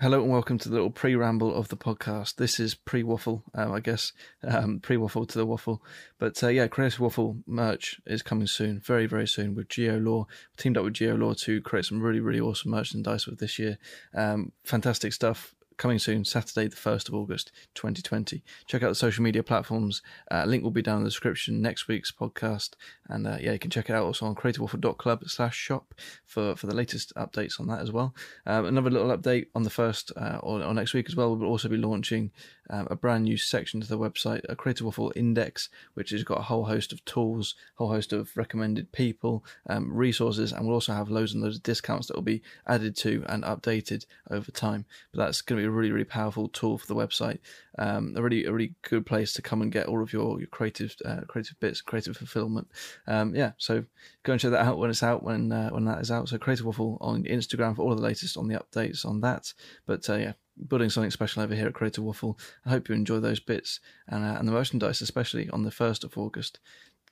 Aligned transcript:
Hello 0.00 0.22
and 0.22 0.30
welcome 0.30 0.58
to 0.58 0.68
the 0.68 0.76
little 0.76 0.90
pre-ramble 0.90 1.52
of 1.52 1.70
the 1.70 1.76
podcast. 1.76 2.36
This 2.36 2.60
is 2.60 2.76
pre-waffle, 2.76 3.42
um, 3.52 3.72
I 3.72 3.80
guess, 3.80 4.12
um, 4.44 4.78
pre-waffle 4.78 5.26
to 5.26 5.38
the 5.38 5.44
waffle. 5.44 5.82
But 6.20 6.40
uh, 6.40 6.46
yeah, 6.50 6.68
Creative 6.68 7.00
Waffle 7.00 7.38
merch 7.48 8.00
is 8.06 8.22
coming 8.22 8.46
soon, 8.46 8.78
very 8.78 9.06
very 9.06 9.26
soon. 9.26 9.56
With 9.56 9.68
Geo 9.68 9.98
Law, 9.98 10.28
teamed 10.56 10.78
up 10.78 10.84
with 10.84 10.94
Geo 10.94 11.16
Law 11.16 11.34
to 11.38 11.60
create 11.62 11.86
some 11.86 12.00
really 12.00 12.20
really 12.20 12.38
awesome 12.38 12.70
merchandise 12.70 13.26
with 13.26 13.40
this 13.40 13.58
year. 13.58 13.76
Um, 14.14 14.52
fantastic 14.62 15.12
stuff 15.12 15.56
coming 15.78 15.98
soon, 15.98 16.24
Saturday, 16.24 16.68
the 16.68 16.76
1st 16.76 17.08
of 17.08 17.14
August, 17.14 17.52
2020. 17.74 18.42
Check 18.66 18.82
out 18.82 18.88
the 18.88 18.94
social 18.94 19.22
media 19.22 19.42
platforms. 19.42 20.02
Uh, 20.30 20.44
link 20.44 20.62
will 20.62 20.70
be 20.70 20.82
down 20.82 20.98
in 20.98 21.04
the 21.04 21.10
description 21.10 21.62
next 21.62 21.88
week's 21.88 22.12
podcast. 22.12 22.74
And 23.08 23.26
uh, 23.26 23.38
yeah, 23.40 23.52
you 23.52 23.58
can 23.58 23.70
check 23.70 23.88
it 23.88 23.94
out 23.94 24.04
also 24.04 24.26
on 24.26 24.34
creativewaffle.club 24.34 25.28
slash 25.28 25.56
shop 25.56 25.94
for, 26.26 26.56
for 26.56 26.66
the 26.66 26.74
latest 26.74 27.12
updates 27.16 27.58
on 27.58 27.68
that 27.68 27.80
as 27.80 27.92
well. 27.92 28.14
Um, 28.44 28.66
another 28.66 28.90
little 28.90 29.16
update 29.16 29.46
on 29.54 29.62
the 29.62 29.70
first 29.70 30.12
uh, 30.16 30.38
or, 30.42 30.62
or, 30.62 30.74
next 30.74 30.92
week 30.92 31.08
as 31.08 31.16
well. 31.16 31.34
We'll 31.34 31.48
also 31.48 31.68
be 31.68 31.76
launching 31.76 32.32
um, 32.70 32.88
a 32.90 32.96
brand 32.96 33.24
new 33.24 33.36
section 33.36 33.80
to 33.80 33.88
the 33.88 33.98
website, 33.98 34.42
a 34.48 34.56
Creative 34.56 34.84
Waffle 34.84 35.12
Index, 35.16 35.68
which 35.94 36.10
has 36.10 36.24
got 36.24 36.38
a 36.38 36.42
whole 36.42 36.64
host 36.64 36.92
of 36.92 37.04
tools, 37.04 37.54
a 37.74 37.78
whole 37.78 37.92
host 37.92 38.12
of 38.12 38.36
recommended 38.36 38.92
people, 38.92 39.44
um, 39.68 39.92
resources, 39.92 40.52
and 40.52 40.66
we'll 40.66 40.74
also 40.74 40.92
have 40.92 41.10
loads 41.10 41.32
and 41.34 41.42
loads 41.42 41.56
of 41.56 41.62
discounts 41.62 42.06
that 42.06 42.16
will 42.16 42.22
be 42.22 42.42
added 42.66 42.96
to 42.96 43.24
and 43.28 43.44
updated 43.44 44.04
over 44.30 44.50
time. 44.50 44.84
But 45.12 45.24
that's 45.24 45.40
going 45.40 45.58
to 45.58 45.62
be 45.62 45.68
a 45.68 45.70
really, 45.70 45.92
really 45.92 46.04
powerful 46.04 46.48
tool 46.48 46.78
for 46.78 46.86
the 46.86 46.94
website. 46.94 47.38
Um, 47.78 48.14
a 48.16 48.22
really, 48.22 48.44
a 48.44 48.52
really 48.52 48.74
good 48.82 49.06
place 49.06 49.32
to 49.34 49.42
come 49.42 49.62
and 49.62 49.70
get 49.70 49.86
all 49.86 50.02
of 50.02 50.12
your, 50.12 50.38
your 50.40 50.48
creative, 50.48 50.96
uh, 51.04 51.20
creative 51.28 51.58
bits, 51.60 51.80
creative 51.80 52.16
fulfillment. 52.16 52.68
Um, 53.06 53.34
yeah, 53.34 53.52
so 53.56 53.84
go 54.24 54.32
and 54.32 54.40
check 54.40 54.50
that 54.50 54.64
out 54.64 54.78
when 54.78 54.90
it's 54.90 55.02
out, 55.02 55.22
when, 55.22 55.52
uh, 55.52 55.70
when 55.70 55.84
that 55.84 56.00
is 56.00 56.10
out. 56.10 56.28
So 56.28 56.38
Creative 56.38 56.66
Waffle 56.66 56.98
on 57.00 57.22
Instagram 57.24 57.76
for 57.76 57.82
all 57.82 57.94
the 57.94 58.02
latest 58.02 58.36
on 58.36 58.48
the 58.48 58.60
updates 58.60 59.06
on 59.06 59.20
that. 59.20 59.52
But, 59.86 60.08
uh, 60.10 60.16
yeah, 60.16 60.32
building 60.66 60.90
something 60.90 61.10
special 61.10 61.42
over 61.42 61.54
here 61.54 61.66
at 61.66 61.74
Creative 61.74 62.02
Waffle. 62.02 62.38
I 62.66 62.70
hope 62.70 62.88
you 62.88 62.94
enjoy 62.94 63.20
those 63.20 63.40
bits 63.40 63.80
and, 64.08 64.24
uh, 64.24 64.36
and 64.38 64.48
the 64.48 64.52
merchandise, 64.52 65.00
especially 65.00 65.48
on 65.50 65.62
the 65.62 65.70
1st 65.70 66.04
of 66.04 66.18
August. 66.18 66.58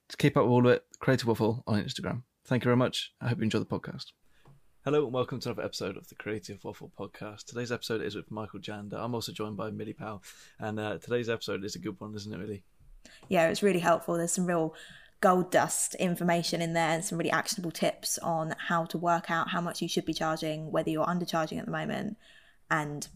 To 0.08 0.16
keep 0.16 0.36
up 0.36 0.44
with 0.44 0.53
all 0.53 0.66
of 0.66 0.72
it, 0.72 0.84
Creative 1.00 1.28
Waffle 1.28 1.62
on 1.66 1.83
Instagram. 1.83 2.22
Thank 2.44 2.64
you 2.64 2.69
very 2.69 2.77
much. 2.77 3.12
I 3.20 3.28
hope 3.28 3.38
you 3.38 3.44
enjoy 3.44 3.58
the 3.58 3.66
podcast. 3.66 4.06
Hello 4.84 5.05
and 5.05 5.12
welcome 5.12 5.41
to 5.41 5.48
another 5.48 5.64
episode 5.64 5.97
of 5.97 6.08
the 6.08 6.14
Creative 6.14 6.62
Waffle 6.62 6.92
podcast. 6.97 7.47
Today's 7.47 7.72
episode 7.72 8.03
is 8.03 8.14
with 8.14 8.30
Michael 8.30 8.61
Janda. 8.61 8.94
I'm 8.94 9.14
also 9.16 9.33
joined 9.33 9.56
by 9.56 9.70
Millie 9.72 9.92
Powell, 9.92 10.22
and 10.60 10.78
uh, 10.78 10.98
today's 10.98 11.28
episode 11.28 11.64
is 11.64 11.75
a 11.75 11.81
good 11.81 11.98
one, 11.98 12.14
isn't 12.14 12.33
it, 12.33 12.38
Millie? 12.38 12.62
Yeah, 13.28 13.48
it's 13.48 13.64
really 13.64 13.81
helpful. 13.81 14.16
There's 14.16 14.33
some 14.33 14.47
real 14.47 14.75
gold 15.20 15.50
dust 15.50 15.97
information 15.97 16.62
in 16.62 16.72
there 16.72 16.91
and 16.91 17.05
some 17.05 17.19
really 17.19 17.33
actionable 17.33 17.72
tips 17.72 18.16
on 18.19 18.55
how 18.69 18.84
to 18.84 18.98
work 18.98 19.28
out 19.28 19.50
how 19.50 19.60
much 19.60 19.83
you 19.83 19.88
should 19.88 20.05
be 20.05 20.14
charging, 20.14 20.70
whether 20.70 20.91
you're 20.91 21.06
undercharging 21.06 21.58
at 21.58 21.64
the 21.64 21.72
moment, 21.72 22.16
and 22.70 23.08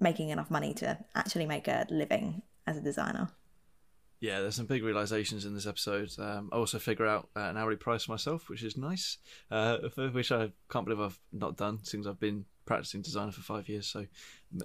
making 0.00 0.30
enough 0.30 0.50
money 0.50 0.74
to 0.74 0.98
actually 1.14 1.46
make 1.46 1.68
a 1.68 1.86
living 1.90 2.42
as 2.66 2.76
a 2.76 2.80
designer 2.80 3.30
yeah, 4.24 4.40
there's 4.40 4.56
some 4.56 4.64
big 4.64 4.82
realizations 4.82 5.44
in 5.44 5.52
this 5.52 5.66
episode. 5.66 6.10
Um, 6.18 6.48
I 6.50 6.56
also 6.56 6.78
figure 6.78 7.06
out 7.06 7.28
uh, 7.36 7.40
an 7.40 7.58
hourly 7.58 7.76
price 7.76 8.08
myself, 8.08 8.48
which 8.48 8.62
is 8.62 8.74
nice, 8.74 9.18
uh, 9.50 9.76
which 10.12 10.32
I 10.32 10.50
can't 10.70 10.86
believe 10.86 11.00
I've 11.00 11.18
not 11.30 11.58
done 11.58 11.80
since 11.82 12.06
I've 12.06 12.20
been 12.20 12.46
practicing 12.64 13.02
designer 13.02 13.32
for 13.32 13.42
five 13.42 13.68
years. 13.68 13.86
So, 13.86 14.06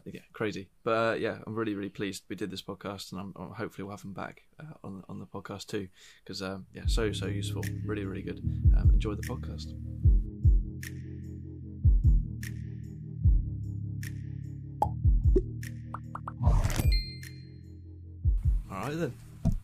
yeah, 0.05 0.21
crazy. 0.31 0.69
But 0.85 0.91
uh, 0.91 1.15
yeah, 1.15 1.39
I'm 1.45 1.55
really, 1.55 1.75
really 1.75 1.89
pleased 1.89 2.23
we 2.29 2.37
did 2.37 2.51
this 2.51 2.61
podcast, 2.61 3.11
and 3.11 3.19
I'm, 3.19 3.33
I'm 3.35 3.51
hopefully 3.51 3.83
we'll 3.83 3.97
have 3.97 4.01
them 4.01 4.13
back 4.13 4.43
uh, 4.61 4.75
on 4.81 5.03
on 5.09 5.19
the 5.19 5.25
podcast 5.25 5.65
too, 5.67 5.89
because 6.23 6.41
um, 6.41 6.65
yeah, 6.73 6.83
so 6.87 7.11
so 7.11 7.25
useful, 7.25 7.63
really, 7.85 8.05
really 8.05 8.23
good. 8.23 8.39
Um, 8.77 8.91
enjoy 8.93 9.15
the 9.15 9.23
podcast. 9.23 9.73
All 18.79 18.85
right 18.85 18.97
then. 18.97 19.13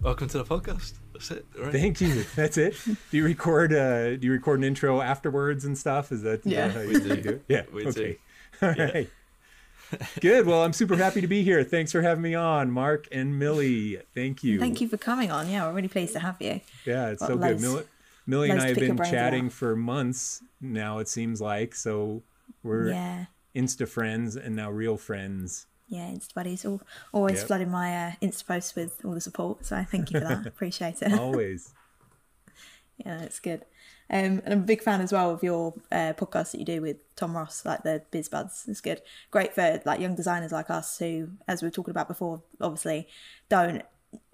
Welcome 0.01 0.27
to 0.27 0.39
the 0.39 0.43
podcast. 0.43 0.95
That's 1.13 1.31
it. 1.31 1.45
Right? 1.57 1.71
Thank 1.71 2.01
you. 2.01 2.25
That's 2.35 2.57
it. 2.57 2.75
Do 2.83 2.95
you 3.11 3.23
record? 3.23 3.73
Uh, 3.73 4.17
do 4.17 4.27
you 4.27 4.31
record 4.33 4.59
an 4.59 4.65
intro 4.65 4.99
afterwards 4.99 5.63
and 5.63 5.77
stuff? 5.77 6.11
Is 6.11 6.23
that 6.23 6.45
yeah? 6.45 6.67
Is 6.67 6.73
that 6.73 7.09
we 7.09 7.15
do. 7.15 7.21
do. 7.21 7.41
Yeah. 7.47 7.61
We 7.71 7.87
okay. 7.87 8.17
Do. 8.59 8.67
All 8.67 8.73
right. 8.73 9.09
Good. 10.19 10.45
Well, 10.45 10.65
I'm 10.65 10.73
super 10.73 10.97
happy 10.97 11.21
to 11.21 11.27
be 11.27 11.43
here. 11.43 11.63
Thanks 11.63 11.93
for 11.93 12.01
having 12.01 12.23
me 12.23 12.35
on, 12.35 12.69
Mark 12.71 13.07
and 13.09 13.39
Millie. 13.39 13.99
Thank 14.13 14.43
you. 14.43 14.59
Thank 14.59 14.81
you 14.81 14.89
for 14.89 14.97
coming 14.97 15.31
on. 15.31 15.49
Yeah, 15.49 15.65
we're 15.65 15.75
really 15.75 15.87
pleased 15.87 16.11
to 16.13 16.19
have 16.19 16.41
you. 16.41 16.59
Yeah, 16.85 17.11
it's 17.11 17.25
so 17.25 17.37
good. 17.37 17.61
Millie, 17.61 17.83
Millie 18.27 18.49
and 18.49 18.59
I 18.59 18.67
have 18.67 18.75
been 18.75 18.97
chatting 18.97 19.49
for 19.49 19.77
months 19.77 20.43
now. 20.59 20.99
It 20.99 21.07
seems 21.07 21.39
like 21.39 21.73
so 21.73 22.21
we're 22.63 22.89
yeah. 22.89 23.25
Insta 23.55 23.87
friends 23.87 24.35
and 24.35 24.57
now 24.57 24.69
real 24.71 24.97
friends 24.97 25.67
yeah, 25.87 26.07
Insta 26.07 26.33
buddies, 26.33 26.65
all, 26.65 26.81
always 27.13 27.37
yep. 27.37 27.47
flooding 27.47 27.71
my 27.71 28.07
uh, 28.07 28.11
Insta 28.21 28.47
posts 28.47 28.75
with 28.75 29.03
all 29.05 29.11
the 29.11 29.21
support. 29.21 29.65
So 29.65 29.83
thank 29.89 30.11
you 30.11 30.19
for 30.19 30.25
that. 30.25 30.45
Appreciate 30.47 31.01
it. 31.01 31.13
Always. 31.13 31.73
yeah, 33.05 33.21
it's 33.21 33.39
good. 33.39 33.65
Um, 34.09 34.41
and 34.45 34.53
I'm 34.53 34.59
a 34.59 34.65
big 34.65 34.81
fan 34.81 35.01
as 35.01 35.11
well 35.11 35.31
of 35.31 35.43
your 35.43 35.73
uh, 35.91 36.13
podcast 36.13 36.51
that 36.51 36.59
you 36.59 36.65
do 36.65 36.81
with 36.81 36.97
Tom 37.15 37.35
Ross, 37.35 37.65
like 37.65 37.83
the 37.83 38.03
Biz 38.11 38.29
Buds. 38.29 38.65
It's 38.67 38.81
good, 38.81 39.01
great 39.31 39.53
for 39.53 39.81
like 39.85 39.99
young 39.99 40.15
designers 40.15 40.51
like 40.51 40.69
us 40.69 40.99
who, 40.99 41.29
as 41.47 41.61
we 41.61 41.67
were 41.67 41.71
talking 41.71 41.91
about 41.91 42.07
before, 42.07 42.43
obviously 42.61 43.07
don't 43.49 43.83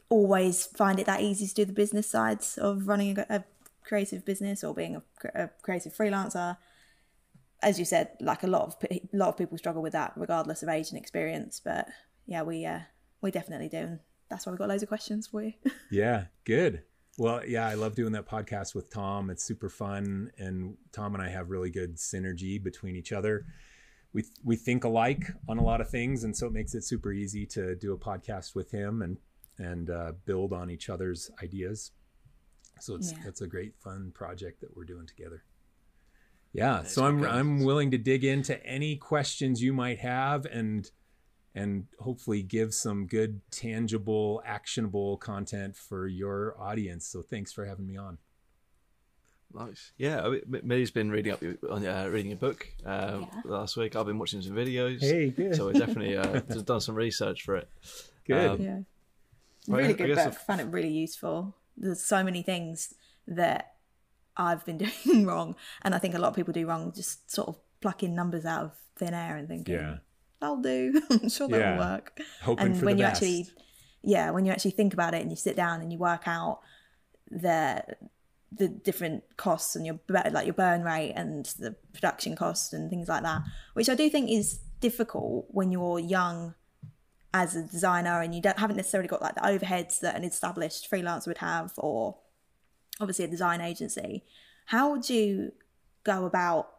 always 0.09 0.65
find 0.65 0.99
it 0.99 1.05
that 1.05 1.21
easy 1.21 1.47
to 1.47 1.53
do 1.53 1.65
the 1.65 1.73
business 1.73 2.07
sides 2.07 2.57
of 2.57 2.87
running 2.87 3.17
a, 3.17 3.25
a 3.29 3.43
creative 3.83 4.25
business 4.25 4.61
or 4.61 4.73
being 4.73 4.97
a, 4.97 5.01
a 5.33 5.49
creative 5.61 5.95
freelancer 5.95 6.57
as 7.61 7.77
you 7.77 7.85
said, 7.85 8.09
like 8.19 8.43
a 8.43 8.47
lot 8.47 8.63
of 8.63 8.75
a 8.89 9.01
lot 9.13 9.29
of 9.29 9.37
people 9.37 9.57
struggle 9.57 9.81
with 9.81 9.93
that, 9.93 10.13
regardless 10.15 10.63
of 10.63 10.69
age 10.69 10.89
and 10.89 10.97
experience. 10.97 11.61
But 11.63 11.87
yeah, 12.25 12.43
we 12.43 12.65
uh, 12.65 12.81
we 13.21 13.31
definitely 13.31 13.69
do, 13.69 13.77
and 13.77 13.99
that's 14.29 14.45
why 14.45 14.51
we've 14.51 14.59
got 14.59 14.69
loads 14.69 14.83
of 14.83 14.89
questions 14.89 15.27
for 15.27 15.43
you. 15.43 15.53
yeah, 15.91 16.25
good. 16.45 16.83
Well, 17.17 17.45
yeah, 17.45 17.67
I 17.67 17.73
love 17.73 17.95
doing 17.95 18.13
that 18.13 18.27
podcast 18.27 18.73
with 18.73 18.89
Tom. 18.89 19.29
It's 19.29 19.43
super 19.43 19.69
fun, 19.69 20.31
and 20.37 20.77
Tom 20.91 21.13
and 21.13 21.23
I 21.23 21.29
have 21.29 21.49
really 21.49 21.69
good 21.69 21.97
synergy 21.97 22.61
between 22.61 22.95
each 22.95 23.11
other. 23.11 23.45
We 24.13 24.23
we 24.43 24.55
think 24.55 24.83
alike 24.83 25.31
on 25.47 25.57
a 25.57 25.63
lot 25.63 25.81
of 25.81 25.89
things, 25.89 26.23
and 26.23 26.35
so 26.35 26.47
it 26.47 26.53
makes 26.53 26.73
it 26.73 26.83
super 26.83 27.11
easy 27.11 27.45
to 27.47 27.75
do 27.75 27.93
a 27.93 27.97
podcast 27.97 28.55
with 28.55 28.71
him 28.71 29.01
and 29.01 29.17
and 29.57 29.89
uh, 29.89 30.13
build 30.25 30.53
on 30.53 30.71
each 30.71 30.89
other's 30.89 31.29
ideas. 31.43 31.91
So 32.79 32.95
it's 32.95 33.11
yeah. 33.11 33.19
it's 33.27 33.41
a 33.41 33.47
great 33.47 33.75
fun 33.77 34.11
project 34.13 34.61
that 34.61 34.75
we're 34.75 34.85
doing 34.85 35.05
together. 35.05 35.43
Yeah, 36.53 36.83
so 36.83 37.05
I'm 37.05 37.23
I'm 37.23 37.63
willing 37.63 37.91
to 37.91 37.97
dig 37.97 38.25
into 38.25 38.61
any 38.65 38.97
questions 38.97 39.63
you 39.63 39.73
might 39.73 39.99
have 39.99 40.45
and 40.45 40.89
and 41.55 41.85
hopefully 41.99 42.43
give 42.43 42.73
some 42.73 43.07
good 43.07 43.41
tangible 43.51 44.41
actionable 44.45 45.17
content 45.17 45.75
for 45.75 46.07
your 46.07 46.55
audience. 46.59 47.07
So 47.07 47.21
thanks 47.21 47.53
for 47.53 47.65
having 47.65 47.87
me 47.87 47.97
on. 47.97 48.17
Nice. 49.53 49.91
Yeah, 49.97 50.33
Millie's 50.47 50.91
been 50.91 51.09
reading 51.11 51.33
up 51.33 51.43
on 51.69 51.85
uh, 51.85 52.07
reading 52.09 52.31
a 52.31 52.37
book 52.37 52.67
uh, 52.85 53.19
yeah. 53.19 53.41
last 53.45 53.75
week. 53.75 53.95
I've 53.95 54.05
been 54.05 54.19
watching 54.19 54.41
some 54.41 54.53
videos. 54.53 55.01
Hey, 55.01 55.29
good. 55.29 55.55
So 55.55 55.67
we 55.67 55.73
definitely 55.73 56.17
uh, 56.17 56.39
done 56.65 56.79
some 56.79 56.95
research 56.95 57.43
for 57.43 57.57
it. 57.57 57.69
Good. 58.25 58.49
Um, 58.49 58.61
yeah. 58.61 58.79
Really 59.67 59.93
good 59.93 60.15
book. 60.15 60.27
I 60.27 60.31
found 60.31 60.61
it 60.61 60.67
really 60.67 60.89
useful. 60.89 61.55
There's 61.75 62.01
so 62.01 62.23
many 62.23 62.43
things 62.43 62.93
that 63.27 63.70
I've 64.41 64.65
been 64.65 64.77
doing 65.05 65.25
wrong. 65.25 65.55
And 65.81 65.95
I 65.95 65.99
think 65.99 66.15
a 66.15 66.19
lot 66.19 66.29
of 66.29 66.35
people 66.35 66.53
do 66.53 66.67
wrong, 66.67 66.91
just 66.93 67.31
sort 67.31 67.47
of 67.49 67.57
plucking 67.81 68.13
numbers 68.13 68.45
out 68.45 68.63
of 68.65 68.71
thin 68.95 69.13
air 69.13 69.37
and 69.37 69.47
thinking, 69.47 69.75
yeah. 69.75 69.97
I'll 70.41 70.61
do. 70.61 71.01
I'm 71.09 71.29
sure 71.29 71.47
that'll 71.47 71.75
yeah. 71.75 71.77
work. 71.77 72.19
Hoping 72.41 72.65
and 72.65 72.81
when 72.81 72.97
you 72.97 73.03
best. 73.03 73.21
actually 73.21 73.47
yeah, 74.03 74.31
when 74.31 74.45
you 74.45 74.51
actually 74.51 74.71
think 74.71 74.93
about 74.93 75.13
it 75.13 75.21
and 75.21 75.31
you 75.31 75.35
sit 75.35 75.55
down 75.55 75.81
and 75.81 75.91
you 75.91 75.99
work 75.99 76.27
out 76.27 76.61
the 77.29 77.83
the 78.53 78.67
different 78.67 79.23
costs 79.37 79.75
and 79.75 79.85
your 79.85 79.99
like 80.09 80.45
your 80.45 80.53
burn 80.53 80.83
rate 80.83 81.13
and 81.15 81.45
the 81.59 81.75
production 81.93 82.35
costs 82.35 82.73
and 82.73 82.89
things 82.89 83.07
like 83.07 83.23
that, 83.23 83.41
which 83.73 83.89
I 83.89 83.95
do 83.95 84.09
think 84.09 84.29
is 84.29 84.59
difficult 84.79 85.45
when 85.49 85.71
you're 85.71 85.99
young 85.99 86.55
as 87.33 87.55
a 87.55 87.63
designer 87.63 88.19
and 88.21 88.35
you 88.35 88.41
don't 88.41 88.59
haven't 88.59 88.75
necessarily 88.75 89.07
got 89.07 89.21
like 89.21 89.35
the 89.35 89.41
overheads 89.41 89.99
that 90.01 90.15
an 90.15 90.23
established 90.23 90.91
freelancer 90.91 91.27
would 91.27 91.37
have 91.37 91.71
or 91.77 92.17
obviously 93.01 93.25
a 93.25 93.27
design 93.27 93.61
agency, 93.61 94.23
how 94.65 94.91
would 94.91 95.09
you 95.09 95.51
go 96.03 96.25
about 96.25 96.69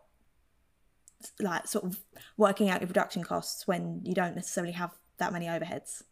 like 1.41 1.67
sort 1.67 1.85
of 1.85 2.01
working 2.37 2.69
out 2.69 2.81
your 2.81 2.89
production 2.89 3.23
costs 3.23 3.67
when 3.67 4.01
you 4.05 4.15
don't 4.15 4.35
necessarily 4.35 4.73
have 4.73 4.93
that 5.19 5.33
many 5.33 5.47
overheads? 5.47 6.03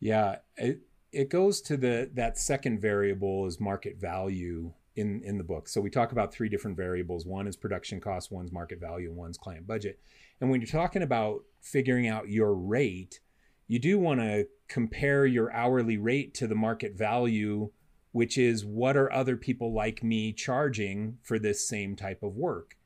Yeah, 0.00 0.36
it 0.56 0.80
it 1.12 1.30
goes 1.30 1.60
to 1.62 1.76
the 1.76 2.10
that 2.14 2.38
second 2.38 2.80
variable 2.80 3.46
is 3.46 3.60
market 3.60 3.96
value 4.00 4.72
in 4.96 5.22
in 5.22 5.38
the 5.38 5.44
book. 5.44 5.68
So 5.68 5.80
we 5.80 5.90
talk 5.90 6.12
about 6.12 6.32
three 6.32 6.48
different 6.48 6.76
variables. 6.76 7.24
One 7.24 7.46
is 7.46 7.56
production 7.56 8.00
cost, 8.00 8.30
one's 8.30 8.52
market 8.52 8.80
value, 8.80 9.08
and 9.08 9.16
one's 9.16 9.38
client 9.38 9.66
budget. 9.66 9.98
And 10.40 10.50
when 10.50 10.60
you're 10.60 10.68
talking 10.68 11.02
about 11.02 11.44
figuring 11.60 12.06
out 12.06 12.28
your 12.28 12.54
rate, 12.54 13.20
you 13.66 13.78
do 13.78 13.98
want 13.98 14.20
to 14.20 14.46
compare 14.68 15.26
your 15.26 15.52
hourly 15.52 15.96
rate 15.96 16.34
to 16.34 16.46
the 16.46 16.54
market 16.54 16.94
value 16.94 17.70
which 18.18 18.36
is 18.36 18.64
what 18.64 18.96
are 18.96 19.12
other 19.12 19.36
people 19.36 19.72
like 19.72 20.02
me 20.02 20.32
charging 20.32 21.18
for 21.22 21.38
this 21.38 21.66
same 21.66 21.96
type 21.96 22.22
of 22.22 22.36
work? 22.36 22.78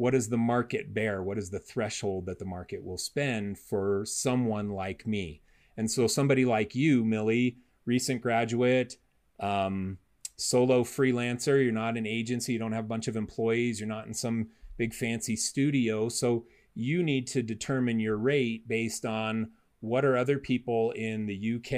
what 0.00 0.12
does 0.12 0.30
the 0.30 0.38
market 0.38 0.94
bear? 0.94 1.22
What 1.22 1.36
is 1.36 1.50
the 1.50 1.58
threshold 1.58 2.24
that 2.24 2.38
the 2.38 2.46
market 2.46 2.82
will 2.82 2.96
spend 2.96 3.58
for 3.58 4.06
someone 4.06 4.70
like 4.70 5.06
me? 5.06 5.42
And 5.76 5.90
so 5.90 6.06
somebody 6.06 6.46
like 6.46 6.74
you, 6.74 7.04
Millie, 7.04 7.58
recent 7.84 8.22
graduate, 8.22 8.96
um, 9.40 9.98
solo 10.38 10.84
freelancer, 10.84 11.62
you're 11.62 11.70
not 11.70 11.98
an 11.98 12.06
agency, 12.06 12.54
you 12.54 12.58
don't 12.58 12.72
have 12.72 12.86
a 12.86 12.88
bunch 12.88 13.08
of 13.08 13.16
employees, 13.16 13.78
you're 13.78 13.90
not 13.90 14.06
in 14.06 14.14
some 14.14 14.48
big 14.78 14.94
fancy 14.94 15.36
studio. 15.36 16.08
So 16.08 16.46
you 16.74 17.02
need 17.02 17.26
to 17.28 17.42
determine 17.42 18.00
your 18.00 18.16
rate 18.16 18.66
based 18.66 19.04
on 19.04 19.50
what 19.80 20.06
are 20.06 20.16
other 20.16 20.38
people 20.38 20.92
in 20.92 21.26
the 21.26 21.56
UK, 21.56 21.72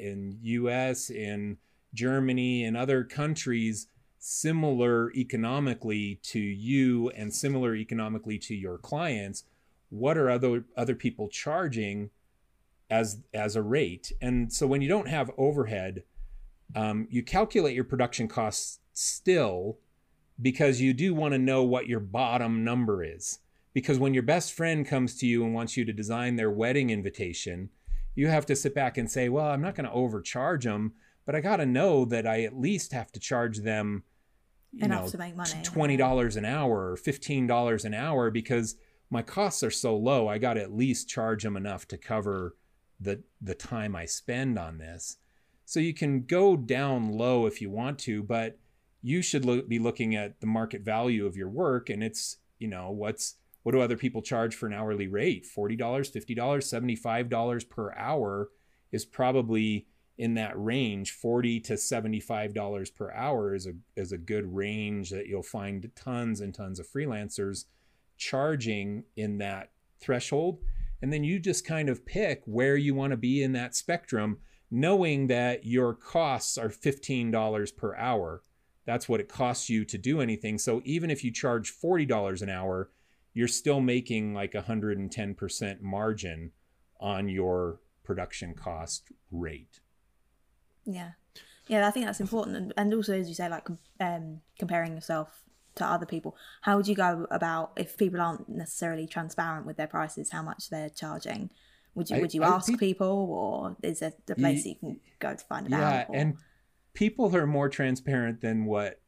in 0.00 0.38
US, 0.42 1.10
in 1.10 1.56
Germany, 1.94 2.64
and 2.64 2.76
other 2.76 3.04
countries 3.04 3.88
similar 4.18 5.12
economically 5.14 6.18
to 6.22 6.38
you 6.38 7.10
and 7.10 7.34
similar 7.34 7.74
economically 7.76 8.38
to 8.38 8.54
your 8.54 8.78
clients. 8.78 9.44
What 9.90 10.18
are 10.18 10.30
other 10.30 10.64
other 10.76 10.94
people 10.94 11.28
charging 11.28 12.10
as 12.90 13.18
as 13.32 13.56
a 13.56 13.62
rate? 13.62 14.12
And 14.20 14.52
so 14.52 14.66
when 14.66 14.82
you 14.82 14.88
don't 14.88 15.08
have 15.08 15.30
overhead, 15.38 16.04
um, 16.74 17.06
you 17.10 17.22
calculate 17.22 17.74
your 17.74 17.84
production 17.84 18.28
costs 18.28 18.80
still 18.92 19.78
because 20.40 20.80
you 20.80 20.92
do 20.92 21.14
want 21.14 21.32
to 21.32 21.38
know 21.38 21.62
what 21.62 21.86
your 21.86 22.00
bottom 22.00 22.64
number 22.64 23.04
is 23.04 23.38
because 23.74 23.98
when 23.98 24.14
your 24.14 24.22
best 24.22 24.52
friend 24.52 24.86
comes 24.86 25.16
to 25.16 25.26
you 25.26 25.44
and 25.44 25.52
wants 25.52 25.76
you 25.76 25.84
to 25.84 25.92
design 25.92 26.36
their 26.36 26.50
wedding 26.50 26.90
invitation, 26.90 27.68
you 28.14 28.28
have 28.28 28.46
to 28.46 28.56
sit 28.56 28.74
back 28.74 28.96
and 28.96 29.10
say, 29.10 29.28
well, 29.28 29.46
I'm 29.46 29.60
not 29.60 29.74
going 29.74 29.86
to 29.86 29.92
overcharge 29.92 30.64
them, 30.64 30.92
but 31.26 31.34
I 31.34 31.40
got 31.40 31.56
to 31.56 31.66
know 31.66 32.04
that 32.06 32.26
I 32.26 32.42
at 32.42 32.58
least 32.58 32.92
have 32.92 33.12
to 33.12 33.20
charge 33.20 33.58
them 33.58 34.04
you 34.72 34.84
enough 34.84 35.04
know, 35.04 35.10
to 35.10 35.18
make 35.18 35.36
money. 35.36 35.52
twenty 35.62 35.96
dollars 35.96 36.36
an 36.36 36.44
hour 36.44 36.90
or 36.90 36.96
fifteen 36.96 37.46
dollars 37.46 37.84
an 37.84 37.94
hour 37.94 38.30
because 38.30 38.76
my 39.10 39.22
costs 39.22 39.62
are 39.62 39.70
so 39.70 39.96
low. 39.96 40.28
I 40.28 40.38
got 40.38 40.54
to 40.54 40.62
at 40.62 40.74
least 40.74 41.08
charge 41.08 41.42
them 41.44 41.56
enough 41.56 41.86
to 41.88 41.98
cover 41.98 42.56
the 43.00 43.22
the 43.40 43.54
time 43.54 43.94
I 43.94 44.06
spend 44.06 44.58
on 44.58 44.78
this. 44.78 45.18
So 45.64 45.80
you 45.80 45.94
can 45.94 46.22
go 46.22 46.56
down 46.56 47.12
low 47.12 47.46
if 47.46 47.60
you 47.60 47.70
want 47.70 47.98
to, 48.00 48.22
but 48.22 48.58
you 49.00 49.22
should 49.22 49.44
lo- 49.44 49.62
be 49.62 49.78
looking 49.78 50.14
at 50.14 50.40
the 50.40 50.46
market 50.46 50.82
value 50.82 51.26
of 51.26 51.36
your 51.36 51.48
work, 51.48 51.88
and 51.88 52.02
it's 52.02 52.38
you 52.58 52.68
know 52.68 52.90
what's 52.90 53.36
what 53.62 53.72
do 53.72 53.80
other 53.80 53.96
people 53.96 54.20
charge 54.22 54.54
for 54.54 54.66
an 54.66 54.74
hourly 54.74 55.08
rate? 55.08 55.46
$40, 55.46 55.78
$50, 55.78 56.36
$75 56.36 57.68
per 57.70 57.94
hour 57.94 58.50
is 58.92 59.06
probably 59.06 59.86
in 60.16 60.34
that 60.34 60.52
range. 60.56 61.12
40 61.12 61.60
to 61.60 61.72
$75 61.74 62.94
per 62.94 63.10
hour 63.12 63.54
is 63.54 63.66
a, 63.66 63.72
is 63.96 64.12
a 64.12 64.18
good 64.18 64.54
range 64.54 65.10
that 65.10 65.26
you'll 65.26 65.42
find 65.42 65.90
tons 65.96 66.40
and 66.40 66.54
tons 66.54 66.78
of 66.78 66.88
freelancers 66.88 67.64
charging 68.16 69.04
in 69.16 69.38
that 69.38 69.70
threshold. 70.00 70.60
And 71.02 71.12
then 71.12 71.24
you 71.24 71.38
just 71.38 71.66
kind 71.66 71.88
of 71.88 72.06
pick 72.06 72.42
where 72.46 72.76
you 72.76 72.94
want 72.94 73.10
to 73.10 73.16
be 73.16 73.42
in 73.42 73.52
that 73.52 73.74
spectrum, 73.74 74.38
knowing 74.70 75.26
that 75.26 75.66
your 75.66 75.94
costs 75.94 76.56
are 76.56 76.68
$15 76.68 77.76
per 77.76 77.94
hour. 77.96 78.42
That's 78.86 79.08
what 79.08 79.20
it 79.20 79.28
costs 79.28 79.68
you 79.68 79.84
to 79.86 79.98
do 79.98 80.20
anything. 80.20 80.58
So 80.58 80.80
even 80.84 81.10
if 81.10 81.24
you 81.24 81.32
charge 81.32 81.72
$40 81.72 82.42
an 82.42 82.50
hour, 82.50 82.90
you're 83.32 83.48
still 83.48 83.80
making 83.80 84.32
like 84.34 84.52
110% 84.52 85.80
margin 85.80 86.52
on 87.00 87.28
your 87.28 87.80
production 88.04 88.54
cost 88.54 89.10
rate. 89.32 89.80
Yeah, 90.86 91.12
yeah, 91.68 91.86
I 91.86 91.90
think 91.90 92.06
that's 92.06 92.20
important, 92.20 92.56
and, 92.56 92.72
and 92.76 92.94
also 92.94 93.14
as 93.18 93.28
you 93.28 93.34
say, 93.34 93.48
like 93.48 93.68
um, 94.00 94.40
comparing 94.58 94.94
yourself 94.94 95.42
to 95.76 95.84
other 95.84 96.06
people. 96.06 96.36
How 96.62 96.76
would 96.76 96.86
you 96.86 96.94
go 96.94 97.26
about 97.30 97.72
if 97.76 97.96
people 97.96 98.20
aren't 98.20 98.48
necessarily 98.48 99.06
transparent 99.06 99.66
with 99.66 99.76
their 99.76 99.88
prices, 99.88 100.30
how 100.30 100.42
much 100.42 100.70
they're 100.70 100.90
charging? 100.90 101.50
Would 101.94 102.10
you 102.10 102.16
I- 102.16 102.20
would 102.20 102.34
you 102.34 102.42
I 102.42 102.48
ask 102.48 102.66
think- 102.66 102.80
people, 102.80 103.06
or 103.08 103.76
is 103.82 104.00
there 104.00 104.12
a 104.28 104.34
place 104.34 104.64
you 104.66 104.76
can 104.76 105.00
go 105.18 105.34
to 105.34 105.44
find 105.44 105.66
it 105.66 105.70
yeah 105.72 106.00
out? 106.00 106.10
or- 106.10 106.16
and 106.16 106.36
people 106.92 107.34
are 107.36 107.46
more 107.46 107.68
transparent 107.68 108.40
than 108.40 108.66
what 108.66 109.00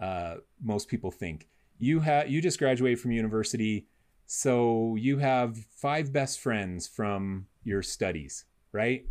uh, 0.00 0.36
most 0.62 0.86
people 0.88 1.10
think 1.10 1.48
you 1.78 2.00
have 2.00 2.28
you 2.30 2.40
just 2.40 2.58
graduated 2.58 3.00
from 3.00 3.10
university 3.12 3.86
so 4.26 4.94
you 4.96 5.18
have 5.18 5.56
five 5.70 6.12
best 6.12 6.38
friends 6.38 6.86
from 6.86 7.46
your 7.64 7.82
studies 7.82 8.44
right 8.72 9.06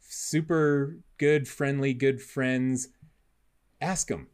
super 0.00 0.96
good 1.20 1.46
friendly 1.46 1.92
good 1.92 2.22
friends 2.22 2.88
ask 3.78 4.08
them 4.08 4.26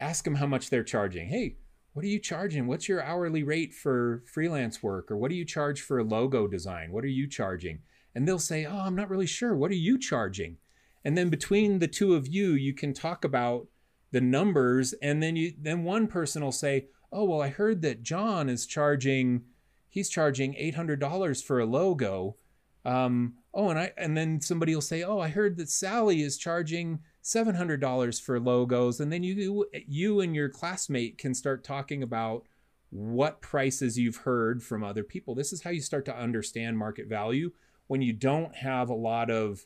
ask 0.00 0.24
them 0.24 0.34
how 0.34 0.46
much 0.46 0.70
they're 0.70 0.82
charging. 0.82 1.28
Hey 1.28 1.56
what 1.92 2.04
are 2.04 2.08
you 2.08 2.18
charging? 2.18 2.66
What's 2.66 2.88
your 2.88 3.00
hourly 3.00 3.44
rate 3.44 3.72
for 3.72 4.24
freelance 4.26 4.82
work? 4.82 5.10
Or 5.10 5.16
what 5.16 5.30
do 5.30 5.36
you 5.36 5.44
charge 5.44 5.82
for 5.82 5.98
a 5.98 6.04
logo 6.04 6.48
design? 6.48 6.90
What 6.90 7.04
are 7.04 7.08
you 7.08 7.28
charging? 7.28 7.78
And 8.12 8.26
they'll 8.26 8.40
say 8.40 8.66
oh 8.66 8.80
i'm 8.80 8.96
not 8.96 9.08
really 9.08 9.26
sure. 9.26 9.54
What 9.54 9.70
are 9.70 9.74
you 9.74 10.00
charging? 10.00 10.56
And 11.04 11.16
then 11.16 11.30
between 11.30 11.78
the 11.78 11.86
two 11.86 12.16
of 12.16 12.26
you 12.26 12.54
you 12.54 12.74
can 12.74 12.92
talk 12.92 13.24
about 13.24 13.68
the 14.10 14.20
numbers 14.20 14.94
and 14.94 15.22
then 15.22 15.36
you 15.36 15.54
then 15.56 15.84
one 15.84 16.08
person 16.08 16.42
will 16.42 16.50
say 16.50 16.88
oh 17.12 17.24
well 17.24 17.40
i 17.40 17.48
heard 17.50 17.82
that 17.82 18.02
john 18.02 18.48
is 18.48 18.66
charging 18.66 19.44
he's 19.88 20.08
charging 20.08 20.54
$800 20.54 21.44
for 21.44 21.60
a 21.60 21.66
logo 21.66 22.36
um, 22.84 23.34
oh 23.54 23.68
and 23.68 23.78
i 23.78 23.92
and 23.96 24.16
then 24.16 24.40
somebody 24.40 24.74
will 24.74 24.82
say 24.82 25.02
oh 25.02 25.20
i 25.20 25.28
heard 25.28 25.56
that 25.56 25.68
sally 25.68 26.22
is 26.22 26.36
charging 26.36 27.00
$700 27.22 28.20
for 28.20 28.40
logos. 28.40 29.00
And 29.00 29.12
then 29.12 29.22
you 29.22 29.66
you 29.86 30.20
and 30.20 30.34
your 30.34 30.48
classmate 30.48 31.18
can 31.18 31.34
start 31.34 31.64
talking 31.64 32.02
about 32.02 32.46
what 32.90 33.40
prices 33.40 33.98
you've 33.98 34.16
heard 34.16 34.62
from 34.62 34.84
other 34.84 35.04
people. 35.04 35.34
This 35.34 35.52
is 35.52 35.62
how 35.62 35.70
you 35.70 35.80
start 35.80 36.04
to 36.06 36.16
understand 36.16 36.76
market 36.76 37.08
value 37.08 37.52
when 37.86 38.02
you 38.02 38.12
don't 38.12 38.54
have 38.56 38.90
a 38.90 38.94
lot 38.94 39.30
of 39.30 39.64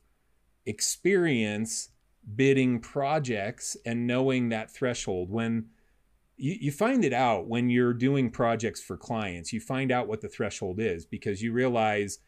experience 0.66 1.88
bidding 2.34 2.80
projects 2.80 3.76
and 3.86 4.06
knowing 4.06 4.50
that 4.50 4.70
threshold. 4.70 5.30
When 5.30 5.66
you, 6.36 6.56
you 6.60 6.72
find 6.72 7.04
it 7.04 7.12
out 7.12 7.46
when 7.46 7.70
you're 7.70 7.94
doing 7.94 8.30
projects 8.30 8.82
for 8.82 8.98
clients 8.98 9.54
you 9.54 9.60
find 9.60 9.90
out 9.90 10.06
what 10.06 10.20
the 10.20 10.28
threshold 10.28 10.78
is 10.78 11.06
because 11.06 11.40
you 11.40 11.50
realize 11.50 12.19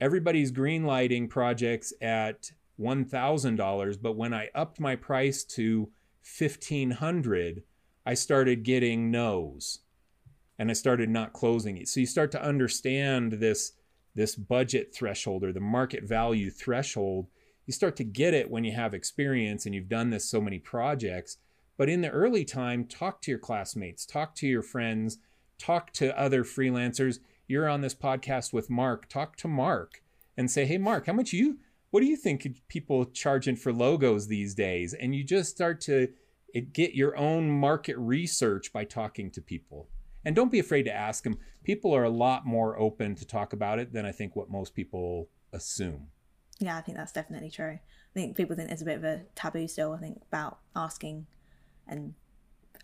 everybody's 0.00 0.50
green 0.50 0.84
lighting 0.84 1.28
projects 1.28 1.92
at 2.00 2.50
$1000 2.80 4.02
but 4.02 4.16
when 4.16 4.32
i 4.32 4.48
upped 4.54 4.80
my 4.80 4.96
price 4.96 5.44
to 5.44 5.90
1500 6.38 7.62
i 8.06 8.14
started 8.14 8.62
getting 8.62 9.10
no's 9.10 9.80
and 10.58 10.70
i 10.70 10.74
started 10.74 11.08
not 11.10 11.32
closing 11.32 11.76
it 11.76 11.88
so 11.88 12.00
you 12.00 12.06
start 12.06 12.30
to 12.30 12.42
understand 12.42 13.32
this 13.32 13.72
this 14.14 14.34
budget 14.34 14.94
threshold 14.94 15.44
or 15.44 15.52
the 15.52 15.60
market 15.60 16.04
value 16.04 16.50
threshold 16.50 17.26
you 17.70 17.72
start 17.72 17.94
to 17.94 18.04
get 18.04 18.34
it 18.34 18.50
when 18.50 18.64
you 18.64 18.72
have 18.72 18.94
experience 18.94 19.64
and 19.64 19.72
you've 19.72 19.88
done 19.88 20.10
this 20.10 20.28
so 20.28 20.40
many 20.40 20.58
projects. 20.58 21.36
But 21.76 21.88
in 21.88 22.00
the 22.00 22.10
early 22.10 22.44
time, 22.44 22.84
talk 22.84 23.22
to 23.22 23.30
your 23.30 23.38
classmates, 23.38 24.04
talk 24.04 24.34
to 24.36 24.48
your 24.48 24.64
friends, 24.64 25.18
talk 25.56 25.92
to 25.92 26.18
other 26.18 26.42
freelancers. 26.42 27.20
You're 27.50 27.68
on 27.68 27.80
this 27.80 27.96
podcast 27.96 28.52
with 28.52 28.70
Mark. 28.70 29.08
Talk 29.08 29.34
to 29.38 29.48
Mark 29.48 30.04
and 30.36 30.48
say, 30.48 30.66
"Hey, 30.66 30.78
Mark, 30.78 31.06
how 31.06 31.12
much 31.12 31.32
you? 31.32 31.58
What 31.90 31.98
do 31.98 32.06
you 32.06 32.16
think 32.16 32.46
people 32.68 33.04
charging 33.06 33.56
for 33.56 33.72
logos 33.72 34.28
these 34.28 34.54
days?" 34.54 34.94
And 34.94 35.16
you 35.16 35.24
just 35.24 35.50
start 35.50 35.80
to 35.80 36.12
eh, 36.54 36.60
get 36.72 36.94
your 36.94 37.16
own 37.16 37.50
market 37.50 37.98
research 37.98 38.72
by 38.72 38.84
talking 38.84 39.32
to 39.32 39.42
people. 39.42 39.88
And 40.24 40.36
don't 40.36 40.52
be 40.52 40.60
afraid 40.60 40.84
to 40.84 40.94
ask 40.94 41.24
them. 41.24 41.38
People 41.64 41.92
are 41.92 42.04
a 42.04 42.08
lot 42.08 42.46
more 42.46 42.78
open 42.78 43.16
to 43.16 43.26
talk 43.26 43.52
about 43.52 43.80
it 43.80 43.92
than 43.92 44.06
I 44.06 44.12
think 44.12 44.36
what 44.36 44.48
most 44.48 44.72
people 44.72 45.28
assume. 45.52 46.06
Yeah, 46.60 46.76
I 46.76 46.82
think 46.82 46.98
that's 46.98 47.10
definitely 47.10 47.50
true. 47.50 47.80
I 47.80 48.14
think 48.14 48.36
people 48.36 48.54
think 48.54 48.68
there's 48.68 48.82
a 48.82 48.84
bit 48.84 48.98
of 48.98 49.02
a 49.04 49.22
taboo 49.34 49.66
still. 49.66 49.92
I 49.92 49.98
think 49.98 50.22
about 50.28 50.60
asking, 50.76 51.26
and 51.88 52.14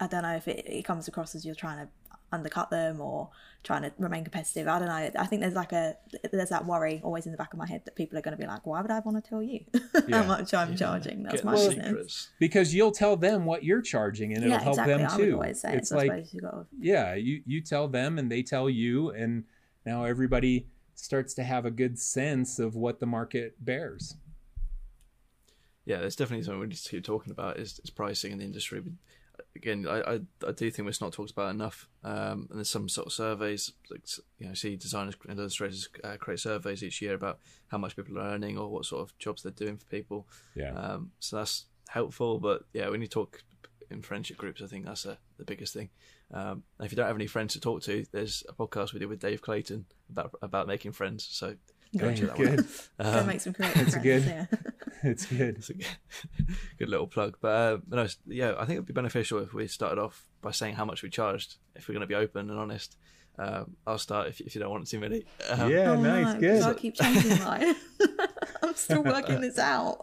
I 0.00 0.08
don't 0.08 0.23
know 0.23 0.35
if 0.35 0.49
it, 0.49 0.66
it 0.66 0.85
comes 0.85 1.06
across 1.06 1.37
as 1.37 1.46
you're 1.46 1.54
trying 1.54 1.87
to 1.87 1.92
undercut 2.33 2.71
them 2.71 3.00
or 3.00 3.30
trying 3.62 3.83
to 3.83 3.92
remain 3.99 4.25
competitive. 4.25 4.66
I 4.68 4.78
don't 4.78 4.88
know. 4.88 5.11
I 5.21 5.26
think 5.26 5.42
there's 5.42 5.54
like 5.54 5.73
a 5.73 5.97
there's 6.33 6.50
that 6.50 6.66
worry 6.66 7.00
always 7.04 7.26
in 7.26 7.33
the 7.33 7.38
back 7.38 7.52
of 7.52 7.59
my 7.59 7.66
head 7.68 7.83
that 7.85 7.95
people 7.97 8.18
are 8.18 8.21
going 8.23 8.37
to 8.37 8.40
be 8.40 8.47
like, 8.47 8.66
why 8.66 8.80
would 8.83 8.90
I 8.90 9.00
want 9.00 9.23
to 9.23 9.28
tell 9.28 9.42
you 9.42 9.64
Yeah. 10.09 10.23
how 10.23 10.28
much 10.28 10.52
I'm 10.54 10.76
charging? 10.76 11.23
That's 11.23 11.37
Get 11.37 11.45
my 11.45 11.52
the 11.52 11.68
business. 11.68 12.28
because 12.38 12.75
you'll 12.75 12.92
tell 12.92 13.16
them 13.16 13.45
what 13.45 13.64
you're 13.64 13.83
charging 13.83 14.33
and 14.35 14.42
it'll 14.45 14.56
Yeah, 14.56 14.62
help 14.62 14.75
exactly. 14.78 14.95
them 15.04 15.11
I 15.11 15.16
would 15.16 15.25
too. 15.26 15.35
always 15.35 15.61
say 15.61 15.75
it's 15.76 15.90
it. 15.90 15.95
So 15.95 15.95
I 15.95 15.99
like 15.99 16.11
suppose 16.11 16.35
you 16.35 16.40
got 16.40 16.50
to 16.50 16.66
yeah, 16.80 17.14
you 17.14 17.42
you 17.47 17.61
tell 17.61 17.88
them 17.88 18.18
and 18.18 18.30
they 18.30 18.42
tell 18.42 18.68
you 18.68 19.11
and 19.11 19.45
now 19.85 20.04
everybody 20.04 20.66
starts 20.95 21.35
to 21.35 21.45
have 21.45 21.64
a 21.64 21.71
good 21.71 21.99
sense 21.99 22.59
of 22.59 22.75
what 22.75 22.99
the 23.00 23.06
market 23.06 23.54
bears. 23.64 24.16
yeah, 25.85 25.99
there's 25.99 26.16
definitely 26.16 26.42
something 26.45 26.61
we 26.61 26.66
need 26.66 26.76
to 26.76 26.88
keep 26.90 27.04
talking 27.04 27.30
about 27.30 27.59
is, 27.59 27.80
is 27.85 27.90
pricing 27.90 28.33
in 28.33 28.38
the 28.38 28.45
industry. 28.45 28.83
Again, 29.57 29.87
I, 29.89 30.01
I 30.01 30.21
I 30.47 30.53
do 30.53 30.71
think 30.71 30.89
it's 30.89 31.01
not 31.01 31.13
talked 31.13 31.31
about 31.31 31.51
enough. 31.51 31.89
Um, 32.05 32.47
and 32.51 32.59
there's 32.59 32.71
some 32.71 32.89
sort 32.89 33.07
of 33.07 33.13
surveys, 33.13 33.73
like 33.91 34.03
you 34.39 34.49
know, 34.49 34.55
see 34.55 34.77
designers 34.77 35.17
and 35.29 35.39
illustrators 35.39 35.89
uh, 36.05 36.17
create 36.19 36.41
surveys 36.41 36.85
each 36.85 37.03
year 37.03 37.15
about 37.15 37.39
how 37.69 37.79
much 37.79 37.97
people 37.97 38.19
are 38.19 38.33
earning 38.33 38.59
or 38.59 38.69
what 38.69 38.85
sort 38.85 39.03
of 39.03 39.17
jobs 39.19 39.43
they're 39.43 39.53
doing 39.53 39.77
for 39.77 39.87
people. 39.87 40.27
Yeah. 40.55 40.73
Um, 40.73 41.11
so 41.19 41.37
that's 41.37 41.67
helpful. 41.89 42.39
But 42.39 42.65
yeah, 42.73 42.89
when 42.89 43.01
you 43.01 43.09
talk 43.09 43.43
in 43.91 44.03
friendship 44.03 44.37
groups, 44.37 44.63
I 44.63 44.67
think 44.67 44.85
that's 44.85 45.07
a, 45.07 45.19
the 45.39 45.45
biggest 45.45 45.73
thing. 45.73 45.91
Um, 46.33 46.65
if 46.81 46.93
you 46.93 46.97
don't 46.97 47.07
have 47.07 47.17
any 47.17 47.27
friends 47.27 47.53
to 47.55 47.61
talk 47.61 47.83
to, 47.83 48.05
there's 48.13 48.45
a 48.49 48.53
podcast 48.53 48.93
we 48.93 48.99
did 48.99 49.09
with 49.09 49.21
Dave 49.21 49.43
Clayton 49.43 49.87
about 50.11 50.35
about 50.43 50.67
making 50.67 50.93
friends. 50.93 51.27
So 51.31 51.57
go 51.99 52.09
and 52.09 52.17
check 52.17 52.29
that 52.29 52.38
one. 52.38 52.49
out. 52.49 52.57
good. 52.57 52.67
Go 53.03 53.19
Um, 53.21 53.26
make 53.26 53.41
some 53.41 53.53
creative 53.53 53.83
It's 53.87 53.97
a 53.97 54.00
friends, 54.00 54.05
good- 54.05 54.25
yeah. 54.25 54.47
it's 55.11 55.26
good. 55.26 55.57
it's 55.59 55.71
a 55.71 55.75
good, 55.75 55.87
good 56.79 56.88
little 56.88 57.07
plug. 57.07 57.37
But 57.41 57.49
uh, 57.49 57.79
no, 57.91 58.07
yeah, 58.26 58.55
I 58.59 58.65
think 58.65 58.76
it'd 58.76 58.87
be 58.87 58.93
beneficial 58.93 59.38
if 59.41 59.53
we 59.55 59.67
started 59.67 60.00
off 60.00 60.29
by 60.43 60.50
saying 60.50 60.75
how 60.76 60.85
much 60.85 61.03
we 61.03 61.11
charged. 61.11 61.57
If 61.75 61.88
we're 61.88 61.95
going 61.95 62.00
to 62.03 62.07
be 62.07 62.15
open 62.15 62.50
and 62.50 62.59
honest, 62.59 62.97
um, 63.38 63.76
I'll 63.87 63.99
start 63.99 64.29
if, 64.29 64.41
if 64.41 64.55
you 64.55 64.61
don't 64.62 64.71
want 64.71 64.85
it 64.85 64.91
too 64.91 64.99
many. 65.00 65.25
Um, 65.50 65.71
Yeah, 65.71 65.91
Oh, 65.93 66.00
nice, 66.00 66.35
no, 66.35 66.41
good, 66.41 66.62
'cause 66.62 66.67
I 66.71 66.75
keep 66.75 66.95
changing 66.95 67.38
mine. 67.45 67.75
I'm 68.62 68.75
still 68.75 69.03
working 69.05 69.41
this 69.43 69.59
out. 69.59 69.99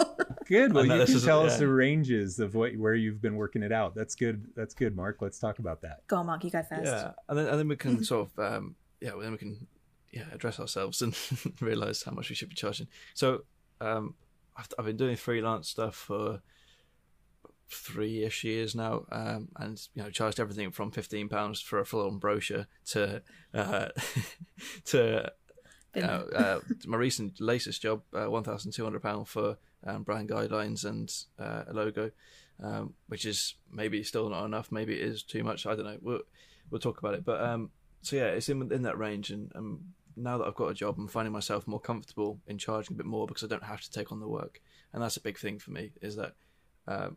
good. 0.45 0.71
Well, 0.73 0.85
you 0.85 0.91
can 0.91 1.01
is- 1.01 1.23
tell 1.23 1.41
us 1.43 1.57
the 1.57 1.67
ranges 1.67 2.37
of 2.39 2.53
what 2.53 2.75
where 2.77 2.93
you've 2.93 3.21
been 3.21 3.35
working 3.35 3.63
it 3.63 3.71
out. 3.71 3.95
That's 3.95 4.13
good. 4.15 4.45
That's 4.55 4.75
good, 4.75 4.95
Mark. 4.95 5.17
Let's 5.21 5.39
talk 5.39 5.57
about 5.59 5.81
that. 5.81 6.05
Go 6.07 6.17
on, 6.17 6.27
Mark, 6.27 6.43
you 6.43 6.51
go 6.51 6.61
first. 6.61 6.83
Yeah, 6.85 7.13
and 7.27 7.37
then 7.37 7.47
and 7.47 7.57
then 7.59 7.67
we 7.67 7.75
can 7.75 8.03
sort 8.03 8.29
of 8.37 8.53
um, 8.53 8.75
yeah, 9.01 9.11
well, 9.13 9.21
then 9.21 9.31
we 9.31 9.37
can 9.39 9.67
yeah 10.13 10.23
address 10.31 10.59
ourselves 10.59 11.01
and 11.01 11.15
realize 11.61 12.03
how 12.03 12.11
much 12.11 12.29
we 12.29 12.35
should 12.35 12.49
be 12.49 12.55
charging. 12.55 12.87
So 13.13 13.43
um, 13.81 14.15
I've, 14.55 14.69
I've 14.77 14.85
been 14.85 14.97
doing 14.97 15.15
freelance 15.15 15.67
stuff 15.67 15.95
for 15.95 16.41
three-ish 17.69 18.43
years 18.43 18.75
now, 18.75 19.05
um, 19.11 19.49
and 19.57 19.81
you 19.95 20.03
know 20.03 20.09
charged 20.09 20.39
everything 20.39 20.71
from 20.71 20.91
fifteen 20.91 21.27
pounds 21.27 21.59
for 21.59 21.79
a 21.79 21.85
full-on 21.85 22.19
brochure 22.19 22.67
to 22.85 23.21
uh, 23.53 23.87
to 24.85 25.31
you 25.95 26.01
know, 26.01 26.27
uh, 26.35 26.59
my 26.85 26.97
recent 26.97 27.39
latest 27.39 27.81
job, 27.81 28.01
uh, 28.13 28.29
one 28.29 28.43
thousand 28.43 28.71
two 28.71 28.83
hundred 28.83 29.03
pound 29.03 29.27
for 29.27 29.57
um, 29.85 30.03
brand 30.03 30.29
guidelines 30.29 30.85
and 30.85 31.13
uh, 31.39 31.63
a 31.67 31.73
logo, 31.73 32.11
um, 32.61 32.93
which 33.07 33.25
is 33.25 33.55
maybe 33.71 34.03
still 34.03 34.29
not 34.29 34.45
enough. 34.45 34.71
Maybe 34.71 34.93
it 34.93 35.01
is 35.01 35.23
too 35.23 35.43
much. 35.43 35.65
I 35.65 35.75
don't 35.75 35.85
know. 35.85 35.97
We'll 36.01 36.21
we'll 36.69 36.81
talk 36.81 36.97
about 36.99 37.13
it. 37.13 37.25
But 37.25 37.41
um, 37.41 37.69
so 38.01 38.15
yeah, 38.15 38.27
it's 38.27 38.49
in 38.49 38.71
in 38.71 38.83
that 38.83 38.97
range. 38.97 39.29
And 39.29 39.51
um, 39.55 39.81
now 40.15 40.37
that 40.37 40.45
I've 40.45 40.55
got 40.55 40.67
a 40.67 40.73
job, 40.73 40.95
I'm 40.97 41.07
finding 41.07 41.33
myself 41.33 41.67
more 41.67 41.79
comfortable 41.79 42.39
in 42.47 42.57
charging 42.57 42.95
a 42.95 42.97
bit 42.97 43.05
more 43.05 43.27
because 43.27 43.43
I 43.43 43.47
don't 43.47 43.63
have 43.63 43.81
to 43.81 43.91
take 43.91 44.11
on 44.11 44.19
the 44.19 44.27
work. 44.27 44.61
And 44.93 45.01
that's 45.01 45.17
a 45.17 45.21
big 45.21 45.37
thing 45.37 45.59
for 45.59 45.71
me. 45.71 45.91
Is 46.01 46.15
that 46.15 46.35
uh, 46.87 47.09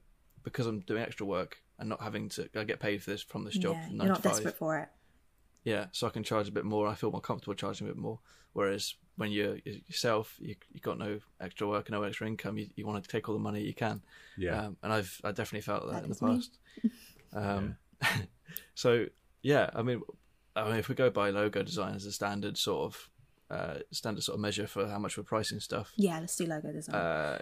because 0.42 0.66
I'm 0.66 0.80
doing 0.80 1.02
extra 1.02 1.26
work 1.26 1.58
and 1.78 1.88
not 1.88 2.02
having 2.02 2.28
to 2.30 2.48
I 2.56 2.64
get 2.64 2.80
paid 2.80 3.02
for 3.02 3.10
this 3.10 3.22
from 3.22 3.44
this 3.44 3.56
job 3.56 3.76
yeah, 3.76 3.88
you're 3.88 4.06
not 4.06 4.22
five. 4.22 4.32
desperate 4.32 4.56
for 4.56 4.78
it. 4.78 4.88
Yeah, 5.64 5.86
so 5.92 6.06
I 6.06 6.10
can 6.10 6.22
charge 6.22 6.48
a 6.48 6.52
bit 6.52 6.64
more. 6.64 6.86
I 6.86 6.94
feel 6.94 7.10
more 7.10 7.20
comfortable 7.20 7.54
charging 7.54 7.88
a 7.88 7.90
bit 7.90 7.98
more. 7.98 8.20
Whereas 8.52 8.94
when 9.16 9.32
you're 9.32 9.58
yourself, 9.64 10.36
you 10.38 10.54
you 10.72 10.80
got 10.80 10.98
no 10.98 11.18
extra 11.40 11.66
work, 11.66 11.88
and 11.88 11.94
no 11.94 12.02
extra 12.04 12.26
income. 12.26 12.56
You, 12.56 12.68
you 12.76 12.86
want 12.86 13.02
to 13.02 13.08
take 13.08 13.28
all 13.28 13.34
the 13.34 13.40
money 13.40 13.62
you 13.62 13.74
can. 13.74 14.00
Yeah. 14.38 14.66
Um, 14.66 14.76
and 14.82 14.92
I've 14.92 15.20
I 15.24 15.32
definitely 15.32 15.62
felt 15.62 15.86
that, 15.86 15.94
That 15.94 16.04
in 16.04 16.10
the 16.10 16.16
past. 16.16 16.58
Um, 17.32 17.76
so 18.74 19.06
yeah, 19.42 19.68
I 19.74 19.82
mean, 19.82 20.00
I 20.56 20.64
mean, 20.68 20.76
if 20.76 20.88
we 20.88 20.94
go 20.94 21.10
by 21.10 21.30
logo 21.30 21.62
design 21.62 21.94
as 21.94 22.04
a 22.06 22.12
standard 22.12 22.56
sort 22.58 22.84
of 22.86 23.10
uh, 23.50 23.78
standard 23.92 24.22
sort 24.24 24.34
of 24.36 24.40
measure 24.40 24.66
for 24.66 24.88
how 24.88 24.98
much 24.98 25.16
we're 25.16 25.22
pricing 25.24 25.60
stuff, 25.60 25.92
Yeah, 25.96 26.18
let's 26.18 26.34
do 26.36 26.46
logo 26.46 26.72
design. 26.72 26.94
uh, 26.96 27.38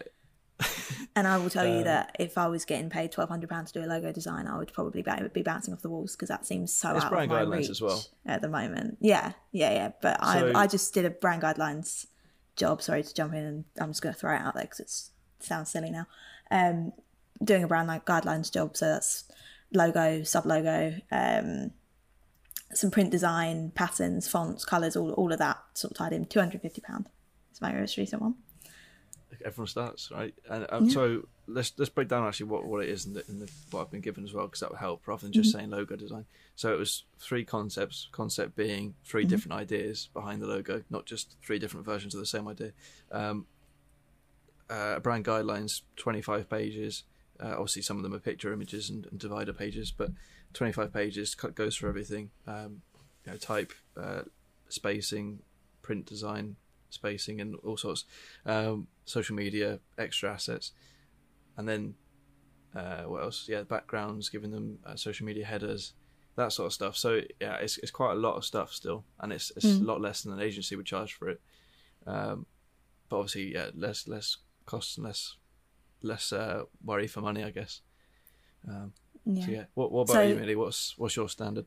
and 1.17 1.27
I 1.27 1.37
will 1.39 1.51
tell 1.51 1.67
you 1.67 1.81
uh, 1.81 1.85
that 1.85 2.17
if 2.19 2.39
I 2.39 2.47
was 2.47 2.65
getting 2.65 2.89
paid 2.91 3.11
twelve 3.11 3.29
hundred 3.29 3.51
pounds 3.51 3.73
to 3.73 3.81
do 3.81 3.87
a 3.87 3.89
logo 3.89 4.13
design, 4.13 4.47
I 4.47 4.57
would 4.57 4.73
probably 4.73 5.03
be, 5.03 5.11
be 5.33 5.43
bouncing 5.43 5.75
off 5.75 5.83
the 5.83 5.89
walls 5.89 6.15
because 6.15 6.29
that 6.29 6.47
seems 6.47 6.73
so 6.73 6.95
It's 6.95 7.05
out 7.05 7.11
brand 7.11 7.31
of 7.33 7.49
my 7.49 7.57
guidelines 7.57 7.59
reach 7.61 7.71
as 7.71 7.81
well. 7.83 8.05
at 8.27 8.41
the 8.43 8.49
moment. 8.49 8.99
Yeah, 9.01 9.33
yeah, 9.53 9.73
yeah. 9.73 9.93
But 10.01 10.21
So- 10.21 10.53
I 10.55 10.63
I 10.63 10.67
just 10.67 10.95
did 10.95 11.05
a 11.07 11.11
brand 11.11 11.43
guidelines 11.43 12.07
job. 12.57 12.83
Sorry 12.83 13.03
to 13.03 13.15
jump 13.15 13.35
in, 13.35 13.45
and 13.45 13.65
I'm 13.81 13.91
just 13.91 14.03
going 14.03 14.15
to 14.15 14.21
throw 14.21 14.33
it 14.35 14.39
out 14.41 14.55
there 14.55 14.63
because 14.65 14.81
it 14.81 15.45
sounds 15.45 15.71
silly 15.71 15.91
now. 15.91 16.07
Um, 16.53 16.93
doing 17.43 17.65
a 17.65 17.67
brand 17.67 17.89
like 17.89 18.05
guidelines 18.07 18.53
job, 18.53 18.77
so 18.77 18.87
that's 18.87 19.25
logo, 19.73 20.23
sub 20.23 20.47
logo, 20.47 20.95
um, 21.11 21.73
some 22.77 22.91
print 22.91 23.11
design, 23.11 23.71
patterns, 23.75 24.29
fonts, 24.29 24.65
colors, 24.65 24.97
all 24.97 25.13
all 25.13 25.33
of 25.33 25.39
that 25.39 25.59
sort 25.75 25.93
of 25.93 25.97
tied 25.97 26.13
in. 26.13 26.25
Two 26.27 26.41
hundred 26.41 26.63
fifty 26.63 26.81
pound. 26.81 27.09
It's 27.51 27.61
my 27.61 27.73
most 27.73 27.97
recent 27.97 28.21
one. 28.21 28.35
everyone 29.45 29.69
starts 29.69 30.11
right. 30.11 30.35
And 30.49 30.67
um, 30.71 30.91
so 30.91 31.29
let's 31.47 31.73
let's 31.77 31.91
break 31.91 32.09
down 32.09 32.27
actually 32.27 32.47
what, 32.47 32.65
what 32.65 32.83
it 32.83 32.89
is 32.89 33.05
and, 33.07 33.17
the, 33.17 33.25
and 33.29 33.41
the, 33.41 33.51
what 33.71 33.83
I've 33.83 33.91
been 33.91 34.01
given 34.01 34.25
as 34.25 34.33
well 34.33 34.47
because 34.47 34.61
that 34.61 34.71
will 34.71 34.79
help 34.79 35.07
rather 35.07 35.23
than 35.23 35.33
just 35.33 35.53
saying 35.53 35.71
logo 35.71 35.97
design. 35.97 36.25
So 36.57 36.73
it 36.73 36.79
was 36.79 37.05
three 37.19 37.45
concepts. 37.45 38.09
Concept 38.13 38.57
being 38.57 38.95
3 39.05 39.25
different 39.25 39.59
ideas 39.61 40.09
behind 40.13 40.43
the 40.43 40.47
logo, 40.47 40.83
not 40.91 41.07
just 41.07 41.37
three 41.43 41.59
different 41.59 41.87
versions 41.87 42.15
of 42.15 42.21
the 42.21 42.27
same 42.27 42.49
idea. 42.49 42.73
Um, 43.13 43.47
uh, 44.71 44.99
brand 45.01 45.25
guidelines, 45.25 45.83
twenty 45.97 46.23
five 46.23 46.49
pages. 46.49 47.05
Uh, 47.39 47.53
obviously, 47.53 47.83
some 47.83 47.97
of 47.97 48.03
them 48.03 48.15
are 48.15 48.19
picture 48.21 48.53
images 48.53 48.89
and, 48.89 49.07
and 49.11 49.19
divider 49.19 49.53
pages, 49.53 49.91
but 49.91 50.11
twenty 50.55 50.73
five 50.73 50.93
pages 50.93 51.35
cut- 51.35 51.55
goes 51.55 51.77
for 51.77 51.89
everything. 51.89 52.31
Um, 52.47 52.81
you 53.25 53.33
know, 53.33 53.39
type, 53.39 53.73
uh, 53.97 54.23
spacing, 54.69 55.41
print 55.83 56.07
design, 56.07 56.57
spacing, 56.91 57.41
and 57.41 57.57
all 57.57 57.77
sorts. 57.77 58.05
Um, 58.47 58.87
social 59.05 59.37
media, 59.37 59.81
extra 59.99 60.33
assets, 60.33 60.73
and 61.57 61.69
then 61.69 61.95
uh, 62.75 63.03
what 63.03 63.23
else? 63.23 63.47
Yeah, 63.49 63.63
backgrounds, 63.63 64.29
giving 64.29 64.51
them 64.51 64.79
uh, 64.87 64.97
social 64.97 65.27
media 65.27 65.45
headers, 65.45 65.93
that 66.37 66.53
sort 66.53 66.67
of 66.67 66.73
stuff. 66.73 66.97
So 66.97 67.21
yeah, 67.41 67.57
it's 67.57 67.79
it's 67.79 67.91
quite 67.91 68.13
a 68.13 68.17
lot 68.17 68.37
of 68.37 68.45
stuff 68.45 68.73
still, 68.73 69.05
and 69.21 69.33
it's 69.33 69.53
it's 69.57 69.67
a 69.81 69.85
lot 69.85 70.01
less 70.01 70.23
than 70.23 70.33
an 70.33 70.41
agency 70.41 70.77
would 70.77 70.87
charge 70.87 71.15
for 71.15 71.29
it. 71.29 71.41
Um, 72.07 72.47
but 73.09 73.19
obviously, 73.19 73.55
yeah, 73.55 73.71
less 73.75 74.09
less 74.09 74.39
costs 74.67 74.97
and 74.97 75.07
less 75.07 75.37
less 76.03 76.33
uh, 76.33 76.65
worry 76.85 77.07
for 77.07 77.21
money, 77.21 77.45
I 77.45 77.51
guess. 77.51 77.81
Um, 78.69 78.93
Yeah. 79.25 79.45
So 79.45 79.51
yeah, 79.51 79.65
what 79.75 79.93
what 79.93 80.03
about 80.03 80.15
So- 80.15 80.23
you, 80.23 80.35
Millie? 80.35 80.57
What's 80.57 80.97
what's 80.99 81.17
your 81.17 81.29
standard? 81.29 81.67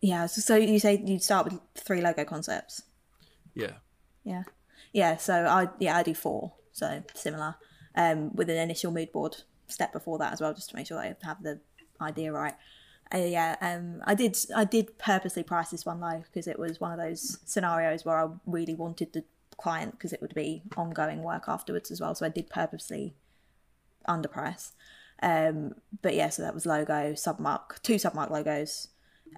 Yeah, 0.00 0.26
so, 0.26 0.40
so 0.40 0.56
you 0.56 0.80
say 0.80 1.00
you 1.04 1.18
start 1.20 1.44
with 1.44 1.60
three 1.76 2.00
logo 2.00 2.24
concepts. 2.24 2.82
Yeah, 3.54 3.74
Yeah, 4.24 4.42
yeah. 4.92 5.16
So 5.16 5.46
I 5.46 5.68
yeah 5.78 5.96
I 5.96 6.02
do 6.02 6.14
four, 6.14 6.54
so 6.72 7.02
similar, 7.14 7.54
um, 7.94 8.34
with 8.34 8.50
an 8.50 8.56
initial 8.56 8.90
mood 8.90 9.12
board 9.12 9.36
step 9.68 9.92
before 9.92 10.18
that 10.18 10.32
as 10.32 10.40
well, 10.40 10.54
just 10.54 10.70
to 10.70 10.76
make 10.76 10.86
sure 10.88 10.98
I 10.98 11.14
have 11.22 11.42
the 11.42 11.60
idea 12.00 12.32
right. 12.32 12.54
Uh, 13.14 13.18
yeah, 13.18 13.56
um, 13.60 14.02
I 14.04 14.14
did 14.14 14.36
I 14.56 14.64
did 14.64 14.98
purposely 14.98 15.42
price 15.42 15.70
this 15.70 15.86
one 15.86 16.00
low 16.00 16.22
because 16.22 16.48
it 16.48 16.58
was 16.58 16.80
one 16.80 16.92
of 16.92 16.98
those 16.98 17.38
scenarios 17.44 18.04
where 18.04 18.18
I 18.18 18.28
really 18.46 18.74
wanted 18.74 19.12
the 19.12 19.24
client 19.56 19.92
because 19.92 20.12
it 20.12 20.20
would 20.20 20.34
be 20.34 20.62
ongoing 20.76 21.22
work 21.22 21.44
afterwards 21.46 21.90
as 21.90 22.00
well. 22.00 22.14
So 22.14 22.26
I 22.26 22.30
did 22.30 22.48
purposely 22.50 23.14
underprice. 24.08 24.72
Um, 25.22 25.74
but 26.02 26.14
yeah, 26.14 26.28
so 26.30 26.42
that 26.42 26.52
was 26.54 26.66
logo, 26.66 27.12
submark, 27.12 27.80
two 27.82 27.94
submark 27.94 28.30
logos, 28.30 28.88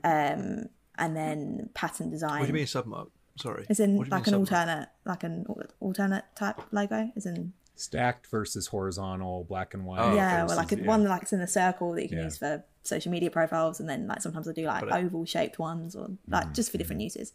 um, 0.02 0.66
and 0.96 1.16
then 1.16 1.68
pattern 1.74 2.10
design. 2.10 2.38
what 2.40 2.46
do 2.46 2.48
you 2.48 2.54
mean 2.54 2.64
submark? 2.66 3.10
Sorry, 3.36 3.66
As 3.68 3.80
in 3.80 3.96
What 3.96 4.04
do 4.04 4.08
you 4.10 4.16
like 4.16 4.26
an 4.28 4.34
submark? 4.34 4.38
alternate, 4.38 4.88
like 5.04 5.24
an 5.24 5.44
alternate 5.80 6.24
type 6.36 6.60
logo, 6.72 7.10
as 7.16 7.26
in 7.26 7.52
Stacked 7.76 8.28
versus 8.28 8.68
horizontal, 8.68 9.44
black 9.44 9.74
and 9.74 9.84
white. 9.84 9.98
Oh, 10.00 10.14
yeah, 10.14 10.42
versus, 10.44 10.48
well, 10.48 10.56
like 10.64 10.72
a, 10.72 10.76
yeah. 10.80 10.86
one 10.86 11.02
that's 11.04 11.32
in 11.32 11.40
a 11.40 11.46
circle 11.48 11.92
that 11.94 12.02
you 12.04 12.08
can 12.08 12.18
Yeah. 12.18 12.24
use 12.24 12.38
for 12.38 12.64
social 12.84 13.10
media 13.10 13.30
profiles, 13.30 13.80
and 13.80 13.88
then 13.88 14.06
like 14.06 14.22
sometimes 14.22 14.48
I 14.48 14.52
do 14.52 14.64
like 14.66 14.88
Got 14.88 14.98
it. 15.00 15.04
oval 15.04 15.24
shaped 15.24 15.58
ones 15.58 15.96
or 15.96 16.10
like 16.28 16.44
Mm-hmm. 16.44 16.52
just 16.54 16.70
for 16.70 16.78
different 16.78 17.02
uses. 17.02 17.32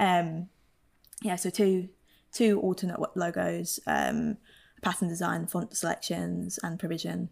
Um, 0.00 0.48
yeah, 1.22 1.36
so 1.36 1.48
two 1.50 1.88
two 2.32 2.60
alternate 2.60 2.98
logos, 3.16 3.78
um, 3.86 4.36
pattern 4.82 5.08
design, 5.08 5.46
font 5.46 5.74
selections, 5.76 6.58
and 6.64 6.78
provision, 6.80 7.30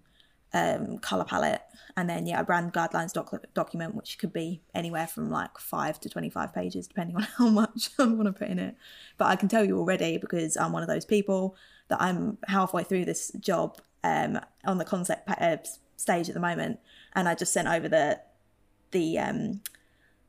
um, 0.54 0.98
color 0.98 1.24
palette, 1.24 1.62
and 1.96 2.08
then 2.08 2.26
yeah, 2.26 2.40
a 2.40 2.44
brand 2.44 2.72
guidelines 2.72 3.12
doc- 3.12 3.44
document, 3.52 3.94
which 3.94 4.18
could 4.18 4.32
be 4.32 4.62
anywhere 4.74 5.06
from 5.06 5.28
like 5.28 5.58
five 5.58 6.00
to 6.00 6.08
twenty 6.08 6.30
five 6.30 6.54
pages, 6.54 6.86
depending 6.86 7.16
on 7.16 7.22
how 7.38 7.48
much 7.48 7.90
I 7.98 8.06
want 8.06 8.26
to 8.26 8.32
put 8.32 8.48
in 8.48 8.58
it. 8.58 8.76
But 9.18 9.26
I 9.26 9.36
can 9.36 9.48
tell 9.48 9.64
you 9.64 9.78
already 9.78 10.16
because 10.16 10.56
I'm 10.56 10.72
one 10.72 10.82
of 10.82 10.88
those 10.88 11.04
people 11.04 11.56
that 11.88 12.00
I'm 12.00 12.38
halfway 12.46 12.84
through 12.84 13.04
this 13.04 13.32
job 13.40 13.80
um, 14.02 14.40
on 14.64 14.78
the 14.78 14.84
concept 14.84 15.26
pa- 15.26 15.36
uh, 15.40 15.56
stage 15.96 16.28
at 16.28 16.34
the 16.34 16.40
moment, 16.40 16.78
and 17.14 17.28
I 17.28 17.34
just 17.34 17.52
sent 17.52 17.68
over 17.68 17.88
the 17.88 18.20
the 18.92 19.18
um, 19.18 19.60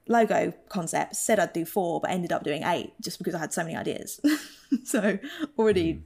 logo 0.07 0.53
concept. 0.69 1.15
Said 1.15 1.39
I'd 1.39 1.53
do 1.53 1.65
four, 1.65 2.01
but 2.01 2.09
ended 2.09 2.31
up 2.31 2.43
doing 2.43 2.63
eight 2.63 2.93
just 2.99 3.19
because 3.19 3.35
I 3.35 3.39
had 3.39 3.53
so 3.53 3.63
many 3.63 3.75
ideas. 3.75 4.19
so 4.83 5.19
already 5.57 6.03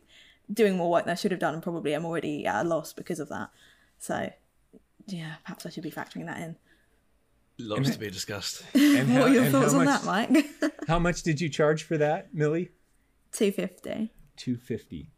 doing 0.52 0.76
more 0.76 0.90
work 0.90 1.06
than 1.06 1.12
I 1.12 1.16
should 1.16 1.32
have 1.32 1.40
done, 1.40 1.54
and 1.54 1.64
probably 1.64 1.94
I'm 1.94 2.06
already 2.06 2.46
at 2.46 2.66
a 2.66 2.68
loss 2.68 2.92
because 2.92 3.20
of 3.20 3.30
that. 3.30 3.50
So 4.00 4.32
yeah, 5.08 5.36
perhaps 5.44 5.65
I 5.65 5.70
should 5.70 5.84
be 5.84 5.91
factoring 5.91 6.25
that 6.25 6.39
in. 6.39 6.56
lots 7.60 7.89
to 7.91 8.00
be 8.00 8.10
discussed. 8.10 8.63
And 8.74 9.13
what 9.13 9.22
how- 9.22 9.24
are 9.27 9.29
your 9.29 9.46
thoughts 9.46 9.74
on 9.74 9.86
much, 9.86 10.01
that, 10.01 10.06
Mike? 10.32 10.74
How 10.88 10.98
much 11.00 11.22
did 11.24 11.39
you 11.41 11.50
charge 11.50 11.84
for 11.84 11.98
that, 11.98 12.34
Millie? 12.34 12.70
Two 13.32 13.51
fifty. 13.51 14.12
Two 14.38 14.58
fifty, 14.58 15.10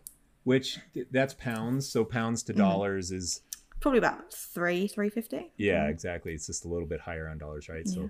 which 0.43 0.79
that's 1.11 1.33
pounds. 1.33 1.87
So 1.89 2.03
pounds 2.03 2.43
Mm. 2.43 2.47
to 2.47 2.53
dollars 2.53 3.11
is 3.11 3.41
probably 3.79 3.99
about 3.99 4.33
three, 4.33 4.87
three 4.87 5.09
fifty. 5.09 5.51
yeah, 5.57 5.87
exactly. 5.87 6.33
It's 6.33 6.47
just 6.47 6.65
a 6.65 6.67
little 6.67 6.87
bit 6.87 6.99
higher 7.01 7.27
on 7.29 7.37
dollars, 7.37 7.69
right? 7.69 7.87
So, 7.87 8.09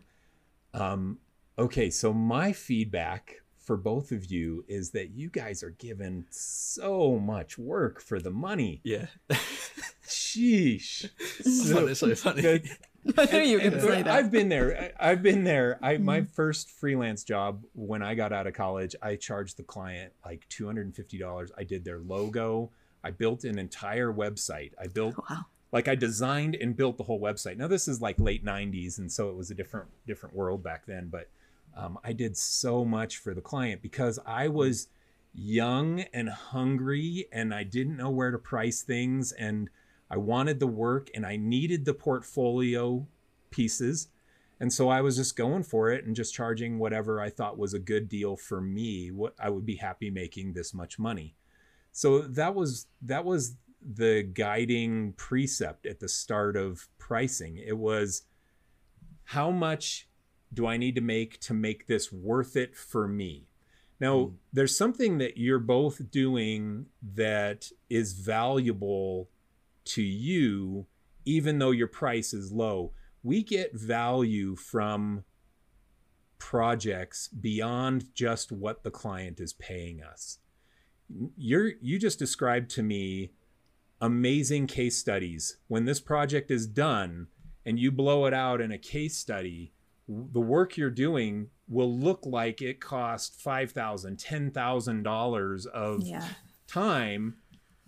um, 0.74 1.20
okay. 1.60 1.90
So 1.90 2.12
my 2.14 2.52
feedback 2.54 3.42
for 3.60 3.78
both 3.78 4.12
of 4.12 4.26
you 4.26 4.66
is 4.68 4.90
that 4.92 5.12
you 5.12 5.30
guys 5.30 5.62
are 5.64 5.70
given 5.72 6.26
so 6.32 7.20
much 7.20 7.58
work 7.60 8.02
for 8.02 8.20
the 8.20 8.32
money. 8.32 8.82
Yeah, 8.84 9.06
sheesh. 10.12 11.10
So, 11.44 11.88
it's 11.88 12.00
so 12.00 12.14
funny. 12.16 12.42
I 13.18 13.26
knew 13.26 13.40
you 13.40 13.54
were 13.56 13.60
going 13.60 13.72
to 13.72 13.78
And 13.78 13.82
say 13.82 14.02
that. 14.04 14.08
I've 14.08 14.32
been 14.32 14.50
there. 14.50 14.94
I- 15.00 15.12
I've 15.12 15.24
been 15.24 15.44
there. 15.44 15.80
I 15.82 15.98
my 15.98 16.22
Mm-hmm. 16.22 16.32
first 16.34 16.70
freelance 16.70 17.24
job 17.24 17.64
when 17.74 18.04
I 18.04 18.14
got 18.16 18.32
out 18.32 18.46
of 18.48 18.54
college, 18.54 18.96
I 19.02 19.16
charged 19.16 19.58
the 19.58 19.64
client 19.64 20.14
like 20.24 20.48
two 20.50 20.66
hundred 20.68 20.86
and 20.86 20.96
fifty 20.96 21.18
dollars. 21.18 21.52
I 21.58 21.64
did 21.64 21.84
their 21.84 22.00
logo. 22.00 22.72
I 23.04 23.10
built 23.12 23.44
an 23.44 23.58
entire 23.58 24.14
website. 24.14 24.74
I 24.80 24.86
built 24.88 25.16
wow. 25.30 25.46
like 25.72 25.88
I 25.88 25.96
designed 25.96 26.54
and 26.56 26.76
built 26.78 26.98
the 26.98 27.04
whole 27.04 27.20
website. 27.20 27.58
Now 27.58 27.68
this 27.68 27.88
is 27.88 28.02
like 28.02 28.20
late 28.20 28.46
'90s, 28.46 29.00
and 29.00 29.12
so 29.12 29.30
it 29.30 29.36
was 29.36 29.50
a 29.50 29.56
different 29.56 29.88
different 30.06 30.36
world 30.36 30.62
back 30.64 30.86
then. 30.86 31.08
But 31.10 31.28
um, 31.76 31.98
I 32.04 32.14
did 32.14 32.38
so 32.38 32.86
much 32.86 33.18
for 33.18 33.34
the 33.34 33.42
client 33.42 33.82
because 33.82 34.20
I 34.28 34.48
was 34.50 34.90
young 35.34 36.02
and 36.14 36.30
hungry, 36.30 37.26
and 37.32 37.52
I 37.54 37.64
didn't 37.64 37.98
know 37.98 38.12
where 38.12 38.30
to 38.30 38.38
price 38.38 38.84
things, 38.84 39.32
and 39.32 39.70
I 40.12 40.18
wanted 40.18 40.60
the 40.60 40.68
work, 40.68 41.10
and 41.16 41.26
I 41.26 41.38
needed 41.38 41.86
the 41.86 41.94
portfolio 41.94 43.08
pieces. 43.50 44.10
And 44.60 44.72
so 44.72 44.90
I 44.90 45.02
was 45.02 45.16
just 45.16 45.36
going 45.36 45.64
for 45.64 45.90
it 45.90 46.06
and 46.06 46.16
just 46.16 46.36
charging 46.36 46.78
whatever 46.78 47.20
I 47.20 47.30
thought 47.30 47.58
was 47.58 47.74
a 47.74 47.80
good 47.80 48.10
deal 48.10 48.36
for 48.36 48.62
me. 48.62 49.10
What 49.10 49.34
I 49.40 49.50
would 49.50 49.66
be 49.66 49.78
happy 49.78 50.12
making 50.12 50.54
this 50.54 50.74
much 50.74 51.00
money. 51.00 51.36
So 51.94 52.22
that 52.22 52.54
was 52.54 52.88
that 53.02 53.26
was 53.26 53.56
the 53.82 54.22
guiding 54.22 55.14
precept 55.14 55.88
at 55.88 56.00
the 56.00 56.08
start 56.08 56.56
of 56.56 56.88
pricing. 57.00 57.58
It 57.58 57.78
was 57.78 58.24
how 59.24 59.50
much 59.50 60.08
do 60.54 60.68
I 60.68 60.78
need 60.78 60.96
to 60.96 61.02
make 61.02 61.40
to 61.42 61.54
make 61.54 61.88
this 61.88 62.12
worth 62.12 62.56
it 62.56 62.76
for 62.76 63.08
me? 63.08 63.48
Now, 64.00 64.16
mm. 64.16 64.34
there's 64.52 64.78
something 64.78 65.20
that 65.20 65.38
you're 65.38 65.60
both 65.60 66.12
doing 66.12 66.88
that 67.16 67.72
is 67.90 68.14
valuable 68.14 69.30
to 69.86 70.02
you, 70.02 70.88
even 71.26 71.60
though 71.60 71.72
your 71.72 71.88
price 71.88 72.34
is 72.34 72.52
low. 72.52 72.94
We 73.24 73.44
get 73.44 73.74
value 73.74 74.56
from 74.56 75.24
projects 76.38 77.28
beyond 77.28 78.14
just 78.16 78.52
what 78.52 78.84
the 78.84 78.92
client 78.92 79.40
is 79.40 79.54
paying 79.54 80.02
us. 80.02 80.40
You're 81.38 81.74
you 81.82 82.00
just 82.00 82.18
described 82.20 82.70
to 82.72 82.84
me 82.84 83.32
amazing 84.00 84.68
case 84.68 84.98
studies. 84.98 85.58
When 85.68 85.86
this 85.86 86.00
project 86.00 86.50
is 86.50 86.66
done 86.66 87.28
and 87.66 87.78
you 87.78 87.92
blow 87.92 88.26
it 88.26 88.34
out 88.34 88.62
in 88.62 88.72
a 88.72 88.78
case 88.78 89.18
study, 89.18 89.74
the 90.08 90.40
work 90.42 90.78
you're 90.78 90.90
doing 90.90 91.50
will 91.68 91.94
look 91.96 92.26
like 92.26 92.62
it 92.62 92.80
cost 92.82 93.40
five 93.40 93.72
thousand, 93.72 94.18
ten 94.18 94.52
thousand 94.52 95.04
dollars 95.04 95.66
of 95.68 96.02
Yeah. 96.02 96.28
time 96.66 97.36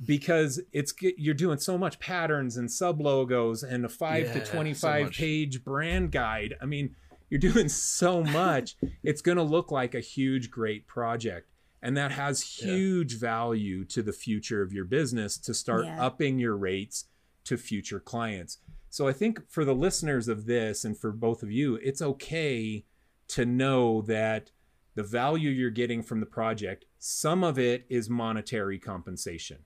because 0.05 0.59
it's 0.71 0.93
you're 1.17 1.33
doing 1.33 1.57
so 1.59 1.77
much 1.77 2.00
patterns 2.00 2.57
and 2.57 2.71
sub 2.71 3.00
logos 3.00 3.63
and 3.63 3.85
a 3.85 3.89
5 3.89 4.23
Yeah, 4.25 4.33
to 4.33 4.45
25 4.45 5.05
much. 5.05 5.17
page 5.17 5.63
brand 5.63 6.12
guide 6.12 6.55
i 6.62 6.65
mean 6.65 6.95
you're 7.29 7.39
doing 7.39 7.69
so 7.69 8.23
much 8.41 8.75
it's 9.03 9.21
going 9.21 9.38
to 9.38 9.43
look 9.43 9.71
like 9.71 9.93
a 9.95 10.00
huge 10.00 10.50
great 10.51 10.88
project 10.88 11.50
and 11.81 11.95
that 11.97 12.12
has 12.12 12.59
Yeah. 12.62 12.73
huge 12.73 13.19
value 13.19 13.83
to 13.85 14.01
the 14.01 14.13
future 14.13 14.62
of 14.62 14.73
your 14.73 14.85
business 14.85 15.38
to 15.39 15.53
start 15.53 15.85
Yeah. 15.85 16.03
upping 16.05 16.39
your 16.39 16.57
rates 16.57 17.05
to 17.45 17.57
future 17.57 18.00
clients 18.00 18.57
so 18.89 19.07
i 19.07 19.13
think 19.13 19.50
for 19.50 19.63
the 19.63 19.75
listeners 19.75 20.27
of 20.27 20.45
this 20.47 20.83
and 20.85 20.97
for 20.97 21.12
both 21.12 21.43
of 21.43 21.51
you 21.51 21.75
it's 21.75 22.01
okay 22.01 22.83
to 23.29 23.45
know 23.45 24.01
that 24.01 24.51
the 24.95 25.03
value 25.03 25.50
you're 25.50 25.69
getting 25.69 26.01
from 26.03 26.19
the 26.19 26.25
project 26.25 26.85
some 27.00 27.43
of 27.43 27.59
it 27.59 27.85
is 27.89 28.09
monetary 28.09 28.79
compensation 28.79 29.59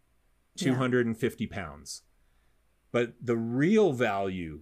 Yeah. 0.58 0.74
250 0.74 1.48
pounds. 1.48 2.04
But 2.92 3.14
the 3.22 3.38
real 3.38 3.94
value 3.94 4.62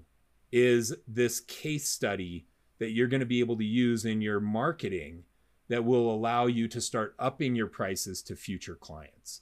is 0.51 0.95
this 1.07 1.39
case 1.39 1.89
study 1.89 2.47
that 2.79 2.91
you're 2.91 3.07
going 3.07 3.19
to 3.19 3.25
be 3.25 3.39
able 3.39 3.57
to 3.57 3.65
use 3.65 4.05
in 4.05 4.21
your 4.21 4.39
marketing 4.39 5.23
that 5.69 5.85
will 5.85 6.13
allow 6.13 6.45
you 6.45 6.67
to 6.67 6.81
start 6.81 7.15
upping 7.17 7.55
your 7.55 7.67
prices 7.67 8.21
to 8.23 8.35
future 8.35 8.75
clients. 8.75 9.41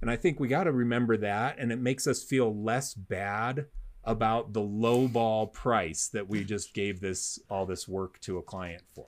And 0.00 0.10
i 0.10 0.16
think 0.16 0.38
we 0.38 0.48
got 0.48 0.64
to 0.64 0.72
remember 0.72 1.16
that 1.16 1.56
and 1.58 1.72
it 1.72 1.78
makes 1.78 2.06
us 2.06 2.22
feel 2.22 2.54
less 2.54 2.92
bad 2.92 3.66
about 4.04 4.52
the 4.52 4.60
low 4.60 5.08
ball 5.08 5.46
price 5.46 6.08
that 6.08 6.28
we 6.28 6.44
just 6.44 6.74
gave 6.74 7.00
this 7.00 7.38
all 7.48 7.64
this 7.64 7.88
work 7.88 8.20
to 8.20 8.36
a 8.36 8.42
client 8.42 8.82
for. 8.94 9.06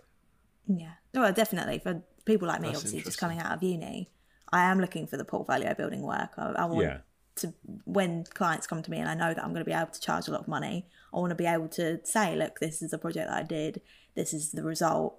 Yeah. 0.66 0.92
Well, 1.12 1.32
definitely 1.32 1.78
for 1.78 2.02
people 2.24 2.48
like 2.48 2.60
me, 2.60 2.68
That's 2.68 2.78
obviously 2.78 3.02
just 3.02 3.18
coming 3.18 3.38
out 3.38 3.52
of 3.52 3.62
uni, 3.62 4.10
I 4.52 4.64
am 4.70 4.80
looking 4.80 5.06
for 5.06 5.16
the 5.16 5.24
portfolio 5.24 5.74
building 5.74 6.02
work. 6.02 6.30
I, 6.36 6.52
I 6.52 6.64
want 6.66 6.86
yeah 6.86 6.98
to 7.36 7.52
when 7.84 8.24
clients 8.24 8.66
come 8.66 8.82
to 8.82 8.90
me 8.90 8.98
and 8.98 9.08
I 9.08 9.14
know 9.14 9.32
that 9.32 9.42
I'm 9.42 9.50
going 9.52 9.64
to 9.64 9.70
be 9.70 9.76
able 9.76 9.92
to 9.92 10.00
charge 10.00 10.26
a 10.28 10.32
lot 10.32 10.40
of 10.40 10.48
money. 10.48 10.86
I 11.14 11.18
want 11.18 11.30
to 11.30 11.36
be 11.36 11.46
able 11.46 11.68
to 11.68 12.00
say, 12.04 12.34
look, 12.34 12.58
this 12.58 12.82
is 12.82 12.92
a 12.92 12.98
project 12.98 13.28
that 13.28 13.36
I 13.36 13.42
did. 13.42 13.80
This 14.14 14.34
is 14.34 14.52
the 14.52 14.62
result. 14.62 15.18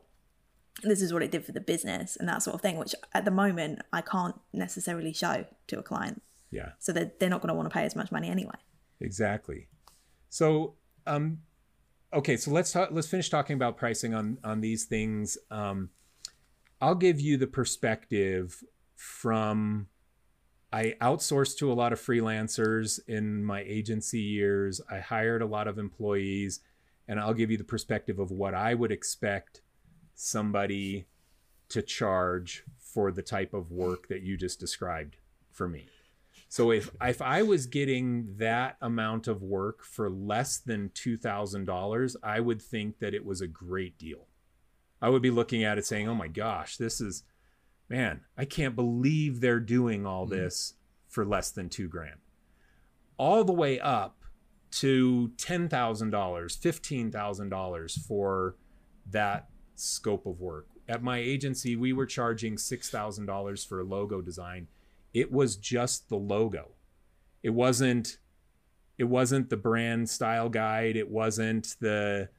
This 0.84 1.02
is 1.02 1.14
what 1.14 1.24
it 1.24 1.32
did 1.32 1.46
for 1.46 1.52
the 1.52 1.62
business 1.62 2.18
and 2.18 2.28
that 2.28 2.44
sort 2.44 2.56
of 2.56 2.62
thing. 2.62 2.78
Which 2.78 2.94
at 3.14 3.26
the 3.26 3.32
moment 3.32 3.80
I 3.94 4.02
can't 4.02 4.36
necessarily 4.54 5.14
show 5.14 5.46
to 5.68 5.80
a 5.80 5.84
client, 5.84 6.22
yeah 6.52 6.72
so 6.80 6.92
they're, 6.92 7.12
they're 7.20 7.30
not 7.30 7.42
going 7.42 7.50
to 7.50 7.56
want 7.56 7.70
to 7.70 7.74
pay 7.74 7.84
as 7.84 7.96
much 7.96 8.12
money 8.12 8.30
anyway. 8.30 8.56
Exactly. 9.00 9.68
So, 10.30 10.76
um, 11.06 11.40
okay, 12.14 12.38
so 12.38 12.52
let's 12.52 12.72
talk, 12.72 12.90
let's 12.92 13.08
finish 13.08 13.30
talking 13.30 13.56
about 13.56 13.78
pricing 13.78 14.14
on 14.14 14.38
on 14.44 14.62
these 14.62 14.86
things. 14.86 15.38
Um, 15.52 15.90
I'll 16.82 16.96
give 16.96 17.20
you 17.20 17.38
the 17.38 17.48
perspective 17.48 18.64
from 18.98 19.88
I 20.74 20.96
outsourced 21.00 21.58
to 21.60 21.72
a 21.72 21.74
lot 21.74 21.94
of 21.94 22.02
freelancers 22.02 23.00
in 23.08 23.46
my 23.46 23.62
agency 23.62 24.20
years. 24.20 24.82
I 24.92 25.00
hired 25.00 25.42
a 25.42 25.46
lot 25.46 25.68
of 25.68 25.78
employees, 25.78 26.60
and 27.08 27.20
I'll 27.20 27.34
give 27.34 27.50
you 27.50 27.58
the 27.58 27.64
perspective 27.64 28.20
of 28.20 28.32
what 28.32 28.54
I 28.54 28.74
would 28.74 28.92
expect 28.92 29.62
somebody 30.14 31.08
to 31.70 31.82
charge 31.82 32.66
for 32.78 33.12
the 33.12 33.22
type 33.22 33.54
of 33.54 33.72
work 33.72 34.08
that 34.10 34.24
you 34.24 34.36
just 34.36 34.60
described 34.60 35.18
for 35.52 35.68
me. 35.70 35.88
So 36.50 36.72
if 36.72 36.90
if 37.02 37.22
I 37.22 37.44
was 37.44 37.66
getting 37.66 38.36
that 38.38 38.78
amount 38.82 39.28
of 39.28 39.42
work 39.42 39.84
for 39.84 40.10
less 40.10 40.58
than 40.58 40.92
two 40.94 41.18
thousand 41.18 41.66
dollars, 41.66 42.16
I 42.24 42.40
would 42.40 42.62
think 42.62 43.00
that 43.00 43.14
it 43.14 43.26
was 43.26 43.42
a 43.42 43.48
great 43.48 43.98
deal. 43.98 44.28
I 45.02 45.10
would 45.10 45.22
be 45.22 45.32
looking 45.32 45.64
at 45.64 45.78
it 45.78 45.86
saying, 45.86 46.08
"Oh 46.08 46.16
my 46.16 46.28
gosh, 46.28 46.78
this 46.78 47.02
is, 47.02 47.24
man, 47.90 48.22
I 48.38 48.46
can't 48.46 48.76
believe 48.76 49.40
they're 49.40 49.60
doing 49.60 50.06
all 50.06 50.26
mm-hmm. 50.26 50.36
this 50.36 50.74
for 51.08 51.26
less 51.26 51.52
than 51.52 51.70
two 51.70 51.88
grand." 51.88 52.20
All 53.18 53.44
the 53.44 53.54
way 53.54 53.80
up 53.80 54.24
to 54.72 55.30
ten 55.38 55.70
thousand 55.70 56.12
dollars, 56.12 56.56
fifteen 56.56 57.12
thousand 57.12 57.50
dollars 57.50 57.98
for 58.08 58.56
that 59.10 59.50
scope 59.76 60.26
of 60.26 60.40
work. 60.40 60.68
At 60.90 61.04
my 61.04 61.18
agency, 61.18 61.76
we 61.76 61.94
were 61.94 62.06
charging 62.06 62.58
six 62.58 62.90
thousand 62.90 63.26
dollars 63.26 63.64
for 63.64 63.80
a 63.80 63.84
logo 63.84 64.22
design 64.22 64.68
it 65.18 65.32
was 65.32 65.56
just 65.56 66.10
the 66.10 66.16
logo 66.16 66.70
it 67.42 67.50
wasn't 67.50 68.20
it 69.00 69.06
wasn't 69.06 69.50
the 69.50 69.58
brand 69.58 70.08
style 70.10 70.48
guide 70.50 70.96
it 70.96 71.10
wasn't 71.10 71.76
the 71.80 72.30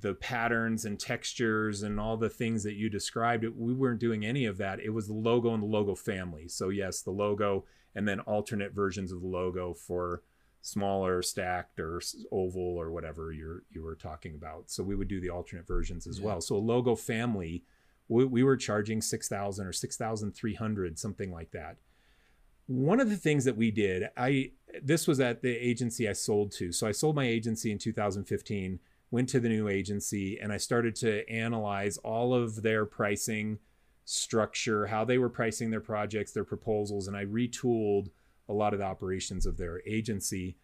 the 0.00 0.14
patterns 0.14 0.84
and 0.86 0.98
textures 0.98 1.82
and 1.82 2.00
all 2.00 2.16
the 2.16 2.30
things 2.30 2.62
that 2.64 2.74
you 2.74 2.88
described 2.88 3.44
we 3.56 3.74
weren't 3.74 4.00
doing 4.00 4.24
any 4.24 4.46
of 4.46 4.56
that. 4.56 4.80
It 4.80 4.90
was 4.90 5.06
the 5.06 5.12
logo 5.12 5.52
and 5.52 5.62
the 5.62 5.66
logo 5.66 5.94
family. 5.94 6.48
So 6.48 6.70
yes 6.70 7.02
the 7.02 7.10
logo 7.10 7.64
and 7.94 8.08
then 8.08 8.20
alternate 8.20 8.72
versions 8.72 9.12
of 9.12 9.20
the 9.20 9.26
logo 9.26 9.74
for 9.74 10.22
smaller 10.62 11.20
stacked 11.22 11.78
or 11.78 12.00
oval 12.30 12.62
or 12.80 12.90
whatever 12.90 13.32
you're 13.32 13.64
you 13.70 13.82
were 13.82 13.94
talking 13.96 14.34
about. 14.34 14.70
So 14.70 14.82
we 14.82 14.94
would 14.94 15.08
do 15.08 15.20
the 15.20 15.28
alternate 15.30 15.66
versions 15.66 16.06
as 16.06 16.18
Yeah. 16.18 16.26
well. 16.26 16.40
So 16.40 16.56
a 16.56 16.58
logo 16.58 16.94
family 16.94 17.64
we, 18.08 18.24
we 18.24 18.42
were 18.42 18.56
charging 18.56 19.00
6000 19.00 19.66
or 19.66 19.72
6300 19.72 20.98
something 20.98 21.30
like 21.30 21.50
that. 21.52 21.76
One 22.66 23.00
of 23.00 23.10
the 23.10 23.16
things 23.16 23.44
that 23.44 23.56
we 23.58 23.70
did 23.70 24.04
i 24.16 24.52
this 24.82 25.06
was 25.06 25.20
at 25.20 25.42
the 25.42 25.50
agency 25.54 26.08
i 26.08 26.14
sold 26.14 26.50
to. 26.52 26.72
So 26.72 26.86
i 26.86 26.92
sold 26.92 27.14
my 27.14 27.26
agency 27.26 27.70
in 27.70 27.76
2015 27.76 28.80
went 29.12 29.28
to 29.28 29.38
the 29.38 29.48
new 29.48 29.68
agency 29.68 30.38
and 30.40 30.52
i 30.52 30.56
started 30.56 30.96
to 30.96 31.28
analyze 31.30 31.98
all 31.98 32.34
of 32.34 32.62
their 32.62 32.84
pricing 32.84 33.58
structure 34.04 34.86
how 34.86 35.04
they 35.04 35.18
were 35.18 35.28
pricing 35.28 35.70
their 35.70 35.80
projects 35.80 36.32
their 36.32 36.44
proposals 36.44 37.06
and 37.06 37.16
i 37.16 37.24
retooled 37.24 38.08
a 38.48 38.52
lot 38.52 38.72
of 38.72 38.78
the 38.78 38.84
operations 38.84 39.46
of 39.46 39.56
their 39.56 39.82
agency. 39.86 40.56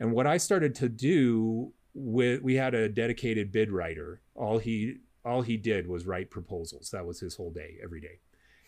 And 0.00 0.12
what 0.12 0.26
i 0.26 0.36
started 0.36 0.74
to 0.76 0.88
do 0.88 1.72
with 1.94 2.42
we 2.42 2.54
had 2.54 2.74
a 2.74 2.88
dedicated 2.88 3.50
bid 3.50 3.70
writer. 3.70 4.20
All 4.34 4.58
he 4.58 4.98
all 5.24 5.42
he 5.42 5.56
did 5.56 5.86
was 5.86 6.06
write 6.06 6.30
proposals. 6.30 6.90
That 6.90 7.06
was 7.06 7.20
his 7.20 7.36
whole 7.36 7.50
day 7.50 7.78
every 7.82 8.00
day. 8.00 8.20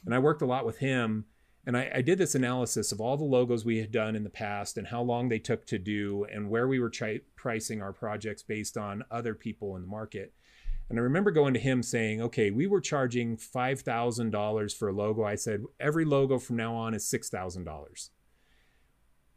And 0.04 0.14
i 0.14 0.18
worked 0.18 0.42
a 0.42 0.46
lot 0.46 0.66
with 0.66 0.78
him 0.78 1.26
and 1.66 1.76
I, 1.76 1.90
I 1.96 2.02
did 2.02 2.18
this 2.18 2.34
analysis 2.34 2.90
of 2.90 3.00
all 3.00 3.16
the 3.16 3.24
logos 3.24 3.64
we 3.64 3.78
had 3.78 3.92
done 3.92 4.16
in 4.16 4.24
the 4.24 4.30
past 4.30 4.78
and 4.78 4.86
how 4.86 5.02
long 5.02 5.28
they 5.28 5.38
took 5.38 5.66
to 5.66 5.78
do 5.78 6.24
and 6.32 6.48
where 6.48 6.66
we 6.66 6.80
were 6.80 6.90
tri- 6.90 7.20
pricing 7.36 7.82
our 7.82 7.92
projects 7.92 8.42
based 8.42 8.78
on 8.78 9.04
other 9.10 9.34
people 9.34 9.76
in 9.76 9.82
the 9.82 9.88
market. 9.88 10.32
And 10.88 10.98
I 10.98 11.02
remember 11.02 11.30
going 11.30 11.54
to 11.54 11.60
him 11.60 11.82
saying, 11.82 12.20
okay, 12.20 12.50
we 12.50 12.66
were 12.66 12.80
charging 12.80 13.36
$5,000 13.36 14.76
for 14.76 14.88
a 14.88 14.92
logo. 14.92 15.22
I 15.22 15.36
said, 15.36 15.62
every 15.78 16.04
logo 16.04 16.38
from 16.38 16.56
now 16.56 16.74
on 16.74 16.94
is 16.94 17.04
$6,000. 17.04 18.10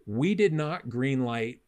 we 0.06 0.34
did 0.34 0.54
not 0.54 0.88
greenlight 0.88 1.60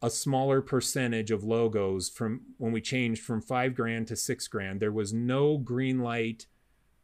a 0.00 0.10
smaller 0.10 0.60
percentage 0.60 1.30
of 1.30 1.44
logos 1.44 2.08
from 2.08 2.42
when 2.56 2.72
we 2.72 2.80
changed 2.80 3.22
from 3.22 3.40
five 3.40 3.74
grand 3.74 4.06
to 4.08 4.16
six 4.16 4.46
grand. 4.46 4.80
There 4.80 4.92
was 4.92 5.12
no 5.12 5.58
greenlight 5.58 6.46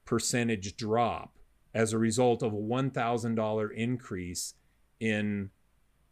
percentage 0.05 0.77
drop 0.77 1.39
as 1.75 1.93
a 1.93 1.99
result 1.99 2.43
of 2.43 2.53
a 2.53 2.57
$1,000 2.57 3.75
increase 3.75 4.55
in 5.01 5.51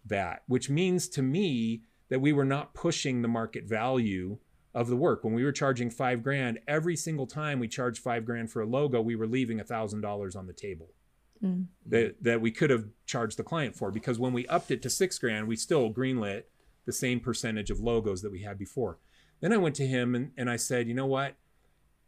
that, 0.04 0.42
which 0.46 0.68
means 0.68 1.08
to 1.08 1.22
me 1.22 1.82
that 2.08 2.20
we 2.20 2.32
were 2.32 2.44
not 2.44 2.74
pushing 2.74 3.22
the 3.22 3.28
market 3.28 3.64
value 3.64 4.38
of 4.74 4.88
the 4.88 4.96
work. 4.96 5.22
When 5.22 5.34
we 5.34 5.44
were 5.44 5.52
charging 5.52 5.88
five 5.90 6.22
grand, 6.22 6.58
every 6.66 6.96
single 6.96 7.26
time 7.26 7.60
we 7.60 7.68
charged 7.68 8.02
five 8.02 8.24
grand 8.24 8.50
for 8.50 8.60
a 8.60 8.66
logo, 8.66 9.00
we 9.00 9.16
were 9.16 9.26
leaving 9.26 9.60
a 9.60 9.64
thousand 9.64 10.00
dollars 10.00 10.34
on 10.34 10.46
the 10.46 10.52
table 10.52 10.90
Mm. 11.42 11.66
that, 11.86 12.22
that 12.22 12.40
we 12.40 12.52
could 12.52 12.70
have 12.70 12.84
charged 13.04 13.36
the 13.36 13.42
client 13.42 13.74
for. 13.74 13.90
Because 13.90 14.16
when 14.16 14.32
we 14.32 14.46
upped 14.46 14.70
it 14.70 14.80
to 14.82 14.88
six 14.90 15.18
grand, 15.18 15.48
we 15.48 15.56
still 15.56 15.92
greenlit 15.92 16.44
the 16.86 16.92
same 16.92 17.18
percentage 17.18 17.68
of 17.68 17.80
logos 17.80 18.22
that 18.22 18.30
we 18.30 18.42
had 18.42 18.56
before. 18.56 18.98
Then 19.40 19.52
I 19.52 19.56
went 19.56 19.74
to 19.76 19.86
him 19.86 20.14
and, 20.14 20.30
and 20.36 20.48
I 20.48 20.54
said, 20.54 20.86
you 20.86 20.94
know 20.94 21.06
what? 21.06 21.34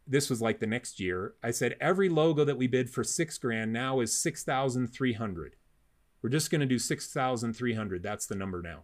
This 0.07 0.29
was 0.29 0.41
like 0.41 0.59
the 0.59 0.67
next 0.67 0.99
year. 0.99 1.33
I 1.43 1.51
said, 1.51 1.75
every 1.81 2.09
logo 2.09 2.45
that 2.45 2.57
we 2.57 2.67
bid 2.67 2.89
for 2.89 3.03
six 3.03 3.37
grand 3.37 3.73
now 3.73 3.99
is 3.99 4.21
6,300. 4.21 5.55
We're 6.21 6.29
just 6.29 6.51
going 6.51 6.61
to 6.61 6.67
do 6.67 6.79
6,300. 6.79 8.03
That's 8.03 8.25
the 8.25 8.35
number 8.35 8.61
now. 8.61 8.83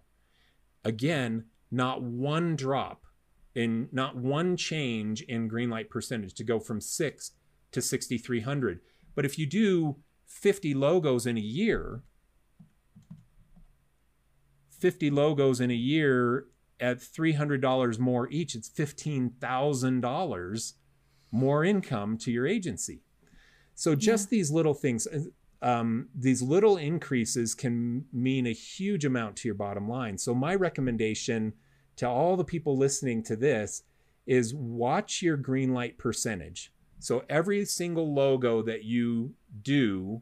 Again, 0.84 1.46
not 1.70 2.02
one 2.02 2.56
drop 2.56 3.06
in, 3.54 3.90
not 3.92 4.16
one 4.16 4.58
change 4.58 5.22
in 5.24 5.48
green 5.48 5.70
light 5.70 5.90
percentage 5.90 6.34
to 6.36 6.44
go 6.44 6.60
from 6.60 6.82
six 6.82 7.32
to 7.72 7.82
6,300. 7.82 8.80
But 9.16 9.26
if 9.26 9.38
you 9.38 9.46
do 9.46 9.98
50 10.26 10.74
logos 10.74 11.26
in 11.26 11.38
a 11.38 11.42
year, 11.42 12.04
50 14.80 15.12
logos 15.12 15.62
in 15.62 15.70
a 15.70 15.76
year 15.76 16.48
at 16.80 16.98
$300 16.98 18.00
more 18.00 18.28
each, 18.30 18.56
it's 18.56 18.70
$15,000 18.70 20.74
more 21.32 21.64
income 21.64 22.18
to 22.20 22.32
your 22.32 22.46
agency. 22.46 23.02
So 23.76 23.96
just 23.96 24.30
these 24.30 24.52
little 24.52 24.74
things, 24.74 25.08
um, 25.62 26.10
these 26.14 26.42
little 26.42 26.78
increases 26.78 27.56
can 27.56 28.06
mean 28.12 28.46
a 28.46 28.54
huge 28.54 29.06
amount 29.06 29.38
to 29.38 29.48
your 29.48 29.56
bottom 29.56 29.90
line. 29.90 30.18
So 30.18 30.34
my 30.34 30.56
recommendation 30.56 31.54
to 31.98 32.08
all 32.08 32.36
the 32.36 32.44
people 32.44 32.78
listening 32.78 33.24
to 33.24 33.36
this 33.36 33.84
is 34.28 34.54
watch 34.54 35.22
your 35.22 35.38
green 35.38 35.74
light 35.74 35.98
percentage. 35.98 36.72
So 37.00 37.24
every 37.30 37.66
single 37.66 38.14
logo 38.14 38.62
that 38.64 38.84
you 38.84 39.34
do, 39.64 40.22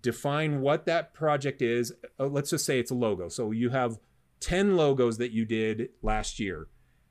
define 0.00 0.60
what 0.60 0.84
that 0.86 1.14
project 1.14 1.62
is. 1.62 1.92
Uh, 2.20 2.26
let's 2.26 2.50
just 2.50 2.66
say 2.66 2.78
it's 2.78 2.90
a 2.90 2.94
logo. 2.94 3.28
So 3.28 3.50
you 3.52 3.70
have 3.70 3.98
10 4.40 4.76
logos 4.76 5.16
that 5.18 5.32
you 5.32 5.46
did 5.46 5.88
last 6.02 6.38
year. 6.38 6.68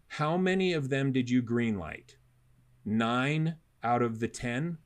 How 0.08 0.38
many 0.38 0.74
of 0.74 0.90
them 0.90 1.12
did 1.12 1.30
you 1.30 1.42
greenlight? 1.42 2.16
Nine 2.86 3.56
out 3.84 4.02
of 4.02 4.20
the 4.20 4.28
10? 4.28 4.78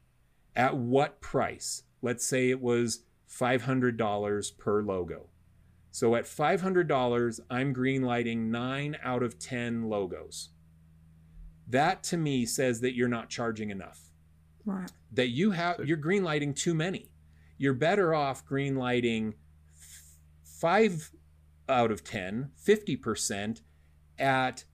At 0.56 0.76
what 0.78 1.22
price? 1.22 1.84
Let's 2.02 2.26
say 2.26 2.50
it 2.50 2.62
was 2.62 3.04
$500 3.30 4.58
per 4.58 4.82
logo. 4.82 5.30
So 5.92 6.16
at 6.16 6.26
$500, 6.26 7.40
I'm 7.50 7.74
greenlighting 7.74 8.38
nine 8.50 8.98
out 9.04 9.24
of 9.24 9.40
10 9.40 9.90
logos. 9.90 10.50
That 11.68 12.04
to 12.04 12.18
me 12.18 12.46
says 12.46 12.82
that 12.82 12.96
you're 12.96 13.08
not 13.08 13.30
charging 13.30 13.70
enough 13.72 14.04
Right. 14.66 14.92
that 15.14 15.30
you 15.30 15.52
have 15.52 15.80
you're 15.88 15.96
green 15.98 16.24
lighting 16.26 16.54
too 16.54 16.74
many 16.74 17.10
you're 17.58 17.74
better 17.74 18.14
off 18.14 18.46
green 18.46 18.76
lighting 18.76 19.34
f- 19.78 20.18
five 20.44 21.12
out 21.70 21.90
of 21.90 22.04
10 22.04 22.52
50% 22.66 23.62
at 24.20 24.66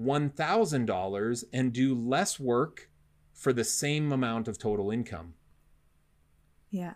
$1000 0.00 1.44
and 1.52 1.72
do 1.72 1.94
less 1.94 2.38
work 2.40 2.90
for 3.32 3.52
the 3.52 3.64
same 3.64 4.12
amount 4.12 4.48
of 4.48 4.58
total 4.58 4.90
income 4.90 5.34
Yeah. 6.70 6.94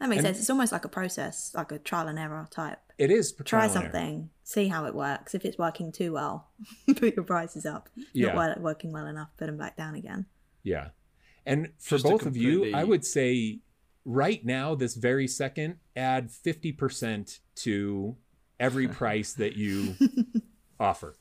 That 0.00 0.08
makes 0.08 0.18
And- 0.18 0.26
sense. 0.28 0.40
It's 0.40 0.50
almost 0.50 0.72
like 0.72 0.84
a 0.84 0.88
process, 0.88 1.52
like 1.54 1.70
a 1.72 1.78
trial 1.78 2.08
and 2.08 2.18
error 2.18 2.46
type. 2.50 2.78
it 2.98 3.10
is 3.12 3.32
Try 3.32 3.44
trial 3.44 3.62
and 3.64 3.76
error. 3.76 3.84
something, 3.84 4.30
see 4.42 4.66
how 4.68 4.86
it 4.86 4.94
works. 4.94 5.34
If 5.34 5.44
it's 5.44 5.56
working 5.58 5.92
too 5.92 6.12
well, 6.12 6.50
put 6.96 7.14
your 7.14 7.24
prices 7.24 7.64
up. 7.66 7.88
Yeah. 8.12 8.28
Not 8.28 8.36
well, 8.36 8.54
working 8.60 8.92
well 8.92 9.06
enough, 9.06 9.28
put 9.36 9.46
them 9.46 9.56
back 9.56 9.76
down 9.76 9.94
again. 9.94 10.26
Yeah. 10.64 10.88
And 11.46 11.72
for 11.78 11.96
Just 11.96 12.04
to 12.06 12.10
both 12.10 12.26
of 12.26 12.36
you, 12.36 12.74
I 12.74 12.82
would 12.84 13.04
say 13.04 13.60
right 14.04 14.44
now, 14.44 14.74
this 14.74 14.94
very 14.94 15.26
second, 15.28 15.76
add 15.96 16.28
50% 16.30 17.38
to 17.56 18.16
every 18.60 18.88
price 19.00 19.32
that 19.34 19.54
you 19.56 19.94
offer. 20.80 21.14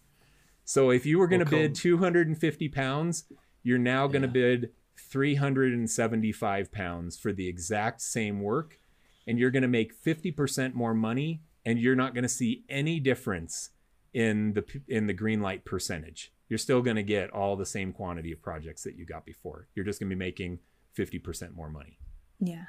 So 0.67 0.89
if 0.89 1.05
you 1.05 1.17
were 1.17 1.27
going 1.27 1.39
to 1.39 1.45
bid 1.49 1.75
250 1.75 2.67
pounds, 2.67 3.23
you're 3.63 3.77
now 3.77 4.05
going 4.07 4.21
to 4.23 4.27
Yeah. 4.27 4.33
bid 4.57 4.71
375 4.97 6.71
pounds 6.73 7.17
for 7.17 7.31
the 7.31 7.47
exact 7.47 8.01
same 8.01 8.41
work. 8.41 8.77
And 9.25 9.39
you're 9.39 9.49
going 9.49 9.61
to 9.61 9.69
make 9.69 9.95
50% 9.95 10.73
more 10.73 10.93
money 10.93 11.41
and 11.65 11.79
you're 11.79 11.95
not 11.95 12.13
going 12.13 12.23
to 12.23 12.29
see 12.29 12.65
any 12.67 12.99
difference 12.99 13.69
in 14.13 14.53
the 14.53 14.81
in 14.89 15.07
the 15.07 15.13
green 15.13 15.41
light 15.41 15.63
percentage. 15.63 16.33
You're 16.49 16.57
still 16.57 16.81
going 16.81 16.95
to 16.97 17.03
get 17.03 17.29
all 17.29 17.55
the 17.55 17.65
same 17.65 17.93
quantity 17.93 18.33
of 18.33 18.41
projects 18.41 18.83
that 18.83 18.95
you 18.97 19.05
got 19.05 19.25
before. 19.25 19.69
You're 19.73 19.85
just 19.85 19.99
going 20.01 20.09
to 20.09 20.15
be 20.15 20.19
making 20.19 20.59
50% 20.97 21.53
more 21.55 21.69
money. 21.69 21.97
Yeah. 22.41 22.65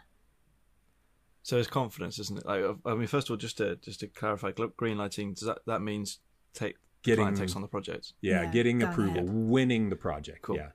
So 1.43 1.59
it's 1.59 1.69
confidence, 1.69 2.19
isn't 2.21 2.39
it? 2.39 2.47
Like, 2.47 2.65
I 2.85 2.95
mean, 2.95 3.07
first 3.09 3.27
of 3.29 3.33
all, 3.33 3.37
just 3.39 3.57
to 3.59 3.75
just 3.77 4.01
to 4.01 4.07
clarify, 4.07 4.53
green 4.77 4.99
lighting 4.99 5.35
does 5.35 5.47
that 5.49 5.59
that 5.67 5.83
means 5.83 6.19
take 6.55 6.75
the 6.75 6.88
Getting- 7.03 7.23
client 7.25 7.39
takes 7.39 7.57
on 7.57 7.63
the 7.63 7.69
project. 7.69 8.13
Yeah, 8.21 8.43
Yeah, 8.43 8.51
getting 8.53 8.83
approval, 8.83 9.19
ahead. 9.19 9.31
winning 9.31 9.89
the 9.91 9.97
project. 9.97 10.43
Cool. 10.43 10.57
Yeah. 10.57 10.71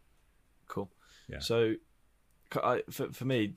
Cool. 0.68 0.90
Yeah. 1.28 1.40
So, 1.40 1.74
c- 2.54 2.60
I, 2.64 2.82
for, 2.90 3.12
for 3.12 3.26
me, 3.26 3.54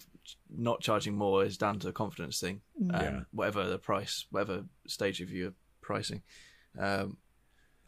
not 0.50 0.80
charging 0.80 1.16
more 1.16 1.44
is 1.44 1.56
down 1.56 1.78
to 1.80 1.88
a 1.88 1.92
confidence 1.92 2.40
thing. 2.40 2.60
Um, 2.80 2.90
Yeah. 2.90 3.20
Whatever 3.32 3.68
the 3.68 3.78
price, 3.78 4.26
whatever 4.30 4.64
stage 4.86 5.20
of 5.20 5.30
your 5.30 5.52
pricing, 5.80 6.22
um, 6.78 7.16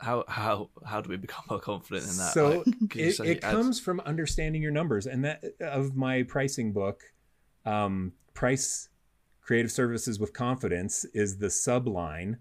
how 0.01 0.25
how 0.29 0.71
how 0.87 1.01
do 1.01 1.11
we 1.11 1.17
become 1.17 1.45
more 1.51 1.59
confident 1.61 2.05
in 2.09 2.17
that? 2.19 2.33
So 2.33 2.62
Like, 2.64 2.97
it, 2.97 3.19
it 3.21 3.41
comes 3.43 3.81
from 3.81 3.99
understanding 4.01 4.62
your 4.62 4.71
numbers 4.71 5.07
and 5.07 5.25
that 5.25 5.43
of 5.61 5.97
my 5.97 6.23
pricing 6.23 6.73
book 6.73 7.03
um, 7.67 8.12
price 8.33 8.88
creative 9.43 9.73
services 9.73 10.21
with 10.21 10.33
confidence 10.33 11.05
is 11.14 11.38
the 11.38 11.49
subline 11.49 12.37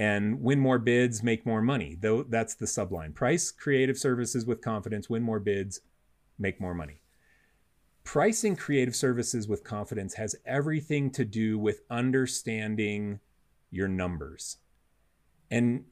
and 0.00 0.40
win 0.40 0.58
more 0.58 0.78
bids 0.78 1.22
make 1.22 1.44
more 1.44 1.60
money. 1.60 1.94
Though 2.00 2.22
that's 2.22 2.54
the 2.54 2.64
subline. 2.64 3.14
Price 3.14 3.50
creative 3.50 3.98
services 3.98 4.46
with 4.46 4.62
confidence 4.62 5.10
win 5.10 5.22
more 5.22 5.38
bids 5.38 5.82
make 6.38 6.58
more 6.58 6.72
money. 6.72 7.02
Pricing 8.02 8.56
creative 8.56 8.96
services 8.96 9.46
with 9.46 9.62
confidence 9.62 10.14
has 10.14 10.34
everything 10.46 11.10
to 11.10 11.26
do 11.26 11.58
with 11.58 11.82
understanding 11.90 13.20
your 13.70 13.88
numbers. 13.88 14.56
And 15.50 15.84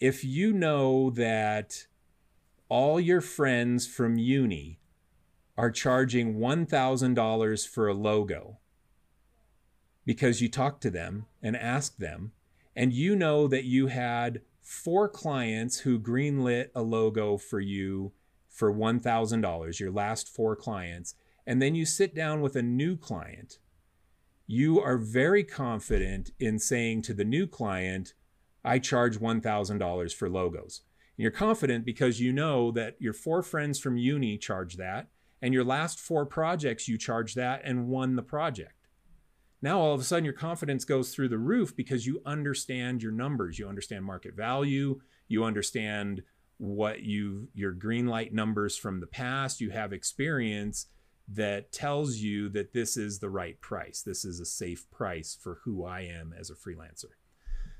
if 0.00 0.24
you 0.24 0.54
know 0.54 1.10
that 1.10 1.88
all 2.70 2.98
your 2.98 3.20
friends 3.20 3.86
from 3.86 4.16
uni 4.16 4.80
are 5.58 5.70
charging 5.70 6.36
$1,000 6.38 7.68
for 7.68 7.88
a 7.88 7.94
logo 7.94 8.56
because 10.06 10.40
you 10.40 10.48
talked 10.48 10.80
to 10.80 10.90
them 10.90 11.26
and 11.42 11.54
asked 11.54 12.00
them, 12.00 12.32
and 12.76 12.92
you 12.92 13.16
know 13.16 13.48
that 13.48 13.64
you 13.64 13.86
had 13.86 14.42
four 14.60 15.08
clients 15.08 15.80
who 15.80 15.98
greenlit 15.98 16.68
a 16.74 16.82
logo 16.82 17.38
for 17.38 17.58
you 17.58 18.12
for 18.48 18.72
$1,000, 18.72 19.80
your 19.80 19.90
last 19.90 20.28
four 20.28 20.54
clients, 20.54 21.14
and 21.46 21.62
then 21.62 21.74
you 21.74 21.86
sit 21.86 22.14
down 22.14 22.40
with 22.40 22.54
a 22.54 22.62
new 22.62 22.96
client, 22.96 23.58
you 24.46 24.80
are 24.80 24.98
very 24.98 25.42
confident 25.42 26.30
in 26.38 26.58
saying 26.58 27.02
to 27.02 27.14
the 27.14 27.24
new 27.24 27.46
client, 27.46 28.14
I 28.64 28.78
charge 28.78 29.18
$1,000 29.18 30.14
for 30.14 30.28
logos. 30.28 30.82
And 31.16 31.22
you're 31.22 31.30
confident 31.30 31.84
because 31.84 32.20
you 32.20 32.32
know 32.32 32.70
that 32.72 32.96
your 32.98 33.12
four 33.12 33.42
friends 33.42 33.78
from 33.78 33.96
uni 33.96 34.36
charge 34.36 34.76
that, 34.76 35.08
and 35.40 35.54
your 35.54 35.64
last 35.64 35.98
four 35.98 36.26
projects 36.26 36.88
you 36.88 36.98
charge 36.98 37.34
that 37.34 37.62
and 37.64 37.88
won 37.88 38.16
the 38.16 38.22
project. 38.22 38.75
Now 39.62 39.80
all 39.80 39.94
of 39.94 40.00
a 40.00 40.04
sudden 40.04 40.24
your 40.24 40.34
confidence 40.34 40.84
goes 40.84 41.14
through 41.14 41.28
the 41.28 41.38
roof 41.38 41.74
because 41.74 42.06
you 42.06 42.20
understand 42.26 43.02
your 43.02 43.12
numbers, 43.12 43.58
you 43.58 43.68
understand 43.68 44.04
market 44.04 44.34
value, 44.34 45.00
you 45.28 45.44
understand 45.44 46.22
what 46.58 47.02
you 47.02 47.48
your 47.54 47.72
green 47.72 48.06
light 48.06 48.32
numbers 48.32 48.76
from 48.76 49.00
the 49.00 49.06
past, 49.06 49.60
you 49.60 49.70
have 49.70 49.92
experience 49.92 50.86
that 51.28 51.72
tells 51.72 52.16
you 52.16 52.48
that 52.50 52.72
this 52.72 52.96
is 52.96 53.18
the 53.18 53.28
right 53.28 53.60
price. 53.60 54.02
This 54.02 54.24
is 54.24 54.38
a 54.40 54.46
safe 54.46 54.88
price 54.90 55.36
for 55.40 55.58
who 55.64 55.84
I 55.84 56.02
am 56.02 56.32
as 56.38 56.50
a 56.50 56.54
freelancer. 56.54 57.12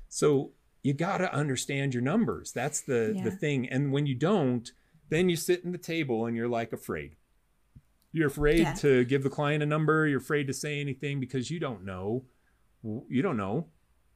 So 0.09 0.51
you 0.83 0.93
got 0.93 1.19
to 1.19 1.33
understand 1.33 1.93
your 1.93 2.03
numbers. 2.03 2.51
That's 2.51 2.81
the 2.81 3.19
the 3.23 3.31
thing. 3.31 3.67
And 3.69 3.91
when 3.91 4.05
you 4.05 4.15
don't, 4.15 4.69
then 5.09 5.29
you 5.29 5.35
sit 5.35 5.63
in 5.63 5.71
the 5.71 5.77
table 5.77 6.25
and 6.25 6.35
you're 6.35 6.47
like 6.47 6.73
afraid. 6.73 7.15
You're 8.11 8.27
afraid 8.27 8.59
Yeah. 8.59 8.73
to 8.75 9.03
give 9.05 9.23
the 9.23 9.29
client 9.29 9.61
a 9.63 9.65
number, 9.65 10.07
you're 10.07 10.19
afraid 10.19 10.47
to 10.47 10.53
say 10.53 10.79
anything 10.79 11.19
because 11.19 11.51
you 11.51 11.59
don't 11.59 11.83
know 11.85 12.25
You 13.09 13.21
don't 13.21 13.37
know. 13.37 13.67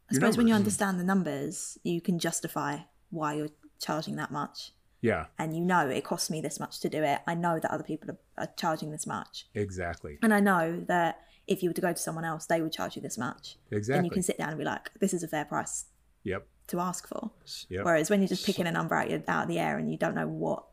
I 0.10 0.14
suppose 0.14 0.38
when 0.38 0.48
you 0.48 0.54
understand 0.54 0.98
the 1.00 1.04
numbers, 1.04 1.78
you 1.84 2.00
can 2.00 2.20
justify 2.20 2.78
why 3.10 3.34
you're 3.34 3.50
charging 3.80 4.16
that 4.16 4.32
much. 4.32 4.72
Yeah, 5.02 5.26
And 5.40 5.56
you 5.56 5.62
know 5.62 5.90
it 5.90 6.04
costs 6.06 6.30
me 6.30 6.42
this 6.42 6.60
much 6.60 6.80
to 6.82 6.88
do 6.90 7.02
it. 7.04 7.20
I 7.28 7.34
know 7.34 7.60
that 7.60 7.72
other 7.72 7.84
people 7.84 8.12
are, 8.12 8.20
are 8.38 8.50
charging 8.56 8.92
this 8.92 9.08
much. 9.08 9.48
exactly. 9.56 10.20
And 10.22 10.32
I 10.34 10.40
know 10.40 10.84
that 10.88 11.22
if 11.48 11.64
you 11.64 11.70
were 11.70 11.74
to 11.74 11.82
go 11.82 11.92
to 11.92 12.00
someone 12.00 12.24
else, 12.24 12.46
they 12.46 12.62
would 12.62 12.72
charge 12.72 12.96
you 12.96 13.02
this 13.02 13.18
much. 13.18 13.58
Exactly. 13.72 13.98
And 13.98 14.06
you 14.06 14.12
can 14.12 14.22
sit 14.22 14.38
down 14.38 14.50
and 14.50 14.58
be 14.60 14.64
like, 14.64 14.92
this 15.00 15.14
is 15.14 15.24
a 15.24 15.28
fair 15.28 15.44
price 15.46 15.86
Yep. 16.24 16.48
to 16.68 16.80
ask 16.80 17.08
for. 17.08 17.32
Yep. 17.70 17.84
Whereas 17.84 18.10
when 18.12 18.22
you're 18.22 18.28
just 18.30 18.46
picking 18.46 18.68
a 18.68 18.72
number 18.72 18.94
out, 18.96 19.10
out 19.28 19.44
of 19.44 19.48
the 19.50 19.58
air 19.60 19.78
and 19.80 19.92
you 19.92 19.98
don't 19.98 20.14
know 20.16 20.28
what, 20.28 20.64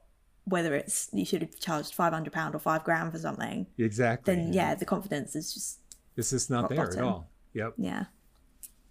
whether 0.49 0.75
it's 0.75 1.09
you 1.13 1.25
should 1.25 1.43
have 1.43 1.59
charged 1.59 1.97
£500 1.97 2.55
or 2.55 2.59
five 2.59 2.85
grand 2.85 3.13
for 3.13 3.19
something, 3.19 3.67
Exactly. 3.79 4.35
then 4.35 4.53
yeah, 4.53 4.75
the 4.75 4.85
confidence 4.85 5.35
is 5.37 5.53
just, 5.55 5.81
It's 6.17 6.31
just 6.31 6.51
not 6.51 6.63
rock 6.63 6.71
there 6.71 6.89
at 6.91 6.99
all. 7.01 7.29
Yep. 7.55 7.75
yeah. 7.77 8.05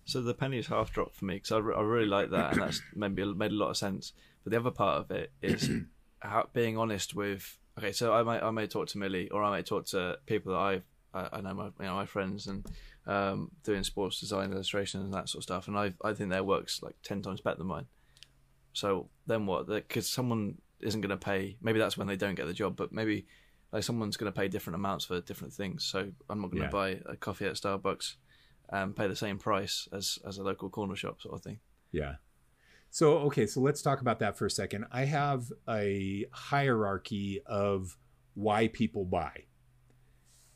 So 0.06 0.22
the 0.22 0.34
penny's 0.34 0.68
half 0.68 0.92
drop 0.92 1.14
for 1.14 1.26
me 1.26 1.36
because 1.36 1.52
I, 1.52 1.58
re- 1.58 1.76
I 1.76 1.82
really 1.82 2.08
like 2.08 2.30
that, 2.32 2.54
and 2.54 2.62
that's 2.62 2.82
maybe 2.96 3.26
made 3.34 3.52
a 3.52 3.56
lot 3.56 3.70
of 3.70 3.78
sense. 3.78 4.14
But 4.44 4.52
the 4.52 4.60
other 4.60 4.72
part 4.72 5.00
of 5.02 5.12
it 5.12 5.32
is 5.42 5.70
how, 6.20 6.48
being 6.54 6.78
honest 6.78 7.14
with. 7.16 7.58
Okay, 7.78 7.92
so 7.92 8.14
I 8.14 8.24
might 8.24 8.42
I 8.42 8.50
may 8.52 8.68
talk 8.68 8.88
to 8.90 8.98
Millie, 8.98 9.30
or 9.30 9.44
I 9.44 9.52
may 9.58 9.64
talk 9.64 9.86
to 9.88 10.18
people 10.26 10.54
that 10.54 10.60
I 10.60 10.82
I, 11.14 11.30
I 11.34 11.42
know 11.42 11.54
my 11.54 11.66
you 11.66 11.74
know 11.86 11.96
my 11.96 12.06
friends 12.06 12.48
and 12.48 12.66
um, 13.06 13.52
doing 13.64 13.84
sports 13.84 14.20
design, 14.20 14.52
illustration, 14.52 15.02
and 15.02 15.14
that 15.14 15.30
sort 15.30 15.40
of 15.42 15.44
stuff, 15.44 15.68
and 15.68 15.78
I 15.78 15.94
I 16.04 16.14
think 16.14 16.30
their 16.30 16.44
work's 16.44 16.82
like 16.82 16.96
ten 17.04 17.22
times 17.22 17.42
better 17.42 17.58
than 17.58 17.68
mine. 17.68 17.86
So 18.74 19.10
then 19.26 19.46
what? 19.46 19.68
Because 19.68 20.08
someone 20.08 20.60
isn't 20.82 21.02
going 21.02 21.10
to 21.10 21.18
pay. 21.18 21.58
Maybe 21.62 21.80
that's 21.80 21.98
when 21.98 22.08
they 22.08 22.16
don't 22.16 22.36
get 22.36 22.46
the 22.48 22.54
job, 22.54 22.76
but 22.76 22.92
maybe 22.92 23.26
like 23.72 23.84
someone's 23.84 24.18
going 24.18 24.32
to 24.32 24.38
pay 24.40 24.48
different 24.48 24.76
amounts 24.76 25.06
for 25.06 25.20
different 25.22 25.54
things. 25.54 25.84
So 25.84 26.12
I'm 26.30 26.42
not 26.42 26.52
going 26.52 26.60
to 26.62 26.66
Yeah. 26.66 26.70
buy 26.70 27.02
a 27.06 27.16
coffee 27.18 27.46
at 27.46 27.54
Starbucks 27.54 28.16
and 28.70 28.96
pay 28.96 29.08
the 29.08 29.16
same 29.16 29.38
price 29.40 29.88
as 29.92 30.20
as 30.28 30.38
a 30.38 30.44
local 30.44 30.70
corner 30.70 30.96
shop 30.96 31.22
sort 31.22 31.36
of 31.36 31.42
thing. 31.44 31.60
Yeah. 31.92 32.16
So, 32.90 33.18
okay, 33.28 33.46
so 33.46 33.60
let's 33.60 33.82
talk 33.82 34.00
about 34.02 34.20
that 34.20 34.38
for 34.38 34.46
a 34.46 34.50
second. 34.52 34.86
I 34.92 35.06
have 35.06 35.52
a 35.68 36.26
hierarchy 36.32 37.42
of 37.46 37.98
why 38.34 38.68
people 38.70 39.04
buy. 39.04 39.44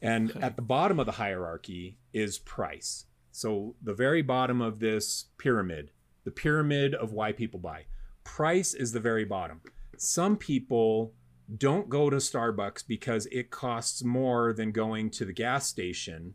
And 0.01 0.31
Okay. 0.31 0.39
at 0.39 0.55
the 0.55 0.61
bottom 0.61 0.99
of 0.99 1.05
the 1.05 1.11
hierarchy 1.13 1.97
is 2.13 2.39
price. 2.39 3.05
So, 3.31 3.75
the 3.81 3.93
very 3.93 4.21
bottom 4.21 4.61
of 4.61 4.79
this 4.79 5.25
pyramid, 5.37 5.91
the 6.23 6.31
pyramid 6.31 6.93
of 6.95 7.11
why 7.13 7.31
people 7.33 7.59
buy, 7.59 7.85
price 8.23 8.73
is 8.73 8.91
the 8.93 8.99
very 8.99 9.25
bottom. 9.25 9.61
Some 10.01 10.37
people 10.37 11.13
don't 11.57 11.89
go 11.89 12.09
to 12.09 12.17
Starbucks 12.17 12.87
because 12.87 13.27
it 13.27 13.51
costs 13.51 14.03
more 14.03 14.53
than 14.53 14.71
going 14.71 15.09
to 15.11 15.25
the 15.25 15.33
gas 15.33 15.67
station 15.67 16.33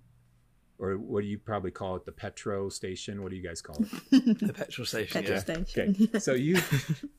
or 0.79 0.99
what 0.99 1.23
do 1.23 1.27
you 1.27 1.39
probably 1.39 1.71
call 1.71 1.97
it 1.97 2.05
the 2.05 2.13
petro 2.13 2.69
station 2.69 3.23
what 3.23 3.31
do 3.31 3.37
you 3.37 3.43
guys 3.43 3.63
call 3.63 3.77
it 3.81 4.39
The 4.39 4.53
petrol 4.53 4.87
station. 4.87 5.23
Petrol 5.23 5.37
yeah. 5.37 5.65
station. 5.65 5.97
Okay, 6.09 6.19
so 6.19 6.35
you 6.35 6.59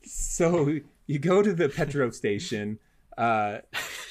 so 0.04 0.78
you 1.06 1.18
go 1.18 1.42
to 1.42 1.52
the 1.52 1.68
petro 1.68 2.10
station 2.10 2.78
uh, 3.18 3.58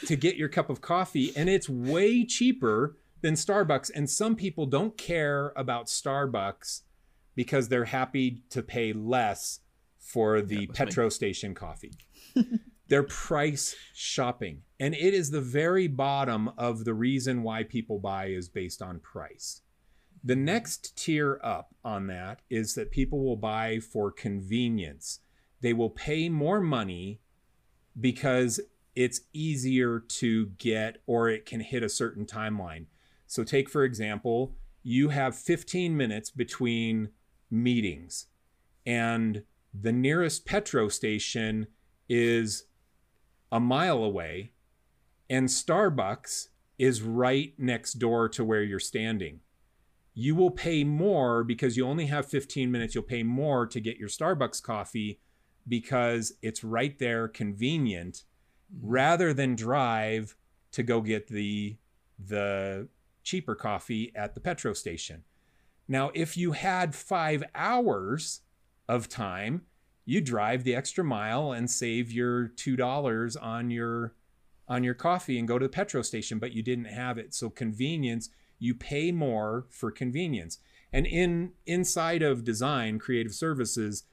to 0.06 0.16
get 0.16 0.36
your 0.36 0.50
cup 0.50 0.70
of 0.70 0.82
coffee, 0.82 1.32
and 1.36 1.50
it's 1.50 1.70
way 1.70 2.26
cheaper 2.26 2.98
than 3.22 3.36
Starbucks. 3.36 3.90
And 3.96 4.10
some 4.10 4.36
people 4.36 4.66
don't 4.66 4.98
care 4.98 5.54
about 5.56 5.86
Starbucks 5.88 6.82
because 7.34 7.70
they're 7.70 7.86
happy 7.86 8.44
to 8.50 8.62
pay 8.62 8.92
less 8.94 9.62
for 9.98 10.42
the 10.42 10.68
that's 10.68 10.80
me. 10.80 10.86
petro 10.86 11.10
station 11.10 11.56
coffee. 11.56 11.94
they're 12.88 13.04
price 13.04 13.76
shopping, 13.94 14.62
and 14.80 14.94
it 14.94 15.14
is 15.14 15.32
the 15.32 15.42
very 15.42 15.88
bottom 15.88 16.50
of 16.58 16.86
the 16.86 16.94
reason 16.94 17.44
why 17.44 17.64
people 17.64 18.00
buy 18.00 18.28
is 18.28 18.50
based 18.50 18.82
on 18.82 19.00
price. 19.00 19.62
The 20.24 20.36
next 20.36 20.98
tier 20.98 21.40
up 21.44 21.76
on 21.84 22.08
that 22.08 22.42
is 22.50 22.76
that 22.76 22.92
people 22.92 23.24
will 23.24 23.38
buy 23.38 23.80
for 23.80 24.12
convenience. 24.12 25.20
They 25.62 25.74
will 25.74 25.90
pay 25.90 26.30
more 26.30 26.60
money 26.60 27.22
because 28.00 28.60
it's 28.96 29.22
easier 29.32 30.00
to 30.00 30.48
get 30.58 30.98
or 31.06 31.30
it 31.30 31.46
can 31.46 31.60
hit 31.60 31.84
a 31.84 31.90
certain 31.90 32.26
timeline. 32.26 32.86
So, 33.28 33.44
take 33.44 33.70
for 33.70 33.84
example, 33.84 34.56
you 34.84 35.10
have 35.10 35.36
15 35.36 35.96
minutes 35.96 36.32
between 36.32 37.10
meetings, 37.52 38.28
and 38.86 39.44
the 39.74 39.92
nearest 39.92 40.46
petro 40.46 40.88
station 40.88 41.68
is 42.10 42.66
a 43.52 43.60
mile 43.60 44.04
away, 44.04 44.52
and 45.30 45.48
Starbucks 45.48 46.48
is 46.78 47.02
right 47.02 47.54
next 47.58 47.94
door 47.94 48.30
to 48.30 48.44
where 48.44 48.64
you're 48.64 48.80
standing 48.80 49.40
you 50.20 50.34
will 50.34 50.50
pay 50.50 50.84
more 50.84 51.44
because 51.44 51.78
you 51.78 51.86
only 51.86 52.08
have 52.08 52.26
15 52.26 52.72
minutes. 52.72 52.96
You'll 52.96 53.04
pay 53.04 53.22
more 53.22 53.68
to 53.68 53.80
get 53.80 53.98
your 53.98 54.10
Starbucks 54.10 54.64
coffee 54.64 55.20
because 55.68 56.34
it's 56.42 56.64
right 56.64 56.98
there, 56.98 57.28
convenient, 57.28 58.24
mm-hmm. 58.76 58.90
rather 58.90 59.32
than 59.32 59.56
drive 59.56 60.36
to 60.72 60.82
go 60.82 61.02
get 61.02 61.28
the 61.28 61.78
the 62.18 62.88
cheaper 63.22 63.54
coffee 63.54 64.12
at 64.16 64.34
the 64.34 64.42
petrol 64.42 64.74
station. 64.74 65.24
Now, 65.88 66.10
if 66.16 66.36
you 66.36 66.54
had 66.54 66.96
five 66.96 67.44
hours 67.54 68.42
of 68.90 69.08
time, 69.08 69.68
you 70.08 70.22
drive 70.22 70.64
the 70.64 70.74
extra 70.74 71.04
mile 71.04 71.52
and 71.52 71.70
save 71.70 72.14
your 72.14 72.48
two 72.48 72.78
dollars 72.78 73.36
on 73.36 73.70
your 73.70 74.16
on 74.70 74.82
your 74.82 74.94
coffee 74.94 75.38
and 75.38 75.48
go 75.48 75.60
to 75.60 75.66
the 75.66 75.70
petrol 75.70 76.04
station, 76.04 76.40
but 76.40 76.54
you 76.54 76.64
didn't 76.64 76.86
have 76.86 77.18
it. 77.18 77.36
So 77.36 77.50
convenience 77.50 78.30
you 78.58 78.74
pay 78.74 79.12
more 79.12 79.68
for 79.70 79.92
convenience. 79.92 80.60
And 80.94 81.06
in 81.06 81.52
inside 81.66 82.24
of 82.24 82.46
design 82.46 83.00
creative 83.00 83.36
services 83.36 84.06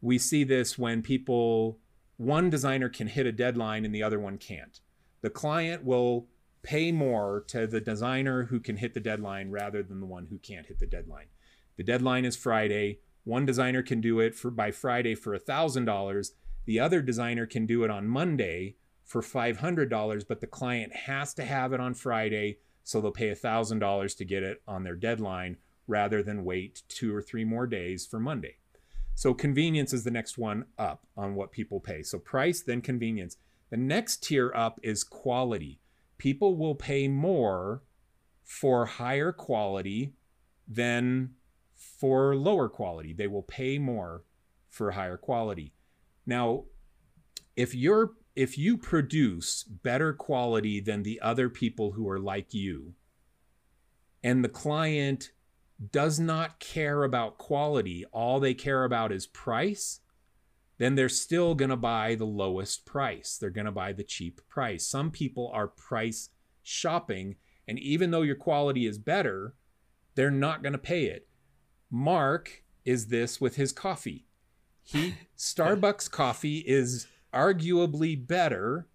we 0.00 0.18
see 0.18 0.42
this 0.42 0.78
when 0.78 1.02
people 1.02 1.78
one 2.16 2.48
designer 2.48 2.88
can 2.88 3.08
hit 3.08 3.26
a 3.26 3.32
deadline 3.32 3.84
and 3.84 3.94
the 3.94 4.02
other 4.02 4.18
one 4.18 4.38
can't. 4.38 4.80
The 5.20 5.30
client 5.30 5.84
will 5.84 6.28
pay 6.62 6.92
more 6.92 7.44
to 7.48 7.66
the 7.66 7.80
designer 7.80 8.44
who 8.44 8.58
can 8.58 8.78
hit 8.78 8.94
the 8.94 9.00
deadline 9.00 9.50
rather 9.50 9.82
than 9.82 10.00
the 10.00 10.06
one 10.06 10.28
who 10.30 10.38
can't 10.38 10.66
hit 10.66 10.78
the 10.78 10.86
deadline. 10.86 11.26
The 11.76 11.84
deadline 11.84 12.24
is 12.24 12.36
friday 12.36 13.00
one 13.24 13.46
designer 13.46 13.82
can 13.82 14.00
do 14.00 14.20
it 14.20 14.34
for 14.34 14.50
by 14.50 14.70
friday 14.70 15.14
for 15.14 15.36
$1000 15.36 16.30
the 16.64 16.80
other 16.80 17.02
designer 17.02 17.46
can 17.46 17.66
do 17.66 17.84
it 17.84 17.90
on 17.90 18.06
monday 18.06 18.76
for 19.04 19.20
$500 19.20 20.24
but 20.28 20.40
the 20.40 20.46
client 20.46 20.94
has 20.94 21.34
to 21.34 21.44
have 21.44 21.72
it 21.72 21.80
on 21.80 21.94
friday 21.94 22.58
so 22.84 23.00
they'll 23.00 23.12
pay 23.12 23.30
$1,000 23.30 24.16
to 24.16 24.24
get 24.24 24.42
it 24.42 24.62
on 24.66 24.82
their 24.82 24.96
deadline 24.96 25.56
rather 25.86 26.22
than 26.22 26.44
wait 26.44 26.82
two 26.88 27.14
or 27.14 27.22
three 27.22 27.44
more 27.44 27.66
days 27.66 28.06
for 28.06 28.18
Monday. 28.18 28.56
So 29.14 29.34
convenience 29.34 29.92
is 29.92 30.04
the 30.04 30.10
next 30.10 30.38
one 30.38 30.66
up 30.78 31.06
on 31.16 31.34
what 31.34 31.52
people 31.52 31.80
pay. 31.80 32.02
So 32.02 32.18
price, 32.18 32.62
then 32.62 32.80
convenience. 32.80 33.36
The 33.70 33.76
next 33.76 34.22
tier 34.24 34.52
up 34.54 34.80
is 34.82 35.04
quality. 35.04 35.80
People 36.18 36.56
will 36.56 36.74
pay 36.74 37.08
more 37.08 37.82
for 38.42 38.86
higher 38.86 39.32
quality 39.32 40.14
than 40.66 41.30
for 41.98 42.34
lower 42.36 42.68
quality. 42.68 43.12
They 43.12 43.26
will 43.26 43.42
pay 43.42 43.78
more 43.78 44.24
for 44.68 44.92
higher 44.92 45.16
quality. 45.16 45.72
Now, 46.26 46.64
if 47.56 47.74
you're 47.74 48.12
if 48.34 48.56
you 48.56 48.78
produce 48.78 49.62
better 49.62 50.14
quality 50.14 50.80
than 50.80 51.02
the 51.02 51.20
other 51.20 51.50
people 51.50 51.92
who 51.92 52.08
are 52.08 52.18
like 52.18 52.54
you, 52.54 52.94
and 54.24 54.42
the 54.42 54.48
client 54.48 55.32
does 55.90 56.18
not 56.18 56.58
care 56.58 57.04
about 57.04 57.38
quality, 57.38 58.04
all 58.12 58.40
they 58.40 58.54
care 58.54 58.84
about 58.84 59.12
is 59.12 59.26
price, 59.26 60.00
then 60.78 60.94
they're 60.94 61.08
still 61.08 61.54
going 61.54 61.70
to 61.70 61.76
buy 61.76 62.14
the 62.14 62.24
lowest 62.24 62.86
price. 62.86 63.36
They're 63.38 63.50
going 63.50 63.66
to 63.66 63.72
buy 63.72 63.92
the 63.92 64.04
cheap 64.04 64.40
price. 64.48 64.86
Some 64.86 65.10
people 65.10 65.50
are 65.52 65.68
price 65.68 66.30
shopping, 66.62 67.36
and 67.68 67.78
even 67.78 68.10
though 68.10 68.22
your 68.22 68.36
quality 68.36 68.86
is 68.86 68.98
better, 68.98 69.54
they're 70.14 70.30
not 70.30 70.62
going 70.62 70.72
to 70.72 70.78
pay 70.78 71.04
it. 71.04 71.28
Mark 71.92 72.64
is 72.86 73.08
this 73.08 73.40
with 73.40 73.56
his 73.56 73.70
coffee. 73.70 74.24
He 74.82 75.14
Starbucks 75.38 76.10
coffee 76.10 76.58
is 76.66 77.06
arguably 77.32 78.26
better 78.26 78.88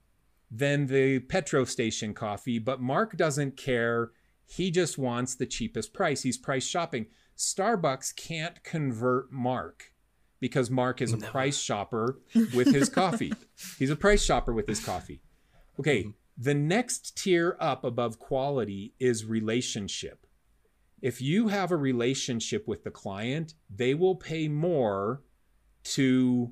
than 0.50 0.88
the 0.88 1.20
petro 1.20 1.64
station 1.64 2.14
coffee, 2.14 2.58
but 2.58 2.82
Mark 2.82 3.16
doesn't 3.16 3.56
care. 3.56 4.12
He 4.46 4.72
just 4.72 4.98
wants 4.98 5.36
the 5.36 5.46
cheapest 5.46 5.94
price. 5.94 6.24
He's 6.24 6.38
price 6.38 6.66
shopping. 6.66 7.06
Starbucks 7.38 8.16
can't 8.16 8.64
convert 8.64 9.32
Mark 9.32 9.94
because 10.40 10.70
Mark 10.72 11.02
is 11.02 11.14
a 11.14 11.18
Never. 11.18 11.32
price 11.32 11.60
shopper 11.60 12.20
with 12.56 12.74
his 12.74 12.90
coffee. 12.90 13.34
He's 13.78 13.90
a 13.92 13.96
price 13.96 14.24
shopper 14.24 14.54
with 14.54 14.68
his 14.68 14.84
coffee. 14.84 15.22
Okay, 15.80 16.02
mm-hmm. 16.02 16.10
the 16.38 16.54
next 16.56 17.16
tier 17.16 17.58
up 17.60 17.84
above 17.84 18.18
quality 18.18 18.94
is 19.00 19.26
relationship. 19.26 20.27
If 21.02 21.22
you 21.22 21.50
have 21.50 21.72
a 21.72 21.78
relationship 21.78 22.68
with 22.68 22.84
the 22.84 22.92
client, 22.92 23.54
they 23.70 23.94
will 23.94 24.16
pay 24.16 24.48
more 24.48 25.22
to 25.84 26.52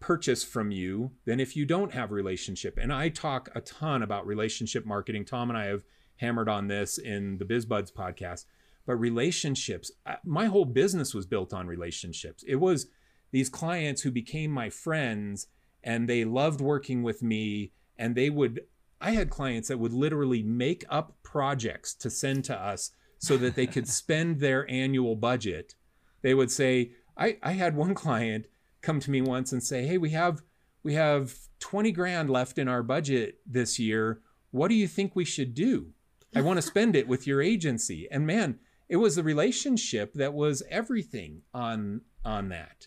purchase 0.00 0.44
from 0.44 0.70
you 0.70 1.12
than 1.24 1.40
if 1.40 1.56
you 1.56 1.64
don't 1.64 1.92
have 1.92 2.12
relationship. 2.12 2.78
And 2.80 2.92
I 2.92 3.08
talk 3.08 3.48
a 3.54 3.60
ton 3.60 4.02
about 4.02 4.26
relationship 4.26 4.86
marketing. 4.86 5.24
Tom 5.24 5.48
and 5.48 5.58
I 5.58 5.66
have 5.66 5.82
hammered 6.16 6.48
on 6.48 6.68
this 6.68 6.98
in 6.98 7.38
the 7.38 7.44
BizBuds 7.44 7.92
podcast. 7.92 8.44
but 8.86 8.96
relationships, 8.96 9.90
my 10.24 10.46
whole 10.46 10.64
business 10.64 11.12
was 11.12 11.26
built 11.26 11.52
on 11.52 11.66
relationships. 11.66 12.42
It 12.46 12.56
was 12.56 12.86
these 13.32 13.50
clients 13.50 14.02
who 14.02 14.10
became 14.10 14.50
my 14.50 14.70
friends 14.70 15.48
and 15.84 16.08
they 16.08 16.24
loved 16.24 16.60
working 16.60 17.02
with 17.02 17.22
me 17.22 17.72
and 17.98 18.14
they 18.14 18.30
would 18.30 18.60
I 19.00 19.12
had 19.12 19.30
clients 19.30 19.68
that 19.68 19.78
would 19.78 19.92
literally 19.92 20.42
make 20.42 20.84
up 20.88 21.18
projects 21.22 21.94
to 21.96 22.10
send 22.10 22.44
to 22.46 22.58
us 22.58 22.90
so 23.18 23.36
that 23.36 23.54
they 23.54 23.66
could 23.66 23.88
spend 23.88 24.40
their 24.40 24.68
annual 24.70 25.16
budget. 25.16 25.74
They 26.22 26.34
would 26.34 26.50
say, 26.50 26.92
I, 27.16 27.38
I 27.42 27.52
had 27.52 27.76
one 27.76 27.94
client 27.94 28.46
come 28.80 29.00
to 29.00 29.10
me 29.10 29.20
once 29.20 29.52
and 29.52 29.62
say, 29.62 29.86
Hey, 29.86 29.98
we 29.98 30.10
have 30.10 30.42
we 30.82 30.94
have 30.94 31.34
20 31.58 31.90
grand 31.92 32.30
left 32.30 32.56
in 32.56 32.68
our 32.68 32.82
budget 32.82 33.40
this 33.44 33.78
year. 33.78 34.20
What 34.52 34.68
do 34.68 34.74
you 34.74 34.86
think 34.86 35.14
we 35.14 35.24
should 35.24 35.52
do? 35.52 35.88
I 36.34 36.40
want 36.40 36.58
to 36.58 36.62
spend 36.66 36.94
it 36.94 37.08
with 37.08 37.26
your 37.26 37.42
agency. 37.42 38.08
And 38.10 38.26
man, 38.26 38.58
it 38.88 38.96
was 38.96 39.16
the 39.16 39.22
relationship 39.22 40.14
that 40.14 40.34
was 40.34 40.62
everything 40.70 41.42
on 41.52 42.02
on 42.24 42.48
that. 42.50 42.86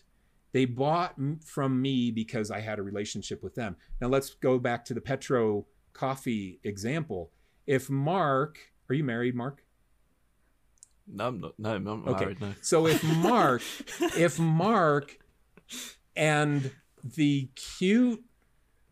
They 0.52 0.64
bought 0.66 1.14
from 1.44 1.80
me 1.80 2.10
because 2.10 2.50
I 2.50 2.60
had 2.60 2.78
a 2.78 2.82
relationship 2.82 3.42
with 3.42 3.54
them. 3.54 3.76
Now 4.00 4.08
let's 4.08 4.30
go 4.30 4.58
back 4.58 4.84
to 4.86 4.94
the 4.94 5.00
Petro 5.00 5.66
coffee 5.92 6.60
example. 6.62 7.30
If 7.66 7.88
Mark, 7.88 8.58
are 8.88 8.94
you 8.94 9.04
married, 9.04 9.34
Mark? 9.34 9.64
No, 11.12 11.28
I'm 11.28 11.40
not. 11.40 11.58
No, 11.58 11.74
I'm 11.74 11.84
not 11.84 12.08
okay. 12.08 12.20
married. 12.24 12.40
No. 12.40 12.54
So 12.60 12.86
if 12.86 13.02
Mark, 13.16 13.62
if 14.16 14.38
Mark 14.38 15.18
and 16.16 16.70
the 17.04 17.48
cute 17.54 18.24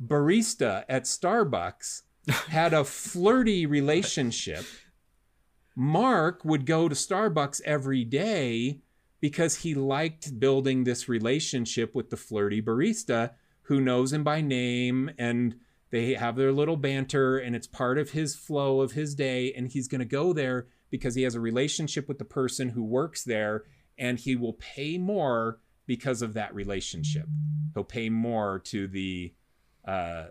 barista 0.04 0.84
at 0.88 1.04
Starbucks 1.04 2.02
had 2.48 2.72
a 2.72 2.84
flirty 2.84 3.66
relationship, 3.66 4.64
Mark 5.74 6.44
would 6.44 6.66
go 6.66 6.88
to 6.88 6.94
Starbucks 6.94 7.60
every 7.64 8.04
day 8.04 8.80
because 9.20 9.56
he 9.56 9.74
liked 9.74 10.40
building 10.40 10.84
this 10.84 11.08
relationship 11.08 11.94
with 11.94 12.10
the 12.10 12.16
flirty 12.16 12.60
barista 12.62 13.32
who 13.62 13.80
knows 13.80 14.12
him 14.12 14.24
by 14.24 14.40
name 14.40 15.10
and 15.18 15.56
they 15.90 16.14
have 16.14 16.36
their 16.36 16.52
little 16.52 16.76
banter 16.76 17.38
and 17.38 17.54
it's 17.54 17.66
part 17.66 17.98
of 17.98 18.10
his 18.10 18.34
flow 18.34 18.80
of 18.80 18.92
his 18.92 19.14
day 19.14 19.52
and 19.52 19.68
he's 19.68 19.88
going 19.88 20.00
to 20.00 20.04
go 20.04 20.32
there 20.32 20.66
because 20.90 21.14
he 21.14 21.22
has 21.22 21.34
a 21.34 21.40
relationship 21.40 22.08
with 22.08 22.18
the 22.18 22.24
person 22.24 22.70
who 22.70 22.84
works 22.84 23.24
there 23.24 23.64
and 23.98 24.18
he 24.18 24.36
will 24.36 24.54
pay 24.54 24.98
more 24.98 25.60
because 25.86 26.22
of 26.22 26.34
that 26.34 26.54
relationship. 26.54 27.26
He'll 27.74 27.84
pay 27.84 28.08
more 28.08 28.60
to 28.66 28.86
the 28.86 29.34
uh, 29.84 30.26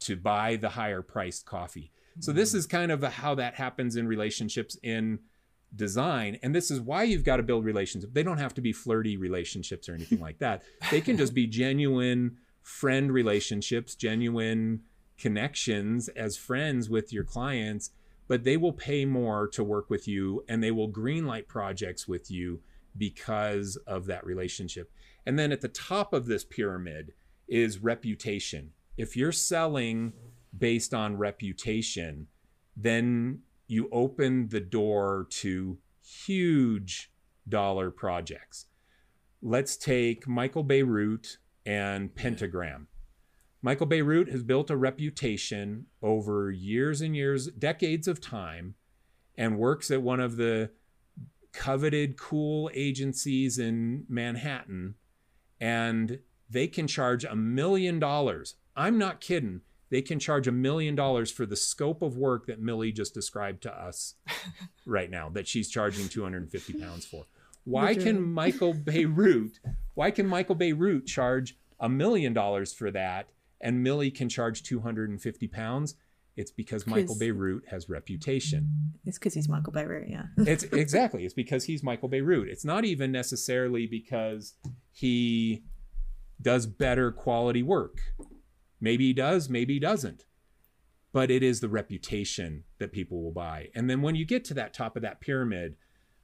to 0.00 0.16
buy 0.16 0.56
the 0.56 0.70
higher 0.70 1.02
priced 1.02 1.46
coffee. 1.46 1.90
So 2.20 2.32
this 2.32 2.54
is 2.54 2.66
kind 2.66 2.92
of 2.92 3.02
how 3.02 3.34
that 3.36 3.54
happens 3.54 3.96
in 3.96 4.06
relationships 4.06 4.76
in 4.82 5.20
design 5.74 6.38
and 6.42 6.54
this 6.54 6.70
is 6.70 6.80
why 6.80 7.02
you've 7.02 7.24
got 7.24 7.38
to 7.38 7.42
build 7.42 7.64
relationships. 7.64 8.12
They 8.12 8.22
don't 8.22 8.38
have 8.38 8.54
to 8.54 8.60
be 8.60 8.72
flirty 8.72 9.16
relationships 9.16 9.88
or 9.88 9.94
anything 9.94 10.20
like 10.20 10.38
that. 10.38 10.62
They 10.90 11.00
can 11.00 11.16
just 11.16 11.34
be 11.34 11.46
genuine 11.48 12.36
friend 12.62 13.12
relationships 13.12 13.94
genuine 13.94 14.80
connections 15.18 16.08
as 16.08 16.36
friends 16.36 16.88
with 16.88 17.12
your 17.12 17.24
clients 17.24 17.90
but 18.28 18.44
they 18.44 18.56
will 18.56 18.72
pay 18.72 19.04
more 19.04 19.46
to 19.48 19.62
work 19.62 19.90
with 19.90 20.08
you 20.08 20.44
and 20.48 20.62
they 20.62 20.70
will 20.70 20.90
greenlight 20.90 21.46
projects 21.46 22.08
with 22.08 22.30
you 22.30 22.60
because 22.96 23.76
of 23.86 24.06
that 24.06 24.24
relationship 24.24 24.90
and 25.26 25.38
then 25.38 25.52
at 25.52 25.60
the 25.60 25.68
top 25.68 26.12
of 26.12 26.26
this 26.26 26.44
pyramid 26.44 27.12
is 27.48 27.78
reputation 27.78 28.70
if 28.96 29.16
you're 29.16 29.32
selling 29.32 30.12
based 30.56 30.94
on 30.94 31.16
reputation 31.16 32.26
then 32.76 33.40
you 33.66 33.88
open 33.92 34.48
the 34.48 34.60
door 34.60 35.26
to 35.30 35.78
huge 36.02 37.10
dollar 37.48 37.90
projects. 37.90 38.66
Let's 39.42 39.76
take 39.76 40.26
Michael 40.26 40.64
Bierut 40.64 41.36
and 41.66 42.14
Pentagram. 42.14 42.88
Michael 43.64 43.86
Bierut 43.86 44.30
has 44.30 44.42
built 44.42 44.68
a 44.68 44.76
reputation 44.76 45.86
over 46.02 46.50
years 46.50 47.00
and 47.00 47.16
years, 47.16 47.46
decades 47.46 48.06
of 48.06 48.20
time, 48.20 48.74
and 49.38 49.58
works 49.58 49.90
at 49.90 50.02
one 50.02 50.20
of 50.20 50.36
the 50.36 50.68
coveted 51.54 52.18
cool 52.18 52.70
agencies 52.74 53.58
in 53.58 54.04
Manhattan. 54.06 54.96
And 55.58 56.18
they 56.50 56.66
can 56.66 56.86
charge 56.86 57.24
a 57.24 57.34
million 57.34 57.98
dollars. 57.98 58.56
I'm 58.76 58.98
not 58.98 59.22
kidding 59.22 59.62
they 59.90 60.02
can 60.02 60.18
charge 60.18 60.48
a 60.48 60.52
million 60.52 60.96
dollars 60.96 61.30
for 61.30 61.46
the 61.46 61.54
scope 61.54 62.02
of 62.02 62.16
work 62.16 62.46
that 62.46 62.60
Millie 62.60 62.90
just 62.90 63.14
described 63.14 63.62
to 63.62 63.72
us 63.72 64.14
right 64.86 65.08
now 65.08 65.28
that 65.28 65.46
she's 65.46 65.70
charging 65.70 66.08
250 66.08 66.72
pounds 66.80 67.06
for. 67.06 67.26
Why 67.62 67.94
can 67.94 68.20
Michael 68.20 68.74
Bierut, 68.74 69.60
why 69.94 70.10
can 70.10 70.26
Michael 70.26 70.56
Bierut 70.56 71.06
charge 71.06 71.56
a 71.78 71.88
million 71.88 72.32
dollars 72.32 72.72
for 72.72 72.90
that 72.90 73.28
and 73.64 73.82
Millie 73.82 74.10
can 74.10 74.28
charge 74.28 74.62
250 74.62 75.48
pounds? 75.48 75.96
It's 76.36 76.50
because 76.50 76.86
Michael 76.86 77.16
Bierut 77.16 77.66
has 77.68 77.88
reputation. 77.88 78.92
It's 79.04 79.18
because 79.18 79.34
he's 79.34 79.48
Michael 79.48 79.72
Bierut, 79.72 80.10
yeah. 80.10 80.24
it's 80.38 80.64
exactly. 80.64 81.24
It's 81.24 81.34
because 81.34 81.64
he's 81.64 81.82
Michael 81.82 82.10
Bierut. 82.10 82.48
It's 82.48 82.64
not 82.64 82.84
even 82.84 83.10
necessarily 83.10 83.86
because 83.86 84.54
he 84.90 85.62
does 86.42 86.66
better 86.66 87.10
quality 87.12 87.62
work. 87.62 87.98
Maybe 88.80 89.06
he 89.06 89.12
does, 89.12 89.48
maybe 89.48 89.74
he 89.74 89.80
doesn't. 89.80 90.24
But 91.12 91.30
it 91.30 91.44
is 91.44 91.60
the 91.60 91.68
reputation 91.68 92.64
that 92.78 92.92
people 92.92 93.22
will 93.22 93.32
buy. 93.32 93.68
And 93.74 93.88
then 93.88 94.02
when 94.02 94.16
you 94.16 94.24
get 94.24 94.44
to 94.46 94.54
that 94.54 94.74
top 94.74 94.96
of 94.96 95.02
that 95.02 95.20
pyramid, 95.20 95.76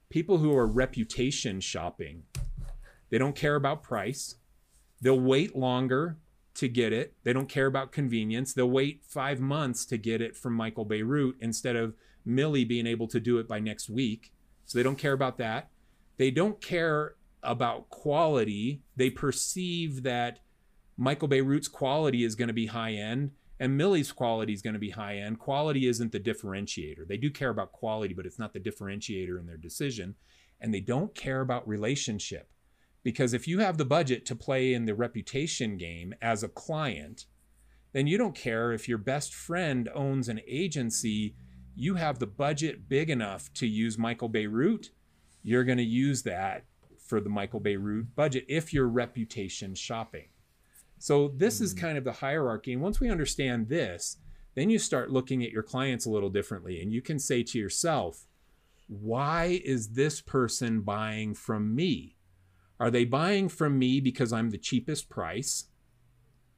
people 0.09 0.37
who 0.37 0.55
are 0.55 0.67
reputation 0.67 1.61
shopping, 1.61 2.23
they 3.09 3.17
don't 3.17 3.35
care 3.35 3.55
about 3.55 3.81
price. 3.81 4.35
They'll 5.01 5.19
wait 5.19 5.55
longer 5.55 6.17
to 6.55 6.67
get 6.67 6.93
it. 6.93 7.13
They 7.23 7.33
don't 7.33 7.49
care 7.49 7.67
about 7.67 7.91
convenience. 7.91 8.53
They'll 8.53 8.69
wait 8.69 9.03
five 9.05 9.39
months 9.39 9.85
to 9.85 9.97
get 9.97 10.21
it 10.21 10.35
from 10.35 10.53
Michael 10.53 10.85
Bierut 10.85 11.33
instead 11.39 11.75
of 11.75 11.95
Millie 12.25 12.65
being 12.65 12.87
able 12.87 13.07
to 13.07 13.19
do 13.19 13.37
it 13.39 13.47
by 13.47 13.59
next 13.59 13.89
week. 13.89 14.33
So 14.65 14.77
they 14.77 14.83
don't 14.83 14.97
care 14.97 15.13
about 15.13 15.37
that. 15.37 15.69
They 16.17 16.31
don't 16.31 16.61
care 16.61 17.15
about 17.43 17.89
quality. 17.89 18.81
They 18.95 19.09
perceive 19.09 20.03
that 20.03 20.39
Michael 20.97 21.27
Bierut's 21.27 21.67
quality 21.67 22.23
is 22.23 22.35
going 22.35 22.49
to 22.49 22.53
be 22.53 22.67
high 22.67 22.93
end 22.93 23.31
and 23.61 23.77
Millie's 23.77 24.11
quality 24.11 24.53
is 24.53 24.63
going 24.63 24.73
to 24.73 24.79
be 24.79 24.89
high 24.89 25.17
end. 25.17 25.37
Quality 25.37 25.85
isn't 25.85 26.11
the 26.11 26.19
differentiator. 26.19 27.07
They 27.07 27.17
do 27.17 27.29
care 27.29 27.51
about 27.51 27.71
quality, 27.71 28.15
but 28.15 28.25
it's 28.25 28.39
not 28.39 28.53
the 28.53 28.59
differentiator 28.59 29.39
in 29.39 29.45
their 29.45 29.57
decision. 29.57 30.15
And 30.59 30.73
they 30.73 30.79
don't 30.79 31.13
care 31.13 31.41
about 31.41 31.67
relationship. 31.67 32.49
Because 33.03 33.33
if 33.33 33.47
you 33.47 33.59
have 33.59 33.77
the 33.77 33.85
budget 33.85 34.25
to 34.27 34.35
play 34.35 34.73
in 34.73 34.85
the 34.85 34.93
reputation 34.93 35.77
game 35.77 36.13
as 36.21 36.43
a 36.43 36.49
client, 36.49 37.25
then 37.93 38.07
you 38.07 38.17
don't 38.17 38.35
care 38.35 38.71
if 38.71 38.87
your 38.87 38.97
best 38.97 39.33
friend 39.33 39.89
owns 39.93 40.29
an 40.29 40.41
agency. 40.47 41.35
You 41.75 41.95
have 41.95 42.19
the 42.19 42.27
budget 42.27 42.87
big 42.87 43.09
enough 43.09 43.51
to 43.55 43.67
use 43.67 43.97
Michael 43.97 44.29
Bierut. 44.29 44.89
You're 45.43 45.63
going 45.63 45.77
to 45.77 45.83
use 45.83 46.23
that 46.23 46.65
for 47.07 47.19
the 47.19 47.29
Michael 47.29 47.59
Bierut 47.59 48.07
budget 48.15 48.45
if 48.47 48.73
you're 48.73 48.87
reputation 48.87 49.75
shopping. 49.75 50.27
So 50.99 51.33
this 51.35 51.55
mm-hmm. 51.55 51.63
is 51.65 51.73
kind 51.73 51.97
of 51.97 52.03
the 52.03 52.11
hierarchy. 52.11 52.73
And 52.73 52.81
once 52.81 52.99
we 52.99 53.09
understand 53.09 53.67
this, 53.67 54.17
then 54.55 54.69
you 54.69 54.77
start 54.77 55.11
looking 55.11 55.43
at 55.43 55.51
your 55.51 55.63
clients 55.63 56.05
a 56.05 56.09
little 56.09 56.29
differently 56.29 56.81
and 56.81 56.93
you 56.93 57.01
can 57.01 57.19
say 57.19 57.41
to 57.43 57.57
yourself, 57.57 58.27
why 58.87 59.61
is 59.63 59.89
this 59.89 60.21
person 60.21 60.81
buying 60.81 61.33
from 61.33 61.73
me? 61.73 62.17
Are 62.81 62.89
they 62.89 63.05
buying 63.05 63.47
from 63.47 63.77
me 63.77 63.99
because 63.99 64.33
I'm 64.33 64.49
the 64.49 64.57
cheapest 64.57 65.07
price? 65.07 65.65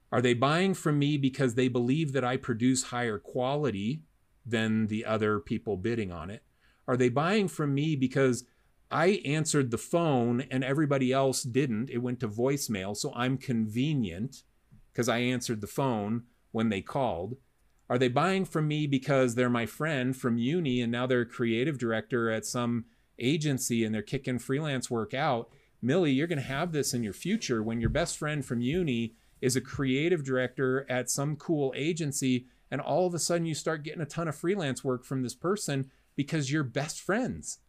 Are 0.09 0.21
they 0.21 0.33
buying 0.33 0.73
from 0.73 0.97
me 0.97 1.17
because 1.17 1.55
they 1.55 1.67
believe 1.67 2.13
that 2.13 2.23
I 2.23 2.37
produce 2.37 2.83
higher 2.83 3.19
quality 3.19 4.03
than 4.45 4.87
the 4.87 5.03
other 5.03 5.41
people 5.41 5.75
bidding 5.75 6.13
on 6.13 6.29
it? 6.29 6.41
Are 6.87 6.95
they 6.95 7.09
buying 7.09 7.49
from 7.49 7.73
me 7.75 7.97
because 7.97 8.45
I 8.89 9.21
answered 9.25 9.71
the 9.71 9.77
phone 9.77 10.45
and 10.49 10.63
everybody 10.63 11.11
else 11.11 11.43
didn't. 11.43 11.89
It 11.89 11.97
went 11.97 12.21
to 12.21 12.29
voicemail, 12.29 12.95
so 12.95 13.11
I'm 13.15 13.37
convenient 13.37 14.43
because 14.93 15.09
I 15.09 15.17
answered 15.17 15.59
the 15.59 15.67
phone 15.67 16.23
when 16.51 16.69
they 16.69 16.81
called. 16.81 17.35
Are 17.89 17.97
they 17.97 18.07
buying 18.07 18.45
from 18.45 18.67
me 18.67 18.87
because 18.87 19.35
they're 19.35 19.49
my 19.49 19.65
friend 19.65 20.15
from 20.15 20.37
uni 20.37 20.79
and 20.79 20.91
now 20.91 21.05
they're 21.05 21.25
creative 21.25 21.77
director 21.77 22.29
at 22.31 22.45
some 22.45 22.85
agency 23.19 23.83
and 23.83 23.93
they're 23.93 24.01
kicking 24.03 24.39
freelance 24.39 24.89
work 24.89 25.13
out? 25.13 25.49
Millie, 25.83 26.11
you're 26.11 26.27
going 26.27 26.39
to 26.39 26.43
have 26.43 26.71
this 26.71 26.93
in 26.93 27.03
your 27.03 27.13
future 27.13 27.61
when 27.61 27.81
your 27.81 27.89
best 27.89 28.17
friend 28.17 28.45
from 28.45 28.61
uni 28.61 29.13
is 29.41 29.55
a 29.55 29.61
creative 29.61 30.23
director 30.23 30.85
at 30.89 31.09
some 31.09 31.35
cool 31.35 31.73
agency 31.75 32.47
and 32.71 32.81
all 32.81 33.05
of 33.05 33.13
a 33.13 33.19
sudden 33.19 33.45
you 33.45 33.53
start 33.53 33.83
getting 33.83 34.01
a 34.01 34.05
ton 34.05 34.27
of 34.27 34.35
freelance 34.35 34.83
work 34.83 35.03
from 35.03 35.21
this 35.21 35.35
person 35.35 35.91
because 36.15 36.51
you're 36.51 36.63
best 36.63 37.01
friends. 37.01 37.59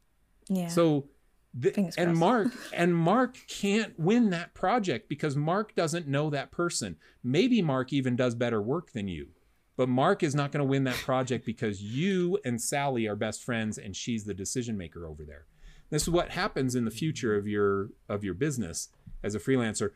Yeah. 0.48 0.68
So 0.68 1.08
and 1.98 2.16
Mark 2.16 2.52
and 2.72 2.94
Mark 2.94 3.38
can't 3.48 3.98
win 3.98 4.30
that 4.30 4.54
project 4.54 5.08
because 5.08 5.36
Mark 5.36 5.74
doesn't 5.74 6.08
know 6.08 6.30
that 6.30 6.50
person. 6.50 6.96
Maybe 7.22 7.60
Mark 7.60 7.92
even 7.92 8.16
does 8.16 8.34
better 8.34 8.62
work 8.62 8.92
than 8.92 9.08
you. 9.08 9.28
But 9.76 9.88
Mark 9.88 10.22
is 10.22 10.34
not 10.34 10.52
going 10.52 10.64
to 10.64 10.70
win 10.70 10.84
that 10.84 10.96
project 10.96 11.44
because 11.44 11.82
you 11.82 12.38
and 12.44 12.60
Sally 12.60 13.08
are 13.08 13.16
best 13.16 13.42
friends 13.42 13.76
and 13.76 13.94
she's 13.94 14.24
the 14.24 14.34
decision 14.34 14.78
maker 14.78 15.06
over 15.06 15.24
there. 15.24 15.46
This 15.90 16.02
is 16.02 16.10
what 16.10 16.30
happens 16.30 16.74
in 16.74 16.84
the 16.84 16.90
future 16.90 17.36
of 17.36 17.46
your 17.46 17.90
of 18.08 18.24
your 18.24 18.34
business 18.34 18.88
as 19.22 19.34
a 19.34 19.40
freelancer. 19.40 19.90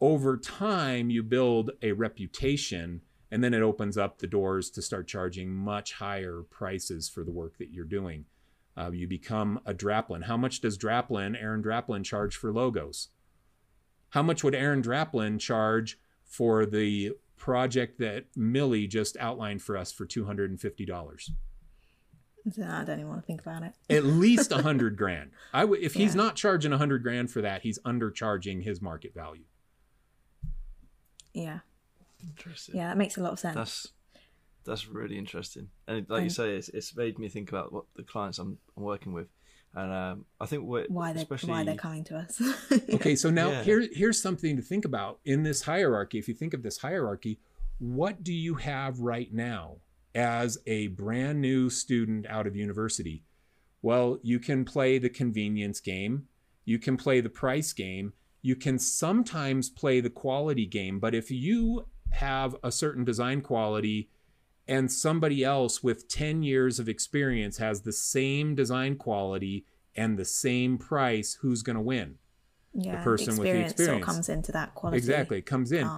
Over 0.00 0.36
time 0.36 1.10
you 1.10 1.22
build 1.22 1.72
a 1.82 1.92
reputation 1.92 3.02
and 3.30 3.44
then 3.44 3.54
it 3.54 3.62
opens 3.62 3.96
up 3.96 4.18
the 4.18 4.26
doors 4.26 4.70
to 4.70 4.82
start 4.82 5.06
charging 5.06 5.54
much 5.54 5.94
higher 5.94 6.42
prices 6.50 7.08
for 7.08 7.22
the 7.22 7.30
work 7.30 7.58
that 7.58 7.70
you're 7.70 7.84
doing. 7.84 8.24
Uh, 8.76 8.90
you 8.90 9.06
become 9.06 9.60
a 9.66 9.74
Draplin. 9.74 10.24
How 10.24 10.36
much 10.36 10.60
does 10.60 10.78
Draplin, 10.78 11.40
Aaron 11.40 11.62
Draplin, 11.62 12.04
charge 12.04 12.36
for 12.36 12.52
logos? 12.52 13.08
How 14.10 14.22
much 14.22 14.42
would 14.42 14.54
Aaron 14.54 14.82
Draplin 14.82 15.38
charge 15.38 15.98
for 16.24 16.66
the 16.66 17.12
project 17.36 17.98
that 17.98 18.26
Millie 18.36 18.86
just 18.86 19.16
outlined 19.18 19.62
for 19.62 19.76
us 19.76 19.92
for 19.92 20.06
$250? 20.06 21.30
I 22.58 22.84
don't 22.84 22.98
even 22.98 23.08
want 23.08 23.20
to 23.22 23.26
think 23.26 23.40
about 23.42 23.62
it. 23.62 23.72
At 23.88 24.04
least 24.04 24.50
a 24.58 24.62
hundred 24.62 24.96
grand. 24.96 25.30
I 25.52 25.60
w- 25.62 25.82
if 25.82 25.94
he's 25.94 26.14
not 26.14 26.36
charging 26.36 26.72
a 26.72 26.78
hundred 26.78 27.02
grand 27.02 27.30
for 27.30 27.40
that, 27.42 27.62
he's 27.62 27.78
undercharging 27.80 28.62
his 28.62 28.80
market 28.82 29.14
value. 29.14 29.44
Yeah, 31.32 31.60
Interesting. 32.22 32.76
yeah, 32.76 32.88
that 32.88 32.96
makes 32.96 33.16
a 33.16 33.22
lot 33.22 33.32
of 33.32 33.38
sense. 33.38 33.54
That's 33.54 33.86
that's 34.64 34.86
really 34.88 35.16
interesting, 35.16 35.68
and 35.88 36.04
like 36.10 36.24
you 36.24 36.30
say, 36.30 36.54
it's, 36.56 36.68
it's 36.68 36.94
made 36.96 37.18
me 37.18 37.28
think 37.28 37.48
about 37.48 37.72
what 37.72 37.84
the 37.96 38.02
clients 38.02 38.38
I'm, 38.38 38.58
I'm 38.76 38.82
working 38.82 39.12
with, 39.12 39.28
and 39.74 39.92
um, 39.92 40.24
I 40.40 40.46
think 40.46 40.64
we're 40.64 40.86
why 40.88 41.12
they 41.12 41.20
especially 41.22 41.50
why 41.50 41.64
they're 41.64 41.76
coming 41.76 42.04
to 42.04 42.16
us. 42.18 42.42
Okay, 42.94 43.14
so 43.16 43.30
now 43.30 43.50
Yeah. 43.50 43.62
here 43.62 43.88
here's 43.92 44.20
something 44.20 44.56
to 44.56 44.62
think 44.62 44.84
about 44.84 45.20
in 45.24 45.44
this 45.44 45.62
hierarchy. 45.62 46.18
If 46.18 46.28
you 46.28 46.34
think 46.34 46.52
of 46.52 46.62
this 46.62 46.78
hierarchy, 46.78 47.38
what 47.78 48.22
do 48.24 48.32
you 48.34 48.56
have 48.56 48.98
right 49.00 49.32
now 49.32 49.76
as 50.14 50.58
a 50.66 50.88
brand 50.88 51.40
new 51.40 51.70
student 51.70 52.26
out 52.28 52.46
of 52.46 52.56
university? 52.56 53.24
Well, 53.82 54.18
you 54.22 54.38
can 54.38 54.64
play 54.64 54.98
the 54.98 55.08
convenience 55.08 55.80
game, 55.80 56.28
you 56.64 56.78
can 56.78 56.96
play 56.96 57.20
the 57.20 57.30
price 57.30 57.72
game, 57.72 58.12
you 58.42 58.56
can 58.56 58.78
sometimes 58.78 59.70
play 59.70 60.00
the 60.00 60.10
quality 60.10 60.66
game, 60.66 60.98
but 60.98 61.14
if 61.14 61.30
you 61.30 61.86
have 62.12 62.56
a 62.62 62.72
certain 62.72 63.04
design 63.04 63.40
quality 63.40 64.10
and 64.66 64.90
somebody 64.90 65.44
else 65.44 65.82
with 65.82 66.08
10 66.08 66.42
years 66.42 66.78
of 66.78 66.88
experience 66.88 67.58
has 67.58 67.82
the 67.82 67.92
same 67.92 68.54
design 68.54 68.96
quality 68.96 69.64
and 69.96 70.18
the 70.18 70.24
same 70.24 70.78
price, 70.78 71.38
who's 71.40 71.62
going 71.62 71.76
to 71.76 71.82
win? 71.82 72.16
yeah, 72.72 72.98
the 72.98 73.04
person 73.04 73.36
with 73.36 73.52
the 73.52 73.60
experience, 73.60 74.04
comes 74.04 74.28
into 74.28 74.52
that 74.52 74.74
quality. 74.74 74.98
Exactly, 74.98 75.38
it 75.38 75.46
comes 75.46 75.72
in. 75.72 75.88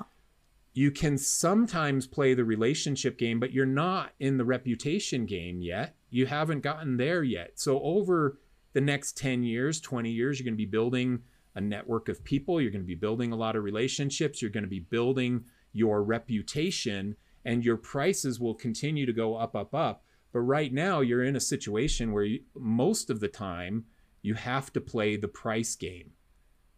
You 0.75 0.91
can 0.91 1.19
sometimes 1.19 2.07
play 2.07 2.33
the 2.33 2.45
relationship 2.45 3.19
game, 3.19 3.39
but 3.39 3.53
you're 3.53 3.67
not 3.67 4.13
in 4.21 4.39
the 4.39 4.45
reputation 4.45 5.27
game 5.27 5.61
yet. 5.61 5.97
You 6.09 6.27
haven't 6.27 6.63
gotten 6.63 6.97
there 6.97 7.23
yet. 7.23 7.53
So, 7.59 7.81
over 7.83 8.39
the 8.73 8.81
next 8.81 9.17
10 9.19 9.43
years, 9.43 9.81
20 9.81 10.11
years, 10.11 10.39
you're 10.39 10.45
going 10.45 10.55
to 10.55 10.57
be 10.57 10.65
building 10.65 11.21
a 11.55 11.61
network 11.61 12.09
of 12.09 12.25
people. 12.25 12.61
You're 12.61 12.71
going 12.71 12.83
to 12.83 12.87
be 12.87 12.95
building 12.95 13.33
a 13.33 13.37
lot 13.37 13.55
of 13.55 13.65
relationships. 13.65 14.41
You're 14.41 14.51
going 14.51 14.65
to 14.65 14.69
be 14.69 14.81
building 14.81 15.45
your 15.75 16.03
reputation, 16.03 17.17
and 17.45 17.65
your 17.65 17.77
prices 17.77 18.41
will 18.41 18.55
continue 18.55 19.05
to 19.05 19.13
go 19.13 19.37
up, 19.37 19.55
up, 19.55 19.75
up. 19.75 20.05
But 20.33 20.41
right 20.41 20.73
now, 20.73 21.01
you're 21.01 21.25
in 21.25 21.37
a 21.37 21.41
situation 21.41 22.13
where 22.13 22.25
you, 22.25 22.41
most 22.55 23.11
of 23.11 23.21
the 23.21 23.29
time 23.29 23.85
you 24.23 24.35
have 24.35 24.73
to 24.73 24.81
play 24.81 25.17
the 25.17 25.29
price 25.29 25.75
game 25.77 26.13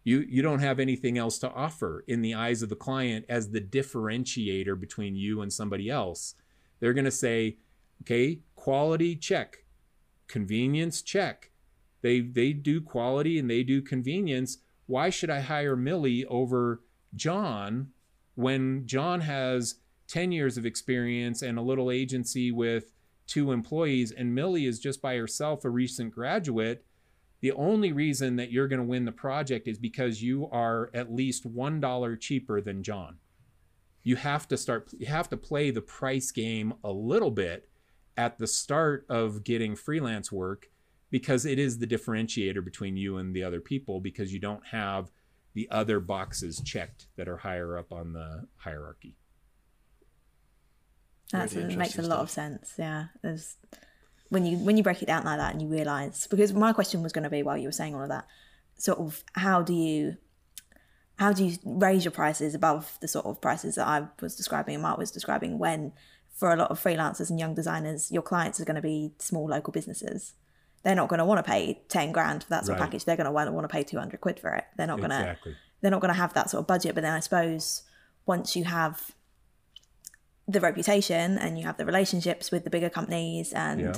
you 0.04 0.24
you 0.28 0.42
don't 0.42 0.60
have 0.60 0.78
anything 0.78 1.18
else 1.18 1.38
to 1.38 1.50
offer 1.50 2.04
in 2.06 2.20
the 2.20 2.34
eyes 2.34 2.62
of 2.62 2.68
the 2.68 2.76
client 2.76 3.24
as 3.28 3.50
the 3.50 3.60
differentiator 3.60 4.78
between 4.78 5.16
you 5.16 5.40
and 5.40 5.52
somebody 5.52 5.90
else. 5.90 6.34
They're 6.78 6.92
going 6.92 7.06
to 7.06 7.10
say 7.10 7.56
okay 8.02 8.40
quality 8.54 9.16
check. 9.16 9.64
Convenience 10.28 11.02
check. 11.02 11.50
They 12.02 12.20
they 12.20 12.52
do 12.52 12.80
quality 12.82 13.38
and 13.38 13.50
they 13.50 13.62
do 13.62 13.80
convenience. 13.80 14.58
Why 14.86 15.08
should 15.08 15.30
i 15.30 15.40
hire 15.40 15.76
millie 15.76 16.26
over 16.26 16.82
john 17.14 17.88
when 18.34 18.86
john 18.86 19.20
has 19.20 19.76
10 20.08 20.32
years 20.32 20.58
of 20.58 20.66
experience 20.66 21.42
and 21.42 21.56
a 21.56 21.62
little 21.62 21.90
agency 21.90 22.50
with 22.50 22.92
two 23.26 23.52
employees 23.52 24.10
and 24.10 24.34
millie 24.34 24.66
is 24.66 24.78
just 24.78 25.00
by 25.00 25.16
herself 25.16 25.64
a 25.64 25.70
recent 25.70 26.12
graduate 26.12 26.84
the 27.44 27.52
only 27.52 27.92
reason 27.92 28.36
that 28.36 28.50
you're 28.50 28.68
going 28.68 28.80
to 28.80 28.86
win 28.86 29.04
the 29.04 29.12
project 29.12 29.68
is 29.68 29.76
because 29.76 30.22
you 30.22 30.48
are 30.50 30.88
at 30.94 31.12
least 31.12 31.44
one 31.44 31.78
dollar 31.78 32.16
cheaper 32.16 32.58
than 32.62 32.82
John. 32.82 33.18
You 34.02 34.16
have 34.16 34.48
to 34.48 34.56
start. 34.56 34.90
You 34.96 35.04
have 35.08 35.28
to 35.28 35.36
play 35.36 35.70
the 35.70 35.82
price 35.82 36.30
game 36.30 36.72
a 36.82 36.90
little 36.90 37.30
bit 37.30 37.68
at 38.16 38.38
the 38.38 38.46
start 38.46 39.04
of 39.10 39.44
getting 39.44 39.76
freelance 39.76 40.32
work 40.32 40.70
because 41.10 41.44
it 41.44 41.58
is 41.58 41.78
the 41.78 41.86
differentiator 41.86 42.64
between 42.64 42.96
you 42.96 43.18
and 43.18 43.36
the 43.36 43.44
other 43.44 43.60
people 43.60 44.00
because 44.00 44.32
you 44.32 44.38
don't 44.38 44.68
have 44.68 45.10
the 45.52 45.68
other 45.70 46.00
boxes 46.00 46.62
checked 46.64 47.08
that 47.16 47.28
are 47.28 47.36
higher 47.36 47.76
up 47.76 47.92
on 47.92 48.14
the 48.14 48.46
hierarchy. 48.56 49.16
That 51.30 51.52
Really 51.52 51.76
makes 51.76 51.98
a 51.98 51.98
interesting 51.98 52.08
lot 52.08 52.20
of 52.20 52.30
sense. 52.30 52.72
Yeah, 52.78 53.08
there's 53.20 53.56
when 54.28 54.44
you 54.46 54.58
when 54.58 54.76
you 54.76 54.82
break 54.82 55.02
it 55.02 55.06
down 55.06 55.24
like 55.24 55.38
that 55.38 55.52
and 55.52 55.62
you 55.62 55.68
realize 55.68 56.26
because 56.26 56.52
my 56.52 56.72
question 56.72 57.02
was 57.02 57.12
going 57.12 57.24
to 57.24 57.30
be 57.30 57.42
while 57.42 57.56
you 57.56 57.68
were 57.68 57.72
saying 57.72 57.94
all 57.94 58.02
of 58.02 58.08
that, 58.08 58.26
sort 58.76 58.98
of 58.98 59.22
how 59.34 59.62
do 59.62 59.72
you 59.72 60.16
how 61.18 61.32
do 61.32 61.44
you 61.44 61.58
raise 61.64 62.04
your 62.04 62.12
prices 62.12 62.54
above 62.54 62.98
the 63.00 63.08
sort 63.08 63.26
of 63.26 63.40
prices 63.40 63.76
that 63.76 63.86
I 63.86 64.08
was 64.20 64.34
describing 64.34 64.74
and 64.74 64.82
Mark 64.82 64.98
was 64.98 65.10
describing 65.10 65.58
when 65.58 65.92
for 66.34 66.52
a 66.52 66.56
lot 66.56 66.70
of 66.70 66.82
freelancers 66.82 67.30
and 67.30 67.38
young 67.38 67.54
designers, 67.54 68.10
your 68.10 68.22
clients 68.22 68.60
are 68.60 68.64
going 68.64 68.74
to 68.74 68.82
be 68.82 69.12
small 69.18 69.46
local 69.46 69.72
businesses. 69.72 70.32
They're 70.82 70.96
not 70.96 71.08
going 71.08 71.20
to 71.20 71.24
want 71.24 71.38
to 71.38 71.48
pay 71.48 71.82
ten 71.88 72.12
grand 72.12 72.42
for 72.42 72.50
that 72.50 72.66
sort 72.66 72.76
of 72.78 72.84
package. 72.84 73.04
They're 73.04 73.16
going 73.16 73.26
to 73.26 73.30
want, 73.30 73.62
to 73.62 73.68
pay 73.68 73.84
two 73.84 73.98
hundred 73.98 74.20
quid 74.20 74.40
for 74.40 74.52
it. 74.54 74.64
They're 74.76 74.86
not 74.86 74.98
going 74.98 75.10
to 75.10 75.20
Exactly. 75.20 75.56
they're 75.80 75.90
not 75.90 76.00
going 76.00 76.12
to 76.12 76.18
have 76.18 76.34
that 76.34 76.50
sort 76.50 76.60
of 76.60 76.66
budget. 76.66 76.94
But 76.94 77.02
then 77.02 77.12
I 77.12 77.20
suppose 77.20 77.84
once 78.26 78.56
you 78.56 78.64
have 78.64 79.12
the 80.46 80.60
reputation 80.60 81.38
and 81.38 81.58
you 81.58 81.64
have 81.64 81.76
the 81.78 81.86
relationships 81.86 82.50
with 82.50 82.64
the 82.64 82.70
bigger 82.70 82.90
companies 82.90 83.52
and 83.52 83.80
Yeah. 83.80 83.94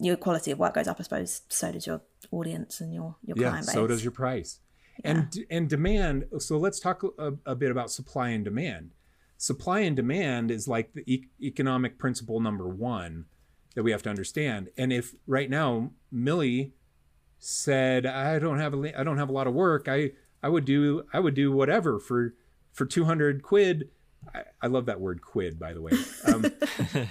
your 0.00 0.16
quality 0.16 0.50
of 0.52 0.58
work 0.58 0.74
goes 0.74 0.86
up, 0.88 0.96
I 1.00 1.02
suppose 1.02 1.42
so 1.48 1.72
does 1.72 1.86
your 1.86 2.02
audience 2.30 2.80
and 2.80 2.94
your 2.94 3.16
your 3.24 3.36
yeah 3.36 3.48
client 3.50 3.66
base. 3.66 3.74
so 3.74 3.86
does 3.86 4.04
your 4.04 4.12
price. 4.12 4.60
And 5.04 5.32
and 5.50 5.68
demand 5.68 6.24
so 6.38 6.58
let's 6.58 6.80
talk 6.80 7.02
a, 7.18 7.32
a 7.46 7.54
bit 7.54 7.70
about 7.70 7.90
supply 7.90 8.28
and 8.30 8.44
demand. 8.44 8.90
Supply 9.36 9.80
and 9.80 9.94
demand 9.96 10.50
is 10.50 10.66
like 10.68 10.92
the 10.94 11.02
e- 11.06 11.28
economic 11.40 11.98
principle 11.98 12.40
number 12.40 12.68
one 12.68 13.26
that 13.74 13.82
we 13.84 13.92
have 13.92 14.02
to 14.02 14.10
understand. 14.10 14.68
And 14.76 14.92
if 14.92 15.14
right 15.26 15.48
now 15.50 15.90
millie 16.10 16.74
said 17.38 18.04
i 18.06 18.38
don't 18.38 18.58
have 18.58 18.74
a 18.74 18.98
i 19.00 19.04
don't 19.04 19.18
have 19.18 19.28
a 19.28 19.32
lot 19.32 19.46
of 19.46 19.54
work. 19.54 19.86
I 19.88 20.12
i 20.42 20.48
would 20.48 20.64
do 20.64 21.04
i 21.12 21.20
would 21.20 21.34
do 21.34 21.52
whatever 21.52 21.98
for 22.00 22.34
for 22.72 22.84
200 22.86 23.42
quid 23.42 23.88
I, 24.34 24.42
I 24.62 24.66
love 24.66 24.86
that 24.86 25.00
word 25.00 25.20
quid 25.22 25.58
by 25.58 25.72
the 25.72 25.80
way 25.82 25.92
um, 26.26 26.44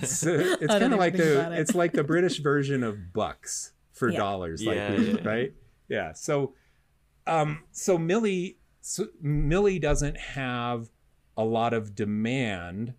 so 0.04 0.30
it's 0.62 0.68
kind 0.68 0.94
of 0.94 1.00
like 1.00 1.16
the 1.18 1.52
it. 1.54 1.60
it's 1.60 1.74
like 1.76 1.94
the 1.94 2.04
british 2.04 2.40
version 2.40 2.84
of 2.84 3.14
bucks 3.14 3.72
for 3.94 4.10
Yeah. 4.10 4.18
dollars 4.18 4.62
Yeah, 4.64 4.72
like 4.90 5.00
we- 5.00 5.12
yeah. 5.14 5.28
right 5.28 5.54
yeah 5.90 6.14
so 6.14 6.54
um 7.26 7.64
so 7.72 7.98
millie 7.98 8.58
so 8.82 9.08
millie 9.22 9.80
doesn't 9.80 10.18
have 10.18 10.90
a 11.36 11.44
lot 11.44 11.74
of 11.74 11.96
demand 11.96 12.94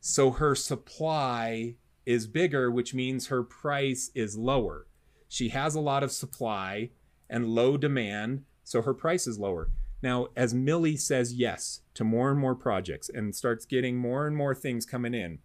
so 0.00 0.30
her 0.30 0.54
supply 0.54 1.74
is 2.06 2.26
bigger 2.26 2.70
which 2.70 2.94
means 2.94 3.26
her 3.26 3.42
price 3.42 4.10
is 4.14 4.36
lower 4.36 4.86
she 5.28 5.50
has 5.50 5.74
a 5.74 5.80
lot 5.80 6.02
of 6.02 6.10
supply 6.12 6.90
and 7.28 7.46
low 7.48 7.76
demand 7.76 8.44
so 8.64 8.80
her 8.82 8.94
price 8.94 9.26
is 9.26 9.38
lower 9.38 9.70
now 10.02 10.26
as 10.36 10.54
millie 10.54 10.96
says 10.96 11.34
yes 11.34 11.80
to 11.94 12.04
more 12.04 12.30
and 12.30 12.38
more 12.38 12.54
projects 12.54 13.08
and 13.08 13.34
starts 13.34 13.64
getting 13.64 13.96
more 13.96 14.26
and 14.26 14.36
more 14.36 14.54
things 14.54 14.86
coming 14.86 15.14
in 15.14 15.38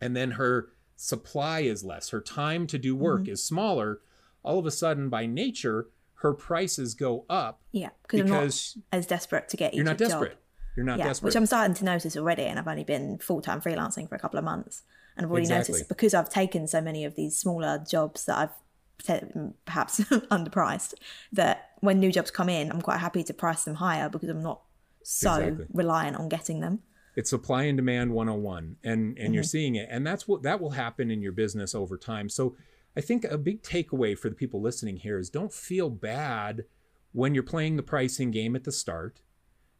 and 0.00 0.16
then 0.16 0.32
her 0.32 0.70
supply 0.96 1.60
is 1.60 1.84
less 1.84 2.10
her 2.10 2.20
time 2.20 2.66
to 2.66 2.78
do 2.78 2.94
work 2.94 3.22
mm-hmm. 3.22 3.32
is 3.32 3.42
smaller 3.42 4.00
all 4.42 4.58
of 4.58 4.66
a 4.66 4.70
sudden 4.70 5.08
by 5.08 5.26
nature 5.26 5.88
her 6.16 6.32
prices 6.32 6.94
go 6.94 7.26
up 7.28 7.60
yeah, 7.72 7.90
because 8.02 8.20
I'm 8.20 8.28
not 8.28 8.74
as 8.92 9.06
desperate 9.06 9.48
to 9.50 9.56
get 9.56 9.74
you're 9.74 9.84
not 9.84 9.98
job. 9.98 10.08
desperate 10.08 10.38
you're 10.76 10.86
not 10.86 10.98
yeah, 10.98 11.04
desperate 11.04 11.28
which 11.28 11.36
I'm 11.36 11.46
starting 11.46 11.74
to 11.74 11.84
notice 11.84 12.16
already, 12.16 12.44
and 12.44 12.58
I've 12.58 12.66
only 12.66 12.84
been 12.84 13.18
full 13.18 13.40
time 13.40 13.60
freelancing 13.60 14.08
for 14.08 14.14
a 14.14 14.18
couple 14.18 14.38
of 14.38 14.44
months, 14.44 14.82
and 15.16 15.24
I've 15.24 15.30
already 15.30 15.44
Exactly. 15.44 15.74
noticed 15.74 15.88
because 15.88 16.14
I've 16.14 16.30
taken 16.30 16.66
so 16.66 16.80
many 16.80 17.04
of 17.04 17.14
these 17.14 17.36
smaller 17.36 17.84
jobs 17.88 18.24
that 18.24 18.38
I've 18.38 19.06
mm, 19.36 19.54
perhaps 19.64 20.00
underpriced 20.30 20.94
that 21.32 21.70
when 21.84 22.00
new 22.00 22.10
jobs 22.12 22.30
come 22.30 22.48
in, 22.48 22.70
I'm 22.72 22.80
quite 22.82 22.98
happy 22.98 23.22
to 23.24 23.34
price 23.34 23.64
them 23.64 23.74
higher 23.76 24.08
because 24.08 24.28
I'm 24.28 24.42
not 24.42 24.62
so 25.02 25.34
Exactly. 25.36 25.66
reliant 25.72 26.16
on 26.16 26.28
getting 26.28 26.60
them. 26.60 26.80
it's 27.16 27.30
supply 27.30 27.64
and 27.64 27.76
demand 27.78 28.12
101 28.12 28.76
and 28.82 29.16
and 29.18 29.34
you're 29.34 29.42
Mm-hmm. 29.42 29.48
seeing 29.48 29.74
it 29.76 29.88
and 29.90 30.04
that's 30.06 30.26
what 30.26 30.42
that 30.42 30.60
will 30.60 30.70
happen 30.70 31.10
in 31.10 31.20
your 31.22 31.30
business 31.32 31.74
over 31.74 31.96
time 31.96 32.28
so 32.28 32.56
i 32.96 33.00
think 33.00 33.24
a 33.24 33.38
big 33.38 33.62
takeaway 33.62 34.18
for 34.18 34.28
the 34.30 34.34
people 34.34 34.60
listening 34.60 34.96
here 34.96 35.18
is 35.18 35.28
don't 35.30 35.52
feel 35.52 35.90
bad 35.90 36.64
when 37.12 37.34
you're 37.34 37.42
playing 37.54 37.76
the 37.76 37.82
pricing 37.84 38.30
game 38.32 38.56
at 38.56 38.64
the 38.64 38.72
start 38.72 39.20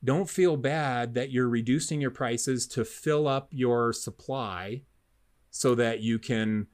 don't 0.04 0.28
feel 0.30 0.56
bad 0.58 1.14
that 1.14 1.30
you're 1.32 1.48
reducing 1.48 2.00
your 2.00 2.10
prices 2.10 2.66
to 2.68 2.84
fill 2.84 3.26
up 3.26 3.48
your 3.50 3.92
supply 3.92 4.82
so 5.50 5.74
that 5.74 6.00
you 6.00 6.18
can 6.18 6.66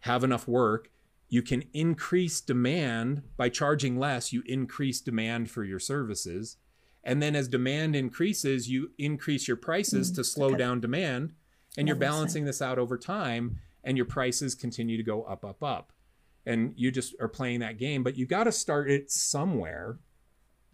have 0.00 0.22
enough 0.22 0.46
work. 0.46 0.90
You 1.28 1.42
can 1.42 1.64
increase 1.74 2.40
demand 2.40 3.22
by 3.36 3.50
charging 3.50 3.98
less, 3.98 4.32
you 4.32 4.42
increase 4.46 5.00
demand 5.00 5.50
for 5.50 5.64
your 5.64 5.78
services. 5.78 6.56
And 7.04 7.22
then 7.22 7.36
as 7.36 7.48
demand 7.48 7.94
increases, 7.94 8.68
you 8.68 8.90
increase 8.98 9.46
your 9.46 9.56
prices 9.56 10.10
Mm, 10.10 10.14
to 10.16 10.24
slow 10.24 10.48
okay. 10.48 10.58
down 10.58 10.80
demand. 10.80 11.32
And 11.76 11.86
you're 11.86 11.96
balancing 11.96 12.44
this 12.44 12.60
out 12.60 12.78
over 12.78 12.98
time, 12.98 13.60
and 13.84 13.96
your 13.96 14.06
prices 14.06 14.54
continue 14.54 14.96
to 14.96 15.02
go 15.02 15.22
up, 15.22 15.44
up, 15.44 15.62
up. 15.62 15.92
And 16.44 16.72
you 16.76 16.90
just 16.90 17.14
are 17.20 17.28
playing 17.28 17.60
that 17.60 17.78
game, 17.78 18.02
but 18.02 18.16
you 18.16 18.26
got 18.26 18.44
to 18.44 18.52
start 18.52 18.90
it 18.90 19.10
somewhere. 19.10 19.98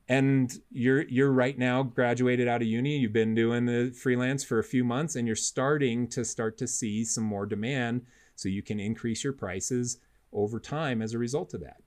And 0.09 0.53
you're 0.71 1.03
you're 1.03 1.33
right 1.33 1.59
now 1.59 1.83
graduated 1.83 2.47
out 2.47 2.63
of 2.63 2.69
uni. 2.69 2.97
You've 2.99 3.13
been 3.13 3.35
doing 3.35 3.67
the 3.67 3.91
freelance 3.91 4.45
for 4.45 4.59
a 4.59 4.65
few 4.65 4.85
months, 4.85 5.17
and 5.17 5.27
you're 5.27 5.37
starting 5.37 6.07
to 6.09 6.25
start 6.25 6.57
to 6.59 6.67
see 6.67 7.05
some 7.05 7.25
more 7.25 7.45
demand, 7.45 8.07
so 8.37 8.49
you 8.49 8.63
can 8.63 8.79
increase 8.79 9.25
your 9.25 9.33
prices 9.33 9.99
over 10.35 10.61
time 10.61 11.01
as 11.01 11.15
a 11.15 11.19
result 11.19 11.55
of 11.55 11.61
that. 11.61 11.83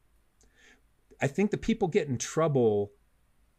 I 1.22 1.28
think 1.28 1.52
the 1.52 1.58
people 1.58 1.88
get 1.88 2.08
in 2.08 2.18
trouble 2.18 2.92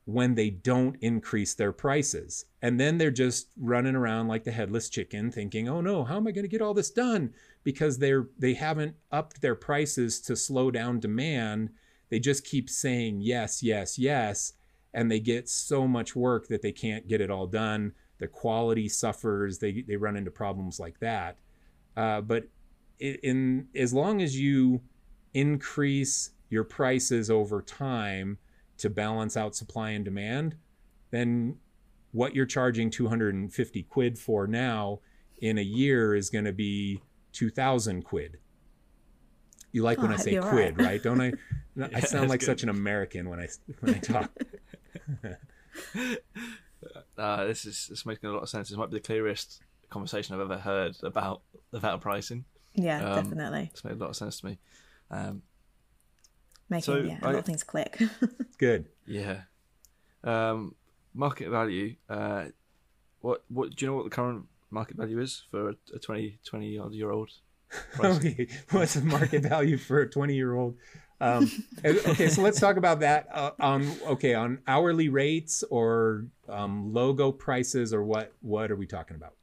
when 0.04 0.34
they 0.34 0.48
don't 0.48 0.96
increase 1.02 1.52
their 1.52 1.72
prices. 1.72 2.46
And 2.62 2.80
then 2.80 2.96
they're 2.96 3.10
just 3.10 3.48
running 3.58 3.94
around 3.94 4.28
like 4.28 4.44
the 4.44 4.50
headless 4.50 4.88
chicken 4.88 5.30
thinking, 5.30 5.68
"Oh 5.68 5.82
no, 5.82 6.02
how 6.02 6.16
am 6.16 6.26
I 6.26 6.30
going 6.30 6.44
to 6.44 6.48
get 6.48 6.62
all 6.62 6.72
this 6.72 6.90
done?" 6.90 7.34
because 7.68 7.98
they're 7.98 8.28
they 8.38 8.54
haven't 8.54 8.96
upped 9.12 9.42
their 9.42 9.54
prices 9.54 10.20
to 10.20 10.34
slow 10.34 10.70
down 10.70 11.00
demand. 11.00 11.68
They 12.08 12.18
just 12.18 12.46
keep 12.46 12.70
saying 12.70 13.20
yes, 13.20 13.62
yes, 13.62 13.98
yes, 13.98 14.54
and 14.94 15.10
they 15.10 15.20
get 15.20 15.50
so 15.50 15.86
much 15.86 16.16
work 16.16 16.48
that 16.48 16.62
they 16.62 16.72
can't 16.72 17.06
get 17.06 17.20
it 17.20 17.30
all 17.30 17.46
done. 17.46 17.92
The 18.16 18.28
quality 18.28 18.88
suffers. 18.88 19.58
They 19.58 19.82
they 19.82 19.96
run 19.96 20.16
into 20.16 20.30
problems 20.30 20.80
like 20.80 20.98
that. 21.00 21.36
Uh, 21.94 22.22
but 22.22 22.44
in 23.00 23.68
as 23.74 23.92
long 23.94 24.20
as 24.22 24.38
you 24.38 24.80
increase 25.34 26.30
your 26.50 26.64
prices 26.64 27.30
over 27.30 27.60
time 27.62 28.38
to 28.78 28.88
balance 28.90 29.36
out 29.36 29.54
supply 29.54 29.90
and 29.90 30.04
demand, 30.04 30.56
then 31.10 31.56
what 32.12 32.34
you're 32.34 32.46
charging 32.46 32.90
250 32.90 33.82
quid 33.84 34.18
for 34.18 34.46
now 34.46 35.00
in 35.40 35.58
a 35.58 35.62
year 35.62 36.14
is 36.14 36.30
going 36.30 36.44
to 36.44 36.52
be 36.52 37.00
2000 37.32 38.02
quid. 38.02 38.38
You 39.72 39.82
like 39.82 39.98
Oh, 39.98 40.02
when 40.02 40.12
I 40.12 40.14
I 40.14 40.18
say 40.18 40.36
quid, 40.38 40.78
right. 40.78 40.86
right? 40.86 41.02
Don't 41.02 41.20
I? 41.20 41.32
I 41.94 42.00
sound 42.00 42.30
like 42.30 42.40
good. 42.40 42.46
such 42.46 42.62
an 42.62 42.70
American 42.70 43.28
when 43.28 43.38
I 43.38 43.48
when 43.80 43.94
I 43.94 43.98
talk. 43.98 44.30
Uh, 47.16 47.44
this 47.46 47.64
is 47.64 47.88
this 47.88 48.06
making 48.06 48.30
a 48.30 48.32
lot 48.32 48.42
of 48.44 48.48
sense. 48.48 48.68
This 48.68 48.78
might 48.78 48.90
be 48.90 48.96
the 48.98 49.02
clearest 49.02 49.60
conversation 49.90 50.34
I've 50.34 50.40
ever 50.42 50.58
heard 50.58 50.96
about 51.02 51.42
about 51.72 52.00
pricing. 52.00 52.44
Yeah, 52.78 53.02
Um, 53.04 53.22
definitely. 53.24 53.70
It's 53.72 53.84
made 53.84 53.94
a 53.94 53.96
lot 53.96 54.10
of 54.10 54.16
sense 54.16 54.40
to 54.40 54.46
me. 54.46 54.58
Um, 55.10 55.42
Making 56.70 56.82
so 56.82 56.96
yeah, 56.98 57.18
a 57.22 57.24
I- 57.26 57.30
lot 57.30 57.38
of 57.40 57.44
things 57.46 57.62
click. 57.64 58.00
Good. 58.58 58.88
yeah. 59.06 59.42
Um, 60.22 60.74
market 61.14 61.48
value. 61.50 61.96
Uh, 62.08 62.46
what 63.20 63.44
what 63.48 63.74
do 63.74 63.84
you 63.84 63.90
know 63.90 63.96
what 63.96 64.04
the 64.04 64.10
current 64.10 64.44
market 64.70 64.96
value 64.96 65.18
is 65.20 65.44
for 65.50 65.70
a, 65.70 65.74
a 65.94 65.98
20, 65.98 66.38
20 66.44 66.78
odd 66.78 66.92
year 66.92 67.10
old? 67.10 67.30
Okay, 67.98 68.48
what's 68.70 68.94
the 68.94 69.04
market 69.04 69.42
value 69.42 69.76
for 69.78 70.00
a 70.00 70.08
20 70.10 70.34
year 70.34 70.54
old? 70.54 70.76
Um, 71.20 71.50
okay, 71.84 72.28
so 72.28 72.42
let's 72.42 72.60
talk 72.60 72.76
about 72.76 73.00
that 73.00 73.26
uh, 73.32 73.50
on 73.58 73.90
okay 74.06 74.34
on 74.34 74.60
hourly 74.68 75.08
rates 75.08 75.64
or 75.70 76.26
um, 76.48 76.92
logo 76.92 77.32
prices 77.32 77.92
or 77.92 78.04
what 78.04 78.32
what 78.40 78.70
are 78.70 78.76
we 78.76 78.86
talking 78.86 79.16
about? 79.16 79.34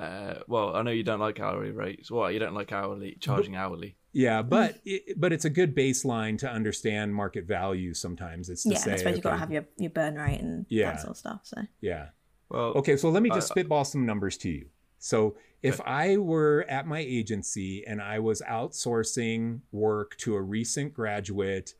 Uh, 0.00 0.42
well, 0.48 0.74
I 0.74 0.82
know 0.82 0.90
you 0.92 1.02
don't 1.02 1.20
like 1.20 1.40
hourly 1.40 1.72
rates. 1.72 2.10
Well, 2.10 2.30
you 2.30 2.38
don't 2.38 2.54
like 2.54 2.72
hourly 2.72 3.16
charging 3.20 3.54
hourly. 3.54 3.96
Yeah, 4.12 4.40
but 4.42 4.80
it, 4.84 5.20
but 5.20 5.32
it's 5.32 5.44
a 5.44 5.50
good 5.50 5.76
baseline 5.76 6.38
to 6.38 6.50
understand 6.50 7.14
market 7.14 7.44
value. 7.44 7.92
Sometimes 7.94 8.48
it's 8.48 8.62
to 8.62 8.70
yeah, 8.70 8.78
say 8.78 8.90
and 8.90 8.94
I 8.94 8.96
suppose 8.98 9.14
you've 9.16 9.24
got 9.24 9.30
to 9.32 9.36
have 9.36 9.52
your, 9.52 9.66
your 9.76 9.90
burn 9.90 10.14
rate 10.16 10.40
and 10.40 10.64
Yeah. 10.68 10.92
that 10.92 11.00
sort 11.00 11.10
of 11.10 11.16
stuff. 11.18 11.40
So 11.44 11.58
yeah. 11.80 12.08
Well, 12.48 12.72
Okay, 12.76 12.96
so 12.96 13.10
let 13.10 13.22
me 13.22 13.30
Uh, 13.30 13.34
just 13.36 13.48
spitball 13.48 13.84
some 13.84 14.06
numbers 14.06 14.36
to 14.38 14.48
you. 14.48 14.66
So 14.98 15.36
if 15.62 15.80
I 15.82 16.16
were 16.16 16.64
at 16.68 16.86
my 16.86 16.98
agency 16.98 17.86
and 17.86 18.00
I 18.02 18.18
was 18.18 18.40
outsourcing 18.48 19.60
work 19.70 20.16
to 20.18 20.34
a 20.34 20.40
recent 20.42 20.92
graduate 20.94 21.74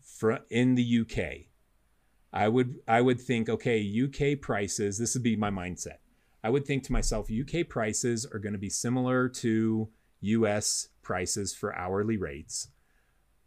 fr- 0.00 0.44
in 0.50 0.74
the 0.74 1.00
UK, 1.00 1.46
I 2.32 2.48
would 2.48 2.80
I 2.86 3.00
would 3.00 3.20
think, 3.20 3.48
okay, 3.48 3.80
UK 3.82 4.40
prices, 4.40 4.98
this 4.98 5.14
would 5.14 5.22
be 5.22 5.36
my 5.36 5.50
mindset. 5.50 5.98
I 6.44 6.50
would 6.50 6.66
think 6.66 6.82
to 6.84 6.92
myself, 6.92 7.28
UK 7.30 7.68
prices 7.68 8.26
are 8.26 8.38
going 8.38 8.52
to 8.52 8.58
be 8.58 8.70
similar 8.70 9.28
to 9.28 9.88
US 10.20 10.88
prices 11.02 11.54
for 11.54 11.74
hourly 11.74 12.16
rates. 12.16 12.68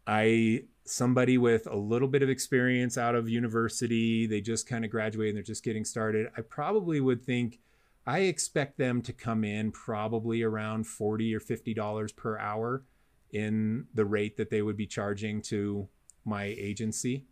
I 0.06 0.64
somebody 0.84 1.36
with 1.36 1.66
a 1.66 1.76
little 1.76 2.08
bit 2.08 2.22
of 2.22 2.30
experience 2.30 2.96
out 2.96 3.14
of 3.16 3.28
university, 3.28 4.26
they 4.26 4.40
just 4.40 4.68
kind 4.68 4.84
of 4.84 4.90
graduated 4.90 5.30
and 5.30 5.36
they're 5.36 5.42
just 5.42 5.64
getting 5.64 5.84
started. 5.84 6.28
I 6.36 6.42
probably 6.42 7.00
would 7.00 7.24
think 7.24 7.58
I 8.06 8.20
expect 8.20 8.78
them 8.78 9.02
to 9.02 9.12
come 9.12 9.42
in 9.42 9.72
probably 9.72 10.42
around 10.42 10.86
40 10.86 11.34
or 11.34 11.40
50 11.40 11.74
dollars 11.74 12.12
per 12.12 12.38
hour 12.38 12.84
in 13.32 13.86
the 13.94 14.04
rate 14.04 14.36
that 14.36 14.50
they 14.50 14.62
would 14.62 14.76
be 14.76 14.86
charging 14.86 15.42
to 15.42 15.88
my 16.24 16.44
agency. 16.44 17.24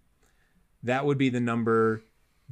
That 0.82 1.06
would 1.06 1.16
be 1.16 1.30
the 1.30 1.40
number 1.40 2.02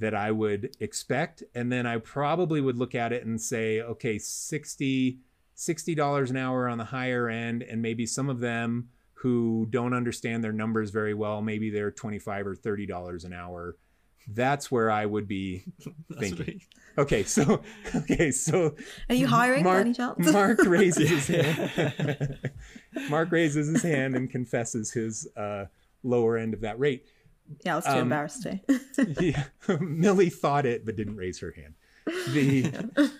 that 0.02 0.16
I 0.16 0.32
would 0.32 0.76
expect. 0.80 1.44
And 1.54 1.70
then 1.70 1.86
I 1.86 1.98
probably 1.98 2.60
would 2.60 2.76
look 2.76 2.94
at 2.96 3.12
it 3.12 3.24
and 3.24 3.40
say 3.40 3.80
okay 3.80 4.18
60 4.18 5.20
$60 5.56 6.30
an 6.30 6.36
hour 6.36 6.68
on 6.68 6.78
the 6.78 6.84
higher 6.84 7.28
end 7.28 7.62
and 7.62 7.80
maybe 7.80 8.04
some 8.04 8.28
of 8.28 8.40
them 8.40 8.88
who 9.12 9.68
don't 9.70 9.94
understand 9.94 10.42
their 10.42 10.52
numbers 10.52 10.90
very 10.90 11.14
well 11.14 11.40
maybe 11.40 11.70
they're 11.70 11.92
25 11.92 12.48
or 12.48 12.54
30 12.56 12.86
dollars 12.86 13.24
an 13.24 13.32
hour. 13.32 13.76
That's 14.26 14.70
where 14.72 14.90
i 14.90 15.06
would 15.06 15.28
be 15.28 15.64
that's 16.08 16.20
thinking. 16.20 16.46
me. 16.46 16.66
okay 16.98 17.22
so 17.22 17.62
okay 17.94 18.32
so 18.32 18.74
are 19.08 19.14
you 19.14 19.28
hiring 19.28 19.62
mark, 19.62 19.80
any 19.82 19.94
chance? 19.94 20.32
mark 20.32 20.58
raises 20.66 21.10
his 21.10 21.26
hand. 21.28 22.50
Mark 23.08 23.30
raises 23.30 23.68
his 23.68 23.82
hand 23.82 24.16
and 24.16 24.28
confesses 24.28 24.90
his 24.92 25.28
uh, 25.36 25.66
lower 26.02 26.36
end 26.36 26.54
of 26.54 26.60
that 26.62 26.78
rate 26.80 27.06
yeah, 27.64 27.72
I 27.72 27.76
was 27.76 27.84
too 27.84 27.90
um, 27.92 27.98
embarrassed 27.98 28.42
to. 28.42 28.60
yeah, 29.20 29.44
Millie 29.80 30.30
thought 30.30 30.66
it 30.66 30.84
but 30.84 30.96
didn't 30.96 31.16
raise 31.16 31.40
her 31.40 31.52
hand. 31.52 31.74
The 32.06 33.12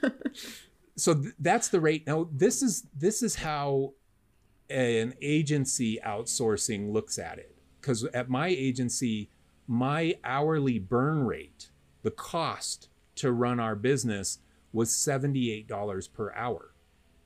so 0.97 1.15
th- 1.15 1.35
that's 1.39 1.69
the 1.69 1.81
rate. 1.81 2.07
Now 2.07 2.29
this 2.33 2.63
is 2.63 2.87
this 2.97 3.23
is 3.23 3.37
how 3.37 3.95
an 4.71 5.15
agency 5.21 5.99
outsourcing 6.05 6.93
looks 6.93 7.19
at 7.19 7.39
it. 7.39 7.57
Because 7.81 8.05
at 8.05 8.29
my 8.29 8.49
agency, 8.49 9.31
my 9.67 10.17
hourly 10.25 10.79
burn 10.79 11.25
rate, 11.25 11.71
the 12.03 12.11
cost 12.11 12.89
to 13.17 13.33
run 13.33 13.61
our 13.61 13.75
business, 13.75 14.39
was 14.73 14.95
seventy 14.95 15.53
eight 15.53 15.69
dollars 15.69 16.09
per 16.09 16.33
hour. 16.33 16.72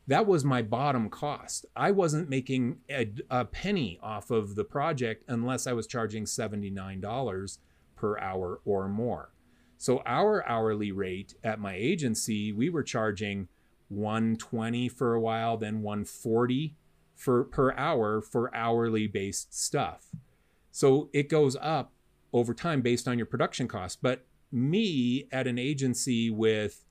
That 0.09 0.27
was 0.27 0.45
my 0.45 0.63
bottom 0.63 1.11
cost. 1.11 1.67
I 1.75 1.91
wasn't 1.91 2.29
making 2.29 2.79
a, 2.89 3.11
a 3.29 3.45
penny 3.45 3.99
off 4.03 4.31
of 4.31 4.55
the 4.55 4.65
project 4.65 5.25
unless 5.29 5.67
I 5.67 5.73
was 5.73 5.87
charging 5.87 6.25
$79 6.25 7.59
per 7.97 8.19
hour 8.19 8.61
or 8.65 8.89
more. 8.89 9.33
So 9.79 10.03
our 10.07 10.47
hourly 10.49 10.93
rate 10.93 11.35
at 11.43 11.59
my 11.59 11.75
agency, 11.75 12.53
we 12.53 12.71
were 12.71 12.83
charging 12.83 13.49
120 13.89 14.89
for 14.89 15.15
a 15.15 15.21
while, 15.21 15.57
then 15.57 15.83
140 15.83 16.77
for 17.15 17.45
per 17.45 17.73
hour 17.73 18.21
for 18.21 18.55
hourly 18.55 19.07
based 19.07 19.59
stuff. 19.59 20.07
So 20.71 21.09
it 21.13 21.29
goes 21.29 21.57
up 21.61 21.93
over 22.33 22.55
time 22.55 22.83
based 22.83 23.09
on 23.09 23.19
your 23.19 23.27
production 23.27 23.67
costs. 23.67 23.99
But 24.01 24.27
me 24.53 25.27
at 25.33 25.47
an 25.47 25.59
agency 25.59 26.31
with 26.31 26.85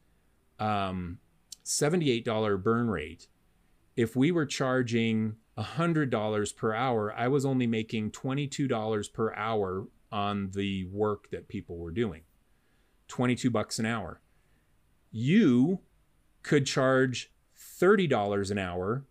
um, 0.59 1.19
$78 1.65 2.63
burn 2.63 2.89
rate, 2.89 3.27
if 3.95 4.15
we 4.15 4.31
were 4.31 4.45
charging 4.45 5.35
$100 5.57 6.55
per 6.55 6.73
hour, 6.73 7.13
I 7.13 7.27
was 7.27 7.45
only 7.45 7.67
making 7.67 8.11
$22 8.11 9.13
per 9.13 9.33
hour 9.33 9.87
on 10.11 10.51
the 10.51 10.85
work 10.85 11.29
that 11.31 11.47
people 11.47 11.77
were 11.77 11.91
doing. 11.91 12.21
22 13.07 13.49
bucks 13.49 13.79
an 13.79 13.85
hour. 13.85 14.21
You 15.11 15.79
could 16.43 16.65
charge 16.65 17.31
$30 17.57 18.51
an 18.51 18.57
hour 18.57 19.05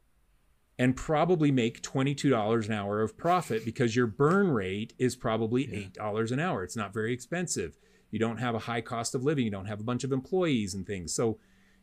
and 0.78 0.96
probably 0.96 1.50
make 1.50 1.82
$22 1.82 2.66
an 2.66 2.72
hour 2.72 3.00
of 3.00 3.16
profit 3.16 3.64
because 3.64 3.94
your 3.94 4.07
burn 4.07 4.50
rate 4.50 4.92
is 4.98 5.16
probably 5.16 5.66
$8 5.98 6.32
an 6.32 6.40
hour. 6.40 6.64
It's 6.64 6.76
not 6.76 6.92
very 6.92 7.12
expensive. 7.12 7.78
You 8.11 8.18
don't 8.18 8.38
have 8.38 8.55
a 8.55 8.61
high 8.61 8.80
cost 8.80 9.14
of 9.14 9.24
living, 9.24 9.44
you 9.44 9.50
don't 9.50 9.66
have 9.66 9.80
a 9.80 9.84
bunch 9.84 10.05
of 10.05 10.12
employees 10.12 10.74
and 10.74 10.86
things. 10.86 11.12
So 11.14 11.38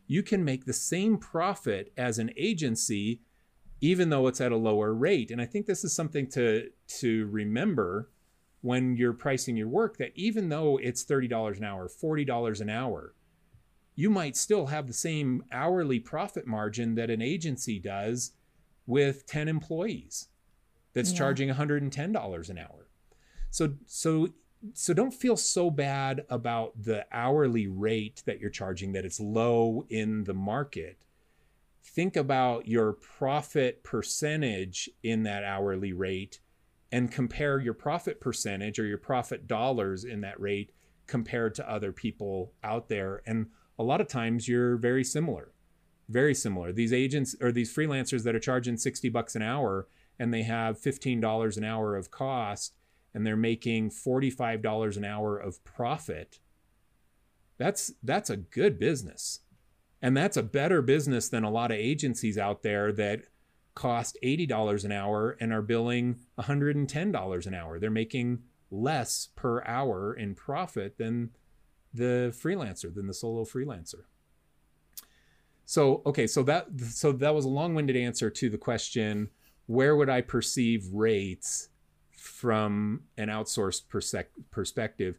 you 0.06 0.22
can 0.22 0.44
make 0.44 0.64
the 0.64 0.72
same 0.72 1.16
profit 1.18 1.92
as 1.96 2.18
an 2.18 2.30
agency 2.36 3.20
even 3.84 4.10
though 4.10 4.28
it's 4.28 4.40
at 4.40 4.52
a 4.52 4.56
lower 4.56 4.94
rate. 4.94 5.32
And 5.32 5.40
I 5.42 5.44
think 5.44 5.66
this 5.66 5.82
is 5.82 5.92
something 5.92 6.28
to 6.30 6.70
to 7.00 7.26
remember 7.26 8.10
when 8.60 8.96
you're 8.96 9.12
pricing 9.12 9.56
your 9.56 9.66
work 9.68 9.96
that 9.98 10.12
even 10.14 10.48
though 10.50 10.76
it's 10.80 11.04
$30 11.04 11.58
an 11.58 11.64
hour, 11.64 11.88
$40 11.88 12.60
an 12.60 12.70
hour, 12.70 13.16
you 13.96 14.08
might 14.08 14.36
still 14.36 14.66
have 14.68 14.86
the 14.86 14.92
same 14.92 15.42
hourly 15.50 15.98
profit 15.98 16.46
margin 16.46 16.94
that 16.94 17.10
an 17.10 17.20
agency 17.20 17.80
does 17.80 18.32
with 18.86 19.26
10 19.26 19.48
employees 19.48 20.28
that's 20.92 21.10
Yeah. 21.10 21.18
charging 21.18 21.48
$110 21.48 22.48
an 22.50 22.58
hour. 22.58 22.88
So 23.50 23.74
so 23.86 24.28
so 24.74 24.94
don't 24.94 25.14
feel 25.14 25.36
so 25.36 25.70
bad 25.70 26.24
about 26.30 26.72
the 26.80 27.06
hourly 27.12 27.66
rate 27.66 28.22
that 28.26 28.40
you're 28.40 28.50
charging 28.50 28.92
that 28.92 29.04
it's 29.04 29.20
low 29.20 29.84
in 29.88 30.24
the 30.24 30.34
market. 30.34 31.04
Think 31.84 32.16
about 32.16 32.68
your 32.68 32.92
profit 32.92 33.82
percentage 33.82 34.88
in 35.02 35.24
that 35.24 35.44
hourly 35.44 35.92
rate 35.92 36.40
and 36.92 37.10
compare 37.10 37.58
your 37.58 37.74
profit 37.74 38.20
percentage 38.20 38.78
or 38.78 38.84
your 38.84 38.98
profit 38.98 39.46
dollars 39.46 40.04
in 40.04 40.20
that 40.20 40.38
rate 40.38 40.72
compared 41.06 41.54
to 41.56 41.70
other 41.70 41.90
people 41.92 42.52
out 42.62 42.88
there 42.88 43.22
and 43.26 43.46
a 43.78 43.82
lot 43.82 44.00
of 44.00 44.06
times 44.06 44.46
you're 44.46 44.76
very 44.76 45.02
similar 45.02 45.52
very 46.08 46.34
similar 46.34 46.72
these 46.72 46.92
agents 46.92 47.34
or 47.40 47.50
these 47.50 47.74
freelancers 47.74 48.22
that 48.22 48.36
are 48.36 48.40
charging 48.40 48.76
60 48.76 49.08
bucks 49.08 49.34
an 49.34 49.42
hour 49.42 49.88
and 50.18 50.32
they 50.32 50.42
have 50.42 50.80
$15 50.80 51.56
an 51.56 51.64
hour 51.64 51.96
of 51.96 52.10
cost 52.10 52.74
and 53.14 53.26
they're 53.26 53.36
making 53.36 53.90
$45 53.90 54.96
an 54.96 55.04
hour 55.04 55.38
of 55.38 55.62
profit 55.64 56.38
that's 57.62 57.92
that's 58.02 58.30
a 58.30 58.36
good 58.36 58.78
business. 58.78 59.40
And 60.00 60.16
that's 60.16 60.36
a 60.36 60.42
better 60.42 60.82
business 60.82 61.28
than 61.28 61.44
a 61.44 61.50
lot 61.50 61.70
of 61.70 61.76
agencies 61.76 62.36
out 62.36 62.62
there 62.62 62.92
that 62.94 63.20
cost 63.76 64.18
$80 64.22 64.84
an 64.84 64.90
hour 64.90 65.36
and 65.40 65.52
are 65.52 65.62
billing 65.62 66.18
$110 66.40 67.46
an 67.46 67.54
hour. 67.54 67.78
They're 67.78 67.90
making 67.90 68.42
less 68.72 69.28
per 69.36 69.62
hour 69.62 70.12
in 70.12 70.34
profit 70.34 70.98
than 70.98 71.30
the 71.94 72.34
freelancer 72.36 72.92
than 72.92 73.06
the 73.06 73.14
solo 73.14 73.44
freelancer. 73.44 74.04
So 75.64 76.02
okay 76.04 76.26
so 76.26 76.42
that 76.42 76.66
so 76.80 77.12
that 77.12 77.34
was 77.34 77.44
a 77.44 77.48
long-winded 77.48 77.96
answer 77.96 78.28
to 78.28 78.50
the 78.50 78.58
question 78.58 79.30
where 79.66 79.94
would 79.94 80.10
i 80.10 80.20
perceive 80.20 80.88
rates 80.92 81.68
from 82.22 83.02
an 83.16 83.28
outsourced 83.28 83.82
perspective 84.50 85.18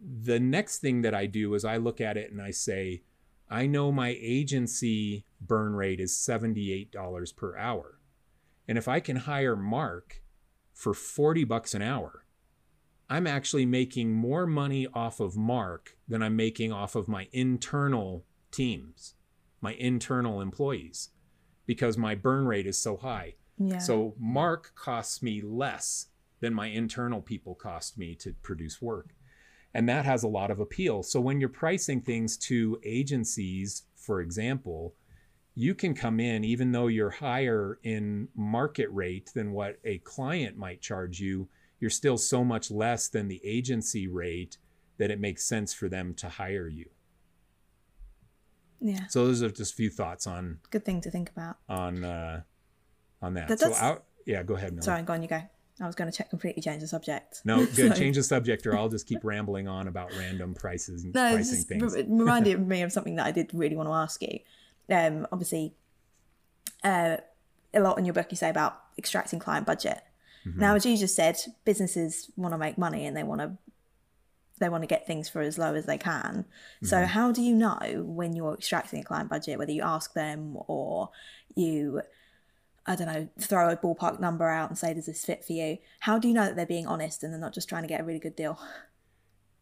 the 0.00 0.38
next 0.38 0.78
thing 0.78 1.02
that 1.02 1.14
i 1.14 1.26
do 1.26 1.54
is 1.54 1.64
i 1.64 1.76
look 1.76 2.00
at 2.00 2.16
it 2.16 2.30
and 2.30 2.40
i 2.40 2.50
say 2.50 3.02
i 3.50 3.66
know 3.66 3.90
my 3.90 4.16
agency 4.20 5.24
burn 5.40 5.74
rate 5.74 6.00
is 6.00 6.12
$78 6.12 7.36
per 7.36 7.56
hour 7.56 7.98
and 8.68 8.78
if 8.78 8.86
i 8.86 9.00
can 9.00 9.16
hire 9.16 9.56
mark 9.56 10.22
for 10.72 10.94
40 10.94 11.42
bucks 11.42 11.74
an 11.74 11.82
hour 11.82 12.24
i'm 13.10 13.26
actually 13.26 13.66
making 13.66 14.12
more 14.12 14.46
money 14.46 14.86
off 14.94 15.18
of 15.18 15.36
mark 15.36 15.96
than 16.06 16.22
i'm 16.22 16.36
making 16.36 16.72
off 16.72 16.94
of 16.94 17.08
my 17.08 17.26
internal 17.32 18.24
teams 18.52 19.14
my 19.60 19.72
internal 19.72 20.40
employees 20.40 21.10
because 21.66 21.98
my 21.98 22.14
burn 22.14 22.46
rate 22.46 22.66
is 22.66 22.78
so 22.78 22.96
high. 22.96 23.34
Yeah. 23.58 23.78
So 23.78 24.14
Mark 24.18 24.72
costs 24.74 25.22
me 25.22 25.40
less 25.42 26.06
than 26.44 26.52
my 26.52 26.66
internal 26.66 27.22
people 27.22 27.54
cost 27.54 27.96
me 27.96 28.14
to 28.16 28.34
produce 28.42 28.82
work. 28.82 29.14
And 29.72 29.88
that 29.88 30.04
has 30.04 30.22
a 30.22 30.28
lot 30.28 30.50
of 30.50 30.60
appeal. 30.60 31.02
So 31.02 31.18
when 31.22 31.40
you're 31.40 31.48
pricing 31.48 32.02
things 32.02 32.36
to 32.48 32.78
agencies, 32.84 33.84
for 33.96 34.20
example, 34.20 34.94
you 35.54 35.74
can 35.74 35.94
come 35.94 36.20
in 36.20 36.44
even 36.44 36.70
though 36.70 36.88
you're 36.88 37.08
higher 37.10 37.78
in 37.82 38.28
market 38.36 38.88
rate 38.92 39.30
than 39.34 39.52
what 39.52 39.78
a 39.84 39.98
client 39.98 40.58
might 40.58 40.82
charge 40.82 41.18
you, 41.18 41.48
you're 41.80 41.88
still 41.90 42.18
so 42.18 42.44
much 42.44 42.70
less 42.70 43.08
than 43.08 43.26
the 43.28 43.40
agency 43.42 44.06
rate 44.06 44.58
that 44.98 45.10
it 45.10 45.18
makes 45.18 45.46
sense 45.46 45.72
for 45.72 45.88
them 45.88 46.12
to 46.14 46.28
hire 46.28 46.68
you. 46.68 46.90
yeah. 48.80 49.06
So 49.08 49.26
those 49.26 49.42
are 49.42 49.50
just 49.50 49.72
a 49.72 49.76
few 49.76 49.88
thoughts 49.90 50.26
on 50.26 50.58
Good 50.70 50.84
thing 50.84 51.00
to 51.00 51.10
think 51.10 51.30
about. 51.30 51.56
on 51.70 52.04
uh, 52.04 52.42
on 53.22 53.32
that. 53.34 53.48
That- 53.48 53.60
so 53.60 53.74
out, 53.74 54.04
yeah, 54.26 54.42
go 54.42 54.54
ahead. 54.54 54.72
Miller. 54.72 54.82
Sorry, 54.82 55.02
go 55.02 55.14
on, 55.14 55.22
you 55.22 55.28
go. 55.28 55.40
I 55.80 55.86
was 55.86 55.94
going 55.96 56.10
to 56.10 56.16
check 56.16 56.30
completely 56.30 56.62
change 56.62 56.80
the 56.82 56.86
subject. 56.88 57.40
No, 57.44 57.58
good. 57.74 57.92
So- 57.92 57.98
Change 57.98 58.16
the 58.16 58.22
subject, 58.22 58.66
or 58.66 58.76
I'll 58.76 58.88
just 58.88 59.06
keep 59.08 59.24
rambling 59.24 59.66
on 59.68 59.88
about 59.88 60.12
random 60.16 60.54
prices 60.54 61.04
and 61.04 61.12
No, 61.14 61.32
pricing 61.34 61.62
things. 61.64 61.94
re- 61.94 62.04
reminded 62.08 62.66
me 62.68 62.82
of 62.82 62.92
something 62.92 63.16
that 63.16 63.26
I 63.26 63.32
did 63.32 63.50
really 63.52 63.74
want 63.76 63.88
to 63.88 63.92
ask 63.94 64.22
you. 64.22 64.38
Um, 64.88 65.26
obviously, 65.32 65.74
uh, 66.82 67.16
a 67.72 67.80
lot 67.80 67.98
in 67.98 68.04
your 68.04 68.14
book 68.14 68.26
you 68.30 68.36
say 68.36 68.50
about 68.50 68.80
extracting 68.98 69.38
client 69.40 69.66
budget. 69.66 70.00
Mm-hmm. 70.46 70.60
Now, 70.60 70.74
as 70.74 70.84
you 70.86 70.96
just 70.96 71.16
said, 71.16 71.36
businesses 71.64 72.30
want 72.36 72.52
to 72.52 72.58
make 72.58 72.76
money 72.78 73.06
and 73.06 73.16
they 73.16 73.22
want 73.24 73.40
to 73.40 73.56
they 74.60 74.68
want 74.68 74.84
to 74.84 74.86
get 74.86 75.04
things 75.04 75.28
for 75.28 75.40
as 75.40 75.58
low 75.58 75.74
as 75.74 75.84
they 75.86 75.98
can. 75.98 76.44
So, 76.84 76.98
Mm-hmm. 76.98 77.06
how 77.06 77.32
do 77.32 77.42
you 77.42 77.56
know 77.56 78.04
when 78.06 78.36
you're 78.36 78.54
extracting 78.54 79.00
a 79.00 79.02
client 79.02 79.28
budget, 79.28 79.58
whether 79.58 79.72
you 79.72 79.82
ask 79.82 80.12
them 80.14 80.56
or 80.68 81.10
you, 81.56 82.02
I 82.86 82.96
don't 82.96 83.06
know, 83.06 83.28
throw 83.38 83.70
a 83.70 83.76
ballpark 83.76 84.20
number 84.20 84.48
out 84.48 84.68
and 84.68 84.78
say, 84.78 84.92
"Does 84.92 85.06
this 85.06 85.24
fit 85.24 85.44
for 85.44 85.52
you?" 85.54 85.78
How 86.00 86.18
do 86.18 86.28
you 86.28 86.34
know 86.34 86.44
that 86.44 86.56
they're 86.56 86.66
being 86.66 86.86
honest 86.86 87.22
and 87.22 87.32
they're 87.32 87.40
not 87.40 87.54
just 87.54 87.68
trying 87.68 87.82
to 87.82 87.88
get 87.88 88.00
a 88.00 88.04
really 88.04 88.18
good 88.20 88.36
deal? 88.36 88.58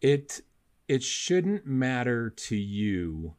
it 0.00 0.40
it 0.88 1.02
shouldn't 1.02 1.64
matter 1.64 2.30
to 2.30 2.56
you 2.56 3.34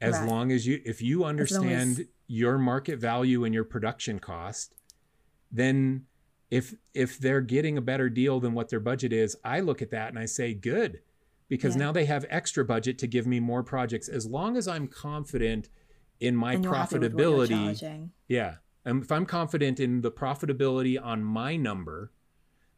as 0.00 0.18
Right. 0.18 0.28
long 0.28 0.52
as 0.52 0.66
you 0.66 0.82
if 0.84 1.00
you 1.00 1.24
understand 1.24 2.00
as- 2.00 2.06
your 2.26 2.58
market 2.58 2.98
value 2.98 3.44
and 3.44 3.54
your 3.54 3.64
production 3.64 4.18
cost 4.18 4.74
then 5.50 6.04
if 6.50 6.74
if 6.92 7.18
they're 7.18 7.40
getting 7.40 7.78
a 7.78 7.80
better 7.80 8.10
deal 8.10 8.40
than 8.40 8.52
what 8.52 8.68
their 8.68 8.78
budget 8.80 9.10
is 9.12 9.36
i 9.42 9.58
look 9.60 9.80
at 9.80 9.90
that 9.90 10.10
and 10.10 10.18
i 10.18 10.26
say 10.26 10.52
good 10.52 11.00
because 11.48 11.74
Yeah. 11.76 11.84
now 11.86 11.92
they 11.92 12.04
have 12.04 12.26
extra 12.28 12.62
budget 12.64 12.98
to 12.98 13.06
give 13.06 13.26
me 13.26 13.40
more 13.40 13.62
projects 13.62 14.08
as 14.10 14.26
long 14.26 14.58
as 14.58 14.68
i'm 14.68 14.86
confident 14.88 15.70
in 16.20 16.36
my 16.36 16.52
and 16.54 16.64
you're 16.64 16.74
happy 16.74 16.98
with 16.98 17.14
what 17.14 17.20
you're 17.22 17.48
profitability 17.48 18.10
yeah. 18.28 18.56
Um, 18.84 19.02
if 19.02 19.12
I'm 19.12 19.26
confident 19.26 19.80
in 19.80 20.00
the 20.00 20.10
profitability 20.10 21.02
on 21.02 21.22
my 21.22 21.56
number, 21.56 22.12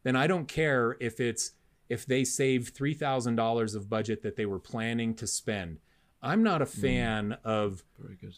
then 0.03 0.15
I 0.15 0.27
don't 0.27 0.47
care 0.47 0.97
if 0.99 1.19
it's 1.19 1.51
if 1.89 2.05
they 2.05 2.23
save 2.23 2.69
three 2.69 2.93
thousand 2.93 3.35
dollars 3.35 3.75
of 3.75 3.89
budget 3.89 4.21
that 4.23 4.35
they 4.35 4.45
were 4.45 4.59
planning 4.59 5.15
to 5.15 5.27
spend. 5.27 5.79
I'm 6.21 6.43
not 6.43 6.61
a 6.61 6.65
fan 6.65 7.37
of 7.43 7.83
Very 7.99 8.15
good. 8.15 8.37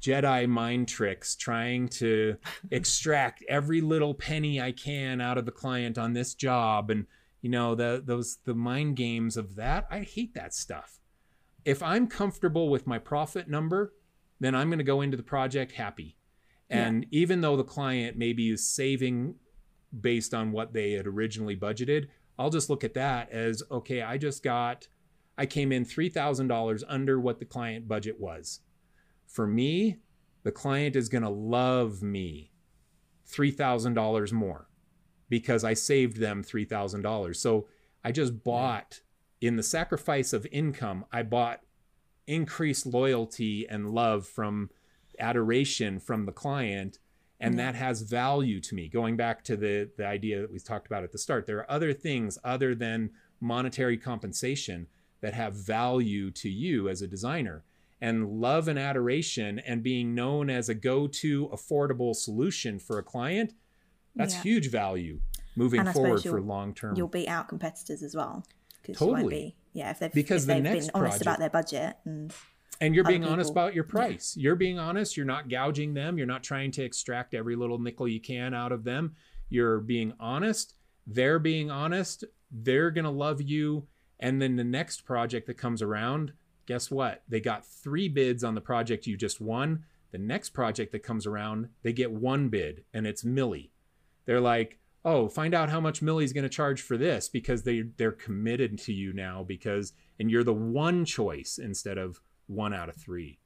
Jedi 0.00 0.48
mind 0.48 0.88
tricks 0.88 1.36
trying 1.36 1.88
to 1.88 2.36
extract 2.70 3.44
every 3.48 3.80
little 3.80 4.14
penny 4.14 4.60
I 4.60 4.72
can 4.72 5.20
out 5.20 5.36
of 5.36 5.44
the 5.44 5.52
client 5.52 5.98
on 5.98 6.14
this 6.14 6.34
job 6.34 6.90
and 6.90 7.06
you 7.42 7.50
know 7.50 7.74
the 7.74 8.02
those 8.04 8.38
the 8.44 8.54
mind 8.54 8.96
games 8.96 9.36
of 9.36 9.56
that 9.56 9.86
I 9.90 10.00
hate 10.00 10.34
that 10.34 10.54
stuff. 10.54 10.98
If 11.64 11.82
I'm 11.82 12.06
comfortable 12.06 12.68
with 12.68 12.86
my 12.86 12.98
profit 12.98 13.48
number, 13.48 13.92
then 14.38 14.54
I'm 14.54 14.68
going 14.68 14.78
to 14.78 14.84
go 14.84 15.00
into 15.00 15.16
the 15.16 15.22
project 15.22 15.72
happy. 15.72 16.15
And 16.68 17.06
even 17.10 17.40
though 17.40 17.56
the 17.56 17.64
client 17.64 18.16
maybe 18.16 18.50
is 18.50 18.68
saving 18.68 19.36
based 19.98 20.34
on 20.34 20.52
what 20.52 20.72
they 20.72 20.92
had 20.92 21.06
originally 21.06 21.56
budgeted, 21.56 22.08
I'll 22.38 22.50
just 22.50 22.68
look 22.68 22.84
at 22.84 22.94
that 22.94 23.30
as 23.30 23.62
okay, 23.70 24.02
I 24.02 24.18
just 24.18 24.42
got 24.42 24.88
I 25.38 25.46
came 25.46 25.70
in 25.70 25.84
$3,000 25.84 26.82
under 26.88 27.20
what 27.20 27.38
the 27.38 27.44
client 27.44 27.86
budget 27.86 28.18
was. 28.18 28.60
For 29.26 29.46
me, 29.46 29.98
the 30.44 30.52
client 30.52 30.96
is 30.96 31.08
going 31.08 31.24
to 31.24 31.28
love 31.28 32.02
me 32.02 32.52
$3,000 33.30 34.32
more 34.32 34.68
because 35.28 35.64
I 35.64 35.74
saved 35.74 36.18
them 36.18 36.42
$3,000. 36.42 37.36
So 37.36 37.66
I 38.04 38.12
just 38.12 38.44
bought, 38.44 39.00
in 39.40 39.56
the 39.56 39.62
sacrifice 39.62 40.32
of 40.32 40.46
income, 40.50 41.04
I 41.12 41.22
bought 41.22 41.60
increased 42.26 42.86
loyalty 42.86 43.66
and 43.68 43.90
love 43.90 44.26
from 44.26 44.70
adoration 45.18 45.98
from 46.00 46.26
the 46.26 46.32
client. 46.32 46.98
And 47.38 47.52
mm-hmm. 47.52 47.58
that 47.58 47.74
has 47.74 48.00
value 48.02 48.60
to 48.62 48.74
me. 48.74 48.88
Going 48.88 49.16
back 49.16 49.44
to 49.44 49.56
the, 49.56 49.90
the 49.98 50.06
idea 50.06 50.40
that 50.40 50.50
we 50.50 50.58
talked 50.58 50.86
about 50.86 51.04
at 51.04 51.12
the 51.12 51.18
start, 51.18 51.46
there 51.46 51.58
are 51.58 51.70
other 51.70 51.92
things 51.92 52.38
other 52.42 52.74
than 52.74 53.10
monetary 53.40 53.98
compensation 53.98 54.86
that 55.20 55.34
have 55.34 55.54
value 55.54 56.30
to 56.30 56.48
you 56.48 56.88
as 56.88 57.02
a 57.02 57.06
designer 57.06 57.64
and 58.00 58.40
love 58.40 58.68
and 58.68 58.78
adoration 58.78 59.58
and 59.60 59.82
being 59.82 60.14
known 60.14 60.48
as 60.50 60.68
a 60.68 60.74
go-to 60.74 61.48
affordable 61.48 62.14
solution 62.14 62.78
for 62.78 62.98
a 62.98 63.02
client 63.02 63.52
that's 64.14 64.34
Yeah. 64.34 64.42
huge 64.42 64.70
value 64.70 65.20
moving 65.56 65.84
forward 65.86 66.22
for 66.22 66.40
long 66.40 66.74
term 66.74 66.96
You'll 66.96 67.08
beat 67.08 67.28
out 67.28 67.48
competitors 67.48 68.02
as 68.02 68.14
well. 68.14 68.44
'cause 68.82 69.00
you 69.00 69.06
won't 69.06 69.18
Totally. 69.18 69.34
be- 69.34 69.56
yeah, 69.72 69.90
if 69.90 69.98
they've, 69.98 70.12
Because 70.12 70.44
if 70.44 70.48
the 70.48 70.54
they've 70.54 70.62
next 70.62 70.86
been 70.86 71.02
honest 71.02 71.20
about 71.22 71.38
their 71.38 71.50
budget 71.50 71.96
and 72.04 72.32
and 72.80 72.94
you're 72.94 73.04
being 73.04 73.24
honest 73.24 73.50
about 73.50 73.74
your 73.74 73.84
price. 73.84 74.34
You're 74.36 74.56
being 74.56 74.78
honest. 74.78 75.16
You're 75.16 75.26
not 75.26 75.48
gouging 75.48 75.94
them. 75.94 76.18
You're 76.18 76.26
not 76.26 76.42
trying 76.42 76.70
to 76.72 76.84
extract 76.84 77.34
every 77.34 77.56
little 77.56 77.78
nickel 77.78 78.08
you 78.08 78.20
can 78.20 78.54
out 78.54 78.72
of 78.72 78.84
them. 78.84 79.14
You're 79.48 79.80
being 79.80 80.12
honest. 80.18 80.74
They're 81.06 81.38
being 81.38 81.70
honest. 81.70 82.24
They're 82.50 82.90
going 82.90 83.04
to 83.04 83.10
love 83.10 83.40
you. 83.40 83.86
And 84.18 84.40
then 84.40 84.56
the 84.56 84.64
next 84.64 85.04
project 85.04 85.46
that 85.46 85.58
comes 85.58 85.82
around 85.82 86.32
guess 86.66 86.90
what? 86.90 87.22
They 87.28 87.40
got 87.40 87.64
three 87.64 88.08
bids 88.08 88.44
on 88.44 88.54
the 88.54 88.60
project 88.60 89.06
you 89.06 89.16
just 89.16 89.40
won. 89.40 89.84
The 90.10 90.18
next 90.18 90.50
project 90.50 90.92
that 90.92 91.02
comes 91.02 91.26
around 91.26 91.68
they 91.82 91.92
get 91.92 92.10
one 92.10 92.48
bid 92.48 92.84
and 92.92 93.06
it's 93.06 93.24
millie. 93.24 93.72
They're 94.24 94.40
like 94.40 94.78
oh 95.04 95.28
find 95.28 95.54
out 95.54 95.70
how 95.70 95.80
much 95.80 96.02
millie's 96.02 96.32
going 96.32 96.42
to 96.42 96.48
charge 96.48 96.82
for 96.82 96.96
this 96.96 97.28
because 97.28 97.62
they 97.62 97.82
they're 97.96 98.12
committed 98.12 98.78
to 98.78 98.92
you 98.92 99.12
now 99.12 99.44
because 99.44 99.92
and 100.18 100.30
you're 100.30 100.44
the 100.44 100.52
one 100.52 101.04
choice 101.04 101.58
instead 101.62 101.98
of 101.98 102.20
one 102.46 102.74
out 102.74 102.88
of 102.88 102.96
three. 102.96 103.38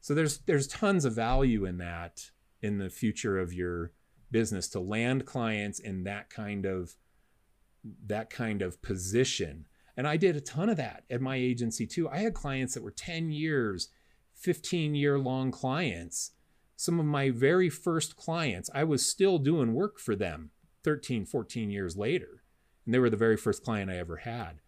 So 0.00 0.14
there's 0.14 0.38
there's 0.38 0.66
tons 0.66 1.04
of 1.04 1.14
value 1.14 1.64
in 1.64 1.78
that 1.78 2.30
in 2.60 2.78
the 2.78 2.90
future 2.90 3.38
of 3.38 3.52
your 3.52 3.92
business 4.30 4.68
to 4.68 4.80
land 4.80 5.26
clients 5.26 5.78
in 5.78 6.04
that 6.04 6.30
kind 6.30 6.64
of 6.64 6.96
that 8.06 8.30
kind 8.30 8.62
of 8.62 8.82
position. 8.82 9.66
And 9.96 10.08
I 10.08 10.16
did 10.16 10.36
a 10.36 10.40
ton 10.40 10.68
of 10.68 10.76
that 10.78 11.04
at 11.10 11.20
my 11.20 11.36
agency 11.36 11.86
too. 11.86 12.08
I 12.08 12.18
had 12.18 12.34
clients 12.34 12.74
that 12.74 12.82
were 12.82 12.90
10 12.90 13.30
years, 13.30 13.88
15 14.34 14.94
year 14.94 15.18
long 15.18 15.50
clients. 15.50 16.32
Some 16.76 16.98
of 16.98 17.06
my 17.06 17.30
very 17.30 17.68
first 17.68 18.16
clients, 18.16 18.70
I 18.74 18.84
was 18.84 19.06
still 19.06 19.38
doing 19.38 19.74
work 19.74 19.98
for 19.98 20.16
them 20.16 20.50
13, 20.82 21.26
14 21.26 21.70
years 21.70 21.96
later. 21.96 22.42
And 22.84 22.94
they 22.94 22.98
were 22.98 23.10
the 23.10 23.16
very 23.16 23.36
first 23.36 23.62
client 23.62 23.90
I 23.90 23.98
ever 23.98 24.18
had. 24.18 24.60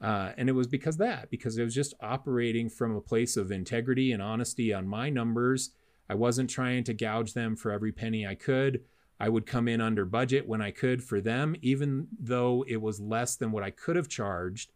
Uh, 0.00 0.32
and 0.38 0.48
it 0.48 0.52
was 0.52 0.66
because 0.66 0.96
that, 0.96 1.30
because 1.30 1.58
I 1.58 1.62
was 1.62 1.74
just 1.74 1.92
operating 2.00 2.70
from 2.70 2.96
a 2.96 3.00
place 3.02 3.36
of 3.36 3.50
integrity 3.50 4.12
and 4.12 4.22
honesty 4.22 4.72
on 4.72 4.86
my 4.88 5.10
numbers. 5.10 5.70
I 6.08 6.14
wasn't 6.14 6.48
trying 6.50 6.84
to 6.84 6.94
gouge 6.94 7.34
them 7.34 7.54
for 7.54 7.70
every 7.70 7.92
penny 7.92 8.26
I 8.26 8.34
could. 8.34 8.82
I 9.18 9.28
would 9.28 9.44
come 9.44 9.68
in 9.68 9.82
under 9.82 10.06
budget 10.06 10.48
when 10.48 10.62
I 10.62 10.70
could 10.70 11.04
for 11.04 11.20
them, 11.20 11.54
even 11.60 12.08
though 12.18 12.64
it 12.66 12.78
was 12.80 12.98
less 12.98 13.36
than 13.36 13.52
what 13.52 13.62
I 13.62 13.70
could 13.70 13.96
have 13.96 14.08
charged. 14.08 14.72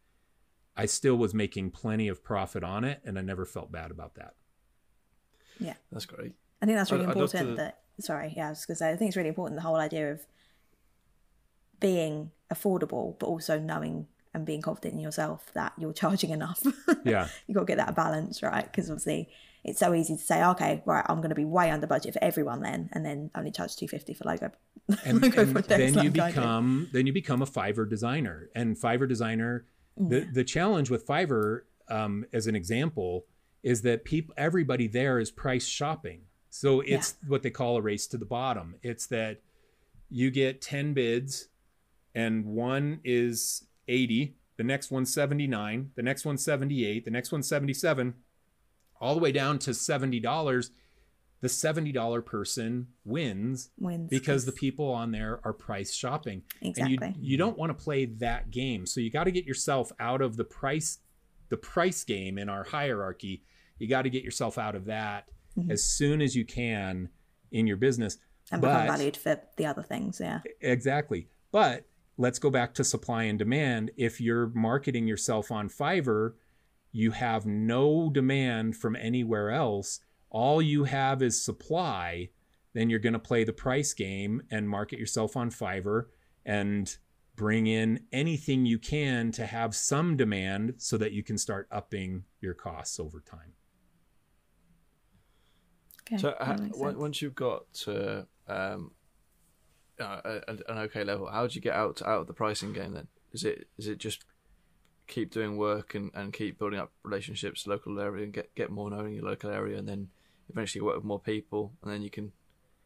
I 0.76 0.84
still 0.86 1.16
was 1.16 1.32
making 1.32 1.70
plenty 1.70 2.08
of 2.08 2.22
profit 2.22 2.62
on 2.62 2.84
it, 2.84 3.00
and 3.04 3.18
I 3.18 3.22
never 3.22 3.46
felt 3.46 3.72
bad 3.72 3.90
about 3.90 4.16
that. 4.16 4.34
Yeah, 5.58 5.74
That's 5.90 6.04
great. 6.04 6.32
I 6.60 6.66
think 6.66 6.76
that's 6.76 6.90
really 6.92 7.04
I'd- 7.04 7.12
I'd 7.12 7.16
love 7.16 7.34
important. 7.34 7.56
to- 7.58 7.62
That 7.62 7.80
sorry, 8.00 8.34
yeah, 8.36 8.48
I 8.48 8.50
was 8.50 8.66
going 8.66 8.74
to 8.74 8.78
say 8.78 8.90
I 8.90 8.96
think 8.96 9.08
it's 9.08 9.16
really 9.16 9.28
important 9.30 9.56
the 9.56 9.62
whole 9.66 9.76
idea 9.76 10.12
of 10.12 10.26
being 11.80 12.30
affordable, 12.52 13.18
but 13.18 13.26
also 13.26 13.58
knowing 13.58 14.08
and 14.34 14.44
being 14.44 14.60
confident 14.60 14.94
in 14.94 15.00
yourself 15.00 15.50
that 15.54 15.72
you're 15.78 15.92
charging 15.92 16.30
enough. 16.30 16.62
Yeah. 17.04 17.28
you 17.46 17.54
got 17.54 17.62
to 17.62 17.66
get 17.66 17.76
that 17.76 17.94
balance 17.94 18.42
right 18.42 18.64
because 18.64 18.88
obviously 18.90 19.28
it's 19.64 19.78
so 19.78 19.94
easy 19.94 20.16
to 20.16 20.22
say, 20.22 20.44
okay, 20.44 20.82
right, 20.84 21.04
I'm 21.08 21.18
going 21.18 21.30
to 21.30 21.34
be 21.34 21.44
way 21.44 21.70
under 21.70 21.86
budget 21.86 22.12
for 22.12 22.22
everyone 22.22 22.60
then, 22.60 22.90
and 22.92 23.04
then 23.04 23.30
only 23.34 23.50
charge 23.50 23.76
two 23.76 23.88
fifty 23.88 24.12
for 24.12 24.24
logo. 24.24 24.50
and, 25.04 25.22
logo 25.22 25.40
and 25.40 25.56
then 25.64 25.94
you 25.94 26.10
like 26.10 26.18
I 26.20 26.40
become 26.40 26.88
then 26.92 27.06
you 27.06 27.12
become 27.12 27.40
a 27.40 27.46
Fiverr 27.46 27.88
designer. 27.88 28.50
And 28.54 28.76
Fiverr 28.76 29.08
designer, 29.08 29.64
the 29.96 30.20
the 30.20 30.44
challenge 30.44 30.90
with 30.90 31.06
Fiverr, 31.06 31.62
um, 31.88 32.26
as 32.32 32.46
an 32.46 32.54
example, 32.54 33.24
is 33.62 33.82
that 33.82 34.04
people 34.04 34.34
everybody 34.36 34.86
there 34.86 35.18
is 35.18 35.30
price 35.30 35.66
shopping. 35.66 36.22
So 36.50 36.80
it's 36.80 37.16
what 37.26 37.42
they 37.42 37.50
call 37.50 37.76
a 37.78 37.82
race 37.82 38.06
to 38.08 38.18
the 38.18 38.26
bottom. 38.26 38.76
It's 38.82 39.06
that 39.06 39.40
you 40.10 40.30
get 40.30 40.60
ten 40.60 40.92
bids, 40.92 41.48
and 42.14 42.44
one 42.44 43.00
is 43.02 43.64
eighty, 43.88 44.36
the 44.56 44.64
next 44.64 44.92
seventy 45.04 45.46
nine, 45.46 45.90
the 45.94 46.02
next 46.02 46.26
seventy 46.36 46.86
eight, 46.86 47.04
the 47.04 47.10
next 47.10 47.32
seventy 47.42 47.74
seven, 47.74 48.14
all 49.00 49.14
the 49.14 49.20
way 49.20 49.32
down 49.32 49.58
to 49.60 49.74
seventy 49.74 50.20
dollars. 50.20 50.70
The 51.40 51.48
seventy 51.50 51.92
dollar 51.92 52.22
person 52.22 52.86
wins 53.04 53.68
wins 53.78 54.08
because 54.08 54.46
the 54.46 54.52
people 54.52 54.90
on 54.90 55.10
there 55.12 55.40
are 55.44 55.52
price 55.52 55.92
shopping 55.94 56.42
Exactly. 56.62 56.96
and 57.08 57.16
you 57.18 57.32
you 57.32 57.36
don't 57.36 57.58
want 57.58 57.68
to 57.76 57.84
play 57.84 58.06
that 58.06 58.50
game 58.50 58.86
so 58.86 58.98
you 58.98 59.10
got 59.10 59.24
to 59.24 59.30
get 59.30 59.44
yourself 59.44 59.92
out 60.00 60.22
of 60.22 60.38
the 60.38 60.44
price 60.44 61.00
the 61.50 61.58
price 61.58 62.02
game 62.02 62.38
in 62.38 62.48
our 62.48 62.64
hierarchy 62.64 63.42
you 63.78 63.86
got 63.86 64.02
to 64.02 64.08
get 64.10 64.22
yourself 64.24 64.56
out 64.56 64.74
of 64.74 64.86
that 64.86 65.26
Mm-hmm. 65.58 65.70
as 65.70 65.84
soon 65.84 66.22
as 66.22 66.34
you 66.34 66.46
can 66.46 67.10
in 67.52 67.66
your 67.66 67.76
business 67.76 68.16
and 68.50 68.60
become 68.62 68.86
but 68.88 68.96
valued 68.96 69.16
for 69.16 69.38
the 69.58 69.66
other 69.66 69.82
things. 69.82 70.18
Yeah, 70.20 70.40
exactly 70.62 71.28
but 71.52 71.84
let's 72.16 72.38
go 72.38 72.50
back 72.50 72.74
to 72.74 72.84
supply 72.84 73.24
and 73.24 73.38
demand 73.38 73.90
if 73.96 74.20
you're 74.20 74.48
marketing 74.54 75.06
yourself 75.06 75.50
on 75.50 75.68
Fiverr 75.68 76.34
you 76.92 77.10
have 77.10 77.44
no 77.44 78.08
demand 78.10 78.76
from 78.76 78.94
anywhere 78.96 79.50
else 79.50 80.00
all 80.30 80.62
you 80.62 80.84
have 80.84 81.22
is 81.22 81.44
supply 81.44 82.28
then 82.72 82.90
you're 82.90 82.98
going 82.98 83.12
to 83.12 83.18
play 83.18 83.44
the 83.44 83.52
price 83.52 83.92
game 83.92 84.42
and 84.50 84.68
market 84.68 84.98
yourself 84.98 85.36
on 85.36 85.50
Fiverr 85.50 86.06
and 86.44 86.96
bring 87.36 87.66
in 87.66 88.00
anything 88.12 88.64
you 88.66 88.78
can 88.78 89.32
to 89.32 89.46
have 89.46 89.74
some 89.74 90.16
demand 90.16 90.74
so 90.78 90.96
that 90.96 91.12
you 91.12 91.22
can 91.22 91.36
start 91.38 91.66
upping 91.72 92.24
your 92.40 92.54
costs 92.54 93.00
over 93.00 93.20
time. 93.20 93.52
okay. 96.02 96.16
So 96.20 96.28
that 96.38 96.42
ha- 96.42 96.56
makes 96.56 96.78
on- 96.80 96.90
sense. 96.90 96.98
once 96.98 97.22
you've 97.22 97.34
got 97.34 97.72
to 97.84 98.26
um, 98.48 98.92
uh, 100.00 100.20
a- 100.24 100.40
a- 100.52 100.72
an 100.72 100.78
okay 100.78 101.04
level, 101.04 101.26
how 101.28 101.46
do 101.46 101.54
you 101.54 101.60
get 101.60 101.74
out 101.74 102.02
out 102.02 102.20
of 102.22 102.26
the 102.26 102.34
pricing 102.34 102.72
game? 102.72 102.92
Then 102.92 103.08
is 103.32 103.44
it 103.44 103.68
is 103.78 103.86
it 103.86 103.98
just 103.98 104.24
keep 105.06 105.30
doing 105.30 105.56
work 105.56 105.94
and, 105.94 106.10
and 106.14 106.32
keep 106.32 106.58
building 106.58 106.78
up 106.80 106.90
relationships, 107.02 107.66
local 107.66 107.98
area, 108.00 108.24
and 108.24 108.32
get 108.32 108.54
get 108.54 108.70
more 108.70 108.90
knowing 108.90 109.14
your 109.14 109.24
local 109.24 109.50
area, 109.50 109.78
and 109.78 109.88
then 109.88 110.08
eventually 110.50 110.82
work 110.82 110.96
with 110.96 111.04
more 111.04 111.20
people, 111.20 111.72
and 111.82 111.92
then 111.92 112.02
you 112.02 112.10
can 112.10 112.32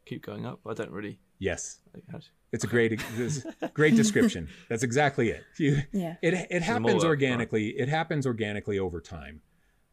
keep 0.05 0.25
going 0.25 0.47
up. 0.47 0.61
I 0.67 0.75
don't 0.75 0.91
really. 0.91 1.19
Yes. 1.41 1.79
Like, 1.95 2.03
how 2.11 2.19
do- 2.19 2.25
It's 2.53 2.65
a 2.65 2.67
great 2.67 3.01
this- 3.17 3.47
great 3.75 3.95
description. 3.95 4.49
That's 4.69 4.83
exactly 4.83 5.31
it. 5.31 5.45
You, 5.59 5.83
Yeah. 5.93 6.17
It 6.23 6.35
it 6.51 6.63
happens 6.63 6.95
work, 6.97 7.05
organically. 7.05 7.69
It 7.79 7.89
happens 7.89 8.27
organically 8.27 8.79
over 8.79 9.01
time. 9.01 9.41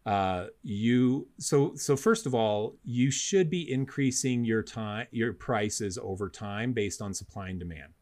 Uh, 0.06 0.48
you 0.62 1.28
so 1.40 1.74
so 1.76 1.96
first 1.96 2.26
of 2.26 2.36
all, 2.36 2.76
you 2.84 3.10
should 3.10 3.50
be 3.50 3.72
increasing 3.72 4.46
your 4.46 4.62
time 4.62 5.08
your 5.12 5.34
prices 5.34 5.98
over 6.02 6.30
time 6.30 6.74
based 6.74 7.02
on 7.02 7.14
supply 7.14 7.50
and 7.50 7.60
demand. 7.60 7.94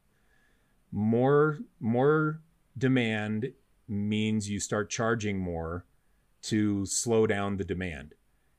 More 0.92 1.60
more 1.80 2.42
demand 2.78 3.54
means 3.88 4.50
you 4.50 4.60
start 4.60 4.90
charging 4.90 5.40
more 5.40 5.86
to 6.44 6.86
slow 6.86 7.26
down 7.26 7.58
the 7.58 7.64
demand. 7.64 8.16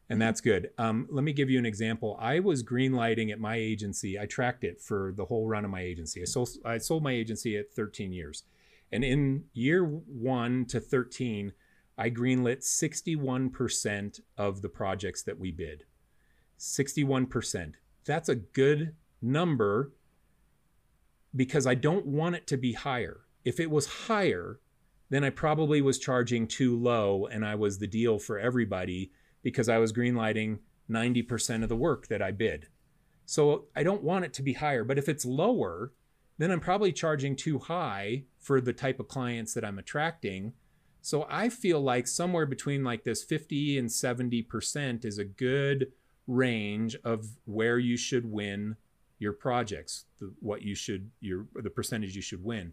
And 0.09 0.21
that's 0.21 0.41
good. 0.41 0.71
Um, 0.77 1.07
let 1.11 1.25
me 1.25 1.33
give 1.33 1.49
you 1.49 1.59
an 1.59 1.67
example. 1.67 2.17
I 2.21 2.41
was 2.41 2.63
greenlighting 2.63 3.33
at 3.33 3.41
my 3.41 3.57
agency. 3.57 4.19
I 4.19 4.27
tracked 4.27 4.65
it 4.65 4.81
for 4.81 5.13
the 5.17 5.25
whole 5.25 5.47
run 5.47 5.65
of 5.65 5.71
my 5.71 5.81
agency. 5.81 6.21
I 6.21 6.27
sold, 6.27 6.51
I 6.65 6.79
sold 6.79 7.03
my 7.03 7.13
agency 7.13 7.57
at 7.57 7.73
13 7.73 8.13
years. 8.13 8.45
And 8.93 9.03
in 9.03 9.45
year 9.55 9.83
one 9.85 10.67
to 10.67 10.79
13, 10.79 11.53
I 11.97 12.11
greenlit 12.11 12.63
61% 12.63 14.21
of 14.37 14.63
the 14.63 14.69
projects 14.69 15.23
that 15.23 15.39
we 15.39 15.53
bid. 15.53 15.85
61%. 16.59 17.75
That's 18.05 18.29
a 18.29 18.35
good 18.35 18.95
number 19.23 19.93
because 21.35 21.67
I 21.67 21.75
don't 21.75 22.07
want 22.07 22.37
it 22.37 22.47
to 22.49 22.57
be 22.57 22.73
higher. 22.73 23.21
If 23.45 23.61
it 23.61 23.71
was 23.71 23.87
higher, 23.87 24.61
then 25.11 25.25
I 25.25 25.31
probably 25.31 25.81
was 25.83 25.99
charging 25.99 26.47
too 26.47 26.77
low 26.77 27.27
and 27.27 27.45
I 27.45 27.55
was 27.55 27.79
the 27.79 27.87
deal 27.87 28.19
for 28.19 28.39
everybody 28.39 29.13
because 29.43 29.69
I 29.69 29.79
was 29.79 29.93
greenlighting 29.93 30.59
90% 30.91 31.63
of 31.63 31.69
the 31.69 31.77
work 31.77 32.09
that 32.09 32.23
I 32.23 32.31
bid. 32.31 32.69
So 33.27 33.67
I 33.75 33.83
don't 33.83 34.03
want 34.03 34.25
it 34.25 34.33
to 34.35 34.43
be 34.43 34.55
higher, 34.55 34.85
but 34.85 34.99
if 34.99 35.09
it's 35.09 35.25
lower, 35.25 35.93
then 36.39 36.51
I'm 36.51 36.61
probably 36.61 36.93
charging 36.93 37.37
too 37.37 37.59
high 37.59 38.25
for 38.39 38.61
the 38.61 38.73
type 38.73 39.01
of 39.01 39.09
clients 39.09 39.55
that 39.55 39.65
I'm 39.65 39.79
attracting. 39.79 40.53
So 41.05 41.27
I 41.29 41.51
feel 41.51 41.83
like 41.83 42.07
somewhere 42.07 42.47
between 42.47 42.83
like 42.83 43.05
this 43.05 43.23
50 43.23 43.79
and 43.79 43.91
70% 43.91 45.05
is 45.05 45.19
a 45.19 45.25
good 45.25 45.93
range 46.27 46.97
of 47.05 47.27
where 47.45 47.79
you 47.79 47.99
should 47.99 48.25
win 48.25 48.77
your 49.19 49.35
projects, 49.35 50.07
the, 50.19 50.33
what 50.41 50.63
you 50.63 50.75
should 50.75 51.11
your 51.21 51.45
the 51.57 51.69
percentage 51.69 52.17
you 52.17 52.23
should 52.23 52.43
win. 52.43 52.73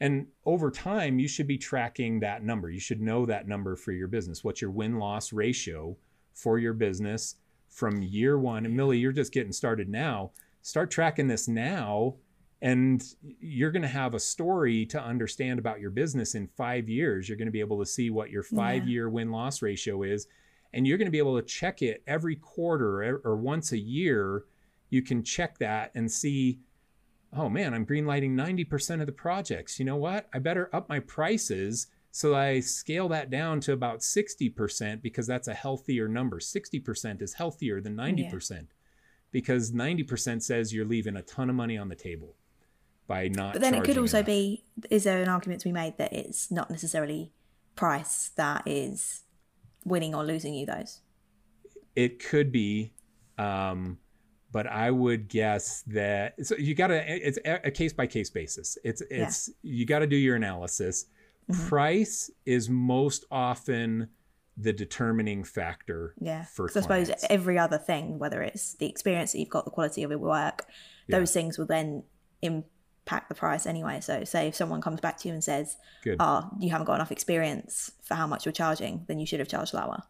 And 0.00 0.26
over 0.44 0.70
time, 0.70 1.18
you 1.18 1.26
should 1.26 1.46
be 1.46 1.56
tracking 1.56 2.20
that 2.20 2.44
number. 2.44 2.68
You 2.68 2.78
should 2.78 3.00
know 3.00 3.24
that 3.24 3.48
number 3.48 3.74
for 3.74 3.92
your 3.92 4.08
business. 4.08 4.44
What's 4.44 4.60
your 4.60 4.70
win 4.70 4.98
loss 4.98 5.32
ratio 5.32 5.96
for 6.34 6.58
your 6.58 6.74
business 6.74 7.36
from 7.70 8.02
year 8.02 8.38
one? 8.38 8.66
And 8.66 8.76
Millie, 8.76 8.98
you're 8.98 9.12
just 9.12 9.32
getting 9.32 9.50
started 9.50 9.88
now. 9.88 10.32
Start 10.60 10.90
tracking 10.90 11.26
this 11.26 11.48
now, 11.48 12.16
and 12.62 13.04
you're 13.40 13.72
going 13.72 13.82
to 13.82 13.88
have 13.88 14.14
a 14.14 14.20
story 14.20 14.86
to 14.86 15.02
understand 15.02 15.58
about 15.58 15.80
your 15.80 15.90
business 15.90 16.34
in 16.34 16.46
five 16.46 16.88
years. 16.88 17.28
You're 17.28 17.36
going 17.36 17.46
to 17.46 17.52
be 17.52 17.60
able 17.60 17.80
to 17.80 17.86
see 17.86 18.08
what 18.08 18.30
your 18.30 18.44
five 18.44 18.88
year 18.88 19.10
win 19.10 19.30
loss 19.30 19.60
ratio 19.60 20.02
is, 20.04 20.28
and 20.72 20.86
you're 20.86 20.96
going 20.96 21.06
to 21.06 21.12
be 21.12 21.18
able 21.18 21.36
to 21.36 21.46
check 21.46 21.82
it 21.82 22.02
every 22.06 22.36
quarter 22.36 23.20
or- 23.24 23.36
once 23.36 23.72
a 23.72 23.78
year. 23.78 24.44
You 24.88 25.02
can 25.02 25.22
check 25.22 25.58
that 25.58 25.90
and 25.94 26.10
see 26.10 26.60
oh 27.34 27.48
man, 27.48 27.72
I'm 27.72 27.86
greenlighting 27.86 28.32
90% 28.32 29.00
of 29.00 29.06
the 29.06 29.12
projects. 29.12 29.78
You 29.78 29.86
know 29.86 29.96
what? 29.96 30.28
I 30.34 30.38
better 30.38 30.68
up 30.74 30.90
my 30.90 31.00
prices 31.00 31.86
so 32.14 32.34
I 32.34 32.60
scale 32.60 33.08
that 33.08 33.30
down 33.30 33.60
to 33.60 33.72
about 33.72 34.00
60% 34.00 35.00
because 35.00 35.26
that's 35.26 35.48
a 35.48 35.54
healthier 35.54 36.08
number. 36.08 36.40
60% 36.40 37.22
is 37.22 37.32
healthier 37.32 37.80
than 37.80 37.96
90% 37.96 38.66
because 39.30 39.72
90% 39.72 40.42
says 40.42 40.74
you're 40.74 40.84
leaving 40.84 41.16
a 41.16 41.22
ton 41.22 41.48
of 41.48 41.56
money 41.56 41.78
on 41.78 41.88
the 41.88 41.96
table 41.96 42.36
by 43.06 43.28
not 43.28 43.54
But 43.54 43.62
then 43.62 43.74
it 43.74 43.84
could 43.84 43.98
also 43.98 44.18
enough. 44.18 44.26
be 44.26 44.64
is 44.90 45.04
there 45.04 45.22
an 45.22 45.28
argument 45.28 45.60
to 45.62 45.68
be 45.68 45.72
made 45.72 45.98
that 45.98 46.12
it's 46.12 46.50
not 46.50 46.70
necessarily 46.70 47.32
price 47.76 48.30
that 48.36 48.62
is 48.66 49.22
winning 49.84 50.14
or 50.14 50.24
losing 50.24 50.54
you 50.54 50.66
those? 50.66 51.00
it 51.94 52.24
could 52.24 52.50
be 52.50 52.92
um 53.36 53.98
but 54.50 54.66
i 54.66 54.90
would 54.90 55.28
guess 55.28 55.82
that 55.86 56.34
so 56.46 56.54
you 56.56 56.74
got 56.74 56.86
to 56.86 57.26
it's 57.26 57.38
a 57.44 57.70
case 57.70 57.92
by 57.92 58.06
case 58.06 58.30
basis 58.30 58.78
it's 58.82 59.02
it's 59.10 59.50
you 59.62 59.84
got 59.84 59.98
to 59.98 60.06
do 60.06 60.16
your 60.16 60.36
analysis 60.36 61.04
price 61.68 62.30
is 62.46 62.70
most 62.70 63.26
often 63.30 64.08
the 64.56 64.72
determining 64.72 65.44
factor 65.44 66.14
Yeah. 66.18 66.44
for 66.44 66.68
I 66.70 66.80
suppose 66.80 67.10
every 67.28 67.58
other 67.58 67.78
thing, 67.78 68.18
whether 68.18 68.40
it's 68.42 68.74
the 68.74 68.86
experience 68.86 69.32
that 69.32 69.38
you've 69.38 69.48
got, 69.48 69.64
the 69.64 69.70
quality 69.70 70.02
of 70.02 70.10
your 70.10 70.18
work, 70.18 70.66
Yeah. 71.08 71.18
those 71.18 71.32
things 71.32 71.56
will 71.58 71.66
then 71.66 72.04
impact 73.06 73.28
the 73.28 73.34
price 73.34 73.66
anyway. 73.66 74.00
So, 74.00 74.24
say 74.24 74.48
if 74.48 74.54
someone 74.54 74.80
comes 74.80 75.00
back 75.00 75.18
to 75.18 75.28
you 75.28 75.34
and 75.34 75.42
says, 75.42 75.76
Good. 76.02 76.16
"Oh, 76.20 76.48
you 76.60 76.70
haven't 76.70 76.86
got 76.86 76.94
enough 76.94 77.12
experience 77.12 77.92
for 78.02 78.14
how 78.14 78.26
much 78.26 78.44
you're 78.46 78.52
charging," 78.52 79.04
then 79.08 79.18
you 79.18 79.26
should 79.26 79.40
have 79.40 79.48
charged 79.48 79.74
lower. 79.74 80.02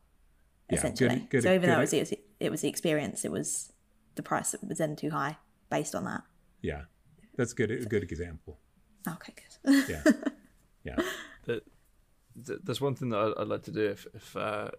Yeah, 0.71 0.79
essentially. 0.79 1.09
good- 1.21 1.31
good- 1.31 1.43
so 1.43 1.55
even 1.55 1.71
though 1.71 1.79
it 1.79 1.91
was, 1.93 2.15
it 2.41 2.51
was 2.51 2.61
the 2.61 2.69
experience, 2.69 3.25
it 3.25 3.33
was 3.33 3.73
the 4.15 4.23
price 4.23 4.51
that 4.53 4.63
was 4.67 4.79
then 4.79 4.97
too 4.97 5.11
high 5.11 5.39
based 5.71 5.95
on 5.95 6.05
that. 6.05 6.23
yeah, 6.61 6.83
that's 7.37 7.53
good. 7.55 7.71
A 7.71 7.85
good 7.87 8.03
example. 8.03 8.59
Okay, 9.09 9.33
good. 9.65 9.89
Yeah, 9.89 10.03
yeah, 10.85 10.97
that 11.47 11.63
th- 12.47 12.61
there's 12.63 12.81
one 12.81 12.95
thing 12.95 13.09
that 13.11 13.19
I'd, 13.19 13.41
I'd 13.43 13.49
like 13.49 13.63
to 13.65 13.71
do 13.73 13.85
if 13.87 14.07
if, 14.15 14.37
uh, 14.37 14.71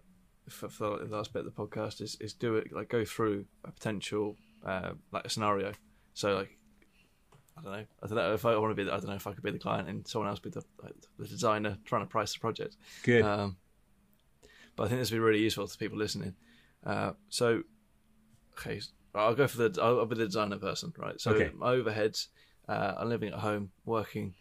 if 0.46 0.62
if 0.62 0.78
the 0.78 0.88
last 1.10 1.32
bit 1.32 1.44
of 1.44 1.54
the 1.54 1.60
podcast 1.62 2.00
is 2.00 2.16
is 2.20 2.32
do 2.32 2.56
it 2.56 2.72
like 2.72 2.88
go 2.88 3.04
through 3.04 3.46
a 3.64 3.72
potential 3.72 4.36
uh, 4.64 4.92
like 5.12 5.24
a 5.24 5.28
scenario. 5.30 5.72
So 6.14 6.34
like 6.36 6.56
I 7.56 7.62
don't 7.62 7.72
know 7.72 7.84
I 8.02 8.06
don't 8.06 8.16
know 8.16 8.34
if 8.34 8.44
I 8.44 8.56
want 8.56 8.72
to 8.72 8.74
be 8.74 8.84
the, 8.84 8.92
I 8.92 8.96
don't 8.96 9.06
know 9.08 9.14
if 9.14 9.26
I 9.26 9.32
could 9.32 9.42
be 9.42 9.50
the 9.52 9.58
client 9.58 9.88
and 9.88 10.06
someone 10.06 10.28
else 10.28 10.40
be 10.40 10.50
the 10.50 10.62
like, 10.82 10.92
the 11.18 11.26
designer 11.26 11.78
trying 11.84 12.02
to 12.02 12.06
price 12.08 12.32
the 12.34 12.40
project. 12.40 12.76
good. 13.04 13.22
Um, 13.22 13.56
but 14.76 14.84
I 14.84 14.88
think 14.88 15.00
this 15.00 15.10
would 15.12 15.16
be 15.18 15.20
really 15.20 15.38
useful 15.40 15.68
to 15.68 15.78
people 15.78 15.96
listening. 15.98 16.34
Uh, 16.84 17.12
so, 17.28 17.62
okay, 18.58 18.78
s- 18.78 18.90
I'll 19.14 19.34
go 19.36 19.46
for 19.46 19.68
the. 19.68 19.80
I'll, 19.80 20.00
I'll 20.00 20.06
be 20.06 20.16
the 20.16 20.24
designer 20.26 20.58
person, 20.58 20.92
right? 20.98 21.20
So 21.20 21.30
Okay. 21.32 21.50
my 21.54 21.74
overheads. 21.76 22.26
Uh, 22.68 22.94
I'm 22.98 23.08
living 23.08 23.32
at 23.32 23.38
home, 23.38 23.70
working 23.84 24.34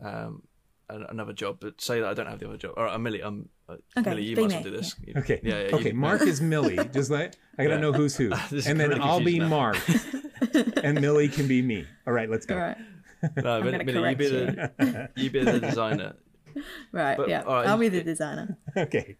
um, 0.00 0.42
another 0.88 1.32
job. 1.32 1.56
But 1.60 1.80
say 1.80 1.98
that 2.00 2.08
I 2.08 2.14
don't 2.14 2.26
have 2.26 2.38
the 2.38 2.46
other 2.46 2.58
job. 2.58 2.74
All 2.76 2.84
right, 2.84 3.00
Millie, 3.00 3.22
I'm. 3.22 3.48
Uh, 3.68 3.76
Okay, 3.96 4.10
Millie, 4.10 4.22
you 4.24 4.36
be 4.36 4.42
might 4.42 4.52
as 4.58 4.62
do 4.62 4.70
this. 4.70 4.94
You- 5.04 5.14
Okay. 5.16 5.40
Yeah. 5.42 5.62
yeah 5.68 5.74
okay. 5.76 5.88
you- 5.88 5.94
Mark 5.94 6.22
is 6.32 6.40
Millie. 6.40 6.78
Just 6.92 7.10
like 7.10 7.34
I 7.58 7.64
gotta 7.64 7.74
Yeah. 7.74 7.80
know 7.80 7.92
who's 7.92 8.14
who, 8.16 8.30
and 8.66 8.78
then 8.78 9.00
I'll 9.02 9.18
be 9.24 9.38
now. 9.40 9.48
Mark, 9.48 9.76
and 10.54 11.00
Millie 11.00 11.28
can 11.28 11.48
be 11.48 11.62
me. 11.62 11.86
All 12.06 12.12
right, 12.12 12.30
let's 12.30 12.46
go. 12.46 12.54
All 12.54 12.60
right. 12.60 12.76
No, 13.36 13.58
I'm 13.58 13.64
Millie, 13.64 13.84
gonna 13.84 14.10
you 14.10 14.16
be 14.16 14.28
the 14.28 15.08
you 15.16 15.30
be 15.30 15.44
the 15.44 15.60
designer. 15.60 16.14
Right. 16.92 17.16
But, 17.16 17.30
yeah. 17.30 17.44
all 17.44 17.54
right, 17.54 17.66
I'll 17.66 17.78
be 17.78 17.88
the 17.88 18.02
designer. 18.02 18.58
Okay. 18.76 19.16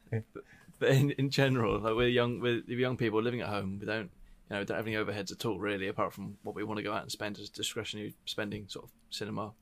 But 0.78 0.90
in, 0.90 1.12
in 1.12 1.30
general, 1.30 1.80
like 1.80 1.94
we're 1.94 2.08
young, 2.08 2.40
we're 2.40 2.62
young 2.66 2.96
people 2.96 3.22
living 3.22 3.40
at 3.40 3.48
home. 3.48 3.78
We 3.80 3.86
don't, 3.86 4.10
you 4.50 4.56
know, 4.56 4.64
don't 4.64 4.76
have 4.76 4.86
any 4.86 4.96
overheads 4.96 5.32
at 5.32 5.46
all, 5.46 5.58
really, 5.58 5.88
apart 5.88 6.12
from 6.12 6.36
what 6.42 6.54
we 6.54 6.64
want 6.64 6.78
to 6.78 6.82
go 6.82 6.92
out 6.92 7.02
and 7.02 7.10
spend 7.10 7.38
as 7.38 7.48
discretionary 7.48 8.16
spending, 8.26 8.68
sort 8.68 8.86
of 8.86 8.90
cinema, 9.08 9.52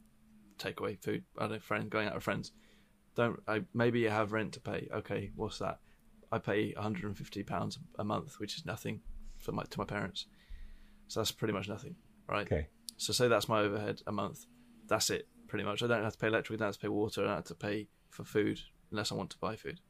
takeaway, 0.58 0.98
food. 1.00 1.22
I 1.38 1.42
don't 1.42 1.52
know, 1.52 1.58
friend 1.60 1.90
going 1.90 2.08
out 2.08 2.14
with 2.14 2.24
friends. 2.24 2.52
Don't 3.14 3.40
I, 3.46 3.62
maybe 3.74 4.00
you 4.00 4.08
have 4.08 4.32
rent 4.32 4.54
to 4.54 4.60
pay. 4.60 4.88
Okay, 4.92 5.30
what's 5.36 5.58
that? 5.58 5.78
I 6.32 6.38
pay 6.38 6.72
150 6.72 7.42
pounds 7.42 7.78
a 7.98 8.04
month, 8.04 8.40
which 8.40 8.56
is 8.56 8.64
nothing 8.64 9.00
for 9.38 9.52
my 9.52 9.64
to 9.64 9.78
my 9.78 9.84
parents. 9.84 10.26
So 11.10 11.18
that's 11.18 11.32
pretty 11.32 11.52
much 11.52 11.68
nothing, 11.68 11.96
right? 12.28 12.46
Okay. 12.46 12.68
So 12.96 13.12
say 13.12 13.26
that's 13.26 13.48
my 13.48 13.62
overhead 13.62 14.00
a 14.06 14.12
month. 14.12 14.46
That's 14.86 15.10
it, 15.10 15.26
pretty 15.48 15.64
much. 15.64 15.82
I 15.82 15.88
don't 15.88 16.04
have 16.04 16.12
to 16.12 16.18
pay 16.18 16.28
electric. 16.28 16.56
I 16.56 16.58
don't 16.60 16.68
have 16.68 16.74
to 16.76 16.80
pay 16.82 16.88
water. 16.88 17.22
I 17.22 17.24
don't 17.24 17.34
have 17.34 17.44
to 17.46 17.54
pay 17.56 17.88
for 18.10 18.22
food 18.22 18.60
unless 18.92 19.10
I 19.10 19.16
want 19.16 19.30
to 19.30 19.38
buy 19.38 19.56
food. 19.56 19.80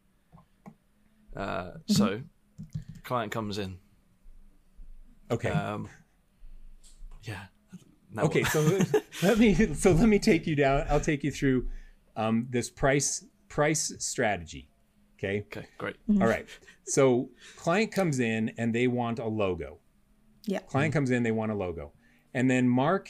Uh, 1.37 1.73
So, 1.85 2.23
client 3.05 3.33
comes 3.33 3.59
in. 3.59 3.77
Okay. 5.31 5.51
Um, 5.51 5.91
yeah. 7.25 7.43
Now 8.11 8.23
okay. 8.23 8.45
So 8.45 8.61
let 9.23 9.39
me 9.39 9.75
so 9.75 9.93
let 9.93 10.09
me 10.09 10.19
take 10.19 10.47
you 10.47 10.57
down. 10.57 10.87
I'll 10.89 11.01
take 11.03 11.23
you 11.23 11.31
through 11.31 11.69
um, 12.17 12.47
this 12.49 12.71
price 12.71 13.27
price 13.51 13.93
strategy. 13.99 14.71
Okay. 15.19 15.45
okay, 15.49 15.67
great. 15.77 15.97
All 16.19 16.27
right. 16.27 16.49
So 16.85 17.29
client 17.57 17.93
comes 17.93 18.21
in 18.21 18.53
and 18.57 18.75
they 18.75 18.87
want 18.87 19.19
a 19.19 19.27
logo. 19.27 19.80
Yeah. 20.51 20.61
Client 20.61 20.93
comes 20.93 21.11
in, 21.11 21.23
they 21.23 21.31
want 21.31 21.53
a 21.53 21.55
logo. 21.55 21.93
And 22.35 22.51
then 22.51 22.69
Mark 22.69 23.09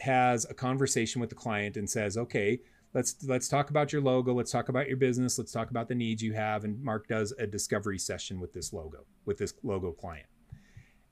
has 0.00 0.46
a 0.48 0.54
conversation 0.54 1.20
with 1.20 1.30
the 1.30 1.36
client 1.36 1.76
and 1.76 1.88
says, 1.88 2.16
"Okay, 2.16 2.60
let's 2.94 3.16
let's 3.24 3.48
talk 3.48 3.70
about 3.70 3.92
your 3.92 4.02
logo, 4.02 4.32
let's 4.32 4.50
talk 4.50 4.68
about 4.68 4.88
your 4.88 4.96
business, 4.96 5.38
let's 5.38 5.52
talk 5.52 5.70
about 5.70 5.88
the 5.88 5.94
needs 5.94 6.22
you 6.22 6.32
have." 6.32 6.64
And 6.64 6.82
Mark 6.82 7.06
does 7.06 7.32
a 7.38 7.46
discovery 7.46 7.98
session 7.98 8.40
with 8.40 8.52
this 8.52 8.72
logo, 8.72 9.04
with 9.24 9.38
this 9.38 9.54
logo 9.62 9.92
client. 9.92 10.26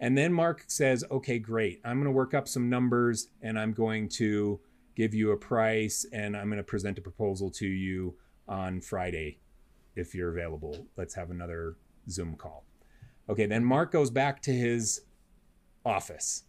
And 0.00 0.16
then 0.16 0.32
Mark 0.32 0.64
says, 0.68 1.04
"Okay, 1.10 1.38
great. 1.38 1.80
I'm 1.84 1.96
going 1.96 2.06
to 2.06 2.12
work 2.12 2.34
up 2.34 2.48
some 2.48 2.68
numbers 2.68 3.28
and 3.42 3.58
I'm 3.58 3.72
going 3.72 4.08
to 4.10 4.60
give 4.94 5.14
you 5.14 5.30
a 5.32 5.36
price 5.36 6.06
and 6.12 6.36
I'm 6.36 6.48
going 6.48 6.58
to 6.58 6.64
present 6.64 6.98
a 6.98 7.02
proposal 7.02 7.50
to 7.52 7.66
you 7.66 8.16
on 8.48 8.80
Friday 8.80 9.38
if 9.94 10.14
you're 10.14 10.30
available. 10.30 10.86
Let's 10.96 11.14
have 11.14 11.30
another 11.30 11.76
Zoom 12.08 12.36
call." 12.36 12.64
Okay, 13.28 13.44
then 13.44 13.64
Mark 13.64 13.92
goes 13.92 14.10
back 14.10 14.40
to 14.42 14.52
his 14.52 15.02
office 15.88 16.44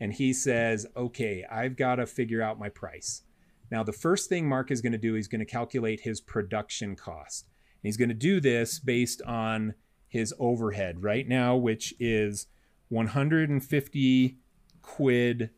and 0.00 0.12
he 0.12 0.32
says, 0.32 0.86
Okay, 0.96 1.44
I've 1.50 1.76
got 1.76 1.96
to 1.96 2.06
figure 2.06 2.42
out 2.42 2.58
my 2.58 2.68
price. 2.68 3.22
Now, 3.70 3.82
the 3.84 3.92
first 3.92 4.28
thing 4.28 4.48
Mark 4.48 4.70
is 4.70 4.80
going 4.82 4.92
to 4.92 4.98
do, 4.98 5.14
he's 5.14 5.28
going 5.28 5.38
to 5.38 5.44
calculate 5.44 6.00
his 6.00 6.20
production 6.20 6.96
cost. 6.96 7.46
And 7.82 7.88
he's 7.88 7.96
going 7.96 8.08
to 8.08 8.14
do 8.14 8.40
this 8.40 8.78
based 8.80 9.22
on 9.22 9.74
his 10.08 10.34
overhead 10.40 11.04
right 11.04 11.26
now, 11.28 11.54
which 11.56 11.94
is 12.00 12.48
150 12.88 14.36
quid 14.82 15.50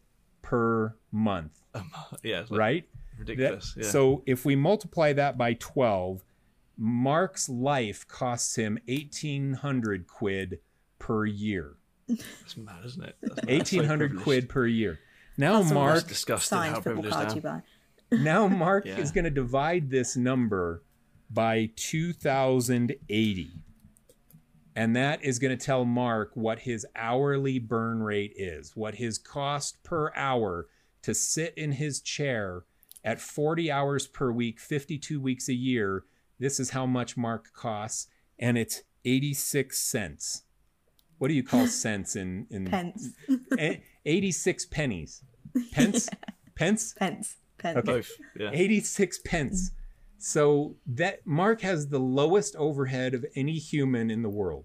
per 0.43 0.97
month, 1.11 1.61
Um, 1.75 1.91
yeah, 2.23 2.45
right? 2.51 2.87
ridiculous. 3.19 3.75
That- 3.75 3.85
yeah. 3.85 3.91
So 3.91 4.23
if 4.27 4.45
we 4.45 4.57
multiply 4.57 5.13
that 5.15 5.39
by 5.39 5.55
12, 5.55 6.23
Mark's 6.77 7.49
life 7.49 8.07
costs 8.09 8.57
him 8.57 8.79
1800 8.89 10.07
quid 10.07 10.59
per 10.99 11.25
year. 11.25 11.77
It's 12.09 12.57
mad, 12.57 12.85
isn't 12.85 13.03
it? 13.05 13.17
Mad. 13.23 13.47
1800 13.49 13.99
privileged. 14.11 14.23
quid 14.25 14.49
per 14.49 14.67
year. 14.67 14.99
Now 15.37 15.61
That's 15.63 15.73
Mark 15.73 15.99
It's 15.99 16.09
disgusting 16.09 16.59
how 16.59 16.75
football 16.81 17.03
privileged 17.03 17.17
I 17.17 17.31
am. 17.31 17.37
you 17.37 17.41
buy. 17.43 17.63
now 18.13 18.47
Mark 18.49 18.85
Yeah. 18.87 18.99
is 18.99 19.11
going 19.13 19.25
to 19.25 19.31
divide 19.31 19.91
this 19.91 20.17
number 20.17 20.83
by 21.31 21.71
2080. 21.77 23.51
And 24.75 24.97
that 24.97 25.23
is 25.23 25.39
going 25.39 25.57
to 25.57 25.63
tell 25.65 25.85
Mark 25.85 26.31
what 26.35 26.61
his 26.61 26.87
hourly 26.97 27.59
burn 27.59 28.03
rate 28.03 28.33
is, 28.37 28.75
what 28.75 28.95
his 28.97 29.19
cost 29.19 29.83
per 29.83 30.13
hour 30.15 30.67
to 31.03 31.15
sit 31.15 31.53
in 31.57 31.73
his 31.73 32.01
chair 32.01 32.65
at 33.05 33.21
40 33.21 33.71
hours 33.71 34.07
per 34.07 34.31
week, 34.31 34.59
52 34.61 35.21
weeks 35.21 35.49
a 35.49 35.55
year. 35.55 36.05
This 36.39 36.59
is 36.59 36.71
how 36.71 36.87
much 36.87 37.17
Mark 37.17 37.53
costs, 37.53 38.07
and 38.39 38.57
it's 38.57 38.83
86 39.05 39.79
cents. 39.79 40.43
What 41.23 41.29
do 41.29 41.35
you 41.35 41.45
call 41.45 41.69
cents 41.69 42.17
in 42.17 42.49
in 42.51 42.65
Pence. 42.65 43.11
Eh, 43.57 43.77
86 44.05 44.67
pennies? 44.67 45.23
Pence? 45.71 46.09
Pence? 46.57 46.95
Pence. 46.99 47.37
Pence. 47.59 47.77
Okay. 47.77 47.93
Both. 47.93 48.11
Yeah. 48.37 48.51
86 48.53 49.21
pence. 49.25 49.71
So 50.19 50.75
that 50.85 51.25
Mark 51.25 51.61
has 51.61 51.87
the 51.91 52.01
lowest 52.01 52.57
overhead 52.57 53.15
of 53.15 53.25
any 53.37 53.53
human 53.53 54.11
in 54.11 54.23
the 54.23 54.29
world. 54.29 54.65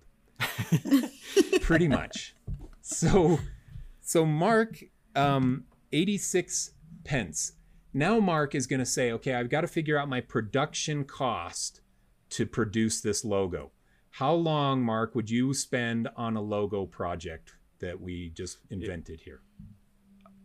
Pretty 1.62 1.88
much. 1.88 2.36
So 2.82 3.38
so 4.01 4.26
Mark 4.26 4.80
um 5.16 5.66
86 5.91 6.72
pence. 7.03 7.51
Now 7.93 8.20
Mark 8.20 8.55
is 8.55 8.66
going 8.66 8.80
to 8.80 8.86
say, 8.88 9.12
"Okay, 9.12 9.36
I've 9.36 9.51
got 9.51 9.62
to 9.62 9.68
figure 9.68 9.99
out 9.99 10.10
my 10.10 10.22
production 10.22 11.03
cost 11.03 11.82
to 12.32 12.47
produce 12.47 12.99
this 12.99 13.24
logo." 13.24 13.74
How 14.18 14.34
long, 14.34 14.82
Mark, 14.82 15.13
would 15.13 15.30
you 15.30 15.53
spend 15.53 16.09
on 16.15 16.36
a 16.36 16.41
logo 16.41 16.88
project 16.88 17.53
that 17.78 18.01
we 18.01 18.32
just 18.32 18.57
invented 18.72 19.20
here? 19.22 19.41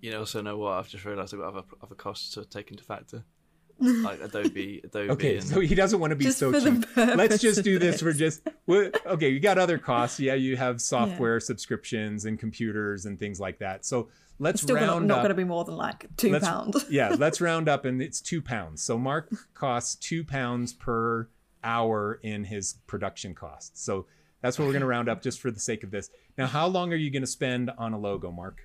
You 0.03 0.19
also 0.19 0.43
know 0.43 0.59
what? 0.59 0.73
I've 0.73 0.89
just 0.89 1.07
realised 1.07 1.33
I've 1.33 1.41
got 1.41 1.55
other, 1.55 1.67
other 1.83 1.95
costs 1.95 2.35
to 2.35 2.45
take 2.45 2.71
into 2.71 2.85
factor. 2.85 3.25
Like 3.81 4.21
Adobe, 4.21 4.83
Adobe. 4.85 5.11
Okay, 5.13 5.39
and, 5.39 5.47
so 5.47 5.59
he 5.59 5.75
doesn't 5.75 5.99
want 5.99 6.11
to 6.11 6.17
be 6.17 6.27
Just 6.27 6.39
so 6.39 6.53
cheap. 6.53 6.85
Let's 6.97 7.41
just 7.41 7.65
do 7.65 7.79
this 7.79 8.01
for 8.03 8.13
just 8.13 8.43
okay. 8.69 9.31
You 9.31 9.41
got 9.41 9.57
other 9.57 9.79
costs, 9.79 10.21
yeah. 10.21 10.35
You 10.35 10.57
have 10.59 10.81
software 10.81 11.41
subscriptions 11.41 12.27
and 12.27 12.39
computers 12.39 13.07
and 13.07 13.19
things 13.19 13.41
like 13.41 13.59
that. 13.59 13.85
So 13.87 14.11
let's 14.39 14.61
Still 14.61 14.77
gonna, 14.77 14.87
round 14.87 15.09
not 15.09 15.17
going 15.17 15.31
to 15.31 15.35
be 15.35 15.43
more 15.43 15.65
than 15.65 15.77
like 15.77 16.07
two 16.17 16.31
let's- 16.31 16.47
pounds. 16.47 16.85
yeah, 16.91 17.17
let's 17.19 17.41
round 17.49 17.69
up, 17.69 17.85
and 17.87 18.01
it's 18.03 18.21
two 18.21 18.43
pounds. 18.43 18.83
So 18.83 18.99
Mark 18.99 19.33
costs 19.55 19.97
two 19.97 20.23
pounds 20.23 20.75
per 20.75 21.29
hour 21.65 22.21
in 22.23 22.45
his 22.45 22.75
production 22.87 23.35
costs. 23.35 23.83
So 23.85 24.07
that's 24.41 24.59
what 24.59 24.65
we're 24.67 24.73
going 24.73 24.81
to 24.83 24.87
round 24.87 25.09
up 25.09 25.23
just 25.23 25.41
for 25.41 25.51
the 25.51 25.61
sake 25.61 25.85
of 25.85 25.91
this. 25.91 26.11
Now, 26.37 26.47
how 26.47 26.67
long 26.67 26.93
are 26.93 26.97
you 26.97 27.11
going 27.11 27.23
to 27.23 27.27
spend 27.29 27.71
on 27.79 27.93
a 27.93 27.99
logo, 27.99 28.31
Mark? 28.33 28.59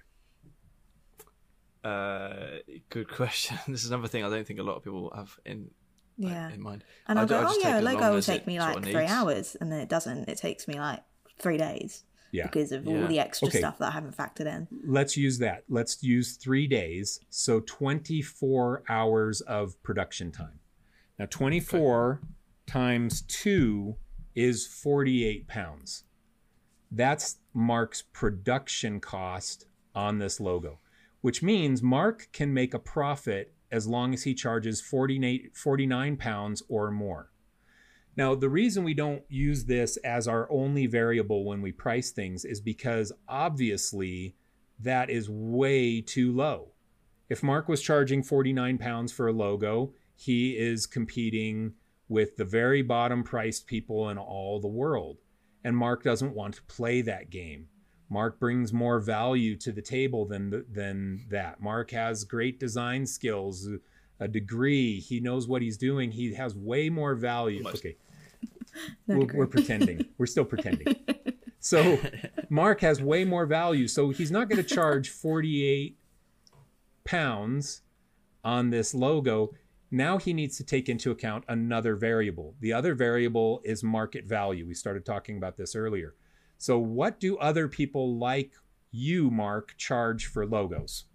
Uh, 1.83 2.57
good 2.89 3.09
question. 3.09 3.57
This 3.67 3.83
is 3.83 3.91
another 3.91 4.07
thing 4.07 4.23
I 4.23 4.29
don't 4.29 4.45
think 4.45 4.59
a 4.59 4.63
lot 4.63 4.77
of 4.77 4.83
people 4.83 5.11
have 5.15 5.37
in 5.45 5.69
Yeah. 6.17 6.49
in 6.51 6.61
mind. 6.61 6.83
And 7.07 7.17
I 7.19 7.21
I'll 7.21 7.27
go, 7.27 7.39
oh 7.39 7.43
just 7.43 7.61
yeah, 7.63 7.79
a 7.79 7.81
logo 7.81 8.01
long 8.01 8.13
will 8.15 8.21
take 8.21 8.41
it 8.41 8.47
me 8.47 8.57
sort 8.57 8.69
like 8.69 8.77
of 8.77 8.83
three 8.83 9.01
needs. 9.01 9.11
hours, 9.11 9.55
and 9.61 9.71
then 9.71 9.79
it 9.79 9.89
doesn't. 9.89 10.27
It 10.27 10.37
takes 10.37 10.67
me 10.67 10.79
like 10.79 11.03
three 11.39 11.57
days 11.57 12.03
Yeah. 12.31 12.47
because 12.47 12.71
of 12.71 12.85
Yeah. 12.85 13.01
all 13.03 13.07
the 13.07 13.19
extra 13.19 13.47
Okay. 13.47 13.59
stuff 13.59 13.77
that 13.77 13.89
I 13.89 13.91
haven't 13.91 14.17
factored 14.17 14.47
in. 14.47 14.67
let's 14.85 15.15
use 15.15 15.37
that. 15.39 15.63
Let's 15.69 16.01
use 16.03 16.35
three 16.35 16.67
days. 16.67 17.19
So 17.29 17.59
24 17.61 18.83
hours 18.89 19.41
of 19.41 19.81
production 19.83 20.31
time. 20.31 20.59
Now, 21.19 21.25
24 21.27 22.21
times 22.67 23.21
two 23.23 23.95
is 24.35 24.67
48 24.67 25.47
pounds. 25.47 26.03
That's 26.91 27.37
Mark's 27.53 28.01
production 28.01 28.99
cost 28.99 29.65
on 29.95 30.19
this 30.19 30.39
logo, 30.39 30.79
which 31.21 31.41
means 31.41 31.81
Mark 31.81 32.29
can 32.31 32.53
make 32.53 32.73
a 32.73 32.79
profit 32.79 33.53
as 33.71 33.87
long 33.87 34.13
as 34.13 34.23
he 34.23 34.33
charges 34.33 34.79
48, 34.79 35.55
49 35.55 36.17
pounds 36.17 36.63
or 36.69 36.91
more. 36.91 37.31
Now, 38.15 38.33
the 38.35 38.49
reason 38.49 38.83
we 38.83 38.93
don't 38.93 39.23
use 39.29 39.65
this 39.65 39.97
as 39.97 40.27
our 40.27 40.51
only 40.51 40.87
variable 40.87 41.45
when 41.45 41.61
we 41.61 41.71
price 41.71 42.11
things 42.11 42.45
is 42.45 42.61
because 42.61 43.11
obviously 43.27 44.35
that 44.79 45.09
is 45.09 45.29
way 45.29 46.01
too 46.01 46.31
low. 46.31 46.69
If 47.29 47.43
Mark 47.43 47.67
was 47.67 47.81
charging 47.81 48.23
49 48.23 48.77
pounds 48.77 49.11
for 49.11 49.27
a 49.27 49.33
logo, 49.33 49.93
he 50.15 50.57
is 50.57 50.85
competing 50.85 51.73
with 52.09 52.37
the 52.37 52.45
very 52.45 52.81
bottom 52.81 53.23
priced 53.23 53.67
people 53.67 54.09
in 54.09 54.17
all 54.17 54.59
the 54.59 54.67
world. 54.67 55.17
And 55.63 55.75
Mark 55.75 56.03
doesn't 56.03 56.33
want 56.33 56.55
to 56.55 56.63
play 56.63 57.01
that 57.01 57.29
game. 57.29 57.67
Mark 58.09 58.39
brings 58.39 58.71
more 58.71 58.99
value 58.99 59.57
to 59.57 59.71
the 59.71 59.81
table 59.81 60.25
than 60.25 60.65
than 60.71 61.25
that. 61.29 61.61
Mark 61.61 61.91
has 61.91 62.23
great 62.23 62.57
design 62.59 63.05
skills, 63.05 63.67
a 64.19 64.27
degree. 64.27 64.99
He 64.99 65.19
knows 65.19 65.47
what 65.47 65.61
he's 65.61 65.77
doing. 65.77 66.11
He 66.11 66.33
has 66.35 66.55
way 66.55 66.89
more 66.89 67.15
value. 67.15 67.67
Okay, 67.67 67.97
we're, 69.07 69.27
we're 69.33 69.47
pretending. 69.47 70.05
We're 70.17 70.25
still 70.25 70.45
pretending. 70.45 70.95
So 71.59 71.99
Mark 72.49 72.81
has 72.81 73.01
way 73.01 73.25
more 73.25 73.45
value. 73.45 73.87
So 73.87 74.09
he's 74.09 74.31
not 74.31 74.49
going 74.49 74.63
to 74.63 74.75
charge 74.75 75.09
48 75.09 75.97
pounds 77.03 77.81
on 78.43 78.69
this 78.69 78.93
logo. 78.93 79.51
Now 79.89 80.17
he 80.17 80.33
needs 80.33 80.57
to 80.57 80.65
take 80.65 80.89
into 80.89 81.11
account 81.11 81.45
another 81.47 81.95
variable. 81.95 82.55
The 82.59 82.73
other 82.73 82.93
variable 82.93 83.61
is 83.63 83.83
market 83.83 84.25
value. 84.25 84.67
We 84.67 84.73
started 84.73 85.05
talking 85.05 85.37
about 85.37 85.57
this 85.57 85.75
earlier. 85.75 86.15
So, 86.57 86.77
what 86.77 87.19
do 87.19 87.37
other 87.37 87.67
people 87.67 88.17
like 88.17 88.51
you, 88.91 89.29
Mark, 89.29 89.75
charge 89.77 90.25
for 90.25 90.45
logos? 90.45 91.05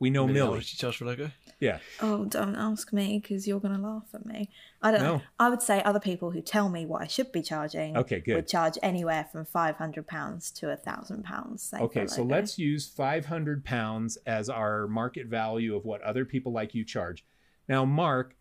We 0.00 0.10
know 0.10 0.26
Millie, 0.26 0.38
how 0.38 0.46
Millie. 0.46 0.58
much 0.58 0.72
you 0.72 0.78
charge 0.78 0.96
for 0.96 1.04
a 1.04 1.08
logo? 1.08 1.30
Yeah. 1.58 1.78
Oh, 2.00 2.24
don't 2.24 2.54
ask 2.54 2.92
me 2.92 3.18
because 3.18 3.48
you're 3.48 3.58
going 3.58 3.74
to 3.74 3.80
laugh 3.80 4.04
at 4.14 4.24
me. 4.24 4.48
I 4.80 4.92
don't 4.92 5.02
know. 5.02 5.16
No. 5.16 5.22
I 5.40 5.50
would 5.50 5.60
say 5.60 5.82
other 5.82 5.98
people 5.98 6.30
who 6.30 6.40
tell 6.40 6.68
me 6.68 6.86
what 6.86 7.02
I 7.02 7.08
should 7.08 7.32
be 7.32 7.42
charging 7.42 7.96
Okay, 7.96 8.20
good. 8.20 8.36
would 8.36 8.46
charge 8.46 8.78
anywhere 8.80 9.26
from 9.32 9.44
£500 9.44 10.54
to 10.54 10.70
a 10.70 10.76
£1,000. 10.76 11.80
Okay, 11.80 12.06
so 12.06 12.22
let's 12.22 12.58
use 12.60 12.86
500 12.86 13.64
pounds 13.64 14.18
as 14.24 14.48
our 14.48 14.86
market 14.86 15.26
value 15.26 15.74
of 15.74 15.84
what 15.84 16.00
other 16.02 16.24
people 16.24 16.52
like 16.52 16.76
you 16.76 16.84
charge. 16.84 17.24
Now, 17.68 17.84
Mark, 17.84 18.36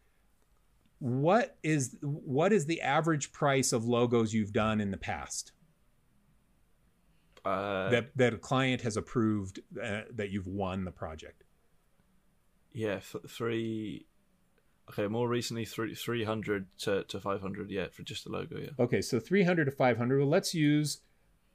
what 0.99 1.57
is 1.63 1.95
what 2.01 2.53
is 2.53 2.65
the 2.65 2.81
average 2.81 3.31
price 3.31 3.71
of 3.73 3.85
logos 3.85 4.33
you've 4.33 4.53
done 4.53 4.79
in 4.81 4.89
the 4.89 4.97
past 4.97 5.51
Uh, 7.45 7.89
that 7.89 8.09
that 8.15 8.33
a 8.33 8.37
client 8.37 8.81
has 8.81 8.97
approved 8.97 9.59
uh, 9.81 10.01
that 10.11 10.31
you've 10.31 10.47
won 10.47 10.85
the 10.85 10.91
project? 10.91 11.43
Yeah, 12.77 12.95
f- 12.95 13.15
three. 13.27 14.05
Okay, 14.89 15.07
more 15.07 15.27
recently, 15.27 15.65
three 15.65 15.95
three 15.95 16.23
hundred 16.23 16.67
to 16.79 17.03
to 17.05 17.19
five 17.19 17.41
hundred. 17.41 17.71
Yeah, 17.71 17.87
for 17.91 18.03
just 18.03 18.23
the 18.23 18.29
logo. 18.29 18.57
Yeah. 18.57 18.69
Okay, 18.79 19.01
so 19.01 19.19
300 19.19 19.65
to 19.65 19.71
500. 19.71 20.19
Well, 20.19 20.29
let's 20.29 20.53
use 20.53 21.01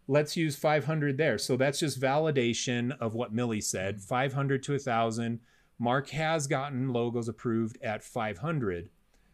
let's 0.09 0.37
use 0.37 0.57
500 0.57 1.16
there. 1.16 1.39
So 1.39 1.57
that's 1.57 1.79
just 1.79 2.01
validation 2.01 2.97
of 3.01 3.14
what 3.14 3.33
Millie 3.33 3.61
said. 3.61 4.01
500 4.01 4.62
to 4.64 4.73
1000. 4.73 5.41
Mark 5.79 6.11
has 6.11 6.49
gotten 6.49 6.93
logos 6.93 7.29
approved 7.29 7.79
at 7.83 8.03
500. 8.03 8.91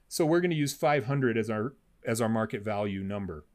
So 0.09 0.27
we're 0.27 0.41
going 0.41 0.51
to 0.51 0.57
use 0.57 0.75
500 0.75 1.39
as 1.39 1.49
our 1.49 1.75
as 2.07 2.21
our 2.21 2.29
market 2.29 2.63
value 2.63 3.03
number. 3.03 3.47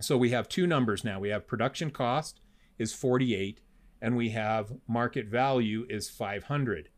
So 0.00 0.16
we 0.16 0.30
have 0.30 0.48
two 0.48 0.66
numbers 0.66 1.04
now. 1.04 1.20
We 1.20 1.28
have 1.28 1.46
production 1.46 1.90
cost 1.90 2.40
is 2.78 2.92
48 2.92 3.60
and 4.00 4.16
we 4.16 4.30
have 4.30 4.72
market 4.88 5.26
value 5.26 5.86
is 5.88 6.10
500. 6.10 6.88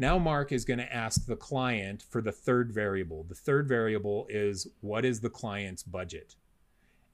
Now 0.00 0.16
Mark 0.16 0.52
is 0.52 0.64
going 0.64 0.78
to 0.78 0.94
ask 0.94 1.26
the 1.26 1.36
client 1.36 2.04
for 2.08 2.22
the 2.22 2.30
third 2.30 2.72
variable. 2.72 3.24
The 3.24 3.34
third 3.34 3.68
variable 3.68 4.26
is 4.30 4.68
what 4.80 5.04
is 5.04 5.20
the 5.20 5.28
client's 5.28 5.82
budget? 5.82 6.36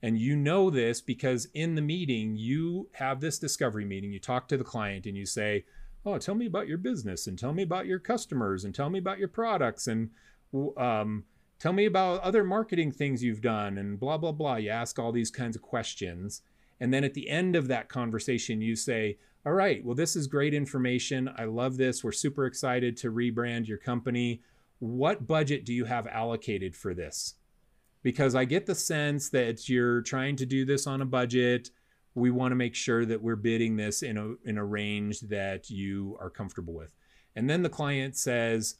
And 0.03 0.19
you 0.19 0.35
know 0.35 0.69
this 0.69 1.01
because 1.01 1.47
in 1.55 1.73
the 1.73 1.81
meeting, 1.81 2.35
you 2.35 2.89
have 2.93 3.19
this 3.19 3.39
discovery 3.39 3.85
meeting, 3.85 4.11
you 4.11 4.19
talk 4.19 4.47
to 4.49 4.57
the 4.57 4.63
client 4.63 5.07
and 5.07 5.17
you 5.17 5.25
say, 5.25 5.65
Oh, 6.05 6.19
tell 6.19 6.35
me 6.35 6.45
about 6.45 6.67
your 6.67 6.77
business 6.77 7.25
and 7.25 7.39
tell 7.39 7.51
me 7.51 7.63
about 7.63 7.87
your 7.87 7.97
customers 7.97 8.63
and 8.63 8.75
tell 8.75 8.91
me 8.91 8.99
about 8.99 9.17
your 9.17 9.27
products 9.27 9.87
and 9.87 10.11
um, 10.77 11.23
tell 11.57 11.73
me 11.73 11.85
about 11.85 12.21
other 12.21 12.43
marketing 12.43 12.91
things 12.91 13.23
you've 13.23 13.41
done 13.41 13.79
and 13.79 13.99
blah, 13.99 14.19
blah, 14.19 14.31
blah. 14.31 14.57
You 14.57 14.69
ask 14.69 14.99
all 14.99 15.11
these 15.11 15.31
kinds 15.31 15.55
of 15.55 15.63
questions. 15.63 16.43
And 16.79 16.93
then 16.93 17.03
at 17.03 17.13
the 17.13 17.29
end 17.29 17.55
of 17.55 17.67
that 17.67 17.89
conversation, 17.89 18.61
you 18.61 18.75
say, 18.75 19.17
All 19.45 19.53
right, 19.53 19.83
well, 19.83 19.95
this 19.95 20.15
is 20.15 20.27
great 20.27 20.53
information. 20.53 21.29
I 21.37 21.45
love 21.45 21.77
this. 21.77 22.03
We're 22.03 22.11
super 22.11 22.45
excited 22.45 22.97
to 22.97 23.11
rebrand 23.11 23.67
your 23.67 23.77
company. 23.77 24.41
What 24.79 25.27
budget 25.27 25.65
do 25.65 25.73
you 25.73 25.85
have 25.85 26.07
allocated 26.07 26.75
for 26.75 26.93
this? 26.93 27.35
Because 28.03 28.35
I 28.35 28.45
get 28.45 28.65
the 28.65 28.75
sense 28.75 29.29
that 29.29 29.67
you're 29.69 30.01
trying 30.01 30.35
to 30.37 30.45
do 30.45 30.65
this 30.65 30.85
on 30.85 31.01
a 31.01 31.05
budget. 31.05 31.69
We 32.13 32.29
want 32.29 32.51
to 32.51 32.55
make 32.55 32.75
sure 32.75 33.05
that 33.05 33.21
we're 33.21 33.35
bidding 33.35 33.77
this 33.77 34.03
in 34.03 34.17
a 34.17 34.33
in 34.47 34.57
a 34.57 34.65
range 34.65 35.21
that 35.21 35.69
you 35.69 36.17
are 36.19 36.29
comfortable 36.29 36.73
with. 36.73 36.91
And 37.35 37.49
then 37.49 37.63
the 37.63 37.69
client 37.69 38.15
says, 38.15 38.77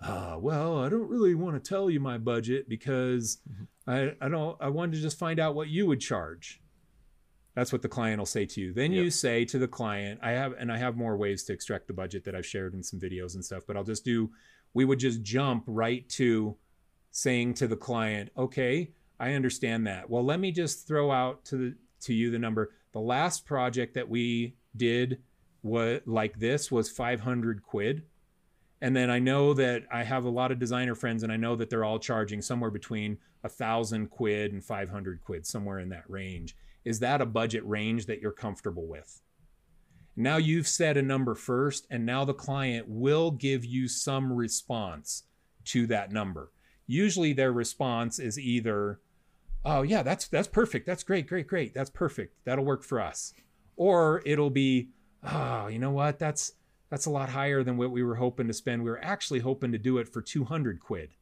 uh, 0.00 0.36
well, 0.38 0.78
I 0.78 0.88
don't 0.88 1.08
really 1.08 1.34
want 1.34 1.62
to 1.62 1.68
tell 1.68 1.88
you 1.88 2.00
my 2.00 2.18
budget 2.18 2.68
because 2.68 3.38
I, 3.86 4.12
I 4.20 4.28
don't 4.28 4.56
I 4.60 4.68
wanted 4.68 4.96
to 4.96 5.02
just 5.02 5.18
find 5.18 5.40
out 5.40 5.54
what 5.54 5.68
you 5.68 5.86
would 5.86 6.00
charge. 6.00 6.60
That's 7.54 7.72
what 7.72 7.82
the 7.82 7.88
client 7.88 8.18
will 8.18 8.26
say 8.26 8.46
to 8.46 8.60
you. 8.60 8.72
Then 8.72 8.92
you 8.92 9.10
say 9.10 9.44
to 9.44 9.58
the 9.58 9.68
client, 9.68 10.20
I 10.22 10.32
have 10.32 10.54
and 10.58 10.72
I 10.72 10.78
have 10.78 10.96
more 10.96 11.16
ways 11.16 11.44
to 11.44 11.52
extract 11.52 11.86
the 11.86 11.92
budget 11.92 12.24
that 12.24 12.34
I've 12.34 12.46
shared 12.46 12.74
in 12.74 12.82
some 12.82 12.98
videos 12.98 13.34
and 13.34 13.44
stuff, 13.44 13.62
but 13.66 13.76
I'll 13.76 13.84
just 13.84 14.04
do 14.04 14.30
we 14.72 14.84
would 14.84 14.98
just 14.98 15.22
jump 15.22 15.62
right 15.66 16.08
to 16.10 16.56
saying 17.12 17.54
to 17.54 17.68
the 17.68 17.76
client, 17.76 18.30
okay, 18.36 18.90
I 19.20 19.34
understand 19.34 19.86
that. 19.86 20.10
Well, 20.10 20.24
let 20.24 20.40
me 20.40 20.50
just 20.50 20.88
throw 20.88 21.12
out 21.12 21.44
to 21.46 21.56
the 21.56 21.74
to 22.02 22.12
you 22.12 22.30
the 22.30 22.38
number. 22.38 22.72
The 22.92 23.00
last 23.00 23.46
project 23.46 23.94
that 23.94 24.08
we 24.08 24.56
did 24.76 25.22
what 25.62 26.06
like 26.06 26.38
this 26.38 26.70
was 26.70 26.90
500 26.90 27.62
quid. 27.62 28.02
And 28.82 28.94
then 28.94 29.08
I 29.08 29.18
know 29.18 29.54
that 29.54 29.84
I 29.90 30.02
have 30.02 30.24
a 30.24 30.30
lot 30.30 30.52
of 30.52 30.58
designer 30.58 30.94
friends 30.94 31.22
and 31.22 31.32
I 31.32 31.36
know 31.36 31.56
that 31.56 31.70
they're 31.70 31.84
all 31.84 31.98
charging 31.98 32.42
somewhere 32.42 32.70
between 32.70 33.16
a 33.42 33.48
thousand 33.48 34.10
quid 34.10 34.52
and 34.52 34.62
500 34.62 35.22
quid, 35.24 35.46
somewhere 35.46 35.78
in 35.78 35.88
that 35.88 36.04
range. 36.08 36.54
Is 36.84 37.00
that 37.00 37.20
a 37.20 37.26
budget 37.26 37.66
range 37.66 38.06
that 38.06 38.20
you're 38.20 38.32
comfortable 38.32 38.86
with? 38.86 39.20
Now 40.16 40.36
you've 40.36 40.68
set 40.68 40.96
a 40.96 41.02
number 41.02 41.34
first, 41.34 41.86
and 41.90 42.06
now 42.06 42.24
the 42.24 42.34
client 42.34 42.88
will 42.88 43.30
give 43.30 43.64
you 43.64 43.88
some 43.88 44.32
response 44.32 45.24
to 45.66 45.86
that 45.88 46.12
number. 46.12 46.52
Usually 46.86 47.32
their 47.32 47.52
response 47.52 48.18
is 48.18 48.38
either, 48.38 49.00
oh 49.64 49.82
yeah, 49.82 50.02
that's 50.02 50.28
that's 50.28 50.46
perfect. 50.46 50.86
That's 50.86 51.02
great, 51.02 51.26
great, 51.26 51.48
great. 51.48 51.74
That's 51.74 51.90
perfect. 51.90 52.36
That'll 52.44 52.64
work 52.64 52.84
for 52.84 53.00
us. 53.00 53.32
Or 53.76 54.22
it'll 54.24 54.50
be, 54.50 54.90
oh, 55.24 55.66
you 55.66 55.78
know 55.78 55.90
what? 55.90 56.18
That's 56.18 56.52
that's 56.90 57.06
a 57.06 57.10
lot 57.10 57.30
higher 57.30 57.64
than 57.64 57.76
what 57.76 57.90
we 57.90 58.04
were 58.04 58.14
hoping 58.14 58.46
to 58.46 58.52
spend. 58.52 58.84
We 58.84 58.90
were 58.90 59.02
actually 59.02 59.40
hoping 59.40 59.72
to 59.72 59.78
do 59.78 59.98
it 59.98 60.08
for 60.08 60.22
200 60.22 60.78
quid. 60.78 61.14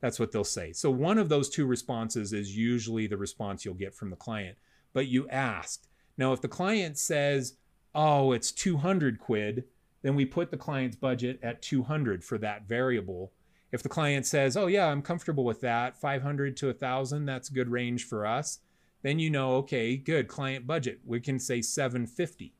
That's 0.00 0.20
what 0.20 0.30
they'll 0.30 0.44
say. 0.44 0.72
So 0.72 0.92
one 0.92 1.18
of 1.18 1.28
those 1.28 1.48
two 1.48 1.66
responses 1.66 2.32
is 2.32 2.56
usually 2.56 3.08
the 3.08 3.16
response 3.16 3.64
you'll 3.64 3.74
get 3.74 3.94
from 3.94 4.10
the 4.10 4.16
client. 4.16 4.56
But 4.92 5.06
you 5.06 5.28
asked. 5.28 5.88
Now, 6.16 6.32
if 6.32 6.40
the 6.40 6.48
client 6.48 6.98
says, 6.98 7.56
"Oh, 7.94 8.32
it's 8.32 8.52
200 8.52 9.18
quid," 9.18 9.64
then 10.02 10.14
we 10.14 10.24
put 10.24 10.50
the 10.50 10.56
client's 10.56 10.96
budget 10.96 11.38
at 11.42 11.62
200 11.62 12.24
for 12.24 12.38
that 12.38 12.68
variable. 12.68 13.32
If 13.70 13.82
the 13.82 13.88
client 13.88 14.26
says, 14.26 14.56
"Oh 14.56 14.66
yeah, 14.66 14.86
I'm 14.86 15.02
comfortable 15.02 15.44
with 15.44 15.60
that. 15.60 15.96
500 15.96 16.56
to 16.58 16.68
1000, 16.68 17.26
that's 17.26 17.50
a 17.50 17.54
good 17.54 17.68
range 17.68 18.04
for 18.04 18.26
us." 18.26 18.60
Then 19.02 19.18
you 19.18 19.30
know, 19.30 19.56
okay, 19.56 19.96
good 19.96 20.28
client 20.28 20.66
budget. 20.66 21.00
We 21.04 21.20
can 21.20 21.38
say 21.38 21.62
750. 21.62 22.54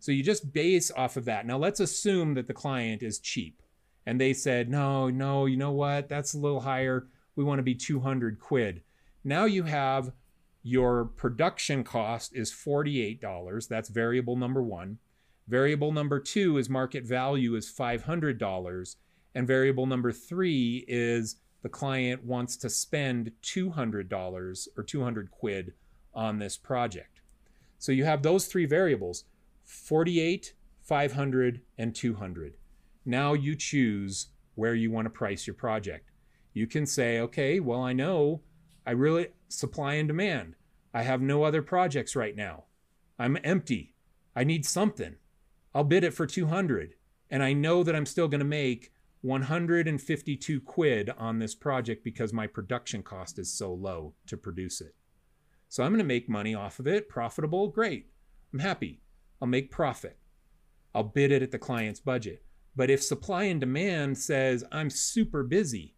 So 0.00 0.12
you 0.12 0.22
just 0.22 0.52
base 0.52 0.90
off 0.90 1.16
of 1.16 1.24
that. 1.26 1.46
Now 1.46 1.58
let's 1.58 1.80
assume 1.80 2.34
that 2.34 2.46
the 2.46 2.54
client 2.54 3.02
is 3.02 3.18
cheap 3.18 3.62
and 4.06 4.20
they 4.20 4.32
said, 4.32 4.70
no, 4.70 5.10
no, 5.10 5.46
you 5.46 5.56
know 5.56 5.72
what? 5.72 6.08
That's 6.08 6.34
a 6.34 6.38
little 6.38 6.60
higher. 6.60 7.08
We 7.36 7.44
want 7.44 7.58
to 7.58 7.64
be 7.64 7.74
200 7.74 8.38
quid. 8.38 8.82
Now 9.24 9.44
you 9.44 9.64
have 9.64 10.12
your 10.68 11.06
production 11.06 11.82
cost 11.82 12.36
is 12.36 12.52
$48. 12.52 13.68
That's 13.68 13.88
variable 13.88 14.36
number 14.36 14.62
one. 14.62 14.98
Variable 15.48 15.92
number 15.92 16.20
two 16.20 16.58
is 16.58 16.68
market 16.68 17.04
value 17.04 17.54
is 17.54 17.72
$500. 17.72 18.96
And 19.34 19.46
variable 19.46 19.86
number 19.86 20.12
three 20.12 20.84
is 20.86 21.36
the 21.62 21.70
client 21.70 22.22
wants 22.22 22.54
to 22.58 22.68
spend 22.68 23.32
$200 23.42 24.68
or 24.76 24.82
200 24.82 25.30
quid 25.30 25.72
on 26.12 26.38
this 26.38 26.58
project. 26.58 27.22
So 27.78 27.90
you 27.90 28.04
have 28.04 28.22
those 28.22 28.44
three 28.44 28.66
variables 28.66 29.24
48, 29.64 30.52
500, 30.82 31.62
and 31.78 31.94
200. 31.94 32.56
Now 33.06 33.32
you 33.32 33.56
choose 33.56 34.28
where 34.54 34.74
you 34.74 34.90
want 34.90 35.06
to 35.06 35.10
price 35.10 35.46
your 35.46 35.54
project. 35.54 36.10
You 36.52 36.66
can 36.66 36.84
say, 36.84 37.20
okay, 37.20 37.58
well, 37.58 37.80
I 37.80 37.94
know 37.94 38.42
I 38.86 38.90
really 38.90 39.28
supply 39.48 39.94
and 39.94 40.08
demand. 40.08 40.54
I 40.92 41.02
have 41.02 41.20
no 41.20 41.42
other 41.42 41.62
projects 41.62 42.16
right 42.16 42.34
now. 42.34 42.64
I'm 43.18 43.38
empty. 43.44 43.94
I 44.34 44.44
need 44.44 44.64
something. 44.64 45.16
I'll 45.74 45.84
bid 45.84 46.04
it 46.04 46.14
for 46.14 46.26
200. 46.26 46.94
And 47.30 47.42
I 47.42 47.52
know 47.52 47.82
that 47.82 47.94
I'm 47.94 48.06
still 48.06 48.28
going 48.28 48.40
to 48.40 48.44
make 48.44 48.92
152 49.22 50.60
quid 50.60 51.10
on 51.18 51.38
this 51.38 51.54
project 51.54 52.04
because 52.04 52.32
my 52.32 52.46
production 52.46 53.02
cost 53.02 53.38
is 53.38 53.52
so 53.52 53.72
low 53.72 54.14
to 54.26 54.36
produce 54.36 54.80
it. 54.80 54.94
So 55.68 55.82
I'm 55.82 55.90
going 55.90 55.98
to 55.98 56.04
make 56.04 56.28
money 56.28 56.54
off 56.54 56.78
of 56.78 56.86
it, 56.86 57.08
profitable, 57.08 57.68
great. 57.68 58.06
I'm 58.52 58.60
happy. 58.60 59.00
I'll 59.42 59.48
make 59.48 59.70
profit. 59.70 60.16
I'll 60.94 61.02
bid 61.02 61.32
it 61.32 61.42
at 61.42 61.50
the 61.50 61.58
client's 61.58 62.00
budget. 62.00 62.42
But 62.74 62.90
if 62.90 63.02
supply 63.02 63.44
and 63.44 63.60
demand 63.60 64.16
says 64.18 64.64
I'm 64.72 64.88
super 64.88 65.42
busy, 65.42 65.94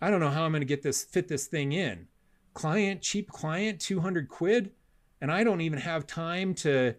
I 0.00 0.10
don't 0.10 0.20
know 0.20 0.30
how 0.30 0.44
I'm 0.44 0.52
going 0.52 0.62
to 0.62 0.66
get 0.66 0.82
this 0.82 1.04
fit 1.04 1.28
this 1.28 1.46
thing 1.46 1.72
in. 1.72 2.08
Client, 2.54 3.02
cheap 3.02 3.30
client, 3.30 3.80
200 3.80 4.28
quid, 4.28 4.72
and 5.20 5.32
I 5.32 5.44
don't 5.44 5.60
even 5.60 5.78
have 5.78 6.06
time 6.06 6.54
to 6.56 6.96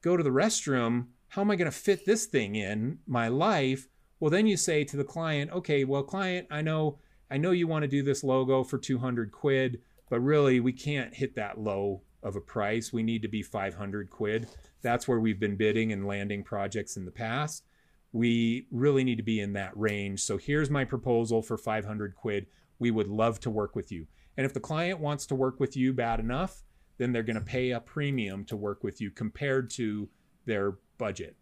go 0.00 0.16
to 0.16 0.22
the 0.22 0.30
restroom. 0.30 1.06
How 1.28 1.42
am 1.42 1.50
I 1.50 1.56
going 1.56 1.70
to 1.70 1.76
fit 1.76 2.06
this 2.06 2.26
thing 2.26 2.54
in 2.54 2.98
my 3.06 3.28
life? 3.28 3.88
Well, 4.20 4.30
then 4.30 4.46
you 4.46 4.56
say 4.56 4.84
to 4.84 4.96
the 4.96 5.04
client, 5.04 5.50
okay, 5.50 5.84
well, 5.84 6.02
client, 6.02 6.46
I 6.50 6.62
know, 6.62 6.98
I 7.30 7.36
know 7.36 7.50
you 7.50 7.66
want 7.66 7.82
to 7.82 7.88
do 7.88 8.02
this 8.02 8.24
logo 8.24 8.64
for 8.64 8.78
200 8.78 9.32
quid, 9.32 9.80
but 10.08 10.20
really 10.20 10.60
we 10.60 10.72
can't 10.72 11.14
hit 11.14 11.34
that 11.34 11.58
low 11.58 12.02
of 12.22 12.36
a 12.36 12.40
price. 12.40 12.92
We 12.92 13.02
need 13.02 13.22
to 13.22 13.28
be 13.28 13.42
500 13.42 14.10
quid. 14.10 14.48
That's 14.80 15.06
where 15.06 15.20
we've 15.20 15.40
been 15.40 15.56
bidding 15.56 15.92
and 15.92 16.06
landing 16.06 16.44
projects 16.44 16.96
in 16.96 17.04
the 17.04 17.10
past. 17.10 17.64
We 18.12 18.66
really 18.70 19.04
need 19.04 19.16
to 19.16 19.22
be 19.22 19.40
in 19.40 19.52
that 19.54 19.76
range. 19.76 20.22
So 20.22 20.38
here's 20.38 20.70
my 20.70 20.84
proposal 20.84 21.42
for 21.42 21.58
500 21.58 22.14
quid. 22.14 22.46
We 22.78 22.90
would 22.90 23.08
love 23.08 23.40
to 23.40 23.50
work 23.50 23.74
with 23.74 23.90
you. 23.90 24.06
And 24.36 24.44
if 24.44 24.52
the 24.52 24.60
client 24.60 25.00
wants 25.00 25.26
to 25.26 25.34
work 25.34 25.60
with 25.60 25.76
you 25.76 25.92
bad 25.92 26.20
enough, 26.20 26.62
then 26.98 27.12
they're 27.12 27.22
going 27.22 27.36
to 27.36 27.42
pay 27.42 27.70
a 27.70 27.80
premium 27.80 28.44
to 28.46 28.56
work 28.56 28.84
with 28.84 29.00
you 29.00 29.10
compared 29.10 29.70
to 29.70 30.08
their 30.46 30.78
budget. 30.98 31.36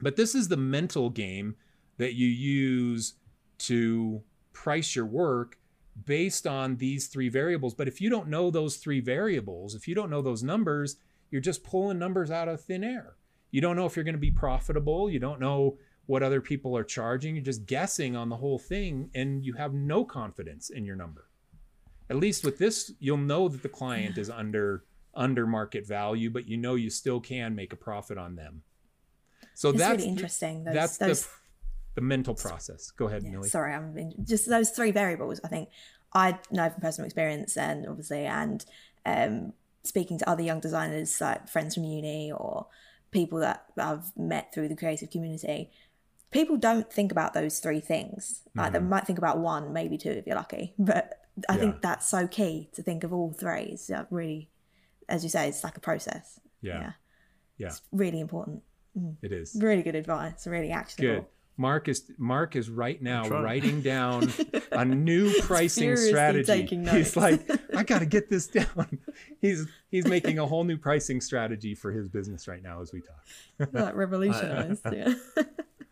But 0.00 0.16
this 0.16 0.34
is 0.34 0.48
the 0.48 0.56
mental 0.56 1.10
game 1.10 1.56
that 1.98 2.14
you 2.14 2.26
use 2.26 3.14
to 3.58 4.22
price 4.52 4.94
your 4.94 5.06
work 5.06 5.58
based 6.04 6.46
on 6.46 6.76
these 6.76 7.06
three 7.06 7.28
variables. 7.28 7.74
But 7.74 7.88
if 7.88 8.00
you 8.00 8.10
don't 8.10 8.28
know 8.28 8.50
those 8.50 8.76
three 8.76 9.00
variables, 9.00 9.74
if 9.74 9.88
you 9.88 9.94
don't 9.94 10.10
know 10.10 10.22
those 10.22 10.42
numbers, 10.42 10.96
you're 11.30 11.40
just 11.40 11.64
pulling 11.64 11.98
numbers 11.98 12.30
out 12.30 12.48
of 12.48 12.60
thin 12.60 12.84
air. 12.84 13.16
You 13.50 13.60
don't 13.60 13.76
know 13.76 13.86
if 13.86 13.96
you're 13.96 14.04
going 14.04 14.14
to 14.14 14.20
be 14.20 14.30
profitable. 14.30 15.08
You 15.10 15.18
don't 15.18 15.40
know 15.40 15.78
what 16.06 16.22
other 16.22 16.40
people 16.40 16.76
are 16.76 16.84
charging. 16.84 17.34
You're 17.34 17.44
just 17.44 17.66
guessing 17.66 18.14
on 18.14 18.28
the 18.28 18.36
whole 18.36 18.58
thing 18.58 19.10
and 19.14 19.44
you 19.44 19.54
have 19.54 19.72
no 19.72 20.04
confidence 20.04 20.70
in 20.70 20.84
your 20.84 20.96
number. 20.96 21.28
At 22.08 22.16
least 22.16 22.44
with 22.44 22.58
this, 22.58 22.92
you'll 22.98 23.16
know 23.16 23.48
that 23.48 23.62
the 23.62 23.68
client 23.68 24.18
is 24.18 24.30
under 24.30 24.84
under 25.14 25.46
market 25.46 25.86
value, 25.86 26.30
but 26.30 26.46
you 26.46 26.56
know 26.56 26.74
you 26.74 26.90
still 26.90 27.20
can 27.20 27.54
make 27.54 27.72
a 27.72 27.76
profit 27.76 28.18
on 28.18 28.36
them. 28.36 28.62
So 29.54 29.70
It's 29.70 29.78
that's 29.78 29.98
really 29.98 30.08
interesting. 30.10 30.64
Those, 30.64 30.74
that's 30.74 30.98
those, 30.98 31.22
the 31.22 31.28
the 31.96 32.00
mental 32.02 32.34
process. 32.34 32.90
Go 32.90 33.08
ahead, 33.08 33.22
yeah, 33.24 33.30
Millie. 33.30 33.48
sorry, 33.48 33.74
I'm 33.74 33.96
in, 33.96 34.14
just 34.22 34.48
those 34.48 34.70
three 34.70 34.92
variables. 34.92 35.40
I 35.42 35.48
think 35.48 35.70
I 36.12 36.38
know 36.50 36.68
from 36.70 36.80
personal 36.80 37.06
experience, 37.06 37.56
and 37.56 37.86
obviously, 37.86 38.26
and 38.26 38.64
um, 39.04 39.52
speaking 39.82 40.18
to 40.18 40.28
other 40.28 40.42
young 40.42 40.60
designers, 40.60 41.20
like 41.20 41.48
friends 41.48 41.74
from 41.74 41.84
uni 41.84 42.30
or 42.30 42.66
people 43.10 43.38
that 43.40 43.64
I've 43.78 44.16
met 44.16 44.52
through 44.52 44.68
the 44.68 44.76
creative 44.76 45.10
community. 45.10 45.70
People 46.32 46.56
don't 46.56 46.92
think 46.92 47.12
about 47.12 47.32
those 47.32 47.60
three 47.60 47.80
things. 47.80 48.42
Like 48.54 48.72
they 48.72 48.80
might 48.80 49.06
think 49.06 49.18
about 49.18 49.38
one, 49.38 49.72
maybe 49.72 49.96
two, 49.96 50.10
if 50.10 50.26
you're 50.26 50.36
lucky. 50.36 50.74
But 50.78 51.25
I 51.48 51.54
Yeah. 51.54 51.60
think 51.60 51.82
that's 51.82 52.06
so 52.08 52.26
key 52.26 52.70
to 52.74 52.82
think 52.82 53.04
of 53.04 53.12
all 53.12 53.32
three. 53.32 53.62
It's 53.72 53.90
uh, 53.90 54.04
really, 54.10 54.50
as 55.08 55.22
you 55.22 55.28
say, 55.30 55.48
it's 55.48 55.62
like 55.64 55.76
a 55.76 55.80
process. 55.80 56.40
Yeah, 56.62 56.92
yeah, 57.58 57.68
It's 57.68 57.82
really 57.92 58.20
important. 58.20 58.62
it 59.22 59.32
is. 59.32 59.56
Really 59.60 59.82
good 59.82 59.94
advice. 59.94 60.46
Really 60.46 60.70
actionable. 60.70 61.22
Good. 61.22 61.26
Mark 61.58 61.88
is 61.88 62.10
Mark 62.18 62.54
is 62.54 62.68
right 62.68 63.00
now 63.00 63.28
writing 63.28 63.80
down 63.80 64.30
a 64.72 64.84
new 64.84 65.32
pricing 65.40 65.96
strategy. 65.96 66.66
He's 66.66 67.16
like, 67.16 67.48
I 67.74 67.82
got 67.92 68.00
to 68.00 68.06
get 68.06 68.28
this 68.28 68.46
down. 68.46 68.98
He's 69.40 69.66
he's 69.90 70.06
making 70.06 70.38
a 70.38 70.44
whole 70.46 70.64
new 70.64 70.76
pricing 70.76 71.18
strategy 71.22 71.74
for 71.74 71.92
his 71.92 72.08
business 72.10 72.46
right 72.46 72.62
now 72.62 72.82
as 72.82 72.92
we 72.92 73.00
talk. 73.00 73.72
like 73.72 73.94
revolutionized. 73.94 74.82
yeah. 74.92 75.14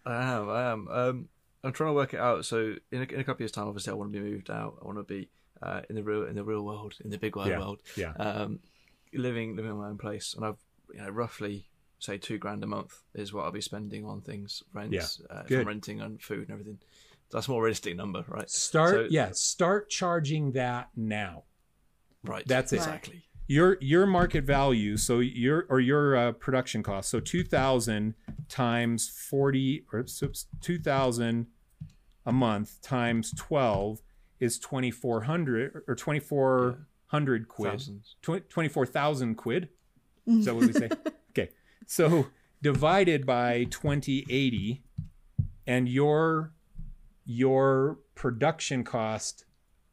I 0.04 0.22
am. 0.34 0.50
I 0.50 0.62
am. 0.72 0.88
Um, 0.88 1.28
I'm 1.64 1.72
trying 1.72 1.88
to 1.90 1.94
work 1.94 2.14
it 2.14 2.20
out. 2.20 2.44
So 2.44 2.74
in 2.92 3.00
a, 3.00 3.02
in 3.02 3.20
a 3.20 3.24
couple 3.24 3.32
of 3.34 3.40
years' 3.40 3.52
time, 3.52 3.66
obviously, 3.66 3.90
I 3.92 3.94
want 3.94 4.12
to 4.12 4.18
be 4.20 4.24
moved 4.30 4.50
out. 4.50 4.78
I 4.82 4.86
want 4.86 4.98
to 4.98 5.02
be 5.04 5.28
uh, 5.62 5.80
in 5.88 5.96
the 5.96 6.02
real 6.02 6.24
in 6.24 6.36
the 6.36 6.44
real 6.44 6.62
world, 6.62 6.94
in 7.04 7.10
the 7.10 7.18
big 7.18 7.34
wide 7.36 7.48
Yeah, 7.50 7.58
world. 7.58 7.78
yeah. 7.96 8.12
Um, 8.18 8.60
living 9.12 9.56
living 9.56 9.70
in 9.72 9.78
my 9.78 9.88
own 9.88 9.98
place, 9.98 10.34
and 10.36 10.44
I've 10.44 10.58
you 10.92 11.00
know 11.00 11.08
roughly 11.08 11.66
say 11.98 12.18
two 12.18 12.36
grand 12.38 12.62
a 12.62 12.66
month 12.66 13.02
is 13.14 13.32
what 13.32 13.44
I'll 13.46 13.50
be 13.52 13.62
spending 13.62 14.04
on 14.04 14.20
things, 14.20 14.62
rent, 14.74 14.92
Yeah, 14.92 15.06
uh, 15.30 15.40
if 15.40 15.46
good. 15.46 15.60
I'm 15.62 15.68
renting 15.68 16.00
and 16.02 16.20
food 16.20 16.40
and 16.48 16.50
everything. 16.50 16.78
That's 17.30 17.48
a 17.48 17.50
more 17.50 17.62
realistic 17.62 17.96
number, 17.96 18.24
right? 18.28 18.48
Start 18.50 18.94
So- 18.94 19.06
yeah, 19.10 19.30
start 19.32 19.88
charging 19.88 20.52
that 20.52 20.90
now. 20.94 21.44
Right. 22.22 22.46
That's 22.46 22.72
it. 22.72 22.76
Exactly. 22.76 23.24
Your 23.46 23.76
your 23.80 24.06
market 24.06 24.44
value, 24.44 24.96
so 24.96 25.18
your 25.20 25.66
or 25.68 25.78
your 25.80 26.16
uh, 26.16 26.32
production 26.32 26.82
cost. 26.82 27.10
So 27.10 27.20
2000 27.20 28.14
times 28.48 29.08
40 29.08 29.84
or 29.92 29.98
oops, 30.00 30.46
2000 30.62 31.46
a 32.26 32.32
month 32.32 32.80
times 32.82 33.32
12 33.36 34.00
is 34.40 34.58
2400 34.58 35.84
or 35.86 35.94
2400 35.94 37.48
quid. 37.48 37.82
24,000 38.22 39.34
quid. 39.34 39.68
Mm. 40.28 40.38
Is 40.38 40.44
that 40.46 40.54
what 40.54 40.66
we 40.66 40.72
say? 40.72 40.88
okay. 41.30 41.50
So 41.86 42.26
divided 42.62 43.26
by 43.26 43.64
2080 43.64 44.82
and 45.66 45.88
your 45.88 46.52
your 47.26 47.98
production 48.14 48.84
cost 48.84 49.44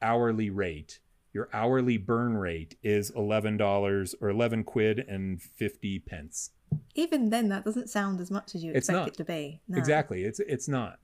hourly 0.02 0.50
rate, 0.50 1.00
your 1.34 1.48
hourly 1.54 1.98
burn 1.98 2.36
rate 2.36 2.76
is 2.84 3.12
$11 3.12 4.16
or 4.22 4.30
11 4.30 4.64
quid 4.66 5.00
and 5.08 5.42
50 5.42 6.00
pence. 6.00 6.52
Even 6.96 7.30
then, 7.30 7.48
that 7.50 7.64
doesn't 7.64 7.90
sound 7.90 8.20
as 8.20 8.30
much 8.32 8.54
as 8.56 8.64
you 8.64 8.72
It's 8.72 8.90
expect 8.90 8.98
not. 8.98 9.08
it 9.10 9.18
to 9.18 9.24
be. 9.26 9.62
No. 9.68 9.78
Exactly. 9.78 10.24
It's 10.24 10.40
it's 10.40 10.68
not. 10.68 11.00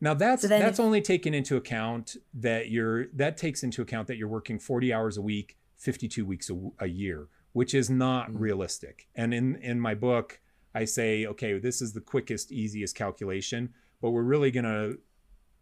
Now 0.00 0.14
that's 0.14 0.42
So 0.42 0.48
that's 0.48 0.78
if- 0.78 0.84
only 0.84 1.00
taken 1.00 1.34
into 1.34 1.56
account 1.56 2.16
that 2.34 2.70
you're 2.70 3.06
that 3.08 3.36
takes 3.36 3.62
into 3.62 3.82
account 3.82 4.06
that 4.08 4.16
you're 4.16 4.28
working 4.28 4.58
40 4.58 4.92
hours 4.92 5.16
a 5.16 5.22
week, 5.22 5.56
52 5.76 6.24
weeks 6.24 6.50
a 6.78 6.86
year, 6.86 7.28
which 7.52 7.74
is 7.74 7.90
not 7.90 8.30
Mm. 8.30 8.38
realistic. 8.40 9.08
And 9.14 9.34
in 9.34 9.56
in 9.56 9.80
my 9.80 9.94
book, 9.94 10.40
I 10.74 10.84
say, 10.84 11.26
okay, 11.26 11.58
this 11.58 11.82
is 11.82 11.92
the 11.94 12.00
quickest, 12.00 12.52
easiest 12.52 12.94
calculation, 12.94 13.74
but 14.00 14.10
we're 14.10 14.22
really 14.22 14.50
going 14.52 14.64
to 14.64 14.98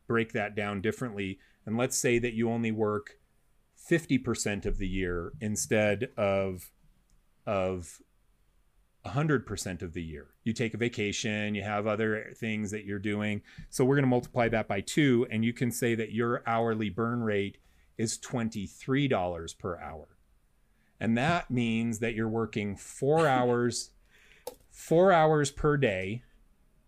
break 0.06 0.32
that 0.32 0.54
down 0.54 0.80
differently. 0.82 1.38
And 1.64 1.76
let's 1.76 1.96
say 1.96 2.18
that 2.18 2.34
you 2.34 2.50
only 2.50 2.70
work 2.70 3.18
50% 3.76 4.66
of 4.66 4.78
the 4.78 4.88
year 4.88 5.32
instead 5.40 6.10
of 6.16 6.70
of 7.46 8.02
100% 9.06 9.82
of 9.82 9.92
the 9.92 10.02
year. 10.02 10.28
You 10.44 10.52
take 10.52 10.74
a 10.74 10.78
vacation, 10.78 11.54
you 11.54 11.62
have 11.62 11.86
other 11.86 12.32
things 12.36 12.70
that 12.70 12.84
you're 12.84 12.98
doing. 12.98 13.42
So 13.70 13.84
we're 13.84 13.96
going 13.96 14.04
to 14.04 14.08
multiply 14.08 14.48
that 14.48 14.68
by 14.68 14.80
2 14.80 15.28
and 15.30 15.44
you 15.44 15.52
can 15.52 15.70
say 15.70 15.94
that 15.94 16.12
your 16.12 16.42
hourly 16.46 16.90
burn 16.90 17.22
rate 17.22 17.58
is 17.98 18.18
$23 18.18 19.58
per 19.58 19.78
hour. 19.78 20.08
And 21.00 21.16
that 21.18 21.50
means 21.50 21.98
that 21.98 22.14
you're 22.14 22.28
working 22.28 22.76
4 22.76 23.26
hours 23.26 23.90
4 24.70 25.10
hours 25.10 25.50
per 25.50 25.78
day, 25.78 26.22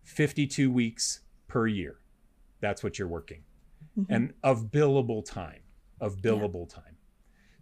52 0.03 0.71
weeks 0.71 1.21
per 1.47 1.65
year. 1.65 1.99
That's 2.61 2.83
what 2.83 2.99
you're 2.99 3.07
working. 3.07 3.43
Mm-hmm. 3.99 4.13
And 4.13 4.33
of 4.43 4.65
billable 4.65 5.25
time, 5.25 5.61
of 5.99 6.17
billable 6.17 6.69
time. 6.69 6.97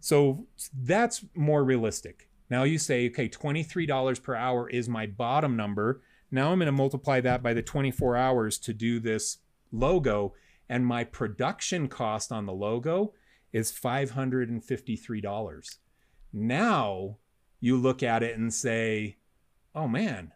So 0.00 0.46
that's 0.74 1.24
more 1.34 1.64
realistic. 1.64 2.27
Now 2.50 2.62
you 2.62 2.78
say, 2.78 3.08
okay, 3.08 3.28
$23 3.28 4.22
per 4.22 4.34
hour 4.34 4.68
is 4.68 4.88
my 4.88 5.06
bottom 5.06 5.56
number. 5.56 6.00
Now 6.30 6.52
I'm 6.52 6.58
going 6.58 6.66
to 6.66 6.72
multiply 6.72 7.20
that 7.20 7.42
by 7.42 7.54
the 7.54 7.62
24 7.62 8.16
hours 8.16 8.58
to 8.58 8.72
do 8.72 9.00
this 9.00 9.38
logo. 9.72 10.34
And 10.68 10.86
my 10.86 11.04
production 11.04 11.88
cost 11.88 12.32
on 12.32 12.46
the 12.46 12.52
logo 12.52 13.14
is 13.52 13.72
$553. 13.72 15.78
Now 16.32 17.18
you 17.60 17.76
look 17.76 18.02
at 18.02 18.22
it 18.22 18.38
and 18.38 18.52
say, 18.52 19.16
oh 19.74 19.88
man, 19.88 20.32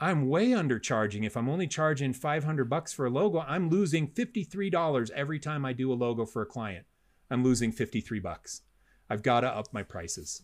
I'm 0.00 0.28
way 0.28 0.48
undercharging. 0.48 1.24
If 1.24 1.36
I'm 1.36 1.48
only 1.48 1.66
charging 1.66 2.12
500 2.12 2.68
bucks 2.68 2.92
for 2.92 3.06
a 3.06 3.10
logo, 3.10 3.40
I'm 3.40 3.70
losing 3.70 4.08
$53 4.08 5.10
every 5.10 5.38
time 5.38 5.64
I 5.64 5.72
do 5.72 5.92
a 5.92 5.94
logo 5.94 6.26
for 6.26 6.42
a 6.42 6.46
client. 6.46 6.84
I'm 7.30 7.44
losing 7.44 7.72
53 7.72 8.20
bucks. 8.20 8.62
I've 9.08 9.22
got 9.22 9.40
to 9.40 9.48
up 9.48 9.72
my 9.72 9.82
prices. 9.82 10.42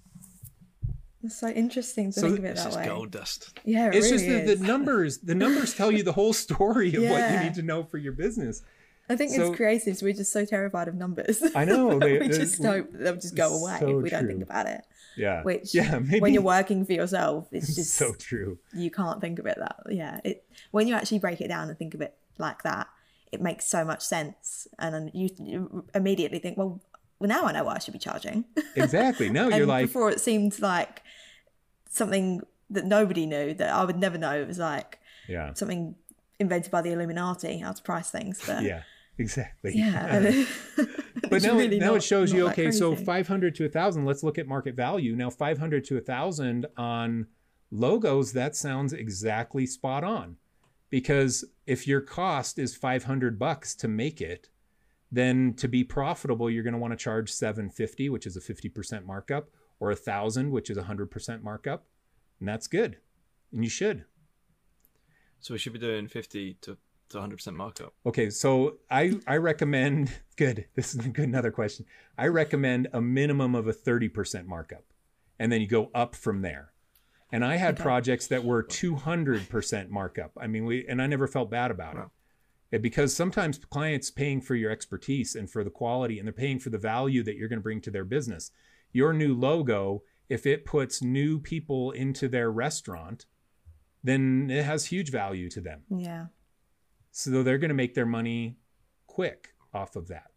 It's 1.22 1.38
so 1.38 1.48
interesting 1.48 2.12
to 2.12 2.20
So 2.20 2.26
think 2.28 2.38
of 2.40 2.44
it 2.46 2.56
that 2.56 2.74
way. 2.74 2.86
gold 2.86 3.10
dust. 3.10 3.58
Yeah, 3.64 3.88
it 3.88 3.96
it's 3.96 4.10
really 4.10 4.26
just 4.26 4.46
the, 4.46 4.54
the 4.54 4.66
numbers. 4.66 5.18
The 5.18 5.34
numbers 5.34 5.74
tell 5.74 5.90
you 5.90 6.02
the 6.02 6.12
whole 6.12 6.32
story 6.32 6.94
of 6.94 7.02
what 7.02 7.32
you 7.32 7.40
need 7.40 7.54
to 7.54 7.62
know 7.62 7.84
for 7.84 7.98
your 7.98 8.12
business. 8.12 8.62
I 9.08 9.16
think 9.16 9.32
So- 9.32 9.52
as 9.52 9.58
creatives, 9.58 10.02
we're 10.02 10.12
just 10.14 10.32
so 10.32 10.44
terrified 10.44 10.88
of 10.88 10.94
numbers. 10.94 11.42
I 11.54 11.64
know, 11.64 11.98
they- 11.98 12.18
we 12.20 12.28
just 12.28 12.62
don't. 12.62 12.90
They'll 12.98 13.16
just 13.16 13.34
go 13.34 13.48
away 13.60 13.76
so 13.80 13.98
if 13.98 14.02
we 14.04 14.10
don't 14.10 14.20
true. 14.20 14.28
think 14.28 14.42
about 14.42 14.66
it. 14.66 14.82
Yeah. 15.16 15.42
Which, 15.42 15.74
yeah, 15.74 15.98
maybe 15.98 16.20
when 16.20 16.32
you're 16.32 16.42
working 16.42 16.86
for 16.86 16.92
yourself, 16.92 17.48
it's 17.52 17.74
just 17.80 17.94
so 17.94 18.14
true. 18.14 18.58
you 18.72 18.90
can't 18.90 19.20
think 19.20 19.38
of 19.40 19.46
it 19.46 19.56
that. 19.58 19.76
Yeah, 19.90 20.20
it 20.24 20.44
when 20.70 20.86
you 20.88 20.94
actually 20.94 21.18
break 21.18 21.40
it 21.40 21.48
down 21.48 21.68
and 21.68 21.76
think 21.76 21.94
of 21.94 22.00
it 22.00 22.14
like 22.38 22.62
that, 22.62 22.86
it 23.32 23.42
makes 23.42 23.66
so 23.66 23.84
much 23.84 24.02
sense, 24.02 24.68
and 24.78 24.94
then 24.94 25.10
you, 25.12 25.28
you 25.38 25.84
immediately 25.94 26.38
think, 26.38 26.56
well, 26.56 26.80
well, 27.18 27.28
now 27.28 27.44
I 27.44 27.52
know 27.52 27.64
what 27.64 27.76
I 27.76 27.80
should 27.80 27.92
be 27.92 27.98
charging. 27.98 28.44
Exactly. 28.76 29.28
No, 29.28 29.48
you're 29.54 29.66
like 29.66 29.86
before 29.86 30.10
it 30.10 30.20
seemed 30.20 30.58
like 30.60 31.02
something 32.00 32.40
that 32.70 32.86
nobody 32.86 33.26
knew 33.26 33.52
that 33.54 33.70
I 33.70 33.84
would 33.84 33.98
never 33.98 34.16
know. 34.16 34.40
It 34.40 34.48
was 34.48 34.58
like 34.58 34.98
yeah. 35.28 35.52
something 35.54 35.94
invented 36.38 36.70
by 36.72 36.80
the 36.82 36.92
Illuminati 36.92 37.58
how 37.58 37.72
to 37.72 37.82
price 37.82 38.10
things. 38.10 38.40
But 38.46 38.62
Yeah. 38.62 38.82
Exactly. 39.18 39.72
yeah, 39.74 40.46
but 41.28 41.42
now, 41.42 41.54
really 41.54 41.78
now 41.78 41.88
not- 41.88 41.96
it 41.96 42.02
shows 42.02 42.32
you 42.32 42.48
okay 42.48 42.70
so 42.70 42.96
500 42.96 43.54
to 43.56 43.64
1000 43.64 44.06
let's 44.06 44.22
look 44.22 44.38
at 44.38 44.48
market 44.48 44.74
value 44.74 45.14
now 45.14 45.28
500 45.28 45.84
to 45.84 45.94
1000 45.96 46.64
on 46.78 47.26
logos 47.70 48.32
that 48.32 48.56
sounds 48.56 48.94
exactly 48.94 49.66
spot 49.66 50.04
on 50.04 50.36
because 50.88 51.44
if 51.66 51.86
your 51.86 52.00
cost 52.00 52.58
is 52.58 52.74
500 52.74 53.38
bucks 53.38 53.74
to 53.74 53.88
make 53.88 54.22
it 54.22 54.48
then 55.12 55.52
to 55.58 55.68
be 55.68 55.84
profitable 55.84 56.48
you're 56.48 56.64
going 56.64 56.72
to 56.72 56.80
want 56.80 56.92
to 56.94 56.96
charge 56.96 57.30
750 57.30 58.08
which 58.08 58.26
is 58.26 58.38
a 58.38 58.40
50% 58.40 59.04
markup 59.04 59.50
or 59.80 59.90
a 59.90 59.94
1000 59.94 60.50
which 60.52 60.70
is 60.70 60.76
a 60.76 60.82
100% 60.82 61.42
markup 61.42 61.86
and 62.38 62.48
that's 62.48 62.66
good 62.68 62.98
and 63.52 63.64
you 63.64 63.70
should 63.70 64.04
So 65.40 65.54
we 65.54 65.58
should 65.58 65.72
be 65.72 65.78
doing 65.78 66.06
50 66.06 66.54
to, 66.60 66.76
to 67.08 67.16
100% 67.18 67.54
markup. 67.54 67.94
Okay, 68.06 68.30
so 68.30 68.76
I 68.90 69.18
I 69.26 69.36
recommend 69.38 70.12
good. 70.36 70.66
This 70.76 70.94
is 70.94 71.04
a 71.06 71.08
good 71.08 71.28
another 71.28 71.50
question. 71.50 71.86
I 72.18 72.26
recommend 72.28 72.88
a 72.92 73.00
minimum 73.00 73.54
of 73.54 73.66
a 73.66 73.72
30% 73.72 74.46
markup. 74.46 74.84
And 75.38 75.50
then 75.50 75.60
you 75.62 75.66
go 75.66 75.90
up 75.94 76.14
from 76.14 76.42
there. 76.42 76.72
And 77.32 77.42
I 77.44 77.56
had 77.56 77.74
Okay. 77.74 77.82
projects 77.82 78.26
that 78.26 78.44
were 78.44 78.62
200% 78.62 79.88
markup. 79.88 80.32
I 80.38 80.46
mean, 80.46 80.66
we 80.66 80.86
and 80.86 81.00
I 81.00 81.06
never 81.06 81.26
felt 81.26 81.50
bad 81.50 81.70
about 81.70 81.96
it. 81.96 82.04
Yeah, 82.72 82.78
Because 82.78 83.14
sometimes 83.16 83.58
clients 83.58 84.10
paying 84.10 84.40
for 84.42 84.54
your 84.54 84.70
expertise 84.70 85.34
and 85.34 85.48
for 85.50 85.64
the 85.64 85.70
quality 85.70 86.18
and 86.18 86.26
they're 86.26 86.32
paying 86.44 86.58
for 86.60 86.70
the 86.70 86.78
value 86.78 87.22
that 87.24 87.36
you're 87.36 87.48
going 87.48 87.58
to 87.58 87.68
bring 87.70 87.80
to 87.82 87.90
their 87.90 88.04
business. 88.04 88.50
Your 88.92 89.12
new 89.12 89.34
logo, 89.34 90.02
if 90.28 90.46
it 90.46 90.64
puts 90.64 91.02
new 91.02 91.38
people 91.38 91.90
into 91.92 92.28
their 92.28 92.50
restaurant, 92.50 93.26
then 94.02 94.48
it 94.50 94.64
has 94.64 94.86
huge 94.86 95.10
value 95.10 95.48
to 95.50 95.60
them. 95.60 95.82
yeah, 95.90 96.26
So 97.10 97.42
they're 97.42 97.58
going 97.58 97.68
to 97.68 97.74
make 97.74 97.94
their 97.94 98.06
money 98.06 98.56
quick 99.06 99.54
off 99.74 99.96
of 99.96 100.08
that. 100.08 100.30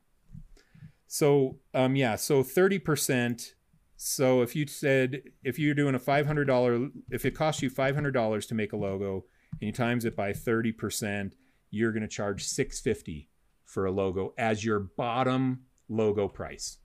So 1.08 1.58
um 1.74 1.96
yeah, 1.96 2.16
so 2.16 2.44
30%. 2.44 3.54
So 3.96 4.42
if 4.42 4.56
you 4.56 4.66
said 4.66 5.22
if 5.44 5.60
you're 5.60 5.76
doing 5.76 5.96
a 5.96 6.00
$500 6.00 6.92
if 7.12 7.26
it 7.26 7.36
costs 7.36 7.62
you 7.62 7.70
$500 7.70 8.48
to 8.48 8.56
make 8.56 8.74
a 8.74 8.78
logo 8.78 9.26
and 9.52 9.62
you 9.62 9.72
times 9.72 10.06
it 10.06 10.16
by 10.16 10.32
30%, 10.34 11.34
you're 11.70 11.92
going 11.92 12.02
to 12.02 12.08
charge 12.08 12.44
650 12.44 13.30
for 13.64 13.86
a 13.86 13.92
logo 13.92 14.34
as 14.38 14.66
your 14.66 14.80
bottom 14.80 15.62
logo 15.88 16.28
price. 16.28 16.80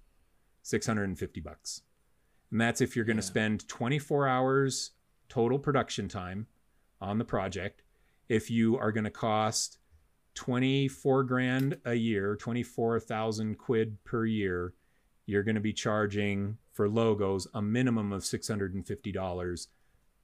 650 0.63 1.41
bucks. 1.41 1.83
And 2.51 2.61
that's 2.61 2.81
if 2.81 2.97
you're 2.97 3.05
going 3.05 3.17
to 3.19 3.23
Yeah. 3.23 3.27
spend 3.27 3.69
24 3.69 4.27
hours 4.27 4.93
total 5.29 5.59
production 5.59 6.09
time 6.09 6.47
on 7.01 7.19
the 7.19 7.25
project. 7.25 7.83
If 8.29 8.51
you 8.51 8.77
are 8.79 8.93
going 8.93 9.05
to 9.05 9.11
cost 9.11 9.79
24 10.35 11.25
grand 11.25 11.81
a 11.85 11.95
year, 11.95 12.37
24,000 12.37 13.57
quid 13.57 14.03
per 14.05 14.25
year, 14.25 14.75
you're 15.27 15.43
going 15.43 15.55
to 15.57 15.61
be 15.61 15.73
charging 15.73 16.59
for 16.73 16.89
logos 16.89 17.47
a 17.53 17.61
minimum 17.61 18.13
of 18.13 18.23
$650 18.23 19.69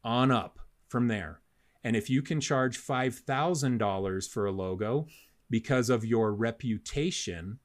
on 0.03 0.31
up 0.31 0.61
from 0.89 1.09
there. 1.09 1.41
And 1.83 1.97
if 1.97 2.09
you 2.09 2.23
can 2.23 2.41
charge 2.41 2.79
$5,000 2.79 4.31
for 4.31 4.47
a 4.47 4.53
logo 4.53 5.07
because 5.51 5.91
of 5.91 6.05
your 6.05 6.33
reputation, 6.33 7.59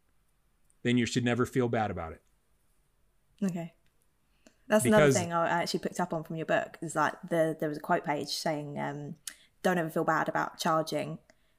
then 0.84 0.98
you 0.98 1.06
should 1.06 1.24
never 1.24 1.46
feel 1.46 1.70
bad 1.70 1.92
about 1.92 2.12
it. 2.12 2.22
Okay. 3.44 3.74
That's 4.68 4.84
Because- 4.84 4.98
another 4.98 5.12
thing 5.12 5.34
I 5.34 5.48
actually 5.50 5.80
picked 5.80 6.00
up 6.00 6.14
on 6.14 6.24
from 6.24 6.36
your 6.36 6.46
book. 6.46 6.78
Is 6.82 6.96
like 6.96 7.14
the 7.30 7.58
there 7.60 7.70
was 7.70 7.78
a 7.78 7.82
quote 7.82 8.06
page 8.06 8.30
saying, 8.30 8.78
um, 8.80 9.16
"Don't 9.64 9.78
ever 9.78 9.90
feel 9.90 10.04
bad 10.04 10.30
about 10.30 10.58
charging 10.60 11.18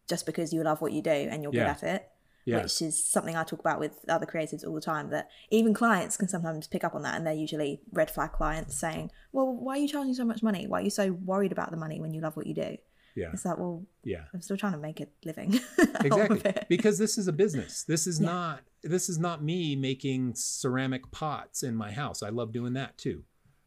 just 0.08 0.26
because 0.26 0.52
you 0.52 0.62
love 0.62 0.80
what 0.80 0.92
you 0.92 1.02
do 1.02 1.10
and 1.10 1.42
you're 1.42 1.52
Yeah. 1.52 1.74
good 1.74 1.84
at 1.88 1.94
it." 1.96 2.06
Yeah. 2.46 2.62
which 2.62 2.80
is 2.80 3.04
something 3.04 3.36
I 3.36 3.44
talk 3.44 3.60
about 3.60 3.78
with 3.78 3.92
other 4.08 4.24
creatives 4.26 4.66
all 4.66 4.74
the 4.74 4.80
time. 4.80 5.10
That 5.10 5.28
even 5.50 5.74
clients 5.74 6.16
can 6.16 6.26
sometimes 6.26 6.66
pick 6.66 6.82
up 6.82 6.94
on 6.94 7.02
that, 7.02 7.14
and 7.16 7.24
they're 7.26 7.34
usually 7.34 7.82
red 7.92 8.10
flag 8.10 8.32
clients 8.32 8.74
saying, 8.76 9.10
"Well, 9.30 9.52
why 9.54 9.74
are 9.74 9.80
you 9.80 9.86
charging 9.88 10.14
so 10.14 10.24
much 10.24 10.42
money? 10.42 10.66
Why 10.66 10.80
are 10.80 10.82
you 10.84 10.90
so 10.90 11.12
worried 11.12 11.52
about 11.52 11.70
the 11.70 11.76
money 11.76 12.00
when 12.00 12.14
you 12.14 12.20
love 12.22 12.36
what 12.36 12.46
you 12.46 12.54
do?" 12.54 12.78
Yeah. 13.16 13.30
It's 13.32 13.44
like, 13.44 13.58
well, 13.58 13.84
Yeah. 14.04 14.24
I'm 14.32 14.40
still 14.40 14.56
trying 14.56 14.72
to 14.72 14.78
make 14.78 15.00
a 15.00 15.06
living. 15.24 15.58
exactly 16.04 16.52
because 16.68 16.98
this 16.98 17.18
is 17.18 17.28
a 17.28 17.32
business 17.32 17.84
this 17.84 18.06
is 18.06 18.20
Yeah. 18.20 18.26
not 18.26 18.60
this 18.82 19.08
is 19.08 19.18
not 19.18 19.42
me 19.42 19.76
making 19.76 20.34
ceramic 20.34 21.10
pots 21.10 21.62
in 21.62 21.74
my 21.76 21.90
house 21.92 22.22
i 22.22 22.28
love 22.30 22.52
doing 22.52 22.72
that 22.74 22.96
too 22.96 23.24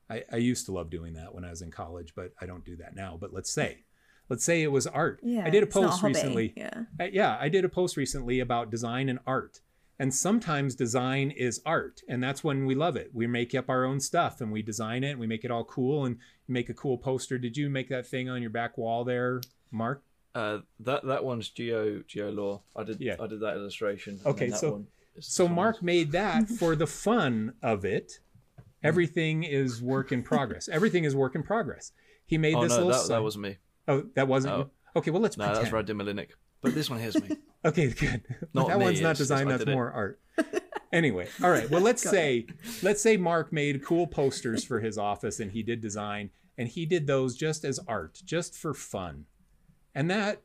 I, 0.10 0.24
I 0.32 0.38
used 0.38 0.66
to 0.68 0.72
love 0.72 0.90
doing 0.90 1.14
that 1.14 1.34
when 1.36 1.44
i 1.46 1.50
was 1.50 1.62
in 1.62 1.70
college 1.72 2.14
but 2.16 2.32
i 2.42 2.46
don't 2.46 2.66
do 2.66 2.76
that 2.78 2.96
now 2.96 3.18
but 3.20 3.32
let's 3.34 3.52
say 3.52 3.84
let's 4.30 4.44
say 4.44 4.64
it 4.64 4.72
was 4.72 4.88
art 4.88 5.20
yeah, 5.24 5.46
i 5.46 5.50
did 5.52 5.62
a 5.64 5.68
post 5.68 6.00
hobby. 6.02 6.14
recently 6.14 6.54
Yeah, 6.58 6.84
Uh, 7.00 7.04
yeah 7.12 7.38
i 7.40 7.50
did 7.50 7.64
a 7.66 7.70
post 7.70 7.96
recently 7.98 8.40
about 8.40 8.72
design 8.72 9.10
and 9.10 9.20
art 9.28 9.62
and 10.00 10.14
sometimes 10.14 10.76
design 10.76 11.32
is 11.32 11.62
art 11.66 12.02
and 12.10 12.22
that's 12.24 12.44
when 12.44 12.66
we 12.66 12.76
love 12.76 12.96
it 12.96 13.12
we 13.14 13.28
make 13.28 13.54
up 13.56 13.70
our 13.70 13.86
own 13.86 14.00
stuff 14.00 14.42
and 14.42 14.52
we 14.52 14.62
design 14.62 15.04
it 15.04 15.12
and 15.12 15.20
we 15.20 15.28
make 15.28 15.44
it 15.46 15.52
all 15.52 15.64
cool 15.64 16.06
and 16.06 16.18
make 16.48 16.70
a 16.70 16.74
cool 16.74 16.98
poster 16.98 17.38
did 17.38 17.56
you 17.56 17.70
make 17.70 17.90
that 17.90 18.06
thing 18.08 18.30
on 18.30 18.42
your 18.42 18.50
back 18.50 18.78
wall 18.78 19.04
there 19.04 19.40
mark 19.72 20.02
Uh, 20.36 20.60
that 20.80 21.06
that 21.06 21.24
one's 21.24 21.50
Geo 21.50 22.02
Geo 22.08 22.32
Law. 22.32 22.62
I 22.76 22.84
did 22.84 23.00
Yeah. 23.00 23.18
I 23.20 23.28
did 23.28 23.40
that 23.42 23.56
illustration. 23.56 24.20
Okay, 24.26 24.50
that 24.50 24.58
so- 24.60 24.72
one 24.72 24.88
So 25.20 25.44
this 25.44 25.56
Mark 25.56 25.84
made 25.84 26.12
that 26.14 26.50
for 26.60 26.76
the 26.76 26.88
fun 26.88 27.54
of 27.62 27.86
it. 27.86 28.20
Everything 28.84 29.44
is 29.44 29.80
work 29.82 30.12
in 30.12 30.24
progress. 30.24 30.68
Everything 30.68 31.04
is 31.06 31.16
work 31.16 31.36
in 31.36 31.44
progress. 31.44 31.92
He 32.26 32.38
made 32.40 32.56
Oh 32.56 32.64
this 32.64 32.72
no, 32.72 32.78
little 32.78 32.92
that, 32.94 33.00
sign. 33.00 33.10
that 33.18 33.22
wasn't 33.24 33.44
me. 33.44 33.58
Oh, 33.88 34.04
that 34.16 34.28
wasn't. 34.28 34.54
Oh. 34.56 34.58
you? 34.58 34.70
Okay, 34.96 35.12
well 35.12 35.22
let's 35.22 35.38
No, 35.38 35.46
pretend. 35.46 35.66
that's 35.72 35.90
Radim 35.90 36.02
Malinic. 36.02 36.30
But 36.64 36.74
this 36.74 36.90
one 36.90 37.00
here's 37.00 37.22
me. 37.22 37.38
Okay, 37.66 37.88
good. 37.88 38.24
That 38.54 38.78
one's 38.78 39.00
not 39.00 39.12
it's- 39.12 39.20
design. 39.20 39.48
That's 39.48 39.64
did 39.64 39.70
it. 39.70 39.74
more 39.74 39.90
art. 39.90 40.20
Anyway, 40.92 41.30
all 41.42 41.50
right. 41.50 41.70
Well, 41.70 41.80
let's 41.90 42.02
say 42.02 42.46
let's 42.82 43.02
say 43.02 43.16
Mark 43.16 43.54
made 43.54 43.86
cool 43.86 44.06
posters 44.06 44.66
for 44.66 44.82
his 44.82 44.98
office, 44.98 45.40
and 45.40 45.50
he 45.52 45.64
did 45.64 45.80
design, 45.80 46.30
and 46.58 46.68
he 46.68 46.86
did 46.86 47.08
those 47.08 47.38
just 47.38 47.64
as 47.64 47.80
art, 47.88 48.22
just 48.26 48.54
for 48.58 48.74
fun, 48.74 49.26
and 49.96 50.12
that 50.12 50.42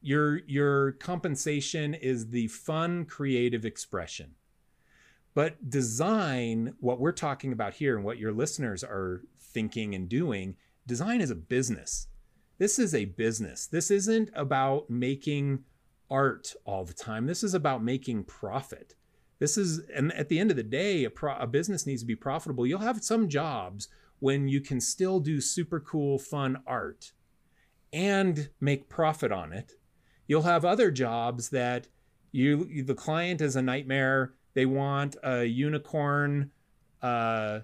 your 0.00 0.38
your 0.46 0.92
compensation 0.92 1.92
is 1.92 2.30
the 2.30 2.46
fun, 2.46 3.04
creative 3.04 3.66
expression. 3.66 4.30
But 5.34 5.68
design, 5.68 6.76
what 6.80 6.98
we're 6.98 7.12
talking 7.12 7.52
about 7.52 7.74
here, 7.74 7.94
and 7.94 8.04
what 8.06 8.16
your 8.16 8.32
listeners 8.32 8.82
are 8.82 9.20
thinking 9.38 9.94
and 9.94 10.08
doing, 10.08 10.56
design 10.86 11.20
is 11.20 11.30
a 11.30 11.34
business. 11.36 12.08
This 12.58 12.78
is 12.78 12.94
a 12.94 13.04
business. 13.04 13.66
This 13.66 13.90
isn't 13.90 14.30
about 14.34 14.90
making 14.90 15.64
art 16.10 16.54
all 16.64 16.84
the 16.84 16.92
time. 16.92 17.26
This 17.26 17.44
is 17.44 17.54
about 17.54 17.84
making 17.84 18.24
profit. 18.24 18.94
This 19.38 19.56
is, 19.56 19.80
and 19.94 20.12
at 20.14 20.28
the 20.28 20.40
end 20.40 20.50
of 20.50 20.56
the 20.56 20.64
day, 20.64 21.04
a, 21.04 21.10
pro, 21.10 21.36
a 21.36 21.46
business 21.46 21.86
needs 21.86 22.02
to 22.02 22.06
be 22.06 22.16
profitable. 22.16 22.66
You'll 22.66 22.80
have 22.80 23.04
some 23.04 23.28
jobs 23.28 23.88
when 24.18 24.48
you 24.48 24.60
can 24.60 24.80
still 24.80 25.20
do 25.20 25.40
super 25.40 25.78
cool, 25.78 26.18
fun 26.18 26.58
art 26.66 27.12
and 27.92 28.48
make 28.60 28.88
profit 28.88 29.30
on 29.30 29.52
it. 29.52 29.74
You'll 30.26 30.42
have 30.42 30.64
other 30.64 30.90
jobs 30.90 31.50
that 31.50 31.86
you, 32.32 32.82
the 32.82 32.94
client 32.94 33.40
is 33.40 33.54
a 33.54 33.62
nightmare. 33.62 34.34
They 34.54 34.66
want 34.66 35.16
a 35.22 35.44
unicorn 35.44 36.50
uh, 37.00 37.60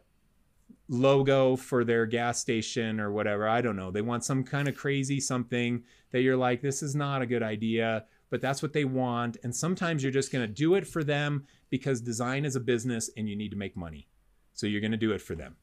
logo 0.89 1.57
for 1.57 1.85
their 1.85 2.07
gas 2.07 2.39
station 2.39 3.01
or 3.01 3.11
whatever. 3.11 3.49
I 3.49 3.61
don't 3.61 3.77
know. 3.77 3.91
They 3.91 4.03
want 4.03 4.25
some 4.25 4.45
kind 4.45 4.69
of 4.69 4.77
crazy 4.77 5.21
something 5.21 5.83
that 6.13 6.23
you're 6.23 6.37
like, 6.37 6.61
this 6.61 6.83
is 6.83 6.95
not 6.95 7.23
a 7.23 7.27
good 7.27 7.43
idea, 7.43 8.05
but 8.31 8.41
that's 8.41 8.63
what 8.63 8.73
they 8.73 8.85
want. 8.85 9.39
And 9.43 9.55
sometimes 9.55 10.03
you're 10.03 10.13
just 10.13 10.33
going 10.33 10.47
to 10.47 10.53
do 10.53 10.75
it 10.75 10.87
for 10.87 11.03
them 11.03 11.47
because 11.71 12.01
design 12.01 12.45
is 12.45 12.57
a 12.57 12.61
business 12.61 13.11
and 13.17 13.29
you 13.29 13.37
need 13.37 13.51
to 13.51 13.57
make 13.57 13.77
money. 13.77 14.09
So 14.53 14.67
you're 14.67 14.81
going 14.81 14.93
to 14.93 14.97
do 14.97 15.13
it 15.13 15.23
for 15.23 15.35
them. 15.35 15.57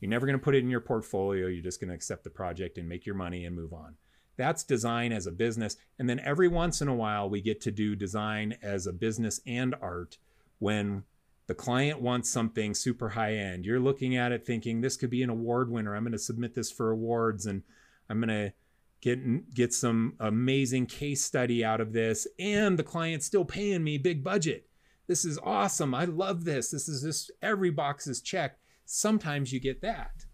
You're 0.00 0.10
never 0.10 0.26
going 0.26 0.38
to 0.38 0.44
put 0.44 0.54
it 0.54 0.62
in 0.62 0.70
your 0.70 0.80
portfolio. 0.80 1.46
You're 1.46 1.62
just 1.62 1.80
going 1.80 1.88
to 1.88 1.94
accept 1.94 2.24
the 2.24 2.30
project 2.30 2.76
and 2.76 2.88
make 2.88 3.06
your 3.06 3.14
money 3.14 3.44
and 3.44 3.56
move 3.56 3.72
on. 3.72 3.94
That's 4.36 4.64
design 4.64 5.12
as 5.12 5.26
a 5.26 5.32
business. 5.32 5.76
And 5.98 6.10
then 6.10 6.20
every 6.20 6.48
once 6.48 6.82
in 6.82 6.88
a 6.88 6.94
while, 6.94 7.30
we 7.30 7.40
get 7.40 7.60
to 7.62 7.70
do 7.70 7.94
design 7.94 8.58
as 8.62 8.86
a 8.86 8.92
business 8.92 9.40
and 9.46 9.74
art 9.80 10.18
when 10.58 11.04
the 11.46 11.54
client 11.54 12.00
wants 12.00 12.30
something 12.30 12.74
super 12.74 13.10
high 13.10 13.34
end. 13.34 13.66
You're 13.66 13.80
looking 13.80 14.16
at 14.16 14.32
it 14.32 14.46
thinking, 14.46 14.80
this 14.80 14.96
could 14.96 15.10
be 15.10 15.22
an 15.22 15.30
award 15.30 15.70
winner. 15.70 15.94
I'm 15.94 16.04
going 16.04 16.12
to 16.12 16.18
submit 16.18 16.54
this 16.54 16.70
for 16.70 16.90
awards 16.90 17.46
and 17.46 17.62
I'm 18.08 18.20
going 18.20 18.28
to 18.28 18.52
get 19.00 19.54
get 19.54 19.74
some 19.74 20.14
amazing 20.20 20.86
case 20.86 21.22
study 21.22 21.64
out 21.64 21.80
of 21.80 21.92
this. 21.92 22.26
And 22.38 22.78
the 22.78 22.82
client's 22.82 23.26
still 23.26 23.44
paying 23.44 23.84
me 23.84 23.98
big 23.98 24.24
budget. 24.24 24.66
This 25.06 25.26
is 25.26 25.38
awesome. 25.42 25.94
I 25.94 26.06
love 26.06 26.44
this. 26.44 26.70
This 26.70 26.88
is 26.88 27.02
just 27.02 27.30
every 27.42 27.70
box 27.70 28.06
is 28.06 28.22
checked. 28.22 28.60
Sometimes 28.86 29.52
you 29.52 29.60
get 29.60 29.82
that. 29.82 30.24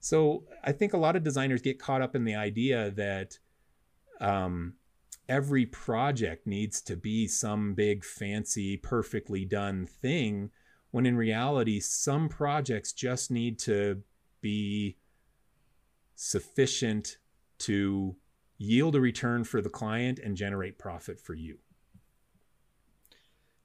So 0.00 0.44
i 0.62 0.72
think 0.72 0.92
a 0.92 0.98
lot 0.98 1.16
of 1.16 1.24
designers 1.24 1.62
get 1.62 1.78
caught 1.78 2.02
up 2.02 2.14
in 2.14 2.24
the 2.24 2.34
idea 2.34 2.90
that 2.92 3.38
um, 4.20 4.74
every 5.28 5.66
project 5.66 6.46
needs 6.46 6.80
to 6.82 6.96
be 6.96 7.28
some 7.28 7.74
big 7.74 8.04
fancy 8.04 8.76
perfectly 8.76 9.44
done 9.44 9.86
thing 9.86 10.50
when 10.90 11.04
in 11.04 11.16
reality 11.16 11.80
some 11.80 12.28
projects 12.28 12.92
just 12.92 13.30
need 13.30 13.58
to 13.58 14.02
be 14.40 14.96
sufficient 16.14 17.18
to 17.58 18.16
yield 18.56 18.94
a 18.96 19.00
return 19.00 19.44
for 19.44 19.60
the 19.60 19.68
client 19.68 20.18
and 20.18 20.36
generate 20.36 20.78
profit 20.78 21.20
for 21.20 21.34
you. 21.34 21.58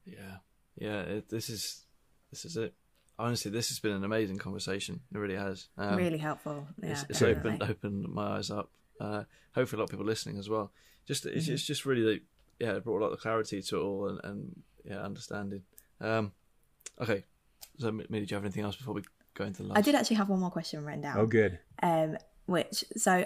Yeah, 0.05 0.37
yeah. 0.75 1.01
It, 1.01 1.29
this 1.29 1.49
is 1.49 1.85
this 2.29 2.45
is 2.45 2.57
it. 2.57 2.73
Honestly, 3.17 3.51
this 3.51 3.69
has 3.69 3.79
been 3.79 3.93
an 3.93 4.03
amazing 4.03 4.37
conversation. 4.37 5.01
It 5.13 5.17
really 5.17 5.35
has. 5.35 5.67
Um, 5.77 5.95
really 5.95 6.17
helpful. 6.17 6.67
Yeah, 6.81 6.91
it's, 6.91 7.05
it's 7.09 7.21
opened 7.21 7.63
opened 7.63 8.09
my 8.09 8.37
eyes 8.37 8.51
up. 8.51 8.69
Uh, 8.99 9.23
hopefully, 9.55 9.77
a 9.77 9.81
lot 9.81 9.85
of 9.85 9.89
people 9.91 10.05
listening 10.05 10.37
as 10.37 10.49
well. 10.49 10.71
Just 11.07 11.25
it's, 11.25 11.45
mm-hmm. 11.45 11.53
it's 11.53 11.65
just 11.65 11.85
really 11.85 12.21
yeah, 12.59 12.73
it 12.73 12.83
brought 12.83 13.01
a 13.01 13.05
lot 13.05 13.11
of 13.11 13.19
clarity 13.19 13.61
to 13.61 13.77
it 13.77 13.81
all 13.81 14.09
and, 14.09 14.19
and 14.23 14.61
yeah, 14.85 15.01
understanding. 15.01 15.63
Um, 15.99 16.31
okay, 17.01 17.23
so 17.77 17.91
maybe 17.91 18.25
do 18.25 18.31
you 18.31 18.35
have 18.35 18.43
anything 18.43 18.63
else 18.63 18.75
before 18.75 18.93
we 18.93 19.03
go 19.33 19.45
into 19.45 19.63
the 19.63 19.69
last? 19.69 19.77
I 19.77 19.81
did 19.81 19.95
actually 19.95 20.17
have 20.17 20.29
one 20.29 20.39
more 20.39 20.51
question 20.51 20.83
written 20.85 21.01
down. 21.01 21.17
Oh, 21.17 21.25
good. 21.25 21.59
Um, 21.81 22.17
which 22.45 22.83
so 22.95 23.25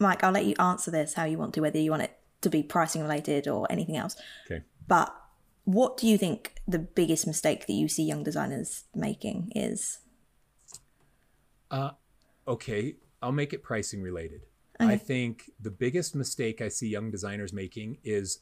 Mike, 0.00 0.22
I'll 0.22 0.32
let 0.32 0.44
you 0.44 0.54
answer 0.58 0.90
this 0.90 1.14
how 1.14 1.24
you 1.24 1.38
want 1.38 1.54
to, 1.54 1.60
whether 1.60 1.78
you 1.78 1.90
want 1.90 2.02
it 2.02 2.18
to 2.42 2.50
be 2.50 2.62
pricing 2.62 3.02
related 3.02 3.48
or 3.48 3.66
anything 3.70 3.96
else. 3.96 4.16
Okay. 4.46 4.62
But 4.86 5.14
what 5.64 5.96
do 5.96 6.06
you 6.06 6.18
think 6.18 6.54
the 6.68 6.78
biggest 6.78 7.26
mistake 7.26 7.66
that 7.66 7.72
you 7.72 7.88
see 7.88 8.04
young 8.04 8.22
designers 8.22 8.84
making 8.94 9.52
is? 9.54 9.98
Uh, 11.70 11.90
okay, 12.46 12.96
I'll 13.22 13.32
make 13.32 13.52
it 13.52 13.62
pricing 13.62 14.02
related. 14.02 14.42
Okay. 14.80 14.92
I 14.92 14.96
think 14.96 15.50
the 15.60 15.70
biggest 15.70 16.14
mistake 16.14 16.60
I 16.60 16.68
see 16.68 16.88
young 16.88 17.10
designers 17.10 17.52
making 17.52 17.98
is 18.04 18.40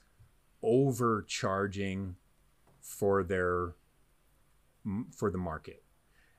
overcharging 0.62 2.16
for 2.80 3.22
their 3.22 3.74
for 5.16 5.30
the 5.30 5.38
market. 5.38 5.82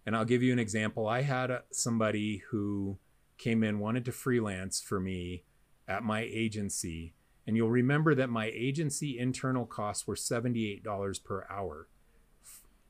And 0.06 0.16
I'll 0.16 0.26
give 0.26 0.44
you 0.44 0.54
an 0.54 0.60
example. 0.60 1.08
I 1.08 1.22
had 1.22 1.50
a, 1.50 1.64
somebody 1.72 2.44
who 2.50 2.98
came 3.38 3.64
in, 3.64 3.80
wanted 3.80 4.06
to 4.06 4.12
freelance 4.12 4.82
for 4.82 5.00
me 5.00 5.44
at 5.88 6.04
my 6.04 6.22
agency. 6.22 7.14
And 7.48 7.56
you'll 7.56 7.70
remember 7.70 8.16
that 8.16 8.30
my 8.30 8.52
agency 8.54 9.18
internal 9.18 9.66
costs 9.66 10.08
were 10.08 10.16
$78 10.16 11.24
per 11.24 11.46
hour. 11.50 11.88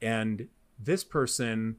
And 0.02 0.48
this 0.80 1.04
person 1.04 1.78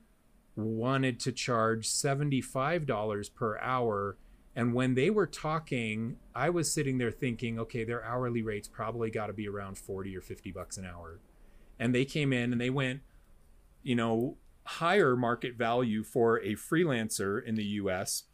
wanted 0.56 1.20
to 1.20 1.32
charge 1.32 1.88
$75 1.88 3.34
per 3.34 3.58
hour. 3.58 4.16
And 4.56 4.72
when 4.72 4.94
they 4.94 5.10
were 5.10 5.26
talking, 5.26 6.16
I 6.34 6.48
was 6.48 6.72
sitting 6.72 6.96
there 6.96 7.10
thinking, 7.10 7.58
okay, 7.58 7.84
their 7.84 8.02
hourly 8.02 8.42
rates 8.42 8.66
probably 8.66 9.10
got 9.10 9.26
to 9.26 9.34
be 9.34 9.46
around 9.46 9.76
40 9.76 10.16
or 10.16 10.22
50 10.22 10.50
bucks 10.50 10.78
an 10.78 10.86
hour. 10.86 11.20
And 11.78 11.94
they 11.94 12.06
came 12.06 12.32
in 12.32 12.52
and 12.52 12.60
they 12.60 12.70
went, 12.70 13.02
you 13.82 13.94
know, 13.94 14.38
higher 14.64 15.14
market 15.14 15.56
value 15.56 16.02
for 16.02 16.40
a 16.40 16.54
freelancer 16.54 17.44
in 17.44 17.54
the 17.54 17.64
US 17.64 18.24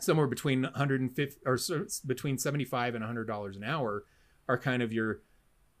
somewhere 0.00 0.26
between 0.26 0.62
150 0.62 1.40
or 1.46 1.58
between 2.06 2.38
75 2.38 2.94
and 2.94 3.02
100 3.02 3.26
dollars 3.26 3.56
an 3.56 3.62
hour 3.62 4.04
are 4.48 4.58
kind 4.58 4.82
of 4.82 4.92
your 4.92 5.20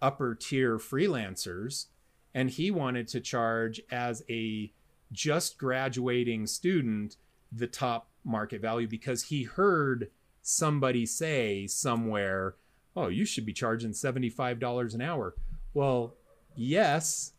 upper 0.00 0.34
tier 0.34 0.78
freelancers 0.78 1.86
and 2.34 2.50
he 2.50 2.70
wanted 2.70 3.08
to 3.08 3.20
charge 3.20 3.80
as 3.90 4.22
a 4.28 4.72
just 5.10 5.58
graduating 5.58 6.46
student 6.46 7.16
the 7.50 7.66
top 7.66 8.11
market 8.24 8.60
value 8.60 8.88
because 8.88 9.24
he 9.24 9.44
heard 9.44 10.10
somebody 10.42 11.06
say 11.06 11.66
somewhere 11.66 12.56
oh 12.96 13.08
you 13.08 13.24
should 13.24 13.46
be 13.46 13.52
charging 13.52 13.92
$75 13.92 14.94
an 14.94 15.00
hour 15.00 15.34
well 15.74 16.14
yes 16.54 17.32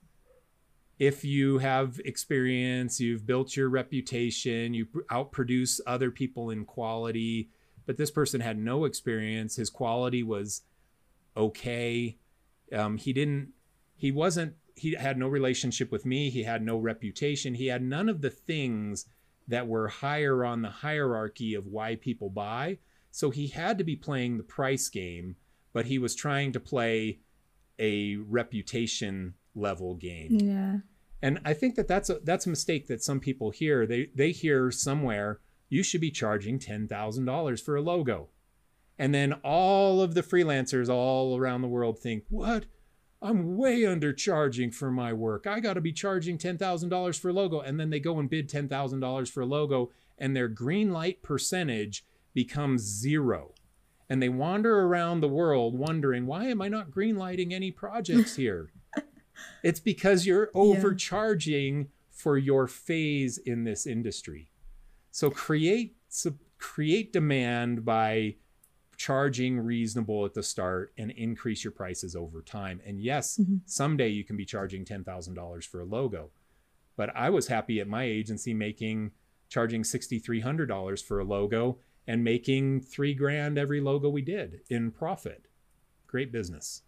if 0.99 1.25
you 1.25 1.57
have 1.57 1.99
experience, 2.05 2.99
you've 2.99 3.25
built 3.25 3.55
your 3.55 3.69
reputation, 3.69 4.73
you 4.73 4.85
outproduce 5.11 5.81
other 5.87 6.11
people 6.11 6.49
in 6.49 6.65
quality, 6.65 7.49
but 7.85 7.97
this 7.97 8.11
person 8.11 8.41
had 8.41 8.57
no 8.57 8.85
experience. 8.85 9.55
His 9.55 9.69
quality 9.69 10.23
was 10.23 10.61
okay. 11.35 12.17
Um, 12.71 12.97
he 12.97 13.11
didn't, 13.11 13.49
he 13.95 14.11
wasn't, 14.11 14.55
he 14.75 14.93
had 14.93 15.17
no 15.17 15.27
relationship 15.27 15.91
with 15.91 16.05
me. 16.05 16.29
He 16.29 16.43
had 16.43 16.63
no 16.63 16.77
reputation. 16.77 17.55
He 17.55 17.67
had 17.67 17.83
none 17.83 18.07
of 18.07 18.21
the 18.21 18.29
things 18.29 19.05
that 19.47 19.67
were 19.67 19.87
higher 19.87 20.45
on 20.45 20.61
the 20.61 20.69
hierarchy 20.69 21.53
of 21.53 21.67
why 21.67 21.95
people 21.95 22.29
buy. 22.29 22.79
So 23.11 23.29
he 23.29 23.47
had 23.47 23.77
to 23.77 23.83
be 23.83 23.95
playing 23.95 24.37
the 24.37 24.43
price 24.43 24.89
game, 24.89 25.35
but 25.71 25.85
he 25.85 25.97
was 25.97 26.15
trying 26.15 26.51
to 26.53 26.59
play 26.59 27.19
a 27.79 28.15
reputation 28.15 29.35
level 29.55 29.95
game. 29.95 30.37
Yeah. 30.39 30.77
And 31.21 31.39
I 31.45 31.53
think 31.53 31.75
that 31.75 31.87
that's 31.87 32.09
a 32.09 32.19
that's 32.23 32.45
a 32.45 32.49
mistake 32.49 32.87
that 32.87 33.03
some 33.03 33.19
people 33.19 33.51
hear. 33.51 33.85
They 33.85 34.09
they 34.13 34.31
hear 34.31 34.71
somewhere 34.71 35.39
you 35.69 35.81
should 35.81 36.01
be 36.01 36.11
charging 36.11 36.59
$10,000 36.59 37.63
for 37.63 37.75
a 37.75 37.81
logo. 37.81 38.29
And 38.99 39.11
then 39.11 39.33
all 39.43 40.01
of 40.01 40.13
the 40.13 40.21
freelancers 40.21 40.87
all 40.87 41.35
around 41.35 41.61
the 41.61 41.67
world 41.67 41.97
think, 41.97 42.25
"What? 42.29 42.65
I'm 43.23 43.57
way 43.57 43.81
undercharging 43.81 44.73
for 44.73 44.91
my 44.91 45.13
work. 45.13 45.47
I 45.47 45.59
got 45.59 45.73
to 45.73 45.81
be 45.81 45.93
charging 45.93 46.37
$10,000 46.37 47.19
for 47.19 47.29
a 47.29 47.33
logo." 47.33 47.61
And 47.61 47.79
then 47.79 47.89
they 47.89 47.99
go 47.99 48.19
and 48.19 48.29
bid 48.29 48.49
$10,000 48.49 49.29
for 49.29 49.41
a 49.41 49.45
logo 49.45 49.91
and 50.17 50.35
their 50.35 50.47
green 50.47 50.91
light 50.91 51.21
percentage 51.21 52.05
becomes 52.33 52.81
zero. 52.81 53.53
And 54.09 54.21
they 54.21 54.29
wander 54.29 54.81
around 54.81 55.21
the 55.21 55.27
world 55.27 55.77
wondering, 55.77 56.25
"Why 56.25 56.45
am 56.45 56.61
I 56.61 56.67
not 56.67 56.91
green 56.91 57.15
lighting 57.15 57.53
any 57.53 57.71
projects 57.71 58.35
here?" 58.35 58.71
It's 59.63 59.79
because 59.79 60.27
you're 60.27 60.51
overcharging 60.53 61.79
yeah. 61.79 61.85
for 62.11 62.37
your 62.37 62.67
phase 62.67 63.39
in 63.39 63.63
this 63.63 63.87
industry. 63.87 64.51
So 65.09 65.31
create 65.31 65.95
so 66.07 66.35
create 66.59 67.11
demand 67.11 67.83
by 67.83 68.35
charging 69.03 69.59
reasonable 69.59 70.23
at 70.23 70.33
the 70.33 70.41
start 70.41 70.93
and 70.97 71.11
increase 71.11 71.61
your 71.61 71.71
prices 71.71 72.15
over 72.15 72.41
time. 72.41 72.79
And 72.85 73.01
yes, 73.01 73.37
mm-hmm. 73.37 73.57
someday 73.65 74.07
you 74.07 74.23
can 74.23 74.37
be 74.37 74.45
charging 74.45 74.85
$10,000 74.85 75.65
for 75.65 75.81
a 75.81 75.83
logo. 75.83 76.29
But 76.95 77.13
I 77.13 77.29
was 77.29 77.47
happy 77.47 77.81
at 77.81 77.87
my 77.89 78.03
agency 78.03 78.53
making 78.53 79.11
charging 79.49 79.83
$6,300 79.83 81.03
for 81.03 81.19
a 81.19 81.25
logo 81.25 81.79
and 82.07 82.23
making 82.23 82.79
three 82.79 83.13
grand 83.13 83.57
every 83.57 83.81
logo 83.81 84.07
we 84.07 84.21
did 84.21 84.61
in 84.69 84.89
profit. 84.89 85.49
Great 86.07 86.31
business. 86.31 86.83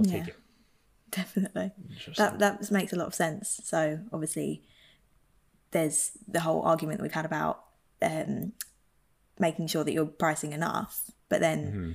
I'll 0.00 0.06
yeah. 0.06 0.18
take 0.18 0.28
it. 0.30 0.36
Definitely. 1.12 1.70
That 2.16 2.40
that 2.40 2.72
makes 2.72 2.92
a 2.92 2.96
lot 2.96 3.06
of 3.06 3.14
sense. 3.14 3.60
So 3.62 4.00
obviously, 4.12 4.64
there's 5.70 6.10
the 6.26 6.40
whole 6.40 6.62
argument 6.62 6.98
that 6.98 7.02
we've 7.02 7.12
had 7.12 7.26
about 7.26 7.64
um, 8.00 8.52
making 9.42 9.66
sure 9.66 9.84
that 9.84 9.92
you're 9.92 10.06
pricing 10.06 10.52
enough, 10.52 11.10
but 11.28 11.40
then 11.40 11.66
mm-hmm. 11.66 11.92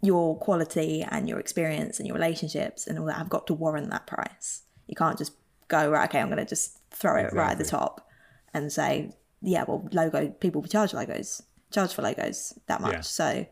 your 0.00 0.38
quality 0.38 1.04
and 1.10 1.28
your 1.28 1.38
experience 1.38 1.98
and 1.98 2.06
your 2.06 2.14
relationships 2.14 2.86
and 2.86 2.98
all 2.98 3.04
that 3.04 3.18
have 3.18 3.28
got 3.28 3.46
to 3.48 3.54
warrant 3.54 3.90
that 3.90 4.06
price. 4.06 4.62
You 4.86 4.94
can't 4.96 5.18
just 5.18 5.32
go 5.66 5.90
right. 5.90 6.08
Okay, 6.08 6.20
I'm 6.20 6.28
going 6.28 6.38
to 6.38 6.46
just 6.46 6.78
throw 6.90 7.16
it 7.16 7.20
exactly. 7.20 7.38
right 7.38 7.52
at 7.52 7.58
the 7.58 7.64
top 7.64 8.08
and 8.54 8.72
say, 8.72 9.12
yeah, 9.42 9.64
well, 9.68 9.86
logo 9.92 10.30
people 10.30 10.62
charge 10.62 10.94
logos, 10.94 11.42
charge 11.70 11.92
for 11.92 12.00
logos 12.00 12.58
that 12.68 12.80
much. 12.80 12.92
Yeah. 12.92 13.00
So 13.02 13.46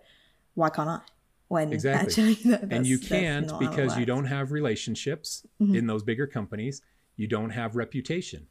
why 0.54 0.70
can't 0.70 0.88
I? 0.88 1.00
when 1.48 1.72
exactly. 1.72 2.36
actually 2.36 2.54
and 2.70 2.86
you 2.86 2.98
can't 2.98 3.52
because 3.58 3.96
you 3.96 4.04
don't 4.04 4.24
have 4.24 4.50
relationships 4.50 5.46
mm-hmm. 5.60 5.74
in 5.74 5.86
those 5.86 6.02
bigger 6.02 6.26
companies 6.26 6.82
you 7.16 7.26
don't 7.26 7.50
have 7.50 7.76
reputation 7.76 8.46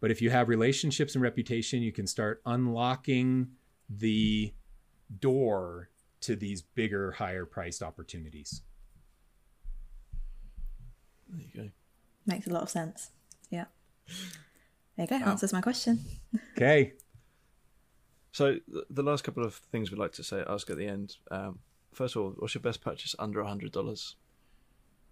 but 0.00 0.10
if 0.10 0.20
you 0.20 0.30
have 0.30 0.48
relationships 0.48 1.14
and 1.14 1.22
reputation 1.22 1.82
you 1.82 1.92
can 1.92 2.06
start 2.06 2.40
unlocking 2.46 3.48
the 3.88 4.52
door 5.20 5.90
to 6.20 6.34
these 6.36 6.62
bigger 6.62 7.12
higher 7.12 7.44
priced 7.44 7.82
opportunities 7.82 8.62
there 11.28 11.40
you 11.40 11.62
go 11.62 11.70
makes 12.26 12.46
a 12.46 12.50
lot 12.50 12.62
of 12.62 12.70
sense 12.70 13.10
yeah 13.50 13.66
there 14.96 15.06
you 15.10 15.18
go 15.18 15.24
answers 15.24 15.52
my 15.52 15.60
question 15.60 16.00
okay 16.56 16.92
so 18.32 18.56
the 18.90 19.02
last 19.02 19.24
couple 19.24 19.44
of 19.44 19.54
things 19.54 19.90
we'd 19.90 19.98
like 19.98 20.12
to 20.12 20.24
say 20.24 20.44
ask 20.48 20.68
at 20.68 20.76
the 20.76 20.86
end 20.86 21.16
um, 21.30 21.58
first 21.96 22.14
of 22.14 22.22
all, 22.22 22.34
what's 22.38 22.54
your 22.54 22.62
best 22.62 22.82
purchase 22.82 23.16
under 23.18 23.40
a 23.40 23.48
hundred 23.48 23.72
dollars? 23.72 24.16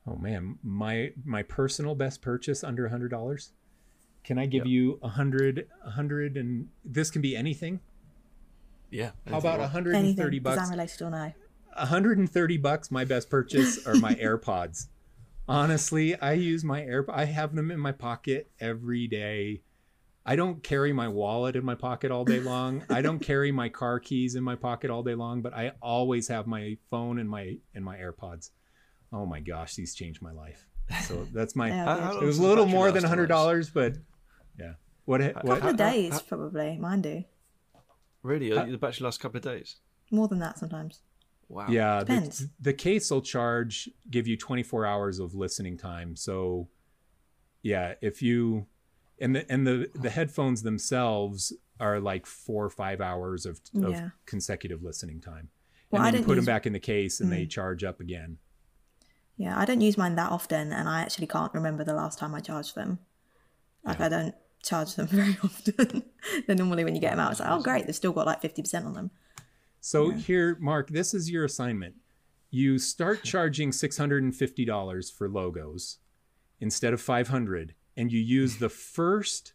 Oh 0.06 0.16
man, 0.16 0.58
my 0.62 1.12
my 1.24 1.42
personal 1.42 1.94
best 1.94 2.20
purchase 2.20 2.62
under 2.62 2.86
a 2.86 2.90
hundred 2.90 3.10
dollars. 3.10 3.52
Can 4.22 4.38
I 4.38 4.46
give 4.46 4.66
yep. 4.66 4.66
you 4.66 4.98
a 5.02 5.08
hundred, 5.08 5.68
a 5.84 5.90
hundred, 5.90 6.36
and 6.36 6.68
this 6.84 7.10
can 7.10 7.22
be 7.22 7.34
anything? 7.36 7.80
Yeah. 8.94 9.10
How 9.28 9.38
about 9.38 9.60
anything 9.60 9.60
130 9.60 9.98
Anything 9.98 10.42
bucks? 10.42 10.56
design 10.60 10.70
related 10.78 11.02
or 11.02 11.10
no? 11.10 11.32
130 11.76 12.56
bucks 12.58 12.90
my 12.90 13.04
best 13.04 13.28
purchase 13.28 13.84
are 13.86 13.96
my 13.96 14.14
AirPods. 14.26 14.86
Honestly, 15.48 16.18
I 16.20 16.32
use 16.34 16.64
my 16.64 16.82
Air 16.82 17.04
I 17.10 17.24
have 17.24 17.54
them 17.54 17.70
in 17.70 17.80
my 17.80 17.92
pocket 17.92 18.50
every 18.60 19.06
day. 19.08 19.62
I 20.24 20.36
don't 20.36 20.62
carry 20.62 20.92
my 20.92 21.08
wallet 21.08 21.54
in 21.54 21.64
my 21.64 21.74
pocket 21.74 22.10
all 22.10 22.24
day 22.24 22.40
long. 22.40 22.82
I 22.88 23.02
don't 23.02 23.18
carry 23.32 23.52
my 23.52 23.68
car 23.68 24.00
keys 24.00 24.36
in 24.36 24.42
my 24.44 24.54
pocket 24.54 24.90
all 24.90 25.02
day 25.02 25.14
long, 25.14 25.42
but 25.42 25.52
I 25.52 25.72
always 25.82 26.28
have 26.28 26.46
my 26.46 26.78
phone 26.88 27.18
and 27.18 27.28
my 27.28 27.58
and 27.74 27.84
my 27.84 27.96
AirPods. 27.98 28.50
Oh 29.12 29.26
my 29.26 29.40
gosh, 29.40 29.74
these 29.74 29.94
changed 29.94 30.22
my 30.22 30.32
life. 30.32 30.66
So 31.02 31.26
that's 31.34 31.54
my 31.56 31.68
Yeah, 31.70 31.84
How- 31.84 32.20
it 32.20 32.24
was 32.24 32.38
a 32.38 32.42
little 32.42 32.66
more 32.66 32.90
than 32.92 33.04
hundred 33.04 33.26
dollars, 33.26 33.68
but 33.70 33.96
yeah. 34.58 34.74
What 35.04 35.20
what 35.20 35.34
couple 35.34 35.60
how- 35.60 35.70
of 35.70 35.76
days, 35.76 36.12
how- 36.12 36.20
probably. 36.20 36.78
Mine 36.78 37.02
do. 37.02 37.24
Really? 38.24 38.48
the 38.50 38.78
battery 38.78 39.04
lasts 39.04 39.18
a 39.20 39.22
couple 39.22 39.36
of 39.36 39.44
days. 39.44 39.76
More 40.10 40.26
than 40.26 40.38
that 40.40 40.58
sometimes. 40.58 41.02
Wow. 41.48 41.66
Yeah, 41.68 42.00
the, 42.00 42.04
Depends. 42.06 42.46
the 42.58 42.72
case 42.72 43.10
will 43.10 43.20
charge 43.20 43.88
give 44.10 44.26
you 44.26 44.36
24 44.36 44.86
hours 44.86 45.18
of 45.20 45.34
listening 45.34 45.76
time. 45.76 46.16
So 46.16 46.68
yeah, 47.62 47.94
if 48.00 48.22
you 48.22 48.66
and 49.20 49.36
the 49.36 49.50
and 49.52 49.66
the 49.66 49.88
the 49.94 50.10
headphones 50.10 50.62
themselves 50.62 51.52
are 51.80 52.00
like 52.00 52.24
4 52.24 52.64
or 52.66 52.70
5 52.70 53.00
hours 53.00 53.46
of, 53.46 53.60
of 53.76 53.90
Yeah. 53.90 54.10
consecutive 54.26 54.82
listening 54.82 55.20
time. 55.20 55.50
Well, 55.90 56.00
and 56.00 56.08
I 56.08 56.10
then 56.12 56.20
you 56.20 56.26
don't 56.26 56.26
put 56.28 56.36
them 56.36 56.44
back 56.46 56.66
in 56.66 56.72
the 56.72 56.80
case 56.80 57.20
and 57.20 57.28
Mm. 57.28 57.34
they 57.36 57.46
charge 57.46 57.84
up 57.84 58.00
again. 58.00 58.38
Yeah, 59.36 59.58
I 59.58 59.64
don't 59.64 59.80
use 59.80 59.98
mine 59.98 60.14
that 60.14 60.30
often, 60.30 60.72
and 60.72 60.88
I 60.88 61.02
actually 61.02 61.26
can't 61.26 61.52
remember 61.52 61.82
the 61.84 61.92
last 61.94 62.18
time 62.18 62.34
I 62.34 62.40
charged 62.40 62.74
them. 62.76 63.00
Like, 63.84 64.00
I 64.00 64.08
don't 64.08 64.34
charge 64.64 64.94
them 64.94 65.06
very 65.10 65.36
often. 65.42 66.02
then 66.46 66.56
normally 66.56 66.84
when 66.84 66.94
you 66.94 67.00
get 67.00 67.10
them 67.10 67.20
out, 67.20 67.30
it's 67.32 67.40
like, 67.40 67.50
oh, 67.50 67.62
great, 67.62 67.86
they've 67.86 67.94
still 67.94 68.12
got 68.12 68.26
like 68.26 68.42
50% 68.42 68.84
on 68.86 68.94
them. 68.94 69.10
So 69.80 70.10
here, 70.10 70.56
Mark, 70.60 70.88
this 70.90 71.12
is 71.12 71.30
your 71.30 71.44
assignment. 71.44 71.96
You 72.50 72.78
start 72.78 73.22
charging 73.24 73.70
$650 73.70 75.12
for 75.12 75.28
logos 75.28 75.98
instead 76.60 76.92
of 76.94 77.00
500 77.00 77.74
and 77.96 78.10
you 78.10 78.18
use 78.20 78.56
the 78.56 78.68
first 78.68 79.52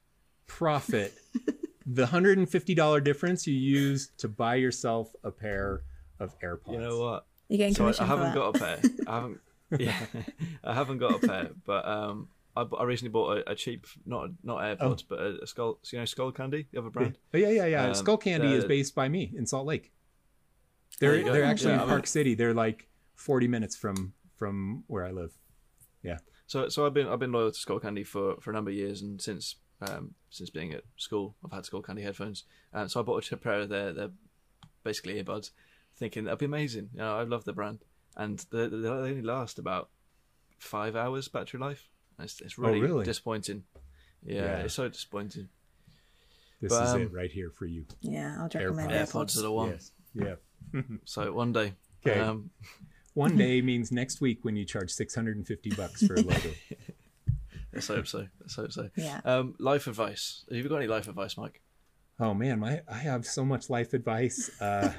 profit, 0.48 1.14
the 1.86 2.06
$150 2.06 3.04
difference 3.04 3.48
you 3.48 3.54
use 3.56 4.12
to 4.18 4.28
buy 4.28 4.56
yourself 4.56 5.14
a 5.24 5.32
pair 5.32 5.82
of 6.20 6.40
AirPods. 6.40 6.74
You 6.74 6.80
know 6.80 7.00
what? 7.00 7.26
You're 7.48 7.58
getting 7.58 7.74
So 7.74 7.84
I, 7.88 7.92
commission 7.94 8.04
I 8.04 8.08
for 8.08 8.16
haven't 8.18 8.34
that. 8.34 8.36
got 8.36 8.56
a 8.56 8.60
pair. 8.60 8.80
I 9.08 9.16
haven't. 9.16 9.40
Yeah, 9.80 9.98
I 10.64 10.74
haven't 10.74 10.98
got 10.98 11.24
a 11.24 11.28
pair, 11.28 11.50
but 11.66 11.88
um, 11.88 12.28
I, 12.62 12.76
I 12.82 12.84
recently 12.84 13.12
bought 13.12 13.38
a, 13.38 13.52
a 13.52 13.56
cheap, 13.56 13.86
not 14.06 14.30
not 14.44 14.60
AirPods, 14.60 15.04
but 15.08 15.20
a, 15.20 15.44
a 15.44 15.48
skull. 15.48 15.80
You 15.92 16.00
know, 16.00 16.04
Skullcandy, 16.06 16.68
the 16.72 16.80
other 16.80 16.90
brand. 16.90 17.18
Oh, 17.34 17.38
yeah, 17.38 17.50
yeah, 17.50 17.66
yeah. 17.66 17.86
Um, 17.86 17.94
Skullcandy 17.94 18.52
is 18.54 18.66
based 18.66 18.96
by 18.96 19.10
me 19.10 19.32
in 19.36 19.46
Salt 19.46 19.66
Lake. 19.66 19.92
They're 21.00 21.24
they're 21.24 21.44
actually 21.44 21.74
Yeah, 21.74 21.84
in 21.84 21.88
Park 21.88 22.08
City. 22.08 22.36
They're 22.36 22.54
like 22.54 22.88
40 23.16 23.48
minutes 23.48 23.76
from 23.76 24.14
from 24.36 24.84
where 24.88 25.06
I 25.06 25.12
live. 25.12 25.38
Yeah. 26.04 26.18
So 26.48 26.70
so 26.70 26.86
I've 26.86 26.94
been 26.94 27.08
I've 27.08 27.20
been 27.20 27.32
loyal 27.32 27.52
to 27.52 27.58
Skullcandy 27.60 28.06
for, 28.06 28.36
for 28.42 28.52
a 28.52 28.54
number 28.54 28.72
of 28.72 28.76
years, 28.76 29.02
and 29.02 29.22
since 29.22 29.56
um, 29.82 30.16
since 30.30 30.50
being 30.50 30.74
at 30.74 30.84
school, 30.98 31.36
I've 31.46 31.52
had 31.52 31.64
Skullcandy 31.64 32.04
headphones. 32.04 32.44
And 32.74 32.90
so 32.90 33.00
I 33.00 33.04
bought 33.04 33.32
a 33.32 33.38
pair 33.38 33.62
of 33.62 33.70
their 33.70 33.94
their 33.94 34.10
basically 34.84 35.22
earbuds, 35.22 35.52
thinking 35.96 36.26
that'd 36.26 36.40
be 36.40 36.46
amazing. 36.46 36.90
You 36.94 37.00
know, 37.00 37.18
I 37.18 37.24
love 37.24 37.46
the 37.46 37.54
brand, 37.54 37.80
and 38.18 38.44
they, 38.52 38.68
they 38.68 38.88
only 38.88 39.22
last 39.22 39.60
about 39.60 39.90
five 40.58 40.96
hours 40.96 41.28
battery 41.28 41.60
life. 41.60 41.88
It's, 42.20 42.42
it's 42.42 42.58
really, 42.58 42.80
Oh, 42.80 42.82
really? 42.84 43.06
disappointing. 43.06 43.64
Yeah, 44.24 44.36
Yeah. 44.44 44.58
it's 44.60 44.74
so 44.74 44.88
disappointing. 44.88 45.50
This 46.62 46.72
But, 46.74 46.84
is 46.84 46.90
um, 46.94 47.02
it 47.04 47.14
right 47.14 47.32
here 47.32 47.50
for 47.52 47.66
you. 47.66 47.86
Yeah, 48.02 48.36
I'll 48.38 48.50
recommend 48.54 48.92
AirPods. 48.92 49.12
AirPods 49.14 49.38
are 49.38 49.42
the 49.42 49.52
one. 49.52 49.70
Yes. 49.70 49.92
Yeah. 50.14 50.36
So 51.06 51.32
one 51.34 51.54
day, 51.54 51.74
Okay. 52.06 52.20
um, 52.20 52.52
One 53.16 53.36
day 53.36 53.62
means 53.62 53.92
next 53.92 54.22
week 54.22 54.46
when 54.46 54.56
you 54.56 54.64
charge 54.66 54.92
650 54.92 55.72
bucks 55.72 56.06
for 56.06 56.14
a 56.14 56.22
logo. 56.22 56.52
let's 57.74 57.88
hope 57.88 58.08
so. 58.08 58.28
Let's 58.40 58.56
hope 58.56 58.72
so. 58.72 58.90
Yeah. 58.96 59.20
Um, 59.26 59.56
life 59.60 59.88
advice. 59.88 60.46
Have 60.48 60.58
you 60.58 60.70
got 60.70 60.78
any 60.78 60.88
life 60.88 61.08
advice, 61.08 61.36
Mike? 61.36 61.60
Oh 62.20 62.34
man, 62.34 62.60
my 62.60 62.82
I 62.88 62.98
have 63.00 63.26
so 63.26 63.44
much 63.44 63.70
life 63.70 63.94
advice. 63.94 64.50
Uh, 64.62 64.94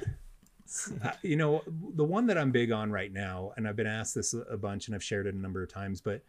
uh, 1.03 1.11
you 1.23 1.35
know, 1.35 1.63
the 1.95 2.03
one 2.03 2.27
that 2.27 2.37
I'm 2.37 2.51
big 2.51 2.71
on 2.71 2.91
right 2.91 3.11
now, 3.11 3.53
and 3.57 3.67
I've 3.67 3.75
been 3.75 3.87
asked 3.87 4.13
this 4.13 4.33
a 4.33 4.57
bunch, 4.57 4.87
and 4.87 4.93
I've 4.95 5.03
shared 5.03 5.25
it 5.25 5.33
a 5.33 5.37
number 5.37 5.63
of 5.63 5.69
times, 5.71 6.01
but 6.01 6.21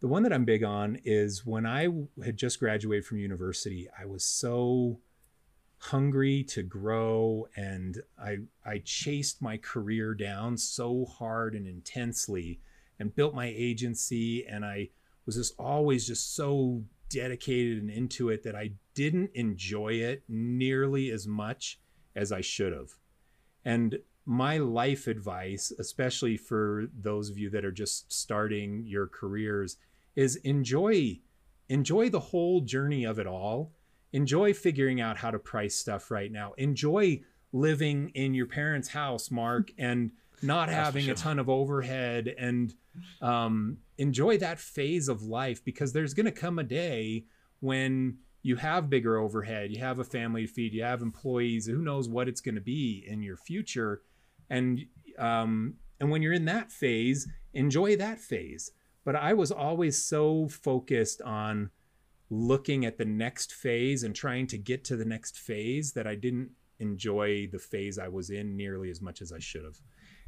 the 0.00 0.08
one 0.08 0.22
that 0.24 0.32
I'm 0.32 0.44
big 0.44 0.62
on 0.62 0.98
is 1.04 1.46
when 1.46 1.66
I 1.66 1.88
had 2.24 2.36
just 2.36 2.60
graduated 2.60 3.06
from 3.06 3.18
university, 3.18 3.88
I 3.98 4.04
was 4.04 4.24
so 4.24 5.00
hungry 5.78 6.42
to 6.42 6.62
grow 6.62 7.46
and 7.56 8.00
I 8.18 8.38
I 8.64 8.78
chased 8.84 9.42
my 9.42 9.56
career 9.58 10.14
down 10.14 10.56
so 10.56 11.04
hard 11.04 11.54
and 11.54 11.66
intensely 11.66 12.60
and 12.98 13.14
built 13.14 13.34
my 13.34 13.52
agency 13.54 14.46
and 14.46 14.64
I 14.64 14.88
was 15.26 15.36
just 15.36 15.54
always 15.58 16.06
just 16.06 16.34
so 16.34 16.82
dedicated 17.10 17.78
and 17.78 17.90
into 17.90 18.30
it 18.30 18.42
that 18.42 18.56
I 18.56 18.72
didn't 18.94 19.30
enjoy 19.34 19.94
it 19.94 20.22
nearly 20.28 21.10
as 21.10 21.26
much 21.26 21.78
as 22.14 22.32
I 22.32 22.40
should 22.40 22.72
have. 22.72 22.92
And 23.64 23.98
my 24.24 24.58
life 24.58 25.06
advice, 25.06 25.72
especially 25.78 26.36
for 26.36 26.86
those 27.00 27.30
of 27.30 27.38
you 27.38 27.48
that 27.50 27.64
are 27.64 27.72
just 27.72 28.12
starting 28.12 28.84
your 28.84 29.06
careers, 29.06 29.76
is 30.16 30.36
enjoy 30.36 31.20
enjoy 31.68 32.08
the 32.10 32.20
whole 32.20 32.60
journey 32.60 33.04
of 33.04 33.18
it 33.18 33.26
all. 33.26 33.72
Enjoy 34.12 34.54
figuring 34.54 35.00
out 35.00 35.16
how 35.16 35.30
to 35.30 35.38
price 35.38 35.74
stuff 35.74 36.10
right 36.10 36.30
now. 36.32 36.52
Enjoy 36.56 37.20
living 37.52 38.10
in 38.14 38.34
your 38.34 38.46
parents' 38.46 38.88
house, 38.88 39.30
Mark, 39.30 39.70
and 39.78 40.12
not 40.42 40.68
That's 40.68 40.76
having 40.76 41.04
sure. 41.04 41.14
a 41.14 41.16
ton 41.16 41.38
of 41.38 41.48
overhead 41.48 42.34
and 42.38 42.74
um, 43.20 43.78
enjoy 43.98 44.38
that 44.38 44.58
phase 44.58 45.08
of 45.08 45.22
life 45.22 45.64
because 45.64 45.92
there's 45.92 46.14
going 46.14 46.26
to 46.26 46.32
come 46.32 46.58
a 46.58 46.64
day 46.64 47.24
when 47.60 48.18
you 48.42 48.56
have 48.56 48.88
bigger 48.88 49.18
overhead, 49.18 49.72
you 49.72 49.80
have 49.80 49.98
a 49.98 50.04
family 50.04 50.46
to 50.46 50.52
feed, 50.52 50.72
you 50.72 50.82
have 50.82 51.02
employees, 51.02 51.66
who 51.66 51.78
knows 51.78 52.08
what 52.08 52.28
it's 52.28 52.40
going 52.40 52.54
to 52.54 52.60
be 52.60 53.04
in 53.08 53.22
your 53.22 53.36
future, 53.36 54.02
and 54.50 54.86
um, 55.18 55.74
and 55.98 56.10
when 56.10 56.22
you're 56.22 56.32
in 56.32 56.44
that 56.44 56.70
phase, 56.70 57.26
enjoy 57.54 57.96
that 57.96 58.20
phase. 58.20 58.70
But 59.06 59.14
I 59.14 59.34
was 59.34 59.52
always 59.52 60.02
so 60.02 60.48
focused 60.48 61.22
on 61.22 61.70
looking 62.28 62.84
at 62.84 62.98
the 62.98 63.04
next 63.04 63.54
phase 63.54 64.02
and 64.02 64.12
trying 64.12 64.48
to 64.48 64.58
get 64.58 64.82
to 64.86 64.96
the 64.96 65.04
next 65.04 65.38
phase 65.38 65.92
that 65.92 66.08
I 66.08 66.16
didn't 66.16 66.50
enjoy 66.80 67.46
the 67.46 67.60
phase 67.60 68.00
I 68.00 68.08
was 68.08 68.30
in 68.30 68.56
nearly 68.56 68.90
as 68.90 69.00
much 69.00 69.22
as 69.22 69.32
I 69.32 69.38
should 69.38 69.62
have. 69.62 69.78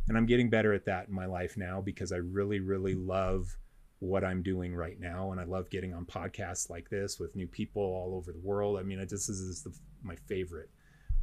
And 0.07 0.17
I'm 0.17 0.27
getting 0.27 0.49
better 0.49 0.73
at 0.73 0.85
that 0.85 1.09
in 1.09 1.15
my 1.15 1.27
life 1.27 1.57
now 1.57 1.81
because 1.81 2.13
I 2.13 2.19
really, 2.19 2.61
really 2.61 2.95
love 2.95 3.59
what 3.99 4.23
I'm 4.23 4.45
doing 4.45 4.77
right 4.77 5.01
now. 5.01 5.33
And 5.33 5.41
I 5.41 5.45
love 5.45 5.71
getting 5.71 5.93
on 5.93 6.07
podcasts 6.07 6.71
like 6.71 6.89
this 6.89 7.19
with 7.19 7.35
new 7.35 7.49
people 7.49 7.83
all 7.83 8.15
over 8.15 8.31
the 8.31 8.47
world. 8.47 8.79
I 8.79 8.85
mean, 8.85 9.01
this 9.01 9.29
is, 9.29 9.41
is 9.41 9.65
the, 9.65 9.77
my 10.05 10.15
favorite 10.29 10.71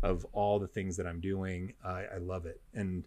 of 0.03 0.26
all 0.34 0.60
the 0.60 0.68
things 0.68 0.98
that 0.98 1.07
I'm 1.07 1.22
doing. 1.22 1.73
I, 1.86 2.03
I 2.15 2.18
love 2.19 2.45
it. 2.48 2.61
And 2.73 3.06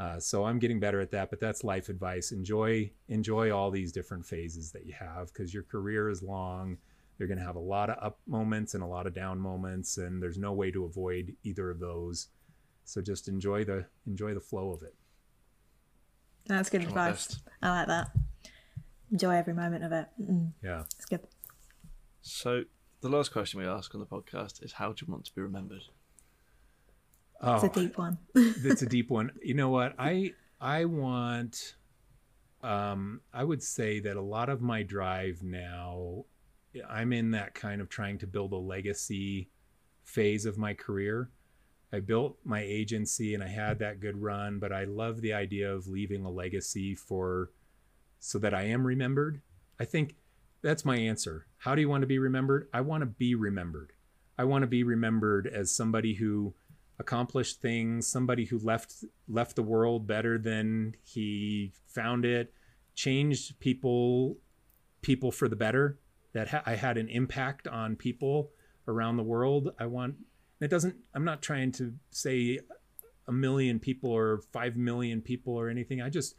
uh, 0.00 0.18
so 0.18 0.44
I'm 0.44 0.58
getting 0.58 0.80
better 0.80 1.00
at 1.00 1.10
that, 1.12 1.30
but 1.30 1.38
that's 1.40 1.62
life 1.64 1.88
advice. 1.88 2.32
Enjoy, 2.32 2.90
enjoy 3.08 3.50
all 3.54 3.70
these 3.70 3.92
different 3.92 4.26
phases 4.26 4.72
that 4.72 4.86
you 4.86 4.92
have 4.98 5.32
because 5.32 5.54
your 5.54 5.62
career 5.62 6.08
is 6.10 6.22
long. 6.22 6.78
You're 7.18 7.28
going 7.28 7.38
to 7.38 7.44
have 7.44 7.54
a 7.56 7.60
lot 7.60 7.90
of 7.90 7.96
up 8.02 8.18
moments 8.26 8.74
and 8.74 8.82
a 8.82 8.86
lot 8.86 9.06
of 9.06 9.14
down 9.14 9.38
moments, 9.38 9.98
and 9.98 10.20
there's 10.20 10.38
no 10.38 10.52
way 10.52 10.72
to 10.72 10.84
avoid 10.84 11.36
either 11.44 11.70
of 11.70 11.78
those. 11.78 12.28
So 12.84 13.00
just 13.00 13.28
enjoy 13.28 13.64
the 13.64 13.86
enjoy 14.06 14.34
the 14.34 14.40
flow 14.40 14.72
of 14.72 14.82
it. 14.82 14.94
That's 16.46 16.68
good 16.68 16.82
advice. 16.82 17.38
I 17.62 17.70
like 17.70 17.86
that. 17.86 18.10
Enjoy 19.10 19.34
every 19.36 19.54
moment 19.54 19.84
of 19.84 19.92
it. 19.92 20.08
Mm, 20.20 20.52
Yeah. 20.62 20.82
it's 20.96 21.06
good. 21.06 21.20
So 22.20 22.64
the 23.00 23.08
last 23.08 23.32
question 23.32 23.60
we 23.60 23.66
ask 23.66 23.94
on 23.94 24.00
the 24.00 24.06
podcast 24.06 24.62
is, 24.64 24.72
how 24.72 24.92
do 24.92 25.04
you 25.06 25.12
want 25.12 25.24
to 25.26 25.34
be 25.34 25.40
remembered? 25.40 25.82
Oh, 27.46 27.54
It's 27.64 27.64
a 27.64 27.68
deep 27.80 27.98
one. 27.98 28.18
that's 28.34 28.82
a 28.82 28.86
deep 28.86 29.10
one. 29.10 29.30
You 29.42 29.54
know 29.54 29.68
what? 29.68 29.94
I 29.98 30.32
I 30.60 30.84
want 30.86 31.76
um 32.62 33.20
I 33.32 33.44
would 33.44 33.62
say 33.62 34.00
that 34.00 34.16
a 34.16 34.20
lot 34.22 34.48
of 34.48 34.62
my 34.62 34.82
drive 34.82 35.42
now 35.42 36.24
I'm 36.88 37.12
in 37.12 37.32
that 37.32 37.54
kind 37.54 37.80
of 37.80 37.88
trying 37.88 38.18
to 38.18 38.26
build 38.26 38.52
a 38.52 38.56
legacy 38.56 39.50
phase 40.02 40.44
of 40.46 40.58
my 40.58 40.74
career. 40.74 41.30
I 41.92 42.00
built 42.00 42.38
my 42.44 42.60
agency 42.60 43.34
and 43.34 43.44
I 43.44 43.48
had 43.48 43.78
that 43.78 44.00
good 44.00 44.20
run, 44.20 44.58
but 44.58 44.72
I 44.72 44.84
love 44.84 45.20
the 45.20 45.32
idea 45.34 45.72
of 45.72 45.86
leaving 45.86 46.24
a 46.24 46.30
legacy 46.30 46.94
for 46.96 47.50
so 48.18 48.38
that 48.40 48.54
I 48.54 48.62
am 48.64 48.84
remembered. 48.86 49.40
I 49.78 49.84
think 49.84 50.16
that's 50.62 50.84
my 50.84 50.96
answer. 50.96 51.46
How 51.58 51.74
do 51.76 51.80
you 51.80 51.88
want 51.88 52.02
to 52.02 52.06
be 52.08 52.18
remembered? 52.18 52.68
I 52.72 52.80
want 52.80 53.02
to 53.02 53.06
be 53.06 53.34
remembered. 53.36 53.92
I 54.36 54.44
want 54.44 54.62
to 54.62 54.66
be 54.66 54.82
remembered 54.82 55.46
as 55.46 55.70
somebody 55.70 56.14
who 56.14 56.54
accomplished 56.98 57.60
things, 57.60 58.06
somebody 58.06 58.44
who 58.44 58.58
left 58.58 59.04
left 59.28 59.56
the 59.56 59.62
world 59.62 60.06
better 60.06 60.38
than 60.38 60.94
he 61.02 61.72
found 61.86 62.24
it, 62.24 62.52
changed 62.94 63.58
people 63.60 64.38
people 65.02 65.32
for 65.32 65.48
the 65.48 65.56
better. 65.56 65.98
That 66.32 66.48
ha- 66.48 66.62
I 66.66 66.74
had 66.74 66.98
an 66.98 67.08
impact 67.08 67.68
on 67.68 67.96
people 67.96 68.50
around 68.88 69.16
the 69.16 69.22
world. 69.22 69.70
I 69.78 69.86
want 69.86 70.16
it 70.60 70.68
doesn't. 70.68 70.96
I'm 71.14 71.24
not 71.24 71.42
trying 71.42 71.72
to 71.72 71.94
say 72.10 72.58
a 73.26 73.32
million 73.32 73.78
people 73.78 74.10
or 74.10 74.40
five 74.52 74.76
million 74.76 75.20
people 75.20 75.54
or 75.54 75.68
anything. 75.68 76.00
I 76.00 76.10
just 76.10 76.34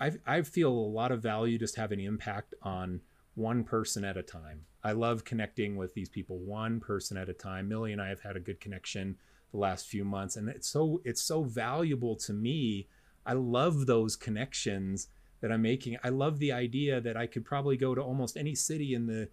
I 0.00 0.12
I 0.26 0.42
feel 0.42 0.70
a 0.70 0.92
lot 0.92 1.12
of 1.12 1.22
value 1.22 1.58
just 1.58 1.76
having 1.76 2.00
impact 2.00 2.54
on 2.62 3.00
one 3.34 3.64
person 3.64 4.04
at 4.04 4.16
a 4.16 4.22
time. 4.22 4.62
I 4.82 4.92
love 4.92 5.24
connecting 5.24 5.76
with 5.76 5.94
these 5.94 6.08
people 6.08 6.38
one 6.38 6.80
person 6.80 7.16
at 7.16 7.28
a 7.28 7.34
time. 7.34 7.68
Millie 7.68 7.92
and 7.92 8.00
I 8.00 8.08
have 8.08 8.20
had 8.20 8.36
a 8.36 8.40
good 8.40 8.60
connection 8.60 9.16
the 9.54 9.60
last 9.60 9.86
few 9.86 10.04
months 10.04 10.34
and 10.34 10.48
it's 10.48 10.68
so 10.68 11.00
it's 11.04 11.22
so 11.22 11.44
valuable 11.44 12.16
to 12.16 12.32
me. 12.32 12.88
I 13.24 13.34
love 13.34 13.86
those 13.86 14.16
connections 14.16 15.08
that 15.40 15.52
I'm 15.52 15.62
making. 15.62 15.96
I 16.02 16.08
love 16.08 16.40
the 16.40 16.50
idea 16.50 17.00
that 17.00 17.16
I 17.16 17.28
could 17.28 17.44
probably 17.44 17.76
go 17.76 17.94
to 17.94 18.02
almost 18.02 18.36
any 18.36 18.56
city 18.56 18.94
in 18.94 19.06
the 19.06 19.28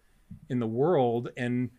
in 0.48 0.60
the 0.60 0.68
world 0.68 1.30
and 1.36 1.72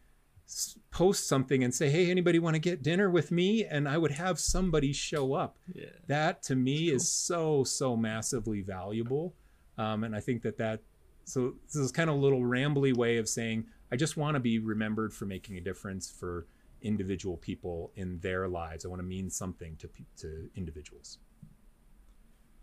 post 0.91 1.29
something 1.29 1.63
and 1.63 1.73
say, 1.73 1.89
"Hey, 1.89 2.11
anybody 2.11 2.41
want 2.41 2.55
to 2.55 2.61
get 2.61 2.83
dinner 2.83 3.09
with 3.09 3.31
me?" 3.31 3.65
and 3.65 3.89
I 3.89 3.97
would 3.97 4.11
have 4.11 4.41
somebody 4.41 4.93
show 4.93 5.35
up. 5.35 5.57
Yeah. 5.73 5.85
That 6.09 6.43
to 6.45 6.57
me 6.57 6.89
cool. 6.89 6.97
is 6.97 7.09
so 7.09 7.63
so 7.63 7.97
massively 7.97 8.61
valuable, 8.61 9.37
um, 9.79 10.03
and 10.03 10.17
I 10.17 10.21
think 10.21 10.43
that 10.43 10.59
that 10.59 10.81
so 11.25 11.55
this 11.67 11.77
is 11.77 11.93
kind 11.93 12.11
of 12.11 12.17
a 12.17 12.19
little 12.19 12.41
rambly 12.41 12.95
way 12.95 13.19
of 13.19 13.29
saying 13.29 13.67
I 13.93 13.97
just 13.97 14.17
want 14.17 14.35
to 14.35 14.41
be 14.41 14.59
remembered 14.59 15.15
for 15.15 15.27
making 15.27 15.59
a 15.59 15.61
difference 15.61 16.11
for 16.11 16.49
individual 16.83 17.37
people 17.37 17.93
in 17.97 18.19
their 18.21 18.49
lives. 18.49 18.85
I 18.85 18.89
want 18.89 19.01
to 19.01 19.07
mean 19.07 19.31
something 19.31 19.77
to 19.77 19.89
to 20.19 20.51
individuals. 20.57 21.19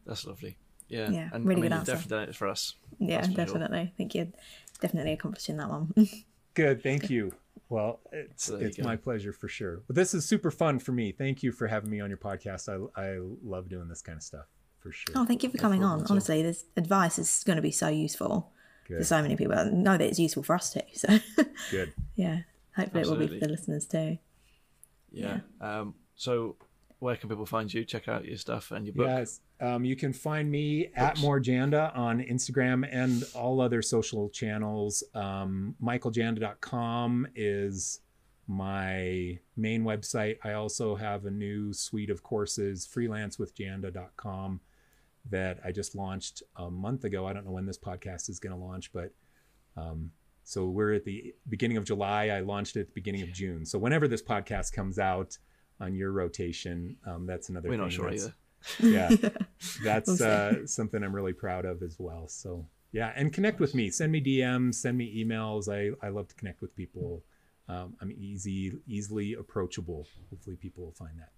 That's 0.06 0.26
lovely. 0.26 0.58
Yeah, 0.88 1.10
yeah, 1.12 1.30
and, 1.34 1.46
really 1.46 1.62
I 1.62 1.62
mean, 1.62 1.70
good 1.70 1.74
answer. 1.74 1.92
Definitely 1.94 2.18
done 2.18 2.30
it 2.30 2.36
for 2.36 2.48
us. 2.48 2.76
Yeah, 2.98 3.22
definitely. 3.22 3.78
Sure. 3.78 3.86
I 3.86 3.94
think 3.96 4.16
you're 4.16 4.28
definitely 4.82 5.14
accomplishing 5.14 5.58
that 5.58 5.70
one. 5.70 5.94
good, 6.56 6.82
thank 6.82 7.12
you. 7.12 7.32
Well, 7.70 8.00
it's 8.12 8.46
so 8.46 8.56
it's 8.56 8.80
my 8.80 8.96
pleasure 8.96 9.32
for 9.32 9.48
sure. 9.48 9.84
But 9.86 9.96
this 9.96 10.16
is 10.16 10.26
super 10.26 10.50
fun 10.50 10.80
for 10.80 10.92
me. 10.92 11.12
Thank 11.12 11.44
you 11.44 11.52
for 11.52 11.68
having 11.68 11.92
me 11.92 12.00
on 12.00 12.10
your 12.10 12.18
podcast. 12.18 12.68
I 12.68 13.00
I 13.00 13.20
love 13.44 13.70
doing 13.70 13.88
this 13.88 14.02
kind 14.02 14.18
of 14.18 14.24
stuff 14.24 14.48
for 14.80 14.92
sure. 14.92 15.14
Oh, 15.16 15.26
thank 15.26 15.44
you 15.44 15.50
for 15.50 15.58
coming 15.58 15.84
on. 15.84 16.06
Honestly, 16.10 16.42
this 16.42 16.66
advice 16.76 17.20
is 17.20 17.44
going 17.46 17.58
to 17.58 17.62
be 17.62 17.72
so 17.72 17.88
useful 17.88 18.52
Good. 18.88 18.98
for 18.98 19.04
so 19.04 19.22
many 19.22 19.36
people. 19.36 19.54
I 19.58 19.66
know 19.66 19.98
that 19.98 20.02
it's 20.02 20.20
useful 20.20 20.42
for 20.42 20.56
us 20.56 20.74
too. 20.74 20.82
So 20.94 21.20
Good. 21.70 21.94
yeah, 22.16 22.40
hopefully 22.80 23.02
Absolutely. 23.02 23.26
it 23.26 23.30
will 23.30 23.34
be 23.36 23.40
for 23.40 23.46
the 23.46 23.52
listeners 23.52 23.86
too. 23.86 24.18
Yeah. 25.12 25.40
yeah. 25.62 25.80
Um, 25.80 25.96
so 26.16 26.58
where 27.00 27.16
can 27.16 27.30
people 27.30 27.46
find 27.46 27.74
you? 27.74 27.86
Check 27.86 28.08
out 28.08 28.26
your 28.26 28.38
stuff 28.38 28.72
and 28.72 28.86
your 28.86 28.94
book. 28.94 29.08
Yes. 29.08 29.40
Um, 29.62 29.86
you 29.86 29.96
can 29.96 30.14
find 30.14 30.50
me 30.50 30.86
Books. 30.86 30.98
at 30.98 31.20
More 31.22 31.40
Janda 31.40 31.96
on 31.98 32.22
Instagram 32.22 32.88
and 32.92 33.24
all 33.34 33.62
other 33.62 33.82
social 33.82 34.30
channels. 34.30 35.04
Um, 35.14 35.76
MichaelJanda.com 35.82 37.28
is 37.36 38.02
my 38.48 39.38
main 39.56 39.84
website. 39.84 40.38
I 40.44 40.54
also 40.54 40.96
have 40.96 41.26
a 41.26 41.32
new 41.32 41.72
suite 41.74 42.10
of 42.10 42.24
courses, 42.24 42.88
freelancewithjanda.com, 42.94 44.60
that 45.30 45.60
I 45.64 45.72
just 45.72 45.96
launched 45.96 46.44
a 46.56 46.70
month 46.70 47.04
ago. 47.04 47.28
I 47.28 47.34
don't 47.34 47.46
know 47.46 47.52
when 47.52 47.66
this 47.66 47.78
podcast 47.78 48.30
is 48.30 48.40
going 48.40 48.58
to 48.58 48.62
launch, 48.64 48.92
but 48.92 49.14
um, 49.78 50.12
so 50.50 50.66
we're 50.66 50.94
at 50.94 51.06
the 51.06 51.34
beginning 51.48 51.78
of 51.78 51.86
July. 51.86 52.30
I 52.30 52.40
launched 52.40 52.76
it 52.76 52.82
at 52.82 52.88
the 52.88 52.94
beginning 52.94 53.22
of 53.22 53.32
June. 53.32 53.66
So 53.66 53.78
whenever 53.78 54.08
this 54.08 54.22
podcast 54.22 54.74
comes 54.74 54.98
out, 54.98 55.38
on 55.80 55.96
your 55.96 56.12
rotation. 56.12 56.98
Um, 57.06 57.26
that's 57.26 57.50
another. 57.50 57.70
We're 57.70 57.76
thing 57.76 57.82
not 57.82 57.92
sure 57.92 58.12
either. 58.12 58.34
Yeah, 58.80 59.10
that's 59.84 60.22
uh, 60.22 60.66
something 60.66 61.04
I'm 61.04 61.16
really 61.16 61.34
proud 61.34 61.66
of 61.66 61.82
as 61.82 61.96
well. 61.98 62.28
So 62.28 62.66
yeah, 62.92 63.14
and 63.16 63.32
connect 63.32 63.60
with 63.60 63.74
me. 63.74 63.90
Send 63.90 64.12
me 64.12 64.22
DMs. 64.22 64.76
Send 64.76 64.98
me 64.98 65.24
emails. 65.24 65.70
I 65.70 65.96
I 66.06 66.10
love 66.10 66.28
to 66.30 66.36
connect 66.36 66.62
with 66.62 66.76
people. 66.76 67.24
Um, 67.68 67.96
I'm 68.02 68.12
easy, 68.12 68.74
easily 68.88 69.34
approachable. 69.34 70.08
Hopefully, 70.30 70.56
people 70.56 70.86
will 70.86 70.92
find 70.92 71.20
that. 71.20 71.32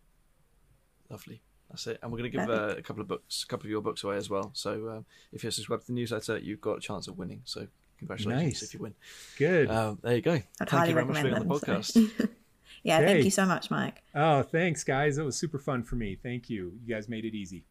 Lovely. 1.09 1.41
That's 1.69 1.87
it. 1.87 1.99
And 2.01 2.11
we're 2.11 2.17
going 2.17 2.31
to 2.31 2.37
give 2.37 2.49
uh, 2.49 2.75
a 2.77 2.81
couple 2.81 3.01
of 3.01 3.07
books, 3.07 3.43
a 3.43 3.47
couple 3.47 3.67
of 3.67 3.69
your 3.69 3.81
books 3.81 4.03
away 4.03 4.17
as 4.17 4.29
well. 4.29 4.51
So 4.53 4.89
um, 4.89 5.05
if 5.31 5.43
you're 5.43 5.51
subscribed 5.51 5.83
to 5.83 5.87
the 5.87 5.93
newsletter, 5.93 6.37
you've 6.37 6.59
got 6.59 6.77
a 6.77 6.81
chance 6.81 7.07
of 7.07 7.17
winning. 7.17 7.41
So 7.45 7.67
congratulations 8.01 8.61
nice. 8.61 8.63
if 8.63 8.73
you 8.73 8.79
win. 8.79 8.95
Good. 9.37 9.69
Um, 9.69 9.99
there 10.01 10.15
you 10.15 10.21
go. 10.21 10.33
I'd 10.33 10.69
Thank 10.69 10.87
you 10.87 10.93
very 10.93 11.05
much 11.05 11.17
for 11.17 11.23
being 11.23 11.35
on 11.35 11.47
the 11.47 11.55
podcast. 11.55 12.17
So. 12.17 12.27
Yeah, 12.83 12.97
okay. 12.97 13.05
thank 13.05 13.25
you 13.25 13.29
so 13.29 13.45
much, 13.45 13.69
Mike. 13.69 14.01
Oh, 14.15 14.41
thanks, 14.41 14.83
guys. 14.83 15.19
It 15.19 15.23
was 15.23 15.35
super 15.35 15.59
fun 15.59 15.83
for 15.83 15.97
me. 15.97 16.15
Thank 16.15 16.49
you. 16.49 16.73
You 16.83 16.95
guys 16.95 17.07
made 17.07 17.25
it 17.25 17.35
easy. 17.35 17.63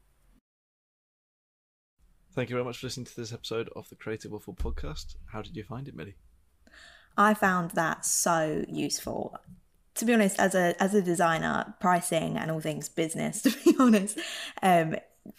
Thank 2.32 2.48
you 2.48 2.54
very 2.54 2.64
much 2.64 2.78
for 2.78 2.86
listening 2.86 3.06
to 3.06 3.16
this 3.16 3.32
episode 3.32 3.68
of 3.74 3.88
the 3.88 3.96
Creative 3.96 4.30
Waffle 4.30 4.54
podcast. 4.54 5.16
How 5.32 5.42
did 5.42 5.56
you 5.56 5.64
find 5.64 5.88
it, 5.88 5.96
Millie? 5.96 6.14
I 7.16 7.34
found 7.34 7.72
that 7.72 8.04
so 8.04 8.64
useful. 8.68 9.36
To 9.96 10.04
be 10.04 10.14
honest, 10.14 10.38
as 10.38 10.54
a 10.54 10.80
as 10.80 10.94
a 10.94 11.02
designer, 11.02 11.74
pricing 11.80 12.36
and 12.36 12.52
all 12.52 12.60
things 12.60 12.88
business, 12.88 13.42
to 13.42 13.50
be 13.50 13.74
honest, 13.80 14.16
um, 14.62 14.94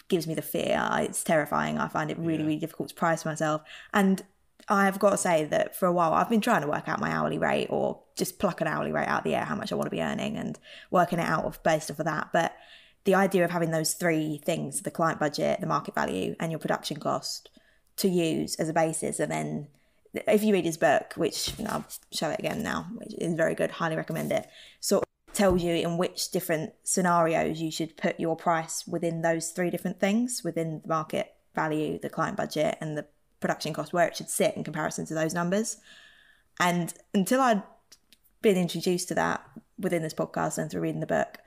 gives 0.10 0.28
me 0.28 0.34
the 0.34 0.42
fear. 0.42 0.86
It's 0.96 1.24
terrifying. 1.24 1.78
I 1.78 1.88
find 1.88 2.12
it 2.12 2.18
really, 2.18 2.40
yeah. 2.40 2.46
really 2.46 2.60
difficult 2.60 2.90
to 2.90 2.96
price 2.96 3.24
myself. 3.24 3.62
And 3.94 4.22
I've 4.72 5.00
got 5.00 5.10
to 5.10 5.18
say 5.18 5.44
that 5.46 5.76
for 5.76 5.86
a 5.86 5.92
while 5.92 6.14
I've 6.14 6.30
been 6.30 6.42
trying 6.42 6.62
to 6.62 6.68
work 6.68 6.88
out 6.88 7.02
my 7.02 7.12
hourly 7.12 7.38
rate 7.38 7.68
or 7.70 8.00
just 8.16 8.40
pluck 8.40 8.62
an 8.62 8.68
hourly 8.68 8.92
rate 8.92 9.08
out 9.08 9.20
of 9.20 9.24
the 9.26 9.36
air, 9.36 9.44
how 9.44 9.56
much 9.56 9.72
I 9.72 9.76
want 9.76 9.88
to 9.88 9.96
be 9.96 10.02
earning 10.02 10.38
and 10.38 10.58
working 10.90 11.20
it 11.20 11.28
out 11.28 11.44
of 11.44 11.62
based 11.62 11.92
off 11.92 12.00
of 12.00 12.06
that. 12.06 12.30
But 12.32 12.56
the 13.04 13.16
idea 13.16 13.44
of 13.44 13.52
having 13.52 13.72
those 13.72 13.94
three 13.94 14.38
things, 14.38 14.84
the 14.84 14.92
client 14.92 15.20
budget, 15.20 15.60
the 15.60 15.68
market 15.68 15.94
value, 15.94 16.36
and 16.40 16.52
your 16.52 16.60
production 16.60 17.00
cost 17.00 17.50
to 17.98 18.08
use 18.08 18.56
as 18.56 18.70
a 18.70 18.74
basis 18.74 19.20
and 19.20 19.32
then 19.32 19.68
if 20.14 20.44
you 20.44 20.54
read 20.54 20.66
his 20.66 20.78
book, 20.78 21.14
which 21.16 21.54
I'll 21.68 21.86
show 22.12 22.30
it 22.30 22.40
again 22.40 22.64
now, 22.64 22.88
which 22.96 23.14
is 23.18 23.34
very 23.34 23.56
good, 23.56 23.72
highly 23.72 23.96
recommend 23.96 24.32
it, 24.32 24.48
sort 24.80 25.04
of 25.04 25.34
tells 25.34 25.64
you 25.64 25.74
in 25.74 25.98
which 25.98 26.32
different 26.32 26.74
scenarios 26.84 27.62
you 27.62 27.72
should 27.72 27.96
put 27.96 28.20
your 28.20 28.36
price 28.36 28.86
within 28.86 29.22
those 29.22 29.52
three 29.52 29.70
different 29.70 30.00
things, 30.00 30.42
within 30.44 30.82
the 30.82 30.90
market 30.90 31.34
value, 31.56 32.00
the 32.00 32.10
client 32.10 32.36
budget, 32.36 32.78
and 32.82 32.98
the 32.98 33.06
production 33.42 33.74
cost, 33.74 33.92
where 33.92 34.08
it 34.08 34.16
should 34.16 34.30
sit 34.30 34.56
in 34.56 34.64
comparison 34.64 35.06
to 35.08 35.14
those 35.14 35.34
numbers. 35.34 35.78
And 36.60 36.94
until 37.14 37.42
I'd 37.42 37.64
been 38.42 38.58
introduced 38.58 39.10
to 39.10 39.16
that 39.16 39.44
within 39.78 40.02
this 40.02 40.14
podcast 40.14 40.58
and 40.58 40.72
through 40.72 40.82
reading 40.82 41.02
the 41.02 41.08
book, 41.08 41.40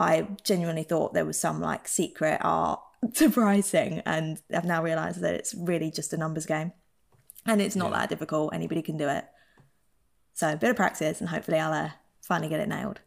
I 0.00 0.28
genuinely 0.42 0.84
thought 0.84 1.12
there 1.12 1.24
was 1.24 1.38
some 1.38 1.60
like 1.60 1.86
secret 1.86 2.38
art 2.40 2.80
to 3.14 3.30
pricing. 3.30 4.00
And 4.06 4.40
I've 4.52 4.64
now 4.64 4.82
realized 4.82 5.20
that 5.20 5.34
it's 5.34 5.54
really 5.54 5.90
just 5.90 6.12
a 6.12 6.16
numbers 6.16 6.46
game. 6.46 6.72
And 7.46 7.60
it's 7.60 7.76
not 7.76 7.90
yeah. 7.90 7.98
that 7.98 8.08
difficult. 8.08 8.54
Anybody 8.54 8.80
can 8.80 8.96
do 8.96 9.08
it. 9.08 9.24
So 10.32 10.52
a 10.52 10.56
bit 10.56 10.70
of 10.70 10.76
practice 10.76 11.20
and 11.20 11.28
hopefully 11.28 11.58
I'll 11.58 11.72
uh, 11.72 11.90
finally 12.22 12.48
get 12.48 12.60
it 12.60 12.68
nailed. 12.68 13.00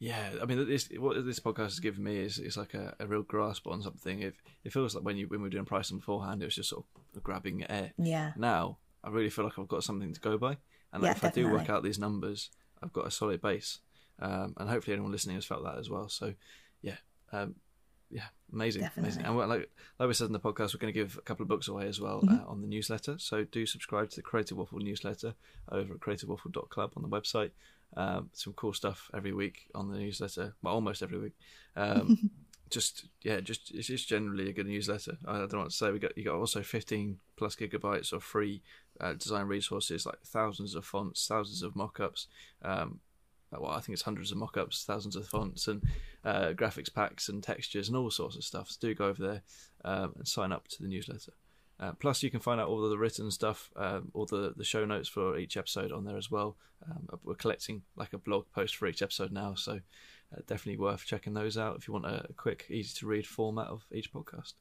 Yeah, 0.00 0.30
I 0.40 0.46
mean, 0.46 0.66
this 0.66 0.88
what 0.96 1.24
this 1.26 1.40
podcast 1.40 1.58
has 1.58 1.80
given 1.80 2.02
me 2.02 2.16
is 2.16 2.38
is 2.38 2.56
like 2.56 2.72
a, 2.72 2.96
a 2.98 3.06
real 3.06 3.22
grasp 3.22 3.66
on 3.66 3.82
something. 3.82 4.22
If 4.22 4.34
it 4.64 4.72
feels 4.72 4.94
like 4.94 5.04
when 5.04 5.18
you 5.18 5.28
when 5.28 5.40
we 5.40 5.44
were 5.44 5.50
doing 5.50 5.66
pricing 5.66 5.98
beforehand, 5.98 6.40
it 6.40 6.46
was 6.46 6.54
just 6.54 6.70
sort 6.70 6.86
of 7.14 7.22
grabbing 7.22 7.70
air. 7.70 7.92
Yeah. 7.98 8.32
Now 8.34 8.78
I 9.04 9.10
really 9.10 9.28
feel 9.28 9.44
like 9.44 9.58
I've 9.58 9.68
got 9.68 9.84
something 9.84 10.12
to 10.12 10.20
go 10.20 10.38
by, 10.38 10.56
and 10.92 11.02
like 11.02 11.10
yeah, 11.10 11.10
if 11.10 11.20
definitely. 11.20 11.42
I 11.42 11.46
do 11.46 11.52
work 11.52 11.68
out 11.68 11.82
these 11.82 11.98
numbers, 11.98 12.48
I've 12.82 12.94
got 12.94 13.06
a 13.06 13.10
solid 13.10 13.42
base, 13.42 13.80
um, 14.20 14.54
and 14.56 14.70
hopefully 14.70 14.94
anyone 14.94 15.12
listening 15.12 15.36
has 15.36 15.44
felt 15.44 15.64
that 15.64 15.76
as 15.76 15.90
well. 15.90 16.08
So, 16.08 16.32
yeah, 16.80 16.96
um, 17.30 17.56
yeah, 18.10 18.24
amazing, 18.52 18.82
definitely. 18.82 19.22
amazing. 19.22 19.26
And 19.26 19.36
like 19.36 19.70
like 19.98 20.08
we 20.08 20.14
said 20.14 20.28
in 20.28 20.32
the 20.32 20.40
podcast, 20.40 20.74
we're 20.74 20.80
going 20.80 20.94
to 20.94 20.98
give 20.98 21.18
a 21.18 21.22
couple 21.22 21.42
of 21.42 21.48
books 21.48 21.68
away 21.68 21.86
as 21.86 22.00
well 22.00 22.22
mm-hmm. 22.22 22.36
uh, 22.36 22.50
on 22.50 22.62
the 22.62 22.68
newsletter. 22.68 23.16
So 23.18 23.44
do 23.44 23.66
subscribe 23.66 24.10
to 24.10 24.16
the 24.16 24.22
Creative 24.22 24.56
Waffle 24.56 24.78
newsletter 24.78 25.34
over 25.70 25.94
at 25.94 26.00
creativewaffle.club 26.00 26.92
on 26.96 27.02
the 27.02 27.08
website. 27.08 27.50
Um, 27.96 28.30
some 28.32 28.52
cool 28.52 28.72
stuff 28.72 29.10
every 29.14 29.32
week 29.32 29.66
on 29.74 29.90
the 29.90 29.98
newsletter. 29.98 30.54
Well, 30.62 30.74
almost 30.74 31.02
every 31.02 31.18
week. 31.18 31.34
Um, 31.76 32.30
just 32.70 33.06
yeah, 33.22 33.40
just 33.40 33.72
it's 33.74 33.88
just 33.88 34.08
generally 34.08 34.48
a 34.48 34.52
good 34.52 34.66
newsletter. 34.66 35.18
I 35.26 35.38
don't 35.38 35.52
know 35.52 35.58
what 35.60 35.70
to 35.70 35.76
say. 35.76 35.90
We 35.90 35.98
got 35.98 36.16
you 36.16 36.24
got 36.24 36.36
also 36.36 36.62
15 36.62 37.18
plus 37.36 37.56
gigabytes 37.56 38.12
of 38.12 38.22
free 38.22 38.62
uh, 39.00 39.14
design 39.14 39.46
resources, 39.46 40.06
like 40.06 40.20
thousands 40.24 40.74
of 40.74 40.84
fonts, 40.84 41.26
thousands 41.26 41.62
of 41.62 41.74
mockups. 41.74 42.26
Um, 42.62 43.00
well, 43.52 43.72
I 43.72 43.80
think 43.80 43.94
it's 43.94 44.02
hundreds 44.02 44.30
of 44.30 44.38
mockups, 44.38 44.84
thousands 44.84 45.16
of 45.16 45.26
fonts, 45.26 45.66
and 45.66 45.82
uh, 46.24 46.52
graphics 46.52 46.92
packs 46.92 47.28
and 47.28 47.42
textures 47.42 47.88
and 47.88 47.96
all 47.96 48.10
sorts 48.10 48.36
of 48.36 48.44
stuff. 48.44 48.70
So 48.70 48.76
do 48.80 48.94
go 48.94 49.06
over 49.06 49.26
there 49.26 49.42
um, 49.84 50.12
and 50.16 50.28
sign 50.28 50.52
up 50.52 50.68
to 50.68 50.82
the 50.82 50.88
newsletter. 50.88 51.32
Uh, 51.80 51.92
plus, 51.92 52.22
you 52.22 52.30
can 52.30 52.40
find 52.40 52.60
out 52.60 52.68
all 52.68 52.86
the 52.86 52.98
written 52.98 53.30
stuff, 53.30 53.70
um, 53.74 54.10
all 54.12 54.26
the, 54.26 54.52
the 54.54 54.64
show 54.64 54.84
notes 54.84 55.08
for 55.08 55.38
each 55.38 55.56
episode 55.56 55.90
on 55.90 56.04
there 56.04 56.18
as 56.18 56.30
well. 56.30 56.56
Um, 56.86 57.08
we're 57.24 57.34
collecting 57.34 57.82
like 57.96 58.12
a 58.12 58.18
blog 58.18 58.44
post 58.54 58.76
for 58.76 58.86
each 58.86 59.00
episode 59.00 59.32
now, 59.32 59.54
so 59.54 59.80
uh, 60.32 60.40
definitely 60.46 60.76
worth 60.76 61.06
checking 61.06 61.32
those 61.32 61.56
out 61.56 61.76
if 61.76 61.88
you 61.88 61.94
want 61.94 62.04
a, 62.04 62.26
quick, 62.36 62.66
easy 62.68 62.92
to 62.98 63.06
read 63.06 63.26
format 63.26 63.68
of 63.68 63.86
each 63.92 64.12
podcast. 64.12 64.52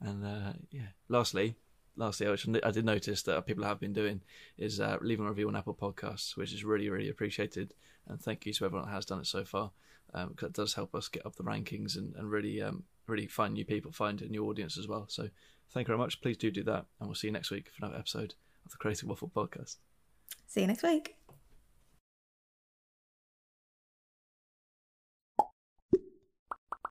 And 0.00 0.24
uh, 0.24 0.52
yeah, 0.70 0.88
lastly, 1.08 1.56
lastly, 1.96 2.28
which 2.28 2.46
I 2.62 2.70
did 2.70 2.86
notice 2.86 3.22
that 3.22 3.46
people 3.46 3.64
have 3.64 3.80
been 3.80 3.92
doing 3.92 4.22
is 4.56 4.80
uh, 4.80 4.96
leaving 5.02 5.26
a 5.26 5.28
review 5.28 5.48
on 5.48 5.56
Apple 5.56 5.74
Podcasts, 5.74 6.34
which 6.34 6.54
is 6.54 6.64
really, 6.64 6.88
really 6.88 7.10
appreciated. 7.10 7.74
And 8.08 8.20
thank 8.20 8.46
you 8.46 8.54
to 8.54 8.64
everyone 8.64 8.86
that 8.88 8.94
has 8.94 9.06
done 9.06 9.20
it 9.20 9.26
so 9.26 9.44
far, 9.44 9.70
um, 10.14 10.30
because 10.30 10.48
it 10.48 10.54
does 10.54 10.74
help 10.74 10.94
us 10.94 11.08
get 11.08 11.26
up 11.26 11.36
the 11.36 11.44
rankings 11.44 11.96
and, 11.96 12.14
and 12.16 12.30
really, 12.30 12.62
um, 12.62 12.84
really 13.06 13.26
find 13.26 13.54
new 13.54 13.64
people, 13.64 13.92
find 13.92 14.22
a 14.22 14.28
new 14.28 14.46
audience 14.48 14.78
as 14.78 14.88
well. 14.88 15.06
So 15.08 15.28
Thank 15.72 15.88
you 15.88 15.92
very 15.92 15.98
much. 15.98 16.20
Please 16.20 16.36
do 16.36 16.50
do 16.50 16.62
that. 16.64 16.86
And 17.00 17.08
we'll 17.08 17.14
see 17.14 17.26
you 17.28 17.32
next 17.32 17.50
week 17.50 17.68
for 17.68 17.84
another 17.84 17.98
episode 17.98 18.34
of 18.64 18.70
the 18.70 18.78
Creative 18.78 19.08
Waffle 19.08 19.32
Podcast. 19.34 19.76
See 20.46 20.60
you 20.60 20.66
next 20.66 20.82
week. 20.82 21.16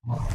Wow. 0.05 0.27